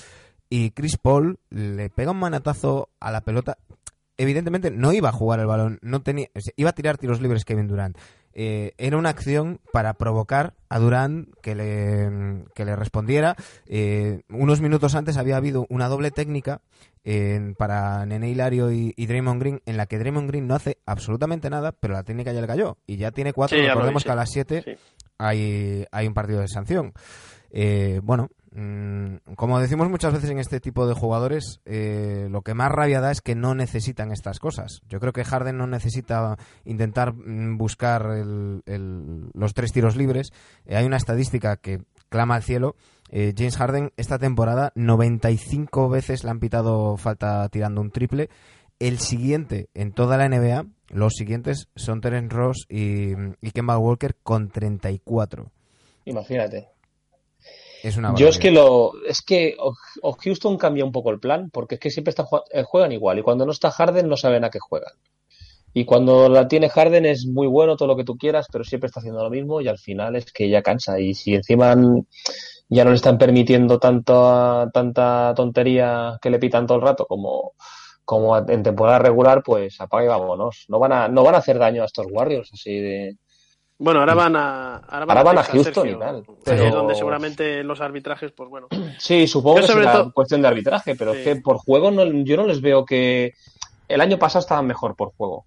y 0.49 0.71
Chris 0.71 0.97
Paul 0.97 1.39
le 1.49 1.89
pega 1.89 2.11
un 2.11 2.19
manatazo 2.19 2.89
a 2.99 3.11
la 3.11 3.21
pelota. 3.21 3.57
Evidentemente 4.19 4.71
no 4.71 4.93
iba 4.93 5.09
a 5.09 5.11
jugar 5.11 5.39
el 5.39 5.45
balón, 5.45 5.77
no 5.81 6.01
tenía, 6.01 6.27
iba 6.55 6.69
a 6.71 6.73
tirar 6.73 6.97
tiros 6.97 7.21
libres 7.21 7.45
Kevin 7.45 7.67
Durant. 7.67 7.97
Eh, 8.39 8.73
era 8.77 8.97
una 8.97 9.09
acción 9.09 9.59
para 9.73 9.95
provocar 9.95 10.53
a 10.69 10.77
Durant 10.77 11.27
que 11.41 11.55
le, 11.55 12.45
que 12.53 12.65
le 12.65 12.75
respondiera. 12.75 13.35
Eh, 13.65 14.21
unos 14.29 14.61
minutos 14.61 14.93
antes 14.93 15.17
había 15.17 15.37
habido 15.37 15.65
una 15.69 15.87
doble 15.87 16.11
técnica 16.11 16.61
en- 17.03 17.55
para 17.55 18.05
Nene 18.05 18.29
Hilario 18.29 18.71
y, 18.71 18.93
y 18.95 19.07
Draymond 19.07 19.41
Green, 19.41 19.61
en 19.65 19.75
la 19.75 19.87
que 19.87 19.97
Draymond 19.97 20.29
Green 20.29 20.45
no 20.45 20.53
hace 20.53 20.77
absolutamente 20.85 21.49
nada, 21.49 21.71
pero 21.71 21.95
la 21.95 22.03
técnica 22.03 22.31
ya 22.31 22.41
le 22.41 22.47
cayó. 22.47 22.77
Y 22.85 22.97
ya 22.97 23.09
tiene 23.11 23.33
cuatro, 23.33 23.57
Sí, 23.57 23.65
recordemos 23.65 24.03
que 24.03 24.11
a 24.11 24.15
las 24.15 24.29
siete 24.29 24.61
Sí. 24.61 24.75
hay, 25.17 25.85
hay 25.91 26.05
un 26.07 26.13
partido 26.13 26.39
de 26.41 26.47
sanción. 26.47 26.93
Eh, 27.49 28.01
bueno, 28.03 28.29
como 29.35 29.59
decimos 29.59 29.87
muchas 29.89 30.13
veces 30.13 30.31
en 30.31 30.39
este 30.39 30.59
tipo 30.59 30.87
de 30.87 30.95
jugadores, 30.95 31.61
eh, 31.65 32.27
lo 32.31 32.41
que 32.41 32.55
más 32.55 32.71
rabia 32.71 33.01
da 33.01 33.11
es 33.11 33.21
que 33.21 33.35
no 33.35 33.53
necesitan 33.53 34.11
estas 34.11 34.39
cosas. 34.39 34.81
Yo 34.89 34.99
creo 34.99 35.13
que 35.13 35.23
Harden 35.23 35.57
no 35.57 35.67
necesita 35.67 36.37
intentar 36.65 37.13
mm, 37.13 37.57
buscar 37.57 38.07
los 38.65 39.53
tres 39.53 39.71
tiros 39.71 39.95
libres. 39.95 40.31
Eh, 40.65 40.75
hay 40.75 40.85
una 40.85 40.97
estadística 40.97 41.57
que 41.57 41.83
clama 42.09 42.35
al 42.35 42.43
cielo. 42.43 42.75
Eh, 43.11 43.33
James 43.37 43.57
Harden 43.57 43.91
esta 43.95 44.17
temporada 44.17 44.71
95 44.75 45.89
veces 45.89 46.23
le 46.23 46.31
han 46.31 46.39
pitado 46.39 46.97
falta 46.97 47.47
tirando 47.49 47.81
un 47.81 47.91
triple. 47.91 48.29
El 48.79 48.97
siguiente 48.97 49.69
en 49.75 49.91
toda 49.91 50.17
la 50.17 50.27
NBA, 50.29 50.65
los 50.89 51.13
siguientes 51.13 51.67
son 51.75 52.01
Terence 52.01 52.35
Ross 52.35 52.65
y, 52.69 53.11
y 53.39 53.51
Kemba 53.51 53.77
Walker 53.77 54.15
con 54.23 54.49
34. 54.49 55.51
Imagínate. 56.05 56.76
Es 57.83 57.97
una 57.97 58.15
Yo 58.15 58.27
es 58.27 58.37
que 58.37 58.51
lo 58.51 58.93
es 59.05 59.21
que 59.21 59.55
o, 59.59 59.73
o 60.01 60.13
Houston 60.13 60.57
cambia 60.57 60.85
un 60.85 60.91
poco 60.91 61.11
el 61.11 61.19
plan 61.19 61.49
porque 61.51 61.75
es 61.75 61.81
que 61.81 61.91
siempre 61.91 62.13
eh, 62.51 62.63
juegan 62.63 62.91
igual 62.91 63.19
y 63.19 63.21
cuando 63.21 63.45
no 63.45 63.51
está 63.51 63.71
Harden 63.71 64.07
no 64.07 64.17
saben 64.17 64.43
a 64.43 64.49
qué 64.49 64.59
juegan. 64.59 64.93
Y 65.73 65.85
cuando 65.85 66.27
la 66.27 66.47
tiene 66.47 66.69
Harden 66.69 67.05
es 67.05 67.27
muy 67.27 67.45
bueno 67.47 67.75
todo 67.75 67.89
lo 67.89 67.95
que 67.95 68.03
tú 68.03 68.17
quieras, 68.17 68.47
pero 68.51 68.63
siempre 68.63 68.87
está 68.87 68.99
haciendo 68.99 69.23
lo 69.23 69.29
mismo 69.29 69.61
y 69.61 69.67
al 69.67 69.77
final 69.77 70.15
es 70.15 70.31
que 70.31 70.49
ya 70.49 70.63
cansa 70.63 70.99
y 70.99 71.13
si 71.13 71.35
encima 71.35 71.75
ya 72.69 72.83
no 72.83 72.89
le 72.89 72.95
están 72.95 73.17
permitiendo 73.17 73.79
tanto 73.79 74.69
tanta 74.73 75.33
tontería 75.35 76.17
que 76.21 76.29
le 76.29 76.39
pitan 76.39 76.65
todo 76.65 76.77
el 76.77 76.83
rato 76.83 77.05
como 77.05 77.53
como 78.03 78.37
en 78.37 78.63
temporada 78.63 78.99
regular, 78.99 79.43
pues 79.43 79.81
apaga 79.81 80.05
y 80.05 80.07
vámonos. 80.07 80.65
No 80.69 80.79
van 80.79 80.93
a 80.93 81.07
no 81.09 81.23
van 81.23 81.35
a 81.35 81.39
hacer 81.39 81.59
daño 81.59 81.83
a 81.83 81.85
estos 81.85 82.07
Warriors 82.09 82.51
así 82.53 82.79
de 82.79 83.17
Bueno, 83.79 83.99
ahora 83.99 84.15
van 84.15 84.35
a, 84.35 84.75
ahora 84.77 85.05
van 85.05 85.17
Ahora 85.17 85.23
van 85.23 85.37
a 85.37 85.43
Houston 85.43 85.73
Sergio, 85.73 85.95
y 85.97 85.99
tal, 85.99 86.23
pero- 86.43 86.63
es 86.65 86.71
donde 86.73 86.95
seguramente 86.95 87.63
los 87.63 87.79
arbitrajes, 87.79 88.31
pues 88.31 88.49
bueno. 88.49 88.67
Sí, 88.97 89.27
supongo 89.27 89.59
Yo 89.59 89.67
que 89.67 89.73
será 89.73 89.93
todo- 89.93 90.11
cuestión 90.13 90.41
de 90.41 90.47
arbitraje, 90.47 90.95
pero 90.95 91.13
Sí. 91.13 91.19
es 91.19 91.23
que 91.25 91.35
por 91.41 91.57
juego 91.57 91.91
no, 91.91 92.03
yo 92.05 92.37
no 92.37 92.47
les 92.47 92.59
veo 92.61 92.83
que 92.85 93.33
el 93.87 94.01
año 94.01 94.17
pasado 94.17 94.39
estaban 94.41 94.65
mejor 94.65 94.95
por 94.95 95.11
juego. 95.15 95.45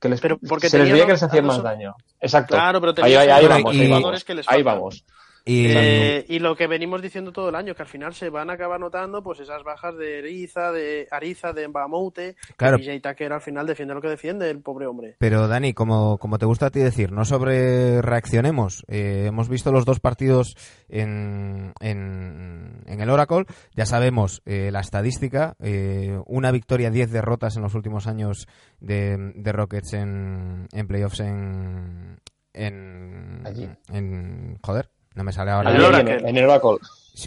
Que 0.00 0.08
les, 0.08 0.20
Pero 0.20 0.38
porque 0.48 0.68
se 0.68 0.78
les 0.78 0.92
veía 0.92 1.06
que 1.06 1.12
les 1.12 1.22
hacían 1.22 1.46
más 1.46 1.60
daño. 1.62 1.94
Exacto. 2.20 2.54
Claro, 2.54 2.80
pero 2.80 2.94
ahí, 3.04 3.14
ahí, 3.16 3.28
ahí 3.30 3.46
vamos, 3.48 3.72
ahí 3.72 3.86
jugadores 3.86 4.02
vamos. 4.02 4.24
que 4.24 4.34
les 4.34 4.48
Ahí 4.48 4.62
vamos. 4.62 5.04
Y, 5.48 5.66
Eh, 5.68 6.24
y 6.28 6.38
lo 6.40 6.54
que 6.56 6.66
venimos 6.66 7.00
diciendo 7.00 7.32
todo 7.32 7.48
el 7.48 7.54
año, 7.54 7.74
que 7.74 7.82
al 7.82 7.88
final 7.88 8.12
se 8.14 8.28
van 8.28 8.50
a 8.50 8.52
acabar 8.54 8.78
notando 8.78 9.22
pues 9.22 9.40
esas 9.40 9.64
bajas 9.64 9.96
de 9.96 10.18
Eriza, 10.18 10.72
de 10.72 11.08
Ariza, 11.10 11.52
de 11.52 11.66
Mbamoute, 11.68 12.36
Claro. 12.56 12.76
que 12.78 13.00
Tucker 13.00 13.32
al 13.32 13.40
final 13.40 13.66
defiende 13.66 13.94
lo 13.94 14.00
que 14.02 14.08
defiende 14.08 14.50
el 14.50 14.60
pobre 14.60 14.86
hombre. 14.86 15.16
Pero 15.18 15.48
Dani, 15.48 15.72
como, 15.72 16.18
como 16.18 16.38
te 16.38 16.46
gusta 16.46 16.66
a 16.66 16.70
ti 16.70 16.80
decir, 16.80 17.12
no 17.12 17.24
sobre 17.24 18.02
reaccionemos. 18.02 18.84
Eh, 18.88 19.24
hemos 19.28 19.48
visto 19.48 19.72
los 19.72 19.84
dos 19.84 20.00
partidos 20.00 20.54
en, 20.88 21.72
en, 21.80 22.82
en 22.86 23.00
el 23.00 23.08
Oracle. 23.10 23.46
Ya 23.74 23.86
sabemos 23.86 24.42
eh, 24.44 24.70
la 24.70 24.80
estadística. 24.80 25.54
eh, 25.60 26.18
una 26.26 26.50
victoria, 26.50 26.90
10 26.90 27.10
derrotas 27.10 27.56
en 27.56 27.62
los 27.62 27.74
últimos 27.74 28.06
años 28.06 28.46
de, 28.80 29.16
de 29.34 29.52
Rockets 29.52 29.94
en, 29.94 30.66
en 30.72 30.86
playoffs 30.86 31.20
en, 31.20 32.20
en, 32.52 33.42
Allí. 33.46 33.68
en... 33.92 34.58
Joder, 34.62 34.90
no 35.14 35.24
me 35.24 35.32
sale 35.32 35.50
ahora. 35.50 35.72
Viene, 35.72 36.16
en 36.28 36.36
el 36.36 36.44
Oracle. 36.44 36.78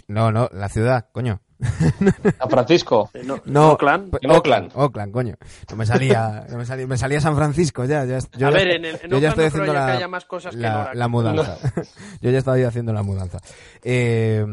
No, 0.08 0.32
no, 0.32 0.48
la 0.52 0.68
ciudad, 0.68 1.06
coño. 1.12 1.40
San 2.38 2.50
Francisco. 2.50 3.10
Eh, 3.14 3.22
no, 3.24 3.40
No, 3.44 3.72
Oakland. 3.72 4.18
En 4.20 4.30
Oakland. 4.32 4.72
Oakland, 4.74 5.12
coño. 5.12 5.36
No 5.70 5.76
me 5.76 5.86
salía, 5.86 6.44
no 6.50 6.58
me 6.58 6.66
salía, 6.66 6.86
me 6.86 6.96
salía 6.96 7.20
San 7.20 7.36
Francisco 7.36 7.84
ya. 7.84 8.04
ya 8.04 8.18
yo 8.18 8.48
a 8.48 8.50
ya 8.50 8.50
ver, 8.50 8.68
estoy- 8.68 8.76
en, 8.76 8.84
el, 8.84 9.00
en 9.02 9.10
yo 9.10 9.18
ya 9.18 9.28
Oakland 9.28 9.28
estoy 9.28 9.44
no 9.44 9.48
haciendo 9.48 9.72
la, 9.74 9.86
que 9.86 9.92
haya 9.92 10.08
más 10.08 10.24
cosas 10.24 10.56
que 10.56 10.66
en 10.66 10.98
la, 10.98 11.08
mudanza. 11.08 11.58
Yo 12.20 12.30
ya 12.30 12.38
estaba 12.38 12.56
haciendo 12.56 12.92
la 12.92 13.02
mudanza. 13.02 13.38
Eh, 13.82 14.44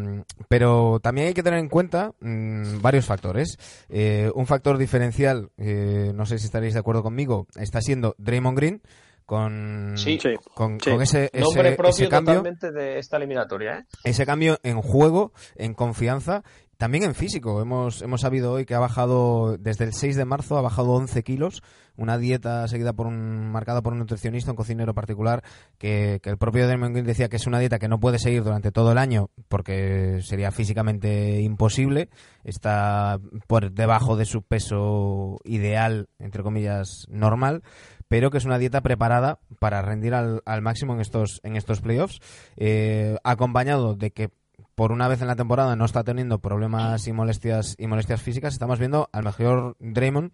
pero 0.48 1.00
también 1.02 1.28
hay 1.28 1.34
que 1.34 1.44
tener 1.44 1.60
en 1.60 1.70
cuenta 1.70 2.12
mm, 2.20 2.82
varios 2.82 3.06
factores. 3.06 3.58
Eh, 3.90 4.30
un 4.36 4.46
factor 4.46 4.78
diferencial, 4.78 5.50
eh, 5.58 6.12
no 6.14 6.26
sé 6.26 6.38
si 6.38 6.46
estaréis 6.46 6.74
de 6.74 6.80
acuerdo 6.80 7.02
conmigo, 7.02 7.48
está 7.56 7.82
siendo 7.82 8.14
Draymond 8.20 8.58
Green 8.58 8.82
con, 9.30 9.94
Sí. 9.96 10.18
Con, 10.56 10.80
Sí. 10.80 10.90
con 10.90 11.04
ese, 11.04 11.30
Nombre 11.36 11.70
ese, 11.70 11.78
propio 11.78 11.90
ese 11.92 12.10
cambio 12.10 12.34
totalmente 12.38 12.72
de 12.72 12.98
esta 12.98 13.18
eliminatoria, 13.18 13.78
¿eh? 13.78 13.86
ese 14.04 14.26
cambio 14.26 14.58
en 14.64 14.82
juego, 14.82 15.34
en 15.56 15.76
confianza 15.76 16.42
también 16.78 17.04
en 17.04 17.14
físico. 17.14 17.62
Hemos, 17.62 18.02
hemos 18.02 18.22
sabido 18.22 18.54
hoy 18.54 18.66
que 18.66 18.74
ha 18.74 18.80
bajado, 18.80 19.58
desde 19.58 19.84
el 19.84 19.94
6 19.94 20.16
de 20.16 20.24
marzo, 20.24 20.58
ha 20.58 20.62
bajado 20.62 20.94
11 20.94 21.24
kilos. 21.24 21.62
Una 21.98 22.18
dieta 22.18 22.66
seguida 22.70 22.94
por 22.94 23.06
un, 23.06 23.52
marcada 23.52 23.82
por 23.82 23.92
un 23.92 24.00
nutricionista, 24.00 24.52
un 24.52 24.56
cocinero 24.56 24.94
particular, 24.94 25.44
que, 25.78 26.22
que 26.24 26.30
el 26.30 26.38
propio 26.38 26.66
Green 26.66 27.04
decía 27.04 27.28
que 27.28 27.36
es 27.36 27.46
una 27.46 27.60
dieta 27.60 27.80
que 27.80 27.90
no 27.90 28.00
puede 28.00 28.18
seguir 28.18 28.46
durante 28.46 28.72
todo 28.72 28.94
el 28.94 28.98
año 28.98 29.30
porque 29.50 30.22
sería 30.24 30.52
físicamente 30.52 31.42
imposible. 31.42 32.08
Está 32.46 33.20
por 33.48 33.74
debajo 33.74 34.16
de 34.16 34.24
su 34.24 34.42
peso 34.42 35.40
ideal, 35.44 36.08
entre 36.18 36.44
comillas, 36.44 37.06
normal 37.10 37.62
pero 38.10 38.30
que 38.32 38.38
es 38.40 38.46
una 38.46 38.58
dieta 38.58 38.82
preparada 38.82 39.40
para 39.60 39.82
rendir 39.82 40.14
al, 40.14 40.42
al 40.46 40.62
máximo 40.62 40.94
en 40.94 41.00
estos, 41.00 41.40
en 41.44 41.56
estos 41.56 41.80
playoffs, 41.80 42.20
eh, 42.58 43.16
acompañado 43.24 43.96
de 43.96 44.12
que 44.12 44.30
por 44.76 44.92
una 44.92 45.08
vez 45.08 45.22
en 45.22 45.28
la 45.28 45.36
temporada 45.36 45.76
no 45.76 45.86
está 45.86 46.04
teniendo 46.04 46.40
problemas 46.40 47.06
y 47.08 47.14
molestias 47.14 47.76
y 47.78 47.88
molestias 47.88 48.22
físicas, 48.22 48.54
estamos 48.54 48.80
viendo 48.80 49.10
al 49.12 49.24
mejor 49.24 49.76
Draymond 49.80 50.32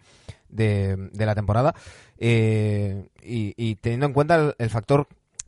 de, 0.50 0.96
de 1.12 1.26
la 1.26 1.34
temporada. 1.36 1.74
Eh, 2.18 3.10
y, 3.24 3.76
teniendo 3.78 4.06
en 4.06 4.14
cuenta 4.14 4.36
el, 4.36 4.56
el 4.60 4.70
factor 4.70 5.08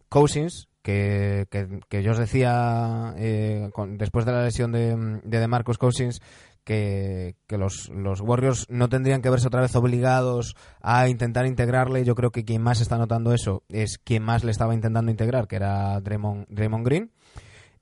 Cousins 0.10 0.68
que, 0.82 1.46
que, 1.52 1.80
que 1.90 2.02
yo 2.02 2.12
os 2.12 2.18
decía 2.18 3.14
eh, 3.18 3.70
con- 3.74 3.98
después 3.98 4.26
de 4.26 4.32
la 4.32 4.44
lesión 4.44 4.72
de, 4.72 4.96
de, 5.24 5.40
de 5.40 5.48
Marcus 5.48 5.78
Cousins 5.78 6.22
que, 6.68 7.36
los, 7.50 7.90
los 7.90 8.20
Warriors 8.20 8.66
no 8.70 8.90
tendrían 8.90 9.22
que 9.22 9.30
verse 9.30 9.48
otra 9.48 9.62
vez 9.62 9.74
obligados 9.76 10.56
a 10.82 11.08
intentar 11.08 11.46
integrarle. 11.46 12.04
Yo 12.04 12.14
creo 12.14 12.32
que 12.32 12.44
quien 12.44 12.62
más 12.62 12.82
está 12.82 12.98
notando 12.98 13.34
eso 13.34 13.64
es 13.70 13.98
quien 13.98 14.24
más 14.24 14.44
le 14.44 14.52
estaba 14.52 14.74
intentando 14.74 15.10
integrar, 15.10 15.48
que 15.48 15.56
era 15.56 16.00
Draymond, 16.02 16.48
Draymond 16.50 16.86
Green. 16.86 17.12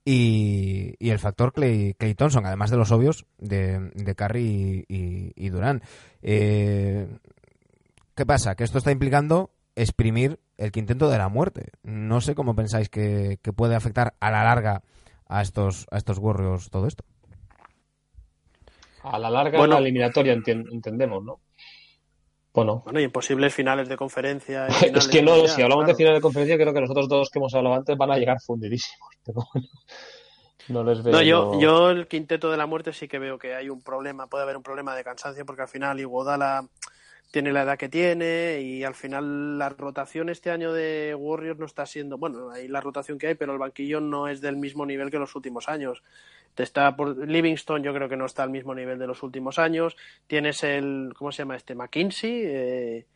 Y, 0.04 0.94
y 1.00 1.10
el 1.10 1.18
factor 1.18 1.52
Clay, 1.52 1.94
Clay 1.94 2.14
Thompson, 2.14 2.46
además 2.46 2.70
de 2.70 2.76
los 2.76 2.92
obvios 2.92 3.26
de, 3.38 3.90
de 3.92 4.14
Curry 4.14 4.84
y, 4.88 4.94
y, 4.94 5.32
y 5.34 5.48
Durán. 5.48 5.82
Eh, 6.22 7.08
¿Qué 8.14 8.24
pasa? 8.24 8.54
Que 8.54 8.62
esto 8.62 8.78
está 8.78 8.92
implicando 8.92 9.50
exprimir 9.74 10.38
el 10.58 10.70
quinteto 10.70 11.10
de 11.10 11.18
la 11.18 11.28
muerte. 11.28 11.72
No 11.82 12.20
sé 12.20 12.36
cómo 12.36 12.54
pensáis 12.54 12.88
que, 12.88 13.40
que 13.42 13.52
puede 13.52 13.74
afectar 13.74 14.14
a 14.20 14.30
la 14.30 14.44
larga 14.44 14.82
a 15.28 15.42
estos, 15.42 15.86
a 15.90 15.96
estos 15.98 16.18
Warriors 16.18 16.70
todo 16.70 16.86
esto. 16.86 17.04
A 19.12 19.18
la 19.18 19.30
larga, 19.30 19.58
Bueno. 19.58 19.74
la 19.74 19.80
eliminatoria 19.80 20.32
entendemos, 20.32 21.22
¿no? 21.24 21.40
Bueno, 22.52 22.82
Bueno, 22.84 23.00
y 23.00 23.04
en 23.04 23.12
posibles 23.12 23.54
finales 23.54 23.88
de 23.88 23.96
conferencia. 23.96 24.66
es 24.68 24.78
finales 24.78 25.08
que 25.08 25.22
no, 25.22 25.32
mundial, 25.32 25.48
si 25.50 25.62
hablamos 25.62 25.84
de 25.84 25.92
claro. 25.92 25.96
final 25.98 26.14
de 26.14 26.20
conferencia, 26.20 26.56
creo 26.56 26.72
que 26.72 26.80
los 26.80 26.90
otros 26.90 27.08
dos 27.08 27.30
que 27.30 27.38
hemos 27.38 27.54
hablado 27.54 27.76
antes 27.76 27.96
van 27.96 28.10
a 28.10 28.16
llegar 28.16 28.38
fundidísimos. 28.40 29.10
Pero 29.24 29.40
bueno, 29.52 29.68
no 30.68 30.84
les 30.84 31.02
veo. 31.02 31.12
No, 31.12 31.22
yo, 31.22 31.60
yo 31.60 31.90
el 31.90 32.08
quinteto 32.08 32.50
de 32.50 32.56
la 32.56 32.66
muerte 32.66 32.92
sí 32.92 33.08
que 33.08 33.18
veo 33.18 33.38
que 33.38 33.54
hay 33.54 33.68
un 33.68 33.82
problema, 33.82 34.26
puede 34.26 34.44
haber 34.44 34.56
un 34.56 34.62
problema 34.62 34.96
de 34.96 35.04
cansancio 35.04 35.44
porque 35.44 35.62
al 35.62 35.68
final 35.68 36.00
Iguodala 36.00 36.66
tiene 37.36 37.52
la 37.52 37.64
edad 37.64 37.76
que 37.76 37.90
tiene 37.90 38.62
y 38.62 38.82
al 38.82 38.94
final 38.94 39.58
la 39.58 39.68
rotación 39.68 40.30
este 40.30 40.50
año 40.50 40.72
de 40.72 41.14
Warriors 41.14 41.58
no 41.58 41.66
está 41.66 41.84
siendo, 41.84 42.16
bueno, 42.16 42.48
hay 42.48 42.66
la 42.66 42.80
rotación 42.80 43.18
que 43.18 43.26
hay, 43.26 43.34
pero 43.34 43.52
el 43.52 43.58
banquillo 43.58 44.00
no 44.00 44.26
es 44.26 44.40
del 44.40 44.56
mismo 44.56 44.86
nivel 44.86 45.10
que 45.10 45.18
los 45.18 45.36
últimos 45.36 45.68
años. 45.68 46.02
Te 46.54 46.62
está 46.62 46.96
por 46.96 47.28
Livingston, 47.28 47.82
yo 47.82 47.92
creo 47.92 48.08
que 48.08 48.16
no 48.16 48.24
está 48.24 48.42
al 48.42 48.48
mismo 48.48 48.74
nivel 48.74 48.98
de 48.98 49.06
los 49.06 49.22
últimos 49.22 49.58
años. 49.58 49.98
Tienes 50.26 50.64
el, 50.64 51.12
¿cómo 51.14 51.30
se 51.30 51.42
llama 51.42 51.56
este? 51.56 51.74
McKinsey, 51.74 52.42
eh, 52.46 53.06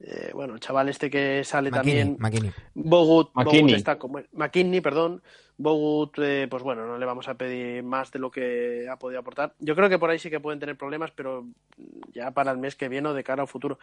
eh, 0.00 0.30
bueno, 0.34 0.54
el 0.54 0.60
chaval 0.60 0.88
este 0.88 1.08
que 1.08 1.44
sale 1.44 1.70
McKinney, 1.70 1.98
también. 1.98 2.16
McKinney. 2.18 2.52
Bogut, 2.74 3.30
McKinney. 3.32 3.62
Bogut 3.62 3.76
está 3.76 3.96
como 3.96 4.20
McKinney, 4.32 4.80
perdón. 4.80 5.22
Bogut, 5.58 6.16
eh, 6.18 6.46
pues 6.48 6.62
bueno, 6.62 6.86
no 6.86 6.96
le 6.98 7.04
vamos 7.04 7.28
a 7.28 7.34
pedir 7.34 7.82
más 7.82 8.12
de 8.12 8.20
lo 8.20 8.30
que 8.30 8.86
ha 8.88 8.96
podido 8.96 9.20
aportar. 9.20 9.54
Yo 9.58 9.74
creo 9.74 9.88
que 9.88 9.98
por 9.98 10.08
ahí 10.08 10.18
sí 10.18 10.30
que 10.30 10.40
pueden 10.40 10.60
tener 10.60 10.76
problemas, 10.76 11.10
pero 11.10 11.46
ya 12.12 12.30
para 12.30 12.52
el 12.52 12.58
mes 12.58 12.76
que 12.76 12.88
viene 12.88 13.08
o 13.08 13.14
de 13.14 13.24
cara 13.24 13.42
al 13.42 13.48
futuro. 13.48 13.78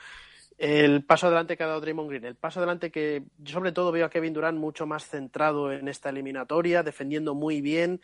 El 0.57 1.03
paso 1.03 1.27
adelante 1.27 1.57
que 1.57 1.63
ha 1.63 1.67
dado 1.67 1.81
Draymond 1.81 2.09
Green, 2.09 2.23
el 2.23 2.35
paso 2.35 2.61
adelante 2.61 2.89
que 2.89 3.23
yo 3.39 3.53
sobre 3.53 3.73
todo 3.73 3.91
veo 3.91 4.05
a 4.05 4.09
Kevin 4.09 4.33
Durant 4.33 4.57
mucho 4.57 4.87
más 4.87 5.05
centrado 5.05 5.69
en 5.73 5.89
esta 5.89 6.09
eliminatoria, 6.09 6.81
defendiendo 6.81 7.35
muy 7.35 7.59
bien. 7.59 7.99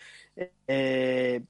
eh, 0.68 1.42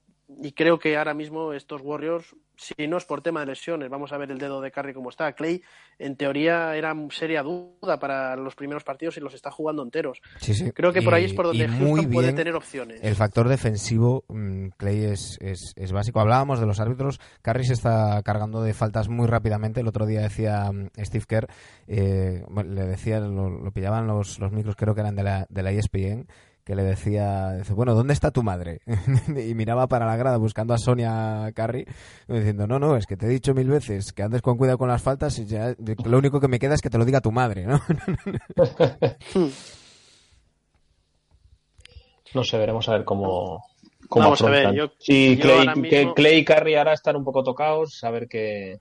y 0.41 0.51
creo 0.53 0.79
que 0.79 0.97
ahora 0.97 1.13
mismo 1.13 1.53
estos 1.53 1.81
Warriors, 1.81 2.35
si 2.61 2.87
no 2.87 2.97
es 2.97 3.05
por 3.05 3.21
tema 3.21 3.39
de 3.39 3.47
lesiones, 3.47 3.89
vamos 3.89 4.13
a 4.13 4.17
ver 4.17 4.29
el 4.29 4.37
dedo 4.37 4.61
de 4.61 4.71
Curry 4.71 4.93
como 4.93 5.09
está. 5.09 5.33
Clay, 5.33 5.63
en 5.97 6.15
teoría, 6.15 6.75
era 6.75 6.95
seria 7.09 7.41
duda 7.41 7.97
para 7.99 8.35
los 8.35 8.53
primeros 8.55 8.83
partidos 8.83 9.17
y 9.17 9.19
los 9.19 9.33
está 9.33 9.49
jugando 9.49 9.81
enteros. 9.81 10.21
Sí, 10.39 10.53
sí. 10.53 10.71
Creo 10.71 10.93
que 10.93 11.01
por 11.01 11.15
ahí 11.15 11.23
Y- 11.23 11.25
es 11.25 11.33
por 11.33 11.47
donde 11.47 11.67
Houston 11.67 12.11
puede 12.11 12.33
tener 12.33 12.53
opciones. 12.55 12.99
El 13.01 13.15
factor 13.15 13.49
defensivo, 13.49 14.25
mm, 14.29 14.67
Clay, 14.77 15.05
es, 15.05 15.37
es, 15.41 15.73
es 15.75 15.91
básico. 15.91 16.19
Hablábamos 16.19 16.59
de 16.59 16.67
los 16.67 16.79
árbitros. 16.79 17.19
Curry 17.41 17.65
se 17.65 17.73
está 17.73 18.21
cargando 18.23 18.61
de 18.61 18.73
faltas 18.75 19.09
muy 19.09 19.25
rápidamente. 19.25 19.79
El 19.79 19.87
otro 19.87 20.05
día 20.05 20.21
decía 20.21 20.71
mm, 20.71 20.89
Steve 21.03 21.25
Kerr, 21.27 21.47
eh, 21.87 22.43
le 22.63 22.85
decía, 22.85 23.19
lo, 23.19 23.49
lo 23.49 23.71
pillaban 23.71 24.05
los, 24.05 24.37
los 24.39 24.51
micros, 24.51 24.75
creo 24.75 24.93
que 24.93 25.01
eran 25.01 25.15
de 25.15 25.23
la, 25.23 25.47
de 25.49 25.63
la 25.63 25.71
ESPN, 25.71 26.27
que 26.63 26.75
le 26.75 26.83
decía, 26.83 27.53
dice, 27.53 27.73
bueno, 27.73 27.95
¿dónde 27.95 28.13
está 28.13 28.31
tu 28.31 28.43
madre? 28.43 28.81
y 29.27 29.53
miraba 29.55 29.87
para 29.87 30.05
la 30.05 30.15
grada 30.17 30.37
buscando 30.37 30.73
a 30.73 30.77
Sonia 30.77 31.51
Curry, 31.55 31.85
diciendo, 32.27 32.67
no, 32.67 32.79
no, 32.79 32.95
es 32.97 33.05
que 33.05 33.17
te 33.17 33.25
he 33.25 33.29
dicho 33.29 33.53
mil 33.53 33.67
veces 33.69 34.13
que 34.13 34.23
andes 34.23 34.41
con 34.41 34.57
cuidado 34.57 34.77
con 34.77 34.87
las 34.89 35.01
faltas 35.01 35.37
y 35.39 35.45
ya, 35.45 35.75
lo 36.05 36.17
único 36.17 36.39
que 36.39 36.47
me 36.47 36.59
queda 36.59 36.75
es 36.75 36.81
que 36.81 36.89
te 36.89 36.97
lo 36.97 37.05
diga 37.05 37.21
tu 37.21 37.31
madre, 37.31 37.65
¿no? 37.65 37.81
No 42.33 42.43
sé, 42.43 42.57
veremos 42.57 42.87
a 42.87 42.93
ver 42.93 43.03
cómo. 43.03 43.63
cómo 44.07 44.23
Vamos 44.25 44.41
a 44.41 44.49
ver, 44.49 44.67
afrontan. 44.67 44.75
yo- 44.75 44.93
Sí, 44.99 45.35
yo 45.35 45.41
Clay, 45.43 45.89
que 45.89 46.13
Clay 46.15 46.37
y 46.37 46.45
Curry 46.45 46.75
ahora 46.75 46.93
están 46.93 47.15
un 47.17 47.25
poco 47.25 47.43
tocados. 47.43 48.01
A 48.03 48.11
ver 48.11 48.27
qué. 48.29 48.79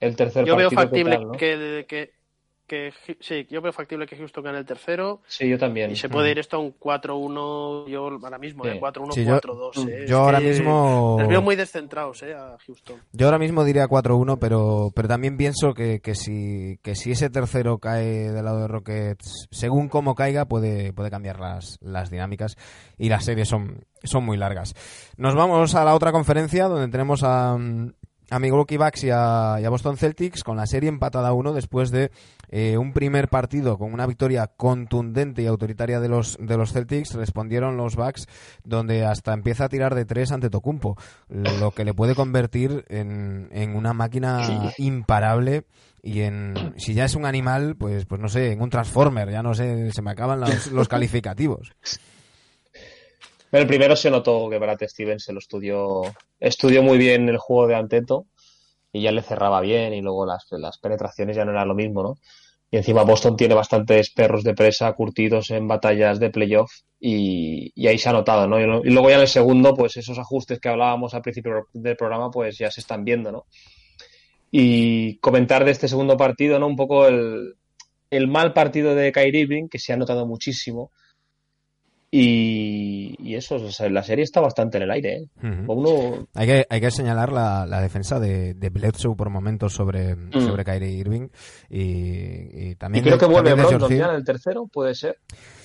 El 0.00 0.14
tercer 0.14 0.44
Yo 0.44 0.54
veo 0.54 0.70
partido. 0.70 0.70
qué 0.70 0.76
factible 0.88 1.16
tal, 1.16 1.26
¿no? 1.26 1.32
que, 1.32 1.86
que, 1.88 2.12
que- 2.68 2.92
sí, 3.18 3.46
yo 3.50 3.60
veo 3.60 3.72
factible 3.72 4.06
que 4.06 4.16
Houston 4.16 4.44
gane 4.44 4.58
el 4.58 4.64
tercero 4.66 5.22
Sí, 5.26 5.48
yo 5.48 5.58
también. 5.58 5.90
y 5.90 5.96
se 5.96 6.08
puede 6.08 6.30
ir 6.30 6.38
esto 6.38 6.58
a 6.58 6.60
un 6.60 6.70
4-1 6.72 7.86
yo 7.88 8.06
ahora 8.22 8.38
mismo, 8.38 8.64
Sí. 8.64 8.70
eh, 8.70 8.78
4-1, 8.78 9.12
Sí, 9.12 9.24
yo- 9.24 9.32
4-2. 9.40 9.76
eh. 9.88 10.04
yo 10.08 10.18
ahora 10.18 10.38
que 10.38 10.50
mismo- 10.50 11.16
Les 11.18 11.28
veo 11.28 11.42
muy 11.42 11.56
descentrados 11.56 12.22
eh, 12.22 12.34
a 12.34 12.56
Houston. 12.66 12.96
Yo 13.12 13.26
ahora 13.26 13.38
mismo 13.38 13.64
diría 13.64 13.86
4-1, 13.88 14.38
pero, 14.38 14.92
pero 14.94 15.08
también 15.08 15.36
pienso 15.36 15.74
que, 15.74 16.00
que, 16.00 16.14
si, 16.14 16.78
que 16.82 16.94
si 16.94 17.10
ese 17.12 17.30
tercero 17.30 17.78
cae 17.78 18.30
del 18.30 18.44
lado 18.44 18.60
de 18.60 18.68
Rockets, 18.68 19.48
según 19.50 19.88
cómo 19.88 20.14
caiga, 20.14 20.44
puede, 20.46 20.92
puede 20.92 21.10
cambiar 21.10 21.40
las, 21.40 21.78
las 21.80 22.10
dinámicas 22.10 22.56
y 22.98 23.08
las 23.08 23.24
series 23.24 23.48
son, 23.48 23.84
son 24.04 24.24
muy 24.24 24.36
largas. 24.36 24.74
Nos 25.16 25.34
vamos 25.34 25.74
a 25.74 25.84
la 25.84 25.94
otra 25.94 26.12
conferencia 26.12 26.66
donde 26.68 26.88
tenemos 26.88 27.22
a, 27.24 27.56
mm, 27.56 27.92
a 28.30 28.38
Milwaukee 28.38 28.76
Bucks 28.76 29.04
y 29.04 29.10
a, 29.10 29.56
y 29.60 29.64
a 29.64 29.70
Boston 29.70 29.96
Celtics 29.96 30.44
con 30.44 30.58
la 30.58 30.66
serie 30.66 30.90
empatada 30.90 31.28
a 31.28 31.32
uno 31.32 31.54
después 31.54 31.90
de 31.90 32.10
eh, 32.50 32.76
un 32.78 32.92
primer 32.92 33.28
partido 33.28 33.78
con 33.78 33.92
una 33.92 34.06
victoria 34.06 34.46
contundente 34.46 35.42
y 35.42 35.46
autoritaria 35.46 36.00
de 36.00 36.08
los, 36.08 36.36
de 36.40 36.56
los 36.56 36.72
Celtics. 36.72 37.14
Respondieron 37.14 37.76
los 37.76 37.96
Bucks 37.96 38.26
donde 38.64 39.04
hasta 39.04 39.32
empieza 39.32 39.66
a 39.66 39.68
tirar 39.68 39.94
de 39.94 40.04
tres 40.04 40.32
ante 40.32 40.50
Tocumpo, 40.50 40.96
lo 41.28 41.70
que 41.72 41.84
le 41.84 41.94
puede 41.94 42.14
convertir 42.14 42.84
en, 42.88 43.48
en 43.52 43.76
una 43.76 43.92
máquina 43.92 44.72
imparable 44.78 45.64
y 46.02 46.20
en 46.20 46.74
si 46.76 46.94
ya 46.94 47.04
es 47.04 47.14
un 47.14 47.26
animal, 47.26 47.76
pues 47.76 48.06
pues 48.06 48.20
no 48.20 48.28
sé, 48.28 48.52
en 48.52 48.62
un 48.62 48.70
transformer, 48.70 49.30
ya 49.30 49.42
no 49.42 49.54
sé, 49.54 49.92
se 49.92 50.02
me 50.02 50.10
acaban 50.10 50.40
los, 50.40 50.66
los 50.72 50.88
calificativos. 50.88 51.72
Pero 53.50 53.62
el 53.62 53.68
primero 53.68 53.96
se 53.96 54.10
notó 54.10 54.48
que 54.50 54.58
Brad 54.58 54.78
Stevens 54.82 55.24
se 55.24 55.32
lo 55.32 55.38
estudió, 55.38 56.02
estudió 56.38 56.82
muy 56.82 56.98
bien 56.98 57.28
el 57.28 57.38
juego 57.38 57.66
de 57.66 57.76
Anteto 57.76 58.26
y 58.92 59.02
ya 59.02 59.12
le 59.12 59.22
cerraba 59.22 59.60
bien 59.60 59.92
y 59.94 60.00
luego 60.00 60.26
las, 60.26 60.46
las 60.50 60.78
penetraciones 60.78 61.36
ya 61.36 61.44
no 61.44 61.52
era 61.52 61.64
lo 61.64 61.74
mismo, 61.74 62.02
¿no? 62.02 62.14
Y 62.70 62.76
encima 62.76 63.02
Boston 63.02 63.36
tiene 63.36 63.54
bastantes 63.54 64.10
perros 64.10 64.44
de 64.44 64.54
presa 64.54 64.92
curtidos 64.92 65.50
en 65.50 65.66
batallas 65.66 66.20
de 66.20 66.30
playoff 66.30 66.70
y, 67.00 67.72
y 67.74 67.86
ahí 67.86 67.98
se 67.98 68.10
ha 68.10 68.12
notado, 68.12 68.46
¿no? 68.46 68.60
Y, 68.60 68.90
luego 68.90 69.08
ya 69.08 69.16
en 69.16 69.22
el 69.22 69.28
segundo, 69.28 69.74
pues 69.74 69.96
esos 69.96 70.18
ajustes 70.18 70.60
que 70.60 70.68
hablábamos 70.68 71.14
al 71.14 71.22
principio 71.22 71.66
del 71.72 71.96
programa, 71.96 72.30
pues 72.30 72.58
ya 72.58 72.70
se 72.70 72.80
están 72.80 73.04
viendo, 73.04 73.32
¿no? 73.32 73.46
Y 74.50 75.18
comentar 75.18 75.64
de 75.64 75.70
este 75.70 75.88
segundo 75.88 76.16
partido, 76.16 76.58
¿no? 76.58 76.66
Un 76.66 76.76
poco 76.76 77.06
el, 77.06 77.54
el 78.10 78.28
mal 78.28 78.52
partido 78.52 78.94
de 78.94 79.12
Kyrie 79.12 79.42
Irving, 79.42 79.68
que 79.68 79.78
se 79.78 79.92
ha 79.92 79.96
notado 79.96 80.26
muchísimo. 80.26 80.90
Y, 82.10 83.14
y 83.18 83.34
eso, 83.34 83.56
o 83.56 83.70
sea, 83.70 83.88
la 83.90 84.02
serie 84.02 84.24
está 84.24 84.40
bastante 84.40 84.78
en 84.78 84.84
el 84.84 84.90
aire, 84.90 85.16
¿eh? 85.42 85.64
Uno, 85.66 86.26
Hay 86.34 86.46
que, 86.46 86.66
hay 86.70 86.80
que 86.80 86.90
señalar 86.90 87.30
la, 87.32 87.66
la 87.66 87.82
defensa 87.82 88.18
de, 88.18 88.54
de 88.54 88.70
Bledsoe 88.70 89.14
por 89.14 89.28
momentos 89.28 89.74
sobre, 89.74 90.16
sobre 90.32 90.64
Kyrie 90.64 90.88
Irving 90.90 91.28
y, 91.68 91.82
y 91.82 92.68
y 92.70 92.74
también 92.76 93.04
creo 93.04 93.16
de- 93.16 93.20
que 93.20 93.26
vuelve 93.26 93.54
Brogdon 93.54 93.90
ya 93.90 94.08
en 94.08 94.14
el 94.16 94.24
tercero, 94.24 94.66
puede 94.72 94.94
ser. 94.94 95.18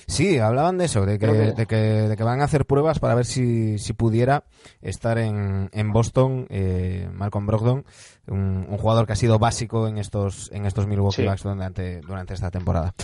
Sí, 0.06 0.38
hablaban 0.38 0.76
de 0.76 0.84
eso, 0.84 1.06
de 1.06 1.18
que, 1.18 1.26
Creo 1.26 1.32
que- 1.32 1.52
de 1.52 1.66
que, 1.66 1.76
de 1.76 2.16
que 2.16 2.22
van 2.22 2.42
a 2.42 2.44
hacer 2.44 2.66
pruebas 2.66 2.98
para 2.98 3.14
ver 3.14 3.24
si, 3.24 3.78
si 3.78 3.94
pudiera 3.94 4.44
estar 4.82 5.16
en, 5.16 5.70
en 5.72 5.92
Boston 5.92 6.46
eh, 6.50 7.08
Malcolm 7.10 7.46
Brogdon, 7.46 7.84
un, 8.28 8.66
un 8.68 8.76
jugador 8.76 9.06
que 9.06 9.14
ha 9.14 9.16
sido 9.16 9.38
básico 9.38 9.88
en 9.88 9.96
estos, 9.96 10.50
en 10.52 10.66
estos 10.66 10.86
Milwaukee 10.86 11.22
Sí. 11.22 11.26
Bucks 11.26 11.42
durante, 11.44 12.00
durante 12.02 12.34
esta 12.34 12.50
temporada. 12.50 12.94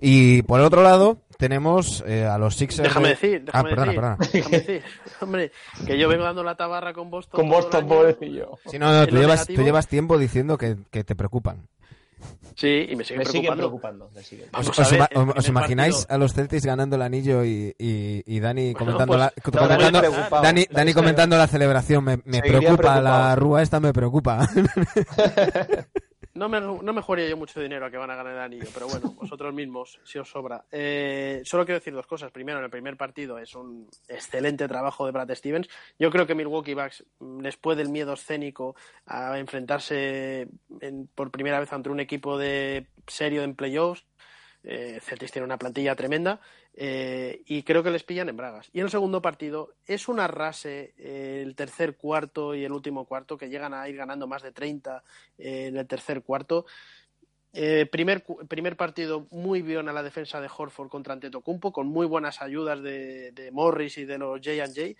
Y 0.00 0.42
por 0.42 0.60
el 0.60 0.66
otro 0.66 0.82
lado, 0.82 1.18
tenemos 1.38 2.02
eh, 2.06 2.24
a 2.24 2.38
los 2.38 2.54
Sixers. 2.56 2.82
Déjame 2.88 3.08
de- 3.08 3.14
decir, 3.14 3.44
Ah, 3.52 3.62
déjame 3.64 3.70
perdona, 3.70 3.86
decir, 3.86 4.00
perdona. 4.00 4.16
déjame 4.32 4.58
decir, 4.58 4.82
hombre, 5.20 5.52
que 5.86 5.98
yo 5.98 6.08
vengo 6.08 6.24
dando 6.24 6.42
la 6.42 6.56
tabarra 6.56 6.92
con 6.92 7.10
Boston. 7.10 7.40
Con 7.40 7.48
Boston, 7.48 7.86
pobrecillo. 7.86 8.58
Sí, 8.66 8.78
no, 8.78 8.92
no, 8.92 9.06
tú 9.06 9.16
llevas, 9.16 9.46
tú 9.46 9.62
llevas 9.62 9.88
tiempo 9.88 10.18
diciendo 10.18 10.58
que, 10.58 10.76
que 10.90 11.04
te 11.04 11.14
preocupan. 11.14 11.66
Sí, 12.56 12.86
y 12.88 12.94
me 12.96 13.04
sigue 13.04 13.18
Me 13.18 13.24
sigue 13.26 13.48
preocupando. 13.50 14.08
preocupando. 14.10 14.10
Vamos 14.52 14.68
¿Os, 14.70 14.78
a 14.78 14.82
os 14.82 14.90
ver, 14.92 15.02
os 15.02 15.08
primer 15.24 15.48
imagináis 15.48 15.94
partido- 15.96 16.14
a 16.14 16.18
los 16.18 16.32
Celtics 16.34 16.64
ganando 16.64 16.94
el 16.96 17.02
anillo 17.02 17.44
y, 17.44 17.74
y, 17.78 18.22
y 18.26 18.40
Dani 18.40 18.72
Bueno, 18.72 18.78
comentando, 18.78 19.06
pues, 19.06 19.18
la, 19.18 19.32
no, 19.60 19.68
comentando, 19.68 20.40
Dani. 20.40 20.66
Dani, 20.70 20.94
comentando 20.94 21.36
la 21.36 21.46
celebración? 21.48 22.04
Me, 22.04 22.20
me 22.24 22.40
preocupa, 22.40 23.00
la 23.00 23.10
preocupado. 23.34 23.36
rúa 23.36 23.62
esta 23.62 23.80
me 23.80 23.92
preocupa. 23.92 24.48
No 26.44 26.50
me, 26.50 26.60
no 26.60 26.92
me 26.92 27.00
jugaría 27.00 27.26
yo 27.26 27.38
mucho 27.38 27.58
dinero 27.58 27.86
a 27.86 27.90
que 27.90 27.96
van 27.96 28.10
a 28.10 28.16
ganar 28.16 28.34
el 28.34 28.38
anillo, 28.38 28.66
pero 28.74 28.86
bueno, 28.86 29.12
vosotros 29.16 29.54
mismos, 29.54 29.98
si 30.04 30.18
os 30.18 30.28
sobra. 30.28 30.62
Eh, 30.70 31.40
solo 31.42 31.64
quiero 31.64 31.78
decir 31.78 31.94
dos 31.94 32.06
cosas. 32.06 32.30
Primero, 32.32 32.58
en 32.58 32.64
el 32.64 32.70
primer 32.70 32.98
partido 32.98 33.38
es 33.38 33.54
un 33.54 33.88
excelente 34.08 34.68
trabajo 34.68 35.06
de 35.06 35.12
Brad 35.12 35.34
Stevens. 35.34 35.68
Yo 35.98 36.10
creo 36.10 36.26
que 36.26 36.34
Milwaukee 36.34 36.74
Bucks, 36.74 37.02
mm, 37.20 37.38
después 37.38 37.78
del 37.78 37.88
miedo 37.88 38.12
escénico 38.12 38.76
a 39.06 39.38
enfrentarse 39.38 40.46
en- 40.80 41.06
por 41.14 41.30
primera 41.30 41.60
vez 41.60 41.72
ante 41.72 41.88
un 41.88 42.00
equipo 42.00 42.36
de 42.36 42.88
serio 43.06 43.42
en 43.42 43.54
playoffs, 43.54 44.04
eh, 44.64 44.98
Celtics 45.00 45.32
tiene 45.32 45.46
una 45.46 45.56
plantilla 45.58 45.96
tremenda 45.96 46.40
eh, 46.76 47.42
y 47.46 47.62
creo 47.62 47.82
que 47.82 47.90
les 47.90 48.02
pillan 48.02 48.28
en 48.28 48.36
bragas. 48.36 48.68
Y 48.72 48.80
en 48.80 48.86
el 48.86 48.90
segundo 48.90 49.22
partido 49.22 49.74
es 49.86 50.08
un 50.08 50.18
arrase 50.18 50.94
eh, 50.98 51.42
el 51.44 51.54
tercer 51.54 51.96
cuarto 51.96 52.54
y 52.54 52.64
el 52.64 52.72
último 52.72 53.04
cuarto 53.04 53.38
que 53.38 53.48
llegan 53.48 53.74
a 53.74 53.88
ir 53.88 53.96
ganando 53.96 54.26
más 54.26 54.42
de 54.42 54.52
30 54.52 55.02
eh, 55.38 55.66
en 55.68 55.76
el 55.76 55.86
tercer 55.86 56.22
cuarto. 56.22 56.66
Eh, 57.52 57.86
primer, 57.86 58.24
primer 58.48 58.76
partido 58.76 59.28
muy 59.30 59.62
bien 59.62 59.88
a 59.88 59.92
la 59.92 60.02
defensa 60.02 60.40
de 60.40 60.50
Horford 60.54 60.88
contra 60.88 61.12
Antetokounmpo 61.12 61.72
con 61.72 61.86
muy 61.86 62.06
buenas 62.06 62.42
ayudas 62.42 62.82
de, 62.82 63.30
de 63.30 63.52
Morris 63.52 63.96
y 63.98 64.04
de 64.04 64.18
los 64.18 64.40
J&J 64.40 64.96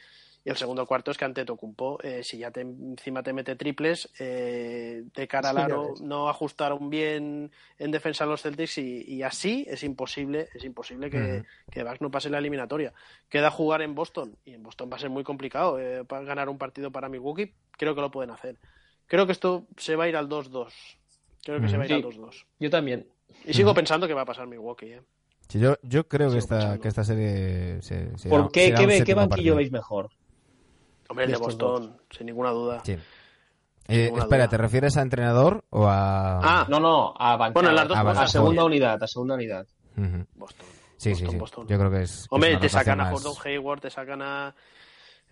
y 0.46 0.50
el 0.50 0.56
segundo 0.56 0.84
cuarto 0.86 1.10
es 1.10 1.16
que 1.16 1.24
Antetokounmpo 1.24 1.98
eh, 2.02 2.22
si 2.22 2.36
ya 2.38 2.50
te, 2.50 2.60
encima 2.60 3.22
te 3.22 3.32
mete 3.32 3.56
triples 3.56 4.10
eh, 4.18 5.04
de 5.14 5.26
cara 5.28 5.50
al 5.50 5.58
aro 5.58 5.94
no 6.02 6.28
ajustaron 6.28 6.90
bien 6.90 7.50
en 7.78 7.90
defensa 7.90 8.26
los 8.26 8.42
Celtics 8.42 8.76
y, 8.78 9.02
y 9.10 9.22
así 9.22 9.64
es 9.68 9.82
imposible 9.84 10.48
es 10.54 10.64
imposible 10.64 11.08
que, 11.10 11.36
Ujú. 11.36 11.44
que 11.70 11.82
Bucks 11.82 12.00
no 12.02 12.10
pase 12.10 12.28
la 12.28 12.38
eliminatoria 12.38 12.92
queda 13.30 13.50
jugar 13.50 13.80
en 13.80 13.94
Boston 13.94 14.36
y 14.44 14.52
en 14.52 14.62
Boston 14.62 14.90
va 14.92 14.96
a 14.96 15.00
ser 15.00 15.10
muy 15.10 15.24
complicado 15.24 15.80
eh, 15.80 16.04
para 16.04 16.24
ganar 16.24 16.48
un 16.50 16.58
partido 16.58 16.90
para 16.90 17.08
Milwaukee 17.08 17.54
creo 17.72 17.94
que 17.94 18.02
lo 18.02 18.10
pueden 18.10 18.30
hacer 18.30 18.58
creo 19.06 19.24
que 19.26 19.32
esto 19.32 19.66
se 19.78 19.96
va 19.96 20.04
a 20.04 20.08
ir 20.08 20.16
al 20.16 20.28
2-2 20.28 20.72
creo 21.42 21.60
que 21.60 21.68
se 21.68 21.76
va 21.78 21.84
a 21.84 21.86
ir 21.86 21.90
Sí. 21.92 21.94
al 21.96 22.02
2-2 22.04 22.44
Yo 22.60 22.68
también. 22.70 23.06
y 23.46 23.54
sigo 23.54 23.72
pensando 23.72 24.06
que 24.06 24.12
va 24.14 24.22
a 24.22 24.26
pasar 24.26 24.46
Milwaukee 24.46 24.92
¿eh? 24.92 25.02
Sí, 25.48 25.58
yo, 25.58 25.76
yo 25.82 26.08
creo 26.08 26.30
que 26.32 26.38
esta, 26.38 26.56
pensando. 26.56 26.82
que 26.82 26.88
esta 26.88 27.04
serie 27.04 27.82
se, 27.82 28.16
se 28.18 28.28
¿Por 28.30 28.50
qué? 28.50 28.64
será 28.66 28.78
¿Qué, 28.78 28.86
ve- 28.86 28.92
qué 28.92 28.98
séptimo 28.98 29.16
banquillo 29.20 29.28
partido. 29.28 29.56
veis 29.56 29.70
mejor? 29.72 30.10
Hombre 31.09 31.24
el 31.26 31.32
de 31.32 31.36
Boston 31.39 31.97
sin 32.10 32.26
ninguna 32.26 32.51
duda 32.51 32.82
Sí. 32.85 32.93
Eh, 33.86 34.06
espera, 34.16 34.44
duda. 34.44 34.48
¿te 34.48 34.56
refieres 34.56 34.97
a 34.97 35.02
entrenador 35.02 35.64
o 35.70 35.86
a...? 35.86 36.39
ah 36.62 36.66
No, 36.70 36.81
no, 36.81 37.12
a 37.18 37.36
bancada. 37.36 37.52
Bueno, 37.52 37.72
las 37.72 37.86
dos 37.89 37.97
Ah, 37.98 38.01
a, 38.01 38.05
cosas. 38.05 38.22
a 38.24 38.28
segunda 38.28 38.64
unidad, 38.64 39.02
a 39.02 39.06
segunda 39.06 39.35
unidad. 39.35 39.66
Boston 40.35 40.66
Sí, 40.97 41.10
Boston, 41.10 41.26
sí, 41.26 41.32
sí. 41.32 41.36
Boston. 41.39 41.66
Yo 41.68 41.78
creo 41.78 41.90
que 41.90 42.02
es... 42.02 42.22
que 42.22 42.35
Hombre, 42.35 42.52
es 42.55 42.60
te 42.60 42.68
sacan 42.70 43.01
a 43.01 43.10
Gordon 43.10 43.35
Hayward, 43.44 43.81
te 43.81 43.90
sacan 43.90 44.22
a, 44.22 44.55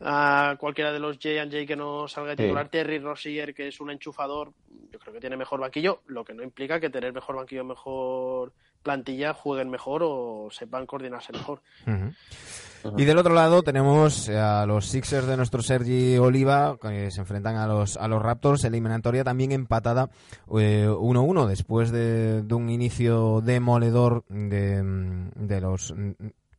a 0.01 0.57
cualquiera 0.59 0.93
de 0.93 0.99
los 0.99 1.17
J&J 1.17 1.65
que 1.67 1.77
no 1.77 2.07
salga 2.09 2.31
de 2.33 2.37
Sí. 2.37 2.43
titular, 2.43 2.69
Terry 2.69 2.99
Rossier, 2.99 3.55
que 3.55 3.69
es 3.69 3.81
un 3.81 3.91
enchufador, 3.91 4.53
yo 4.91 4.99
creo 4.99 5.15
que 5.15 5.21
tiene 5.21 5.37
mejor 5.39 5.61
banquillo, 5.61 6.03
lo 6.07 6.23
que 6.25 6.35
no 6.35 6.43
implica 6.43 6.79
que 6.79 6.91
tener 6.91 7.13
mejor 7.15 7.37
banquillo, 7.37 7.65
mejor 7.65 8.53
plantilla, 8.83 9.35
jueguen 9.35 9.71
mejor 9.71 10.03
o 10.05 10.49
sepan 10.51 10.87
coordinarse 10.87 11.33
mejor. 11.33 11.63
Y 12.99 13.05
del 13.05 13.19
otro 13.19 13.33
lado 13.33 13.63
tenemos 13.63 14.29
a 14.29 14.67
los 14.67 14.87
Sixers 14.87 15.27
de 15.29 15.37
nuestro 15.37 15.63
Sergi 15.63 16.19
Oliva 16.19 16.77
que 16.83 17.11
se 17.13 17.21
enfrentan 17.21 17.57
a 17.57 17.67
los 17.69 17.97
a 17.97 18.09
los 18.09 18.21
Raptors, 18.21 18.65
eliminatoria 18.65 19.23
también 19.23 19.53
empatada 19.53 20.11
eh, 20.59 20.89
1-1 20.89 21.47
después 21.47 21.93
de, 21.93 22.43
de 22.43 22.55
un 22.55 22.69
inicio 22.71 23.41
demoledor 23.41 24.25
de, 24.29 24.83
de 25.37 25.61
los 25.61 25.95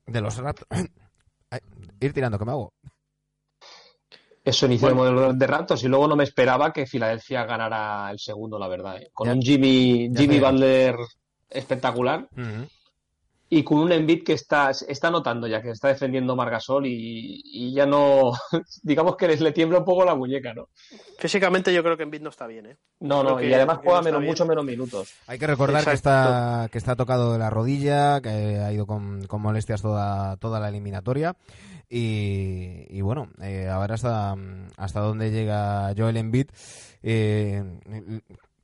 de 0.08 0.22
los 0.22 0.38
Raptors. 0.38 0.70
Ir 2.00 2.14
tirando, 2.14 2.40
que 2.40 2.46
me 2.46 2.52
hago. 2.52 2.74
Eso 4.46 4.66
inició 4.66 4.90
el 4.90 4.96
modelo 4.96 5.34
de 5.34 5.48
Raptors 5.48 5.84
y 5.84 5.88
luego 5.88 6.08
no 6.08 6.16
me 6.18 6.24
esperaba 6.26 6.74
que 6.74 6.86
Filadelfia 6.86 7.46
ganara 7.46 8.10
el 8.12 8.20
segundo, 8.20 8.60
la 8.60 8.68
verdad. 8.68 8.98
¿eh? 8.98 9.10
Con 9.14 9.28
Ya. 9.28 9.34
un 9.34 9.42
Jimmy, 9.42 10.10
Jimmy. 10.16 10.40
Butler 10.40 10.96
espectacular 11.54 12.28
y 13.50 13.64
con 13.64 13.78
un 13.80 13.92
Embiid 13.92 14.24
que 14.24 14.34
está, 14.34 14.72
está 14.72 15.12
notando 15.12 15.46
ya, 15.46 15.62
que 15.62 15.70
está 15.70 15.90
defendiendo 15.90 16.36
Margasol 16.36 16.88
y, 16.88 17.40
y 17.46 17.72
ya 17.72 17.86
no, 17.86 18.32
digamos 18.82 19.16
que 19.16 19.28
les 19.28 19.42
le 19.42 19.52
tiembla 19.52 19.78
un 19.80 19.86
poco 19.86 20.04
la 20.04 20.16
muñeca, 20.16 20.56
¿no? 20.56 20.70
Físicamente 21.20 21.72
yo 21.72 21.84
creo 21.84 21.96
que 21.96 22.02
Embiid 22.02 22.22
no 22.22 22.30
está 22.32 22.48
bien, 22.48 22.66
¿eh? 22.66 22.78
No, 23.02 23.20
Creo 23.22 23.32
no, 23.34 23.38
que- 23.38 23.50
y 23.50 23.54
además 23.54 23.78
juega 23.84 24.00
no 24.00 24.04
menos, 24.06 24.20
bien. 24.22 24.32
mucho 24.32 24.46
menos 24.48 24.66
minutos. 24.66 25.14
Hay 25.28 25.38
que 25.38 25.46
recordar 25.46 25.84
que 25.86 25.92
está, 25.92 26.68
que 26.72 26.80
está 26.80 26.96
tocado 26.96 27.32
de 27.34 27.38
la 27.40 27.52
rodilla, 27.52 28.22
que 28.22 28.30
ha 28.30 28.74
ido 28.74 28.88
con, 28.88 29.28
con 29.28 29.42
molestias 29.44 29.84
toda, 29.84 30.36
toda 30.38 30.60
la 30.60 30.70
eliminatoria. 30.70 31.36
Y, 31.90 32.88
y 32.90 33.02
bueno, 33.02 33.30
eh, 33.40 33.68
a 33.70 33.78
ver 33.78 33.92
hasta, 33.92 34.36
hasta 34.78 35.00
dónde 35.02 35.30
llega 35.30 35.94
Joel 35.96 36.18
Embiid. 36.18 36.48
Eh, 37.04 37.64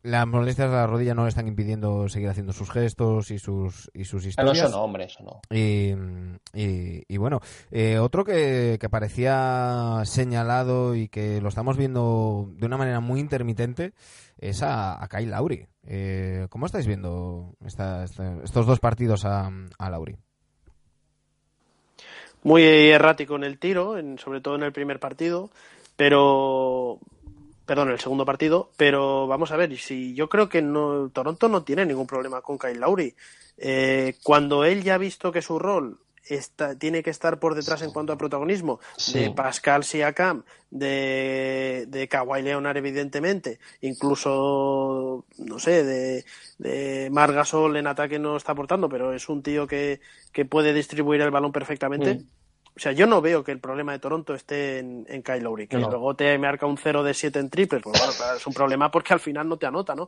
las 0.02 0.26
molestias 0.28 0.70
de 0.70 0.76
la 0.76 0.88
rodilla 0.88 1.14
no 1.14 1.24
le 1.24 1.30
están 1.30 1.48
impidiendo 1.48 2.08
seguir 2.08 2.30
haciendo 2.30 2.54
sus 2.54 2.70
gestos 2.72 3.32
y 3.32 3.40
sus, 3.40 3.90
y 3.94 4.06
sus 4.06 4.26
Ah, 4.26 4.30
historias. 4.30 4.58
eso 4.58 4.70
no, 4.70 4.84
hombre, 4.84 5.04
eso 5.06 5.24
no. 5.24 5.42
Y, 5.56 5.94
y- 6.54 7.04
y 7.08 7.18
bueno, 7.18 7.42
eh, 7.72 8.00
otro 8.00 8.24
que, 8.24 8.78
que 8.80 8.90
parecía 8.90 10.02
señalado 10.06 10.96
y 10.96 11.10
que 11.10 11.42
lo 11.42 11.50
estamos 11.50 11.76
viendo 11.78 12.48
de 12.54 12.66
una 12.66 12.78
manera 12.78 13.00
muy 13.02 13.20
intermitente 13.20 13.94
es 14.38 14.64
a, 14.64 15.04
a 15.04 15.08
Kyle 15.10 15.30
Lauri. 15.32 15.68
Eh, 15.84 16.48
¿Cómo 16.50 16.66
estáis 16.66 16.88
viendo 16.88 17.54
esta- 17.66 18.04
esta- 18.06 18.38
estos 18.44 18.66
dos 18.66 18.80
partidos 18.80 19.26
a, 19.26 19.52
a 19.78 19.90
Lauri? 19.90 20.16
muy 22.44 22.64
errático 22.64 23.36
en 23.36 23.44
el 23.44 23.60
tiro, 23.60 23.98
en- 23.98 24.18
sobre 24.18 24.40
todo 24.42 24.56
en 24.56 24.64
el 24.64 24.72
primer 24.72 25.00
partido, 25.00 25.50
pero 25.98 27.00
perdón, 27.70 27.92
el 27.92 28.00
segundo 28.00 28.26
partido, 28.26 28.72
pero 28.78 29.28
vamos 29.28 29.52
a 29.52 29.56
ver, 29.56 29.78
si 29.78 30.16
yo 30.16 30.28
creo 30.28 30.50
que 30.50 30.60
no 30.64 31.12
Toronto 31.14 31.48
no 31.50 31.62
tiene 31.62 31.86
ningún 31.86 32.08
problema 32.08 32.42
con 32.42 32.58
Kyle 32.58 32.80
Lowry. 32.80 33.14
Eh, 33.60 34.16
cuando 34.24 34.66
él 34.66 34.82
ya 34.82 34.96
ha 34.96 34.98
visto 34.98 35.32
que 35.32 35.44
su 35.44 35.60
rol 35.60 36.00
está, 36.24 36.76
tiene 36.80 37.04
que 37.04 37.12
estar 37.12 37.40
por 37.40 37.54
detrás 37.54 37.84
en 37.84 37.92
cuanto 37.92 38.12
a 38.12 38.18
protagonismo 38.18 38.80
Sí. 38.98 39.20
de 39.20 39.30
Pascal 39.30 39.84
Siakam, 39.84 40.46
de, 40.72 41.86
de 41.90 42.08
Kawhi 42.08 42.42
Leonard 42.42 42.78
evidentemente, 42.78 43.60
incluso 43.82 45.26
no 45.38 45.60
sé, 45.60 45.84
de, 45.84 46.26
de 46.58 47.10
Margasol 47.12 47.78
en 47.78 47.86
ataque 47.86 48.18
no 48.18 48.36
está 48.36 48.54
aportando, 48.54 48.90
pero 48.90 49.14
es 49.14 49.30
un 49.30 49.44
tío 49.44 49.68
que, 49.68 50.02
que 50.32 50.44
puede 50.44 50.74
distribuir 50.74 51.22
el 51.22 51.30
balón 51.30 51.52
perfectamente. 51.52 52.16
Mm. 52.16 52.26
O 52.80 52.82
sea, 52.82 52.94
yo 52.94 53.06
no 53.08 53.20
veo 53.20 53.44
que 53.44 53.52
el 53.52 53.60
problema 53.60 53.92
de 53.92 54.00
Toronto 54.00 54.34
esté 54.34 54.80
en, 54.80 55.06
en 55.10 55.22
Kyle 55.22 55.44
Lowry, 55.44 55.68
que 55.68 55.76
No. 55.78 55.90
luego 55.90 56.16
te 56.16 56.38
marca 56.38 56.66
un 56.66 56.78
0 56.78 57.04
de 57.04 57.14
7 57.14 57.38
en 57.38 57.50
triples, 57.50 57.82
pues 57.84 58.00
bueno, 58.00 58.14
claro, 58.18 58.38
es 58.38 58.48
un 58.48 58.54
problema 58.54 58.90
porque 58.90 59.14
al 59.14 59.20
final 59.20 59.50
no 59.50 59.58
te 59.58 59.66
anota, 59.66 59.96
¿no? 59.96 60.08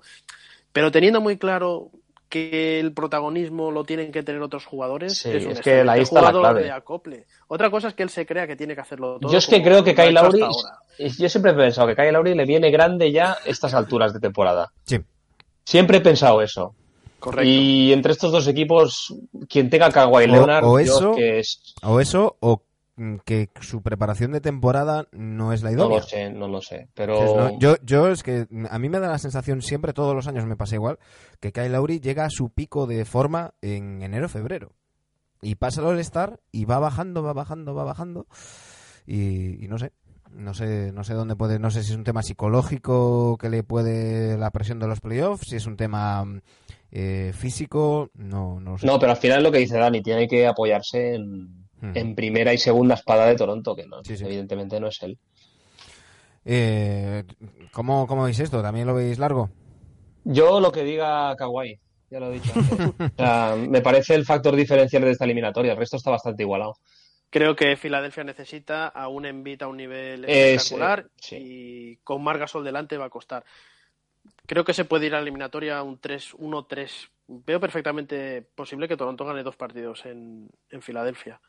Pero 0.71 0.89
teniendo 0.89 1.19
muy 1.19 1.37
claro 1.37 1.89
que 2.29 2.79
el 2.79 2.93
protagonismo 2.93 3.71
lo 3.71 3.83
tienen 3.83 4.09
que 4.13 4.23
tener 4.23 4.41
otros 4.41 4.65
jugadores, 4.65 5.17
Sí, 5.17 5.29
es 5.31 5.45
un 5.45 5.51
es 5.51 5.59
que 5.59 5.79
excelente 5.81 6.01
está 6.03 6.15
la 6.21 6.27
jugador 6.27 6.41
clave. 6.43 6.63
de 6.63 6.71
acople. 6.71 7.25
Otra 7.49 7.69
cosa 7.69 7.89
es 7.89 7.93
que 7.93 8.03
él 8.03 8.09
se 8.09 8.25
crea 8.25 8.47
que 8.47 8.55
tiene 8.55 8.73
que 8.73 8.79
hacerlo 8.79 9.19
todo. 9.19 9.29
Yo 9.29 9.37
es 9.37 9.47
que 9.47 9.61
creo 9.61 9.83
que 9.83 9.93
Kyle 9.93 10.13
Lowry, 10.13 10.39
yo 10.39 11.27
siempre 11.27 11.51
he 11.51 11.55
pensado 11.55 11.87
que 11.89 11.95
Kyle 11.97 12.13
Lowry 12.13 12.35
le 12.35 12.45
viene 12.45 12.71
grande 12.71 13.11
ya 13.11 13.35
estas 13.45 13.73
alturas 13.73 14.13
de 14.13 14.21
temporada. 14.21 14.71
Sí. 14.85 14.97
Siempre 15.65 15.97
he 15.97 16.01
pensado 16.01 16.41
eso. 16.41 16.73
Correcto. 17.21 17.49
Y 17.49 17.93
entre 17.93 18.11
estos 18.11 18.31
dos 18.33 18.47
equipos, 18.47 19.15
quien 19.47 19.69
tenga 19.69 19.85
a 19.85 19.91
Kawhi 19.91 20.25
O- 20.25 20.27
Leonard, 20.27 20.65
o 20.65 20.79
yo 20.79 20.97
eso- 20.97 21.11
es 21.11 21.15
que 21.17 21.39
es, 21.39 21.75
O 21.83 21.99
eso, 22.01 22.35
o 22.41 22.63
que 23.25 23.49
su 23.61 23.81
preparación 23.81 24.31
de 24.31 24.41
temporada 24.41 25.07
no 25.11 25.53
es 25.53 25.63
la 25.63 25.71
no 25.71 25.77
idónea. 25.77 25.97
lo 25.99 26.03
sé, 26.03 26.29
no 26.29 26.47
lo 26.47 26.61
sé. 26.61 26.87
Entonces, 26.95 27.31
Pero 27.31 27.49
no, 27.51 27.59
yo, 27.59 27.75
yo 27.83 28.09
es 28.09 28.21
que 28.21 28.47
a 28.69 28.77
mí 28.79 28.89
me 28.89 28.99
da 28.99 29.07
la 29.07 29.17
sensación, 29.17 29.61
siempre 29.61 29.93
todos 29.93 30.13
los 30.13 30.27
años 30.27 30.45
me 30.45 30.55
pasa 30.57 30.75
igual, 30.75 30.99
que 31.39 31.51
Kyle 31.51 31.71
Lowry 31.71 31.99
llega 31.99 32.25
a 32.25 32.29
su 32.29 32.49
pico 32.49 32.85
de 32.87 33.05
forma 33.05 33.53
en 33.61 34.01
enero-febrero. 34.03 34.73
Y 35.41 35.55
pasa 35.55 35.81
el 35.81 35.87
All-Star 35.87 36.39
y 36.51 36.65
va 36.65 36.77
bajando, 36.77 37.23
va 37.23 37.33
bajando, 37.33 37.73
va 37.73 37.83
bajando. 37.85 38.27
Y, 39.07 39.63
y 39.65 39.67
no 39.67 39.79
sé, 39.79 39.93
no 40.31 40.53
sé, 40.53 40.91
no 40.91 41.03
sé 41.03 41.15
dónde 41.15 41.35
puede, 41.35 41.57
no 41.57 41.71
sé 41.71 41.83
si 41.83 41.91
es 41.93 41.97
un 41.97 42.03
tema 42.03 42.21
psicológico 42.21 43.37
que 43.39 43.49
le 43.49 43.63
puede 43.63 44.37
la 44.37 44.51
presión 44.51 44.77
de 44.79 44.87
los 44.87 45.01
playoffs, 45.01 45.47
si 45.49 45.55
es 45.55 45.65
un 45.65 45.77
tema 45.77 46.23
eh, 46.91 47.31
físico, 47.33 48.09
no, 48.15 48.59
no 48.59 48.77
sé. 48.77 48.85
No, 48.85 48.99
pero 48.99 49.11
al 49.13 49.17
final 49.17 49.43
lo 49.43 49.51
que 49.51 49.59
dice 49.59 49.77
Dani, 49.77 50.01
tiene 50.01 50.27
que 50.27 50.45
apoyarse 50.47 51.15
en, 51.15 51.61
Hmm. 51.81 51.97
en 51.97 52.13
primera 52.13 52.53
y 52.53 52.59
segunda 52.59 52.93
espada 52.93 53.25
de 53.25 53.35
Toronto, 53.35 53.75
que 53.75 53.87
no, 53.87 54.03
Sí, 54.03 54.15
sí. 54.15 54.23
evidentemente 54.23 54.79
no 54.79 54.87
es 54.87 55.01
él. 55.01 55.17
Eh, 56.45 57.23
¿cómo, 57.71 58.07
¿Cómo 58.07 58.23
veis 58.23 58.39
esto? 58.39 58.61
¿También 58.61 58.87
lo 58.87 58.93
veis 58.93 59.19
largo? 59.19 59.49
Yo 60.23 60.59
lo 60.59 60.71
que 60.71 60.83
diga 60.83 61.35
Kawhi, 61.35 61.79
ya 62.09 62.19
lo 62.19 62.31
he 62.31 62.33
dicho 62.35 62.51
antes. 62.55 62.79
O 63.17 63.17
sea, 63.17 63.55
me 63.57 63.81
parece 63.81 64.15
el 64.15 64.25
factor 64.25 64.55
diferencial 64.55 65.03
de 65.03 65.11
esta 65.11 65.25
eliminatoria, 65.25 65.71
el 65.71 65.77
resto 65.77 65.97
está 65.97 66.11
bastante 66.11 66.43
igualado. 66.43 66.75
Creo 67.29 67.55
que 67.55 67.77
Filadelfia 67.77 68.25
necesita 68.25 68.87
a 68.87 69.07
un 69.07 69.25
Embiid 69.25 69.63
a 69.63 69.67
un 69.67 69.77
nivel 69.77 70.25
Es, 70.25 70.61
espectacular 70.63 70.99
eh, 70.99 71.11
sí. 71.21 71.35
y 71.39 71.95
con 72.03 72.21
Margasol 72.23 72.63
delante 72.63 72.97
va 72.97 73.05
a 73.05 73.09
costar. 73.09 73.43
Creo 74.51 74.65
que 74.65 74.73
se 74.73 74.83
puede 74.83 75.05
ir 75.05 75.13
a 75.13 75.15
la 75.15 75.21
eliminatoria 75.21 75.81
un 75.81 76.01
3-1-3. 76.01 77.09
Veo 77.29 77.61
perfectamente 77.61 78.41
posible 78.41 78.89
que 78.89 78.97
Toronto 78.97 79.23
gane 79.23 79.43
dos 79.43 79.55
partidos 79.55 80.05
en, 80.05 80.49
en 80.69 80.81
Filadelfia. 80.81 81.39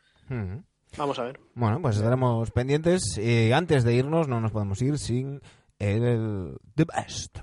Vamos 0.96 1.18
a 1.18 1.24
ver. 1.24 1.40
Bueno, 1.56 1.82
pues 1.82 1.96
estaremos 1.96 2.52
pendientes. 2.52 3.18
Y 3.18 3.50
antes 3.50 3.82
de 3.82 3.94
irnos, 3.94 4.28
no 4.28 4.40
nos 4.40 4.52
podemos 4.52 4.80
ir 4.82 4.98
sin 4.98 5.42
el 5.80 6.56
The 6.76 6.84
Best. 6.84 7.38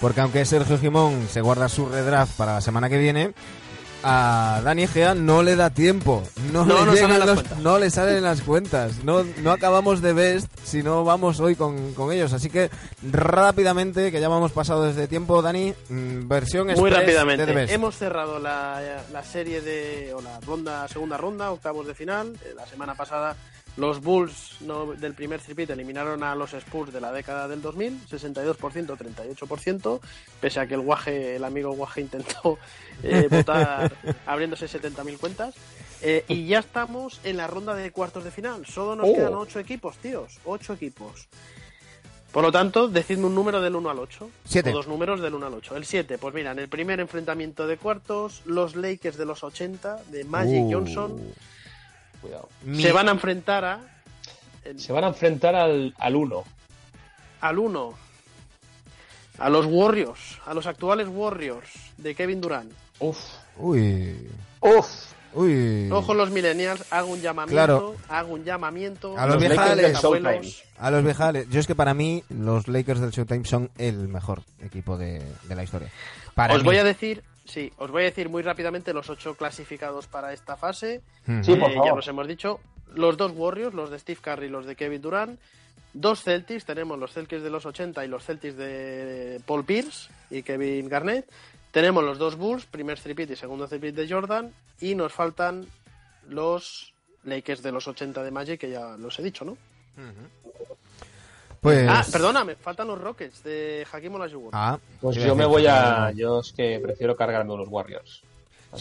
Porque 0.00 0.20
aunque 0.22 0.44
Sergio 0.44 0.76
Gimón 0.76 1.28
se 1.28 1.40
guarda 1.40 1.68
su 1.68 1.86
redraft 1.88 2.36
para 2.36 2.54
la 2.54 2.60
semana 2.60 2.88
que 2.88 2.98
viene, 2.98 3.32
a 4.04 4.60
Dani 4.62 4.82
Egea 4.84 5.14
no 5.14 5.42
le 5.42 5.56
da 5.56 5.70
tiempo. 5.70 6.22
No, 6.52 6.64
No 6.64 6.84
le, 6.86 6.96
salen 6.98 7.18
las 7.18 7.26
los- 7.28 7.34
cuentas. 7.40 7.58
no 7.58 7.78
le 7.78 7.90
salen 7.90 8.22
las 8.22 8.40
cuentas. 8.42 9.04
No, 9.04 9.24
no 9.42 9.50
acabamos 9.52 10.02
de 10.02 10.12
best 10.12 10.46
si 10.64 10.82
no 10.82 11.04
vamos 11.04 11.40
hoy 11.40 11.56
con, 11.56 11.94
con 11.94 12.12
ellos. 12.12 12.32
Así 12.32 12.50
que 12.50 12.70
rápidamente, 13.10 14.12
que 14.12 14.20
ya 14.20 14.26
hemos 14.26 14.52
pasado 14.52 14.84
desde 14.84 15.08
tiempo, 15.08 15.40
Dani, 15.42 15.74
mm, 15.88 16.28
versión 16.28 16.66
Muy 16.66 16.72
express 16.74 16.92
de 16.92 16.98
The 16.98 17.12
rápidamente. 17.18 17.52
Best. 17.54 17.72
Hemos 17.72 17.96
cerrado 17.96 18.38
la, 18.38 19.02
la 19.12 19.22
serie 19.24 19.60
de, 19.60 20.12
o 20.14 20.20
la 20.20 20.38
ronda, 20.40 20.86
segunda 20.88 21.16
ronda, 21.16 21.50
octavos 21.50 21.86
de 21.86 21.94
final. 21.94 22.34
Eh, 22.44 22.52
La 22.56 22.66
semana 22.66 22.94
pasada 22.94 23.34
los 23.76 24.00
Bulls 24.00 24.60
no- 24.60 24.92
del 24.92 25.14
primer 25.14 25.40
tripit 25.40 25.68
eliminaron 25.70 26.22
a 26.22 26.34
los 26.34 26.52
Spurs 26.54 26.92
de 26.92 27.00
la 27.00 27.10
década 27.12 27.48
del 27.48 27.60
2000, 27.62 28.06
62%, 28.08 28.96
38%, 28.96 30.00
pese 30.40 30.60
a 30.60 30.66
que 30.66 30.74
el 30.74 30.80
Guaje, 30.80 31.36
el 31.36 31.44
amigo 31.44 31.72
Guaje 31.72 32.00
intentó 32.02 32.58
eh, 33.02 33.26
votar 33.30 33.92
abriéndose 34.26 34.66
70.000 34.66 35.18
cuentas. 35.18 35.54
Eh, 36.02 36.24
y 36.28 36.46
ya 36.46 36.58
estamos 36.58 37.20
en 37.24 37.38
la 37.38 37.46
ronda 37.46 37.74
de 37.74 37.90
cuartos 37.90 38.24
de 38.24 38.30
final. 38.30 38.66
Solo 38.66 38.94
nos 38.94 39.08
Oh. 39.08 39.14
quedan 39.14 39.34
ocho 39.34 39.58
equipos, 39.58 39.96
tíos. 39.96 40.38
Ocho 40.44 40.74
equipos. 40.74 41.28
Por 42.30 42.42
lo 42.42 42.50
tanto, 42.52 42.88
decidme 42.88 43.26
un 43.26 43.34
número 43.34 43.60
del 43.62 43.74
1 43.76 43.88
al 43.90 43.98
8. 44.00 44.28
Siete. 44.44 44.70
O 44.70 44.74
dos 44.74 44.88
números 44.88 45.20
del 45.20 45.34
1 45.34 45.46
al 45.46 45.54
8. 45.54 45.76
El 45.76 45.84
7, 45.86 46.18
pues 46.18 46.34
mira, 46.34 46.50
en 46.50 46.58
el 46.58 46.68
primer 46.68 46.98
enfrentamiento 47.00 47.66
de 47.66 47.76
cuartos, 47.78 48.42
los 48.44 48.74
Lakers 48.76 49.16
de 49.16 49.24
los 49.24 49.44
80, 49.44 50.02
de 50.10 50.24
Magic 50.24 50.64
Uh, 50.64 50.72
Johnson, 50.72 51.16
Cuidado. 52.24 52.48
mi- 52.62 52.82
se 52.82 52.90
van 52.92 53.08
a 53.08 53.12
enfrentar 53.12 53.64
a, 53.64 53.80
Se 54.78 54.92
van 54.92 55.04
a 55.04 55.08
enfrentar 55.08 55.54
al, 55.54 55.94
al 55.98 56.16
1. 56.16 56.44
al 57.42 57.58
1, 57.58 57.94
a 59.38 59.48
los 59.50 59.66
Warriors, 59.66 60.38
a 60.46 60.54
los 60.54 60.66
actuales 60.66 61.08
Warriors 61.10 61.68
de 61.98 62.14
Kevin 62.14 62.40
Durant. 62.40 62.72
Uf. 63.00 63.18
Uy. 63.58 64.28
Uf. 64.60 64.86
Uy. 65.34 65.90
Ojo 65.90 66.14
los 66.14 66.30
millennials, 66.30 66.84
hago 66.92 67.08
un 67.08 67.20
llamamiento, 67.20 67.54
Claro. 67.56 67.96
hago 68.08 68.34
un 68.34 68.44
llamamiento. 68.44 69.18
A 69.18 69.26
los 69.26 69.34
Lakers 69.42 69.50
viejales. 69.58 70.04
abuelos. 70.04 70.62
A 70.78 70.90
los 70.92 71.02
viejales. 71.04 71.48
Yo 71.50 71.58
es 71.58 71.66
que 71.66 71.74
para 71.74 71.92
mí, 71.92 72.22
los 72.28 72.68
Lakers 72.68 73.00
del 73.00 73.10
Showtime 73.10 73.44
son 73.44 73.68
el 73.76 74.06
mejor 74.08 74.42
equipo 74.62 74.96
de, 74.96 75.20
de 75.48 75.54
la 75.56 75.64
historia. 75.64 75.90
Para 76.36 76.54
Os 76.54 76.60
mí. 76.60 76.66
voy 76.66 76.76
a 76.76 76.84
decir, 76.84 77.24
sí, 77.44 77.72
os 77.78 77.90
voy 77.90 78.02
a 78.02 78.06
decir 78.06 78.28
muy 78.28 78.42
rápidamente 78.42 78.92
los 78.92 79.08
ocho 79.10 79.34
clasificados 79.34 80.06
para 80.06 80.32
esta 80.32 80.56
fase. 80.56 81.02
Sí, 81.42 81.54
por 81.56 81.70
Eh, 81.70 81.74
favor. 81.74 81.86
Ya 81.88 81.94
los 81.94 82.08
hemos 82.08 82.26
dicho. 82.28 82.60
Los 82.94 83.16
dos 83.16 83.32
Warriors, 83.34 83.74
los 83.74 83.90
de 83.90 83.98
Steve 83.98 84.20
Curry 84.22 84.46
y 84.46 84.50
los 84.50 84.66
de 84.66 84.76
Kevin 84.76 85.02
Durant. 85.02 85.40
Dos 85.92 86.22
Celtics, 86.22 86.64
tenemos 86.64 86.98
los 86.98 87.12
Celtics 87.12 87.42
de 87.42 87.50
los 87.50 87.64
80 87.66 88.04
y 88.04 88.08
los 88.08 88.24
Celtics 88.24 88.56
de 88.56 89.40
Paul 89.46 89.64
Pierce 89.64 90.10
y 90.30 90.42
Kevin 90.42 90.88
Garnett. 90.88 91.28
Tenemos 91.70 92.02
los 92.04 92.18
dos 92.18 92.36
Bulls, 92.36 92.66
primer 92.66 92.98
tripit 93.00 93.30
y 93.30 93.36
segundo 93.36 93.66
tripit 93.68 93.94
de 93.94 94.08
Jordan. 94.08 94.52
Y 94.80 94.94
nos 94.94 95.12
faltan 95.12 95.66
los 96.28 96.92
Lakers 97.24 97.62
de 97.62 97.72
los 97.72 97.86
80 97.88 98.22
de 98.22 98.30
Magic, 98.30 98.60
que 98.60 98.70
ya 98.70 98.96
los 98.96 99.18
he 99.18 99.22
dicho, 99.22 99.44
¿no? 99.44 99.56
Pues. 101.64 101.88
Ah, 101.88 102.04
perdona, 102.12 102.44
me 102.44 102.56
faltan 102.56 102.86
los 102.88 103.00
Rockets 103.00 103.42
de 103.42 103.86
Hakim 103.90 104.14
Olajuwon. 104.14 104.50
Ah, 104.52 104.78
Pues 105.00 105.16
yo 105.16 105.34
me 105.34 105.46
voy 105.46 105.66
a. 105.66 106.10
Yo 106.12 106.40
es 106.40 106.52
que 106.52 106.78
prefiero 106.78 107.16
cargarme 107.16 107.54
unos 107.54 107.68
Warriors. 107.70 108.22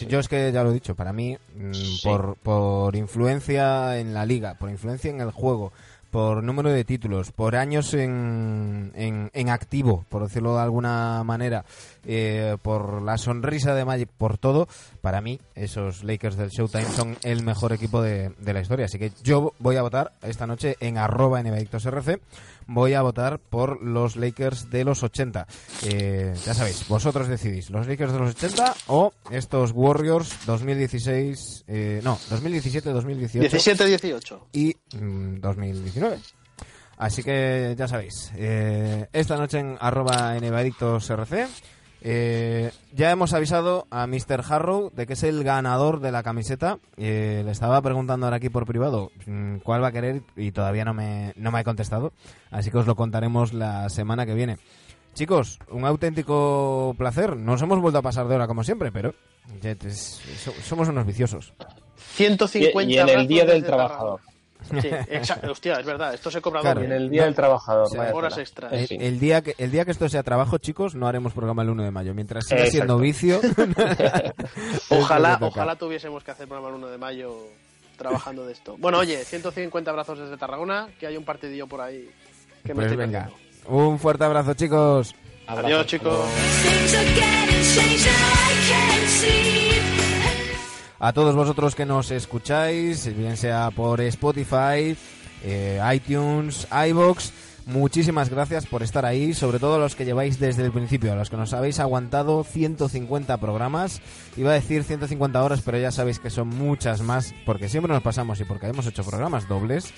yo 0.08 0.20
es 0.20 0.28
que 0.28 0.52
ya 0.52 0.64
lo 0.64 0.72
he 0.72 0.74
dicho, 0.74 0.94
para 0.94 1.14
mí, 1.14 1.38
mm, 1.56 1.74
Sí. 1.74 2.02
por, 2.04 2.36
por 2.44 2.96
influencia 2.98 3.98
en 4.00 4.14
la 4.14 4.26
liga, 4.26 4.56
por 4.56 4.70
influencia 4.70 5.10
en 5.10 5.22
el 5.22 5.32
juego, 5.32 5.72
por 6.12 6.44
número 6.44 6.70
de 6.72 6.84
títulos, 6.84 7.32
por 7.32 7.56
años 7.56 7.94
en, 7.94 8.92
en, 8.96 9.32
en 9.34 9.50
activo, 9.50 10.06
por 10.10 10.24
decirlo 10.24 10.56
de 10.56 10.62
alguna 10.62 11.24
manera, 11.24 11.64
eh, 12.06 12.58
por 12.62 13.02
la 13.02 13.18
sonrisa 13.18 13.74
de 13.74 13.86
Magic, 13.86 14.10
por 14.18 14.38
todo, 14.38 14.68
para 15.02 15.22
mí 15.22 15.40
esos 15.56 16.04
Lakers 16.04 16.36
del 16.38 16.50
Showtime 16.50 16.86
son 16.86 17.18
el 17.24 17.44
mejor 17.44 17.72
equipo 17.74 18.02
de, 18.02 18.30
de 18.38 18.54
la 18.54 18.60
historia. 18.62 18.86
Así 18.86 19.00
que 19.00 19.12
yo 19.24 19.54
voy 19.60 19.78
a 19.78 19.82
votar 19.84 20.12
esta 20.22 20.46
noche 20.46 20.76
en 20.82 20.98
arroba 21.00 21.42
NBadictosRC, 21.42 22.20
voy 22.68 22.94
a 22.94 23.02
votar 23.02 23.40
por 23.40 23.82
los 23.82 24.16
Lakers 24.16 24.70
de 24.70 24.84
los 24.84 25.04
80. 25.04 25.48
Eh, 25.86 26.34
ya 26.46 26.54
sabéis, 26.54 26.88
vosotros 26.88 27.28
decidís, 27.28 27.70
los 27.70 27.88
Lakers 27.88 28.14
de 28.14 28.20
los 28.20 28.30
80 28.32 28.76
o 28.88 29.14
estos 29.32 29.72
Warriors 29.74 30.46
2016, 30.46 31.66
eh, 31.68 32.02
no, 32.04 32.18
2017-2018 32.30 33.50
17-18. 33.50 34.40
y 34.54 34.76
mm, 34.96 35.40
2019. 35.40 36.20
Así 36.98 37.24
que 37.24 37.76
ya 37.78 37.88
sabéis, 37.88 38.32
eh, 38.36 39.08
esta 39.12 39.36
noche 39.36 39.60
en 39.60 39.78
arroba 39.80 40.38
eh, 42.06 42.72
ya 42.94 43.12
hemos 43.12 43.34
avisado 43.34 43.88
a 43.90 44.06
Mr. 44.08 44.44
Harrow 44.50 44.92
de 44.94 45.08
que 45.08 45.14
es 45.14 45.24
el 45.24 45.44
ganador 45.46 46.02
de 46.02 46.12
la 46.12 46.22
camiseta. 46.22 46.80
Eh, 46.98 47.44
le 47.46 47.52
estaba 47.52 47.82
preguntando 47.82 48.26
ahora 48.26 48.38
aquí 48.38 48.50
por 48.50 48.66
privado 48.66 49.10
mm, 49.26 49.60
cuál 49.60 49.82
va 49.82 49.88
a 49.88 49.92
querer 49.94 50.22
y 50.36 50.52
todavía 50.52 50.84
no 50.84 50.94
me, 50.94 51.32
no 51.38 51.52
me 51.52 51.60
ha 51.60 51.64
contestado. 51.64 52.12
Así 52.52 52.72
que 52.72 52.78
os 52.78 52.88
lo 52.88 52.96
contaremos 52.96 53.54
la 53.54 53.88
semana 53.88 54.26
que 54.26 54.34
viene. 54.34 54.58
Chicos, 55.14 55.60
un 55.70 55.86
auténtico 55.86 56.94
placer. 56.98 57.38
Nos 57.38 57.62
hemos 57.62 57.80
vuelto 57.80 58.00
a 58.00 58.02
pasar 58.02 58.28
de 58.28 58.36
hora 58.36 58.48
como 58.48 58.66
siempre, 58.66 58.92
pero 58.92 59.16
somos 60.62 60.90
unos 60.90 61.06
viciosos. 61.06 61.54
150 62.16 62.92
Y, 62.92 62.96
y 62.96 63.00
en 63.00 63.10
el 63.10 63.28
Día 63.28 63.46
del 63.46 63.64
Trabajador. 63.64 64.20
Sí, 64.70 64.88
exacto. 65.10 65.52
Hostia, 65.52 65.80
es 65.80 65.86
verdad, 65.86 66.14
esto 66.14 66.32
se 66.32 66.42
cobra 66.42 66.62
Claro. 66.62 66.82
En 66.82 66.92
el 66.92 67.10
Día 67.10 67.26
del 67.26 67.36
Trabajador. 67.36 67.90
Sí, 67.90 67.98
horas 67.98 68.38
extras. 68.38 68.72
En 68.74 69.02
El, 69.02 69.20
día 69.20 69.42
que, 69.42 69.56
el 69.58 69.72
día 69.72 69.86
que 69.86 69.92
esto 69.92 70.08
sea 70.10 70.24
trabajo, 70.24 70.58
chicos, 70.58 70.96
no 70.96 71.08
haremos 71.08 71.34
programa 71.34 71.64
el 71.64 71.70
1 71.70 71.84
de 71.84 71.92
mayo. 71.92 72.14
Mientras 72.14 72.46
siga 72.46 72.66
siendo 72.68 72.98
vicio. 72.98 73.42
Ojalá, 74.90 75.38
ojalá 75.42 75.76
tuviésemos 75.76 76.24
que 76.24 76.32
hacer 76.32 76.48
programa 76.48 76.70
el 76.70 76.76
1 76.76 76.88
de 76.88 76.98
mayo 76.98 77.36
trabajando 77.98 78.46
de 78.46 78.54
esto. 78.54 78.76
Bueno, 78.78 79.00
oye, 79.00 79.24
150 79.24 79.92
brazos 79.92 80.20
desde 80.20 80.38
Tarragona, 80.38 80.90
que 81.00 81.08
hay 81.08 81.18
un 81.18 81.26
partidillo 81.26 81.68
por 81.68 81.82
ahí 81.82 82.10
que 82.64 82.70
me 82.70 82.76
Pues 82.76 82.88
estoy 82.88 82.98
venga. 82.98 83.30
Un 83.68 84.00
fuerte 84.00 84.24
abrazo, 84.24 84.54
chicos. 84.54 85.16
Abrazo. 85.48 85.68
Adiós, 85.68 85.88
chicos. 85.88 86.20
A 91.04 91.12
todos 91.12 91.36
vosotros 91.36 91.76
que 91.76 91.86
nos 91.86 92.12
escucháis, 92.12 93.14
bien 93.14 93.36
sea 93.36 93.72
por 93.72 94.00
Spotify, 94.00 94.96
eh, 95.44 95.82
iTunes, 95.94 96.66
iBox, 96.72 97.34
muchísimas 97.66 98.30
gracias 98.30 98.68
por 98.68 98.84
estar 98.84 99.06
ahí, 99.06 99.34
sobre 99.34 99.60
todo 99.60 99.76
a 99.76 99.80
los 99.80 99.98
que 99.98 100.06
lleváis 100.06 100.40
desde 100.40 100.64
el 100.64 100.72
principio, 100.72 101.12
a 101.12 101.18
los 101.18 101.30
que 101.30 101.36
nos 101.36 101.52
habéis 101.52 101.82
aguantado 101.82 102.46
150 102.46 103.36
programas, 103.36 104.02
iba 104.38 104.52
a 104.52 104.54
decir 104.54 104.86
150 104.86 105.44
horas, 105.44 105.62
pero 105.62 105.78
ya 105.78 105.92
sabéis 105.92 106.20
que 106.20 106.30
son 106.30 106.48
muchas 106.48 107.02
más, 107.02 107.36
porque 107.46 107.68
siempre 107.68 107.92
nos 107.92 108.02
pasamos 108.02 108.40
y 108.40 108.46
porque 108.46 108.68
hemos 108.68 108.88
hecho 108.88 109.04
programas 109.04 109.50
dobles. 109.50 109.94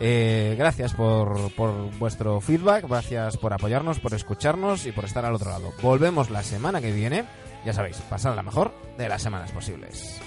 Eh, 0.00 0.54
gracias 0.56 0.94
por, 0.94 1.52
por 1.56 1.72
vuestro 1.98 2.40
feedback, 2.40 2.86
gracias 2.88 3.36
por 3.38 3.52
apoyarnos, 3.52 3.98
por 3.98 4.14
escucharnos 4.14 4.86
y 4.86 4.92
por 4.92 5.04
estar 5.04 5.24
al 5.24 5.34
otro 5.34 5.50
lado. 5.50 5.72
Volvemos 5.82 6.30
la 6.30 6.44
semana 6.44 6.80
que 6.80 6.92
viene, 6.92 7.24
ya 7.64 7.72
sabéis, 7.72 7.96
pasad 8.08 8.34
la 8.34 8.42
mejor 8.42 8.72
de 8.96 9.08
las 9.08 9.22
semanas 9.22 9.50
posibles. 9.52 10.20